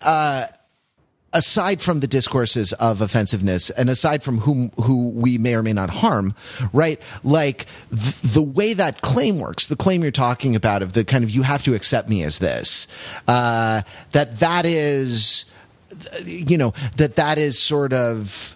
uh, 0.02 0.48
aside 1.34 1.82
from 1.82 2.00
the 2.00 2.08
discourses 2.08 2.74
of 2.74 3.02
offensiveness 3.02 3.70
and 3.72 3.90
aside 3.90 4.24
from 4.24 4.40
whom 4.40 4.70
who 4.82 5.10
we 5.10 5.38
may 5.38 5.56
or 5.56 5.64
may 5.64 5.74
not 5.74 5.90
harm 5.90 6.36
right 6.72 7.02
like 7.24 7.66
th- 7.90 8.22
the 8.22 8.42
way 8.42 8.74
that 8.74 9.02
claim 9.02 9.40
works 9.40 9.68
the 9.68 9.76
claim 9.76 10.04
you're 10.04 10.12
talking 10.12 10.56
about 10.56 10.84
of 10.84 10.94
the 10.94 11.04
kind 11.04 11.24
of 11.24 11.32
you 11.32 11.42
have 11.42 11.64
to 11.64 11.74
accept 11.74 12.08
me 12.08 12.22
as 12.24 12.40
this 12.40 12.88
uh, 13.28 13.82
that 14.12 14.40
that 14.40 14.66
is 14.66 15.46
you 16.24 16.58
know 16.58 16.74
that 16.98 17.16
that 17.16 17.38
is 17.38 17.58
sort 17.60 17.94
of 17.94 18.56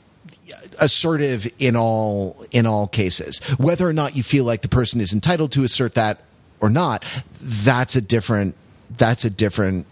assertive 0.79 1.47
in 1.59 1.75
all 1.75 2.45
in 2.51 2.65
all 2.65 2.87
cases. 2.87 3.39
Whether 3.57 3.87
or 3.87 3.93
not 3.93 4.15
you 4.15 4.23
feel 4.23 4.45
like 4.45 4.61
the 4.61 4.69
person 4.69 5.01
is 5.01 5.13
entitled 5.13 5.51
to 5.53 5.63
assert 5.63 5.93
that 5.95 6.21
or 6.59 6.69
not 6.69 7.05
that's 7.41 7.95
a 7.95 8.01
different 8.01 8.55
that's 8.97 9.25
a 9.25 9.29
different 9.29 9.85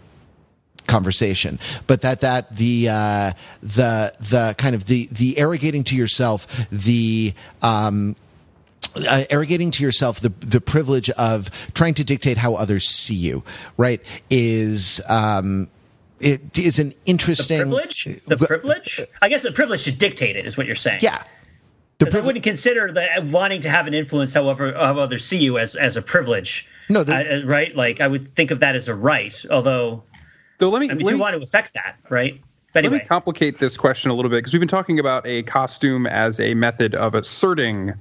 conversation. 0.86 1.58
But 1.86 2.02
that 2.02 2.20
that 2.20 2.56
the 2.56 2.88
uh 2.88 3.32
the 3.62 4.12
the 4.18 4.54
kind 4.58 4.74
of 4.74 4.86
the 4.86 5.08
the 5.10 5.38
arrogating 5.38 5.84
to 5.84 5.96
yourself 5.96 6.46
the 6.70 7.34
um 7.62 8.16
uh, 8.94 9.24
arrogating 9.28 9.70
to 9.72 9.82
yourself 9.82 10.20
the 10.20 10.30
the 10.40 10.60
privilege 10.60 11.10
of 11.10 11.50
trying 11.74 11.94
to 11.94 12.04
dictate 12.04 12.38
how 12.38 12.54
others 12.54 12.88
see 12.88 13.14
you 13.14 13.42
right 13.76 14.00
is 14.30 15.00
um 15.08 15.68
it 16.20 16.58
is 16.58 16.78
an 16.78 16.94
interesting 17.04 17.58
privilege? 17.60 18.04
The 18.26 18.36
privilege? 18.36 19.00
I 19.20 19.28
guess 19.28 19.42
the 19.42 19.52
privilege 19.52 19.84
to 19.84 19.92
dictate 19.92 20.36
it 20.36 20.46
is 20.46 20.56
what 20.56 20.66
you're 20.66 20.74
saying. 20.76 21.00
yeah 21.02 21.22
the 21.98 22.04
Because 22.04 22.20
I 22.20 22.26
wouldn't 22.26 22.44
consider 22.44 22.92
the 22.92 23.08
wanting 23.32 23.62
to 23.62 23.70
have 23.70 23.86
an 23.86 23.94
influence, 23.94 24.34
however, 24.34 24.74
how 24.74 24.98
others 24.98 25.24
see 25.24 25.38
you 25.38 25.58
as 25.58 25.76
as 25.76 25.96
a 25.96 26.02
privilege. 26.02 26.68
No, 26.90 27.02
the- 27.02 27.42
Uh, 27.42 27.46
right? 27.46 27.74
Like 27.74 28.00
I 28.02 28.06
would 28.06 28.28
think 28.28 28.50
of 28.50 28.60
that 28.60 28.76
as 28.76 28.88
a 28.88 28.94
right, 28.94 29.34
although 29.50 30.02
Though 30.58 30.70
let 30.70 30.80
me, 30.80 30.90
I 30.90 30.94
mean, 30.94 31.04
let 31.06 31.10
you 31.12 31.16
me- 31.16 31.20
want 31.22 31.36
to 31.36 31.42
affect 31.42 31.74
that, 31.74 31.96
right? 32.10 32.40
But 32.74 32.84
Let 32.84 32.92
me 32.92 32.98
complicate 33.00 33.58
this 33.58 33.78
question 33.78 34.10
a 34.10 34.14
little 34.14 34.30
bit 34.30 34.36
because 34.38 34.52
we've 34.52 34.60
been 34.60 34.68
talking 34.68 34.98
about 34.98 35.26
a 35.26 35.42
costume 35.44 36.06
as 36.06 36.38
a 36.38 36.52
method 36.52 36.94
of 36.94 37.14
asserting 37.14 37.94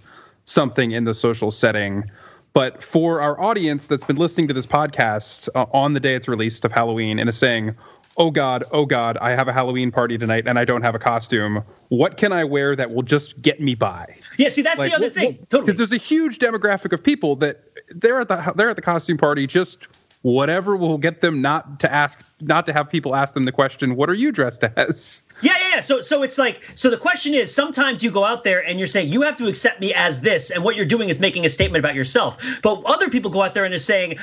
something 0.44 0.92
in 0.92 1.06
the 1.06 1.14
social 1.14 1.50
setting. 1.50 2.04
But 2.52 2.84
for 2.84 3.22
our 3.22 3.42
audience 3.42 3.88
that's 3.88 4.04
been 4.04 4.18
listening 4.18 4.50
to 4.50 4.54
this 4.54 4.66
podcast 4.66 5.48
uh, 5.56 5.66
on 5.72 5.94
the 5.94 6.02
day 6.02 6.16
it's 6.16 6.28
released 6.28 6.66
of 6.66 6.74
Halloween 6.74 7.20
and 7.20 7.30
is 7.30 7.38
saying, 7.38 7.76
oh 8.18 8.32
God, 8.32 8.64
oh 8.72 8.86
God, 8.86 9.18
I 9.20 9.32
have 9.32 9.48
a 9.48 9.54
Halloween 9.54 9.92
party 9.92 10.18
tonight 10.18 10.48
and 10.48 10.58
I 10.58 10.66
don't 10.66 10.82
have 10.82 10.96
a 10.96 11.00
costume. 11.00 11.64
What 11.90 12.18
can 12.18 12.32
I 12.32 12.44
wear 12.44 12.76
that 12.76 12.92
will 12.92 13.04
just 13.04 13.42
get 13.42 13.62
me 13.62 13.76
by? 13.76 14.18
yeah. 14.38 14.50
See, 14.50 14.62
that's 14.62 14.80
the 14.80 14.94
other 14.96 15.10
thing. 15.10 15.34
Because 15.34 15.48
totally. 15.50 15.74
there's 15.74 15.92
a 15.92 15.98
huge 15.98 16.40
demographic 16.40 16.94
of 16.94 17.04
people 17.04 17.36
that 17.38 17.64
they're 17.90 18.20
at 18.20 18.28
the 18.28 18.54
they're 18.56 18.70
at 18.70 18.76
the 18.76 18.82
costume 18.82 19.18
party 19.18 19.48
just 19.48 19.88
whatever 20.22 20.76
will 20.76 20.98
get 20.98 21.22
them 21.22 21.42
not 21.42 21.80
to 21.80 21.94
ask 21.94 22.24
not 22.48 22.66
to 22.68 22.74
have 22.74 22.90
people 22.90 23.16
ask 23.16 23.34
them 23.34 23.46
the 23.46 23.52
question, 23.52 23.96
"What 23.96 24.10
are 24.10 24.14
you 24.14 24.32
dressed 24.32 24.64
as?" 24.64 25.24
Yeah, 25.42 25.54
yeah, 25.60 25.70
yeah, 25.76 25.80
so 25.82 26.02
so 26.02 26.24
it's 26.24 26.38
like 26.38 26.62
so 26.76 26.90
the 26.90 26.98
question 26.98 27.34
is 27.34 27.54
sometimes 27.54 28.04
you 28.04 28.12
go 28.12 28.24
out 28.24 28.44
there 28.44 28.66
and 28.66 28.80
you're 28.80 28.88
saying 28.88 29.10
you 29.10 29.22
have 29.24 29.38
to 29.38 29.48
accept 29.48 29.82
me 29.82 29.94
as 29.94 30.22
this, 30.22 30.52
and 30.52 30.64
what 30.64 30.76
you're 30.76 30.86
doing 30.86 31.10
is 31.10 31.20
making 31.20 31.46
a 31.46 31.50
statement 31.50 31.84
about 31.84 31.96
yourself. 31.96 32.62
But 32.62 32.84
other 32.86 33.10
people 33.10 33.32
go 33.32 33.42
out 33.42 33.54
there 33.54 33.66
and 33.66 33.74
are 33.74 33.80
saying, 33.80 34.18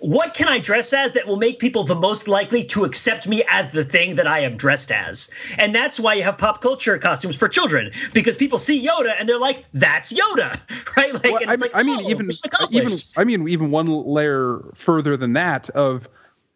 what 0.00 0.34
can 0.34 0.48
I 0.48 0.58
dress 0.58 0.92
as 0.92 1.12
that 1.12 1.26
will 1.26 1.36
make 1.36 1.58
people 1.58 1.84
the 1.84 1.94
most 1.94 2.28
likely 2.28 2.64
to 2.64 2.84
accept 2.84 3.26
me 3.26 3.42
as 3.48 3.70
the 3.70 3.84
thing 3.84 4.16
that 4.16 4.26
I 4.26 4.40
am 4.40 4.56
dressed 4.56 4.92
as? 4.92 5.30
And 5.58 5.74
that's 5.74 5.98
why 5.98 6.14
you 6.14 6.22
have 6.22 6.38
pop 6.38 6.60
culture 6.60 6.98
costumes 6.98 7.36
for 7.36 7.48
children 7.48 7.92
because 8.12 8.36
people 8.36 8.58
see 8.58 8.84
Yoda 8.86 9.14
and 9.18 9.28
they're 9.28 9.38
like, 9.38 9.64
"That's 9.72 10.12
Yoda," 10.12 10.58
right? 10.96 11.12
Like, 11.12 11.24
Well, 11.24 11.40
I, 11.46 11.54
it's 11.54 11.62
like, 11.62 11.70
I 11.74 11.82
mean, 11.82 11.98
oh, 12.00 12.10
even 12.10 12.30
even. 12.70 12.98
I 13.16 13.24
mean, 13.24 13.48
even 13.48 13.70
one 13.70 13.86
layer 13.86 14.60
further 14.74 15.16
than 15.16 15.32
that 15.34 15.68
of 15.70 16.08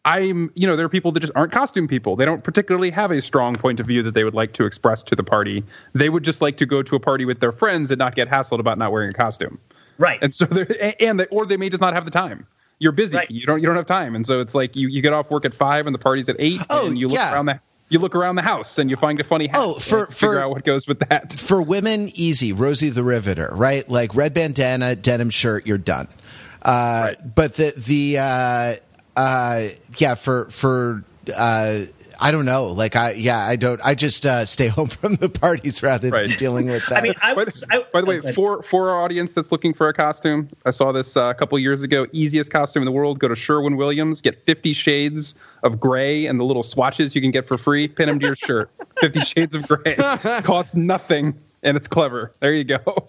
I'm, 0.05 0.51
you 0.55 0.67
know, 0.67 0.75
there 0.75 0.87
are 0.87 0.89
people 0.89 1.13
that 1.13 1.21
just 1.21 1.33
aren't 1.37 1.53
costume 1.53 1.87
people. 1.87 2.17
They 2.17 2.25
don't 2.25 2.43
particularly 2.43 2.91
have 2.91 3.13
a 3.13 3.21
strong 3.23 3.55
point 3.55 3.79
of 3.79 3.87
view 3.87 4.03
that 4.03 4.15
they 4.15 4.25
would 4.25 4.35
like 4.35 4.53
to 4.55 4.65
express 4.65 5.03
to 5.05 5.15
the 5.15 5.23
party. 5.23 5.63
They 5.93 6.09
would 6.09 6.25
just 6.25 6.43
like 6.43 6.57
to 6.57 6.67
go 6.67 6.83
to 6.83 6.97
a 6.97 7.01
party 7.01 7.25
with 7.25 7.39
their 7.41 7.53
friends 7.53 7.91
and 7.93 7.99
not 8.01 8.15
get 8.17 8.29
hassled 8.29 8.59
about 8.59 8.79
not 8.79 8.91
wearing 8.91 9.11
a 9.11 9.15
costume. 9.15 9.59
right? 9.99 10.19
And 10.21 10.35
so 10.35 10.45
they're 10.47 10.95
and 11.01 11.21
they, 11.21 11.27
or 11.27 11.47
they 11.47 11.57
may 11.57 11.69
just 11.69 11.81
not 11.81 11.95
have 11.95 12.05
the 12.05 12.11
time. 12.11 12.47
You're 12.81 12.91
busy. 12.91 13.17
Right. 13.17 13.31
You 13.31 13.47
don't 13.47 13.61
you 13.61 13.67
don't 13.67 13.77
have 13.77 13.87
time. 13.87 14.17
And 14.17 14.27
so 14.27 14.41
it's 14.41 14.57
like 14.57 14.75
you, 14.75 14.89
you 14.89 15.03
get 15.03 15.13
off 15.13 15.31
work 15.31 15.45
at 15.45 15.55
five 15.55 15.87
and 15.87 15.95
the 15.95 16.01
party's 16.01 16.29
at 16.29 16.35
eight. 16.41 16.61
Oh, 16.69 16.89
and 16.89 16.99
you 16.99 17.07
look 17.07 17.17
yeah. 17.19 17.33
around 17.33 17.47
the 17.47 17.61
you 17.91 18.01
look 18.01 18.17
around 18.17 18.35
the 18.35 18.43
house 18.43 18.79
and 18.79 18.91
you 18.91 18.97
find 18.97 19.21
a 19.21 19.25
funny 19.25 19.47
hat. 19.47 19.57
Oh, 19.61 19.75
for- 19.75 20.07
and 20.07 20.15
figure 20.15 20.35
for- 20.35 20.41
out 20.41 20.51
what 20.51 20.65
goes 20.65 20.89
with 20.89 20.99
that. 21.09 21.33
for 21.35 21.63
women, 21.63 22.11
easy. 22.15 22.53
Rosie 22.53 22.91
the 22.91 23.05
Riveter, 23.05 23.51
right? 23.53 23.89
Like 23.89 24.17
red 24.17 24.35
bandana, 24.35 24.97
denim 24.97 25.31
shirt, 25.31 25.65
you're 25.65 25.79
done. 25.79 26.09
Uh, 26.63 27.13
But 27.35 27.55
the 27.55 27.73
the 27.77 28.19
uh, 28.19 28.75
uh, 29.17 29.69
yeah 29.99 30.15
for 30.15 30.47
for 30.51 31.05
uh, 31.37 31.81
I 32.21 32.31
don't 32.31 32.45
know. 32.45 32.67
Like 32.67 32.95
I 32.97 33.13
yeah 33.13 33.39
I 33.39 33.57
don't. 33.57 33.81
I 33.85 33.95
just 33.95 34.25
uh, 34.27 34.45
stay 34.47 34.67
home 34.77 34.89
from 34.89 35.17
the 35.17 35.29
parties 35.29 35.83
rather 35.83 36.11
than 36.11 36.13
Right. 36.13 36.39
dealing 36.39 36.67
with 36.67 36.87
that. 36.87 36.99
I 36.99 37.03
mean, 37.03 37.15
I 37.23 37.35
By 37.35 37.45
was. 37.45 37.61
the, 37.63 37.75
I, 37.75 37.87
by 37.93 38.01
the 38.01 38.07
way, 38.07 38.17
oh, 38.19 38.21
go 38.21 38.25
ahead. 38.27 38.35
for 38.35 38.63
for 38.63 38.91
our 38.91 39.03
audience 39.03 39.33
that's 39.35 39.51
looking 39.53 39.75
for 39.75 39.89
a 39.89 39.93
costume, 39.95 40.49
I 40.65 40.71
saw 40.71 40.93
this 40.93 41.17
uh, 41.17 41.25
a 41.25 41.35
couple 41.35 41.59
years 41.59 41.83
ago. 41.83 42.07
Easiest 42.13 42.51
costume 42.53 42.83
in 42.83 42.87
the 42.87 42.93
world. 42.93 43.19
Go 43.19 43.29
to 43.29 43.37
Sherwin 43.37 43.77
Williams, 43.77 44.21
get 44.21 44.45
Fifty 44.47 44.73
Shades 44.73 45.35
of 45.63 45.79
Gray 45.81 46.27
and 46.27 46.39
the 46.41 46.45
little 46.45 46.63
swatches 46.63 47.15
you 47.15 47.21
can 47.21 47.31
get 47.31 47.49
for 47.49 47.59
free. 47.59 47.89
Pin 47.89 48.09
them 48.09 48.19
to 48.21 48.27
your 48.27 48.37
shirt. 48.37 48.71
Fifty 49.01 49.21
Shades 49.21 49.55
of 49.55 49.67
Gray 49.67 49.97
costs 50.43 50.75
nothing, 50.75 51.35
and 51.63 51.77
it's 51.77 51.89
clever. 51.89 52.33
There 52.41 52.53
you 52.55 52.65
go. 52.65 53.09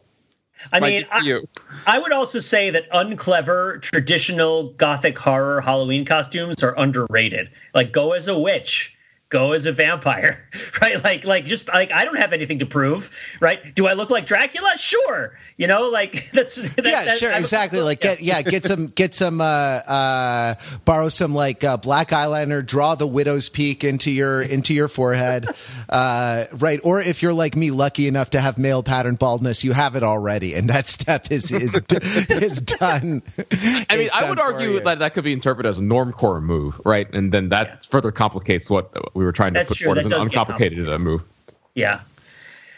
I 0.72 0.80
mean, 0.80 1.06
I. 1.12 1.40
I 1.86 2.00
would 2.00 2.12
also 2.12 2.40
say 2.40 2.70
that 2.72 2.86
unclever 2.92 3.80
traditional 3.80 4.72
gothic 4.74 5.18
horror 5.18 5.62
Halloween 5.62 6.06
costumes 6.06 6.64
are 6.64 6.78
underrated. 6.78 7.50
Like 7.74 7.92
go 7.92 8.14
as 8.14 8.28
a 8.28 8.38
witch, 8.38 8.96
go 9.34 9.52
as 9.54 9.66
a 9.66 9.72
vampire, 9.72 10.48
right? 10.82 11.04
Like 11.04 11.26
like 11.26 11.44
just 11.46 11.68
like 11.68 11.92
I 11.92 12.06
don't 12.06 12.18
have 12.18 12.32
anything 12.32 12.60
to 12.60 12.66
prove, 12.66 13.10
right? 13.42 13.74
Do 13.76 13.88
I 13.88 13.94
look 13.94 14.10
like 14.12 14.26
Dracula? 14.28 14.78
Sure. 14.78 15.36
You 15.58 15.68
know, 15.68 15.90
like 15.90 16.30
that's 16.32 16.56
that, 16.76 16.86
yeah, 16.86 17.04
that- 17.06 17.18
sure, 17.18 17.32
I'm- 17.32 17.42
exactly. 17.42 17.82
Like, 17.82 18.00
get 18.02 18.22
yeah, 18.22 18.42
get 18.44 18.64
some, 18.66 18.88
get 18.88 19.14
some, 19.14 19.42
uh, 19.42 19.44
uh, 19.44 20.56
borrow 20.86 21.10
some 21.10 21.34
like 21.36 21.64
uh, 21.64 21.78
black 21.78 22.10
eyeliner, 22.10 22.66
draw 22.66 22.96
the 22.96 23.08
widow's 23.08 23.50
peak 23.50 23.84
into 23.84 24.12
your 24.12 24.42
into 24.42 24.74
your 24.74 24.88
forehead, 24.88 25.48
uh, 25.90 26.46
right? 26.54 26.80
Or 26.84 27.02
if 27.02 27.22
you're 27.24 27.34
like 27.34 27.56
me, 27.56 27.72
lucky 27.72 28.08
enough 28.08 28.30
to 28.32 28.42
have 28.42 28.58
male 28.58 28.84
pattern 28.84 29.16
baldness, 29.16 29.64
you 29.64 29.74
have 29.74 29.96
it 29.96 30.04
already, 30.04 30.54
and 30.54 30.70
that 30.70 30.88
step 30.88 31.32
is 31.32 31.52
is 31.52 31.82
is 32.30 32.62
done. 32.62 33.22
I 33.90 33.98
mean, 33.98 34.10
I 34.16 34.30
would 34.30 34.40
argue 34.40 34.72
you. 34.72 34.80
that 34.82 35.00
that 35.00 35.14
could 35.14 35.24
be 35.24 35.34
interpreted 35.34 35.70
as 35.70 35.80
a 35.80 35.82
normcore 35.84 36.42
move, 36.42 36.80
right? 36.86 37.12
And 37.14 37.32
then 37.32 37.50
that 37.50 37.86
further 37.86 38.12
complicates 38.12 38.70
what 38.70 38.92
we 39.16 39.23
were 39.24 39.32
trying 39.32 39.54
to 39.54 39.60
That's 39.60 39.70
put 39.72 39.78
true. 39.78 39.86
forward 39.86 40.00
That 40.04 40.06
as 40.06 40.12
an 40.14 40.22
uncomplicated 40.24 40.90
uh, 40.90 41.00
move. 41.00 41.24
Yeah. 41.76 42.02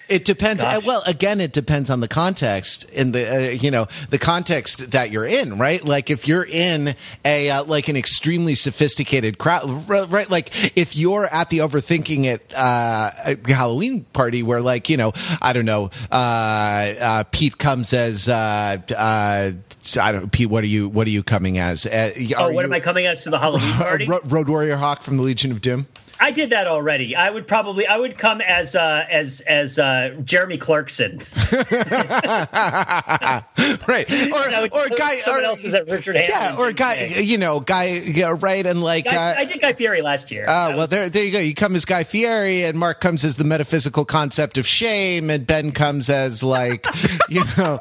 It 0.08 0.24
depends. 0.24 0.62
uh, 0.62 0.68
Gosh. 0.76 0.86
well, 0.86 1.02
again, 1.08 1.42
it 1.42 1.52
depends 1.52 1.90
on 1.90 2.00
the 2.00 2.08
context 2.08 2.88
in 2.92 3.12
the 3.12 3.28
uh, 3.28 3.40
you 3.50 3.72
know 3.72 3.88
the 4.12 4.20
context 4.20 4.92
that 4.92 5.10
you're 5.10 5.26
in, 5.26 5.58
right? 5.58 5.84
Like 5.84 6.12
if 6.12 6.28
you're 6.28 6.46
in 6.46 6.94
a 7.26 7.50
uh, 7.50 7.64
like 7.64 7.88
an 7.88 7.98
extremely 7.98 8.54
sophisticated 8.54 9.40
crowd, 9.40 9.90
right? 9.90 10.30
Like 10.30 10.78
if 10.78 10.96
you're 10.96 11.26
at 11.26 11.50
the 11.50 11.58
overthinking 11.58 12.26
it 12.26 12.54
uh, 12.56 13.10
Halloween 13.48 14.04
party 14.14 14.44
where 14.44 14.62
like 14.62 14.90
you 14.90 14.98
know 14.98 15.12
I 15.42 15.54
don't 15.54 15.66
know 15.66 15.90
uh, 16.12 16.16
uh, 17.02 17.24
Pete 17.32 17.58
comes 17.58 17.92
as 17.92 18.30
uh, 18.30 18.78
uh, 18.96 19.52
I 20.00 20.12
don't 20.12 20.32
Pete. 20.32 20.52
What 20.52 20.64
are 20.64 20.68
you 20.68 20.88
What 20.88 21.08
are 21.08 21.12
you 21.12 21.24
coming 21.24 21.58
as? 21.58 21.88
Uh, 21.88 22.12
Oh, 22.38 22.50
what 22.52 22.62
you 22.62 22.68
am 22.68 22.74
I 22.74 22.80
coming 22.80 23.08
as 23.08 23.24
to 23.24 23.32
the 23.32 23.40
Halloween 23.40 23.72
party? 23.74 24.08
Road 24.26 24.48
Warrior 24.48 24.78
Hawk 24.78 25.02
from 25.02 25.18
the 25.18 25.24
Legion 25.24 25.52
of 25.52 25.62
Doom. 25.62 25.88
I 26.20 26.32
did 26.32 26.52
that 26.52 26.68
already. 26.68 27.16
I 27.16 27.30
would 27.30 27.48
probably 27.48 27.88
I 27.88 27.98
would 27.98 28.18
come 28.18 28.42
as 28.42 28.76
uh, 28.76 29.06
as 29.10 29.42
as 29.42 29.78
uh, 29.80 30.16
Jeremy 30.24 30.58
Clarkson. 30.58 31.20
right 33.88 34.10
or 34.10 34.62
would- 34.62 34.74
or 34.74 34.88
guy 34.96 35.18
or, 35.28 35.40
else 35.40 35.64
is 35.64 35.74
at 35.74 35.88
Richard 35.90 36.16
Hammond. 36.16 36.30
yeah 36.30 36.56
or 36.58 36.72
guy 36.72 37.06
you 37.22 37.38
know 37.38 37.60
guy 37.60 38.02
yeah, 38.06 38.36
right 38.40 38.66
and 38.66 38.82
like 38.82 39.08
I, 39.08 39.16
uh, 39.16 39.36
I 39.40 39.46
did 39.46 39.62
Guy 39.62 39.74
Fieri 39.74 40.02
last 40.02 40.32
year. 40.32 40.46
uh, 40.46 40.70
well, 40.70 40.78
was- 40.78 40.90
there, 40.90 41.10
there 41.10 41.24
you 41.24 41.32
go. 41.32 41.40
You 41.40 41.54
come 41.54 41.76
as 41.76 41.86
Guy 41.86 42.04
Fieri, 42.04 42.64
and 42.64 42.78
Mark 42.78 43.00
comes 43.02 43.26
as 43.26 43.36
the 43.36 43.44
metaphysical 43.44 44.06
concept 44.06 44.58
of 44.58 44.66
shame, 44.66 45.30
and 45.30 45.46
Ben 45.46 45.72
comes 45.72 46.10
as 46.10 46.44
like, 46.44 46.86
you 47.30 47.44
know, 47.58 47.80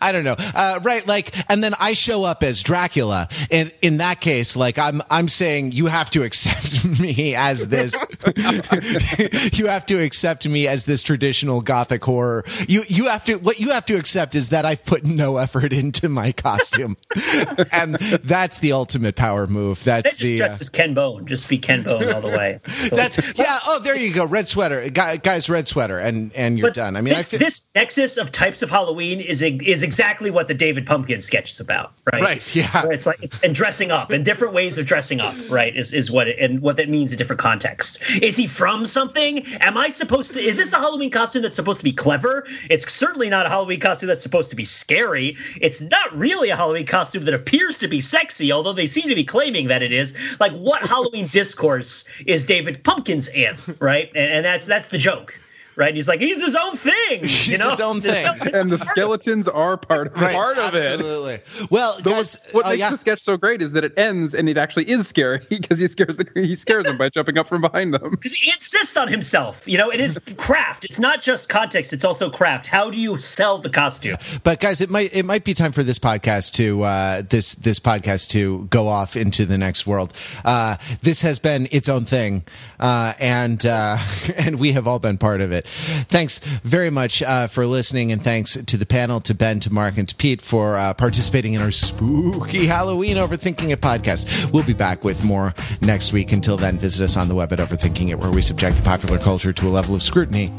I 0.00 0.10
don't 0.12 0.24
know, 0.24 0.36
uh, 0.54 0.80
right? 0.82 1.06
Like, 1.06 1.32
and 1.50 1.62
then 1.62 1.74
I 1.78 1.92
show 1.94 2.24
up 2.24 2.42
as 2.42 2.62
Dracula, 2.62 3.28
and 3.50 3.72
in 3.82 3.98
that 3.98 4.20
case, 4.20 4.56
like, 4.56 4.78
I'm 4.78 5.02
I'm 5.10 5.28
saying 5.28 5.72
you 5.72 5.86
have 5.86 6.10
to 6.12 6.22
accept 6.22 6.84
me 7.00 7.33
as 7.34 7.68
this. 7.68 7.94
you 9.58 9.66
have 9.66 9.86
to 9.86 10.02
accept 10.02 10.48
me 10.48 10.66
as 10.68 10.86
this 10.86 11.02
traditional 11.02 11.60
Gothic 11.60 12.04
horror. 12.04 12.44
You 12.68 12.82
you 12.88 13.08
have 13.08 13.24
to 13.26 13.36
what 13.36 13.60
you 13.60 13.70
have 13.70 13.86
to 13.86 13.94
accept 13.94 14.34
is 14.34 14.50
that 14.50 14.64
I've 14.64 14.84
put 14.84 15.04
no 15.04 15.36
effort 15.38 15.72
into 15.72 16.08
my 16.08 16.32
costume, 16.32 16.96
and 17.72 17.94
that's 17.94 18.58
the 18.58 18.72
ultimate 18.72 19.16
power 19.16 19.46
move. 19.46 19.82
That's 19.84 20.16
just 20.16 20.30
the. 20.30 20.36
dress 20.36 20.60
uh, 20.60 20.62
as 20.62 20.68
Ken 20.68 20.94
Bone. 20.94 21.26
Just 21.26 21.48
be 21.48 21.58
Ken 21.58 21.82
Bone 21.82 22.12
all 22.12 22.20
the 22.20 22.28
way. 22.28 22.60
That's 22.90 23.18
yeah. 23.38 23.58
Oh, 23.66 23.80
there 23.80 23.96
you 23.96 24.12
go. 24.12 24.26
Red 24.26 24.46
sweater, 24.46 24.88
guy, 24.90 25.16
guys. 25.16 25.48
Red 25.48 25.66
sweater, 25.66 25.98
and 25.98 26.32
and 26.34 26.58
you're 26.58 26.68
but 26.68 26.74
done. 26.74 26.96
I 26.96 27.00
mean, 27.00 27.14
this, 27.14 27.28
I 27.28 27.36
feel, 27.36 27.46
this 27.46 27.70
nexus 27.74 28.16
of 28.18 28.32
types 28.32 28.62
of 28.62 28.70
Halloween 28.70 29.20
is 29.20 29.42
is 29.42 29.82
exactly 29.82 30.30
what 30.30 30.48
the 30.48 30.54
David 30.54 30.86
Pumpkin 30.86 31.20
sketch 31.20 31.50
is 31.50 31.60
about, 31.60 31.92
right? 32.12 32.22
Right, 32.22 32.56
yeah. 32.56 32.82
Where 32.82 32.92
it's 32.92 33.06
like 33.06 33.22
it's, 33.22 33.42
and 33.42 33.54
dressing 33.54 33.90
up 33.90 34.10
and 34.10 34.24
different 34.24 34.54
ways 34.54 34.78
of 34.78 34.86
dressing 34.86 35.20
up, 35.20 35.34
right? 35.48 35.74
Is 35.74 35.92
is 35.92 36.10
what 36.10 36.28
it, 36.28 36.38
and 36.38 36.60
what 36.60 36.76
that 36.76 36.88
means 36.88 37.12
different. 37.28 38.22
Is 38.22 38.36
he 38.36 38.46
from 38.46 38.86
something? 38.86 39.44
Am 39.60 39.76
I 39.76 39.88
supposed 39.88 40.32
to? 40.34 40.40
Is 40.40 40.56
this 40.56 40.72
a 40.72 40.78
Halloween 40.78 41.10
costume 41.10 41.42
that's 41.42 41.56
supposed 41.56 41.80
to 41.80 41.84
be 41.84 41.92
clever? 41.92 42.46
It's 42.70 42.90
certainly 42.92 43.28
not 43.28 43.46
a 43.46 43.48
Halloween 43.48 43.80
costume 43.80 44.08
that's 44.08 44.22
supposed 44.22 44.50
to 44.50 44.56
be 44.56 44.64
scary. 44.64 45.36
It's 45.60 45.80
not 45.80 46.16
really 46.16 46.50
a 46.50 46.56
Halloween 46.56 46.86
costume 46.86 47.24
that 47.24 47.34
appears 47.34 47.78
to 47.78 47.88
be 47.88 48.00
sexy, 48.00 48.52
although 48.52 48.72
they 48.72 48.86
seem 48.86 49.08
to 49.08 49.14
be 49.14 49.24
claiming 49.24 49.68
that 49.68 49.82
it 49.82 49.92
is. 49.92 50.14
Like, 50.40 50.52
what 50.52 50.82
Halloween 50.82 51.28
discourse 51.28 52.08
is 52.26 52.44
David 52.44 52.82
Pumpkins 52.84 53.28
in, 53.28 53.56
right? 53.78 54.10
And, 54.14 54.32
and 54.32 54.44
that's 54.44 54.66
that's 54.66 54.88
the 54.88 54.98
joke. 54.98 55.38
Right, 55.76 55.94
he's 55.94 56.08
like 56.08 56.20
he's 56.20 56.40
his 56.42 56.56
own 56.56 56.76
thing. 56.76 56.94
You 57.24 57.28
He's 57.28 57.58
know? 57.58 57.70
his 57.70 57.80
own 57.80 58.00
thing. 58.00 58.26
And 58.54 58.70
the 58.70 58.78
skeletons 58.78 59.48
are 59.48 59.76
part 59.76 60.06
of 60.08 60.16
it. 60.16 60.20
right, 60.20 60.34
part 60.34 60.56
of 60.58 60.74
it. 60.74 60.92
absolutely. 60.92 61.38
Well, 61.70 61.96
The- 62.00 62.10
guys, 62.10 62.36
what 62.52 62.66
oh, 62.66 62.70
makes 62.70 62.80
yeah. 62.80 62.90
the 62.90 62.96
sketch 62.96 63.20
so 63.20 63.36
great 63.36 63.60
is 63.60 63.72
that 63.72 63.84
it 63.84 63.92
ends 63.98 64.34
and 64.34 64.48
it 64.48 64.56
actually 64.56 64.88
is 64.88 65.06
scary 65.08 65.40
because 65.50 65.78
he 65.80 65.86
scares 65.88 66.16
the 66.16 66.26
he 66.34 66.54
scares 66.54 66.84
them 66.84 66.96
by 66.96 67.08
jumping 67.08 67.38
up 67.38 67.46
from 67.48 67.60
behind 67.60 67.92
them. 67.94 68.10
because 68.10 68.32
he 68.34 68.50
insists 68.50 68.96
on 68.96 69.08
himself. 69.08 69.66
You 69.66 69.78
know, 69.78 69.90
it 69.90 70.00
is 70.00 70.18
craft. 70.36 70.84
It's 70.84 70.98
not 71.00 71.20
just 71.20 71.48
context; 71.48 71.92
it's 71.92 72.04
also 72.04 72.30
craft. 72.30 72.66
How 72.66 72.90
do 72.90 73.00
you 73.00 73.18
sell 73.18 73.58
the 73.58 73.70
costume? 73.70 74.16
But 74.42 74.60
guys, 74.60 74.80
it 74.80 74.90
might 74.90 75.14
it 75.14 75.24
might 75.24 75.44
be 75.44 75.54
time 75.54 75.72
for 75.72 75.82
this 75.82 75.98
podcast 75.98 76.52
to 76.54 76.82
uh, 76.82 77.22
this 77.28 77.54
this 77.56 77.80
podcast 77.80 78.28
to 78.30 78.66
go 78.70 78.88
off 78.88 79.16
into 79.16 79.44
the 79.44 79.58
next 79.58 79.86
world. 79.86 80.12
Uh, 80.44 80.76
this 81.02 81.22
has 81.22 81.38
been 81.38 81.68
its 81.70 81.88
own 81.88 82.04
thing, 82.04 82.44
uh, 82.80 83.12
and 83.20 83.64
uh, 83.66 83.98
and 84.36 84.58
we 84.60 84.72
have 84.72 84.86
all 84.86 84.98
been 84.98 85.18
part 85.18 85.40
of 85.40 85.52
it. 85.52 85.63
Thanks 85.64 86.38
very 86.38 86.90
much 86.90 87.22
uh, 87.22 87.46
for 87.46 87.66
listening, 87.66 88.12
and 88.12 88.22
thanks 88.22 88.54
to 88.56 88.76
the 88.76 88.86
panel, 88.86 89.20
to 89.22 89.34
Ben, 89.34 89.60
to 89.60 89.72
Mark, 89.72 89.96
and 89.98 90.08
to 90.08 90.14
Pete 90.14 90.40
for 90.42 90.76
uh, 90.76 90.94
participating 90.94 91.54
in 91.54 91.60
our 91.62 91.70
spooky 91.70 92.66
Halloween 92.66 93.16
Overthinking 93.16 93.70
It 93.70 93.80
podcast. 93.80 94.52
We'll 94.52 94.64
be 94.64 94.72
back 94.74 95.04
with 95.04 95.24
more 95.24 95.54
next 95.80 96.12
week. 96.12 96.32
Until 96.32 96.56
then, 96.56 96.78
visit 96.78 97.04
us 97.04 97.16
on 97.16 97.28
the 97.28 97.34
web 97.34 97.52
at 97.52 97.58
Overthinking 97.58 98.10
It, 98.10 98.18
where 98.18 98.30
we 98.30 98.42
subject 98.42 98.76
the 98.76 98.82
popular 98.82 99.18
culture 99.18 99.52
to 99.52 99.68
a 99.68 99.70
level 99.70 99.94
of 99.94 100.02
scrutiny. 100.02 100.52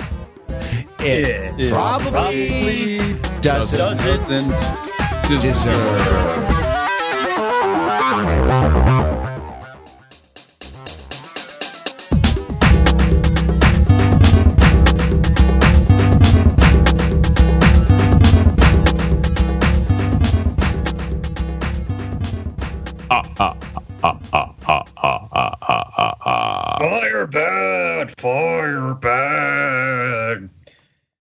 It 1.00 1.54
Yeah. 1.58 1.70
probably, 1.72 2.98
doesn't 3.42 3.78
Doesn't 3.78 4.50
Doesn't 4.50 5.40
deserve. 5.42 6.66
Fire 23.10 23.56
Firebird, 26.80 28.20
Firebird. 28.20 28.96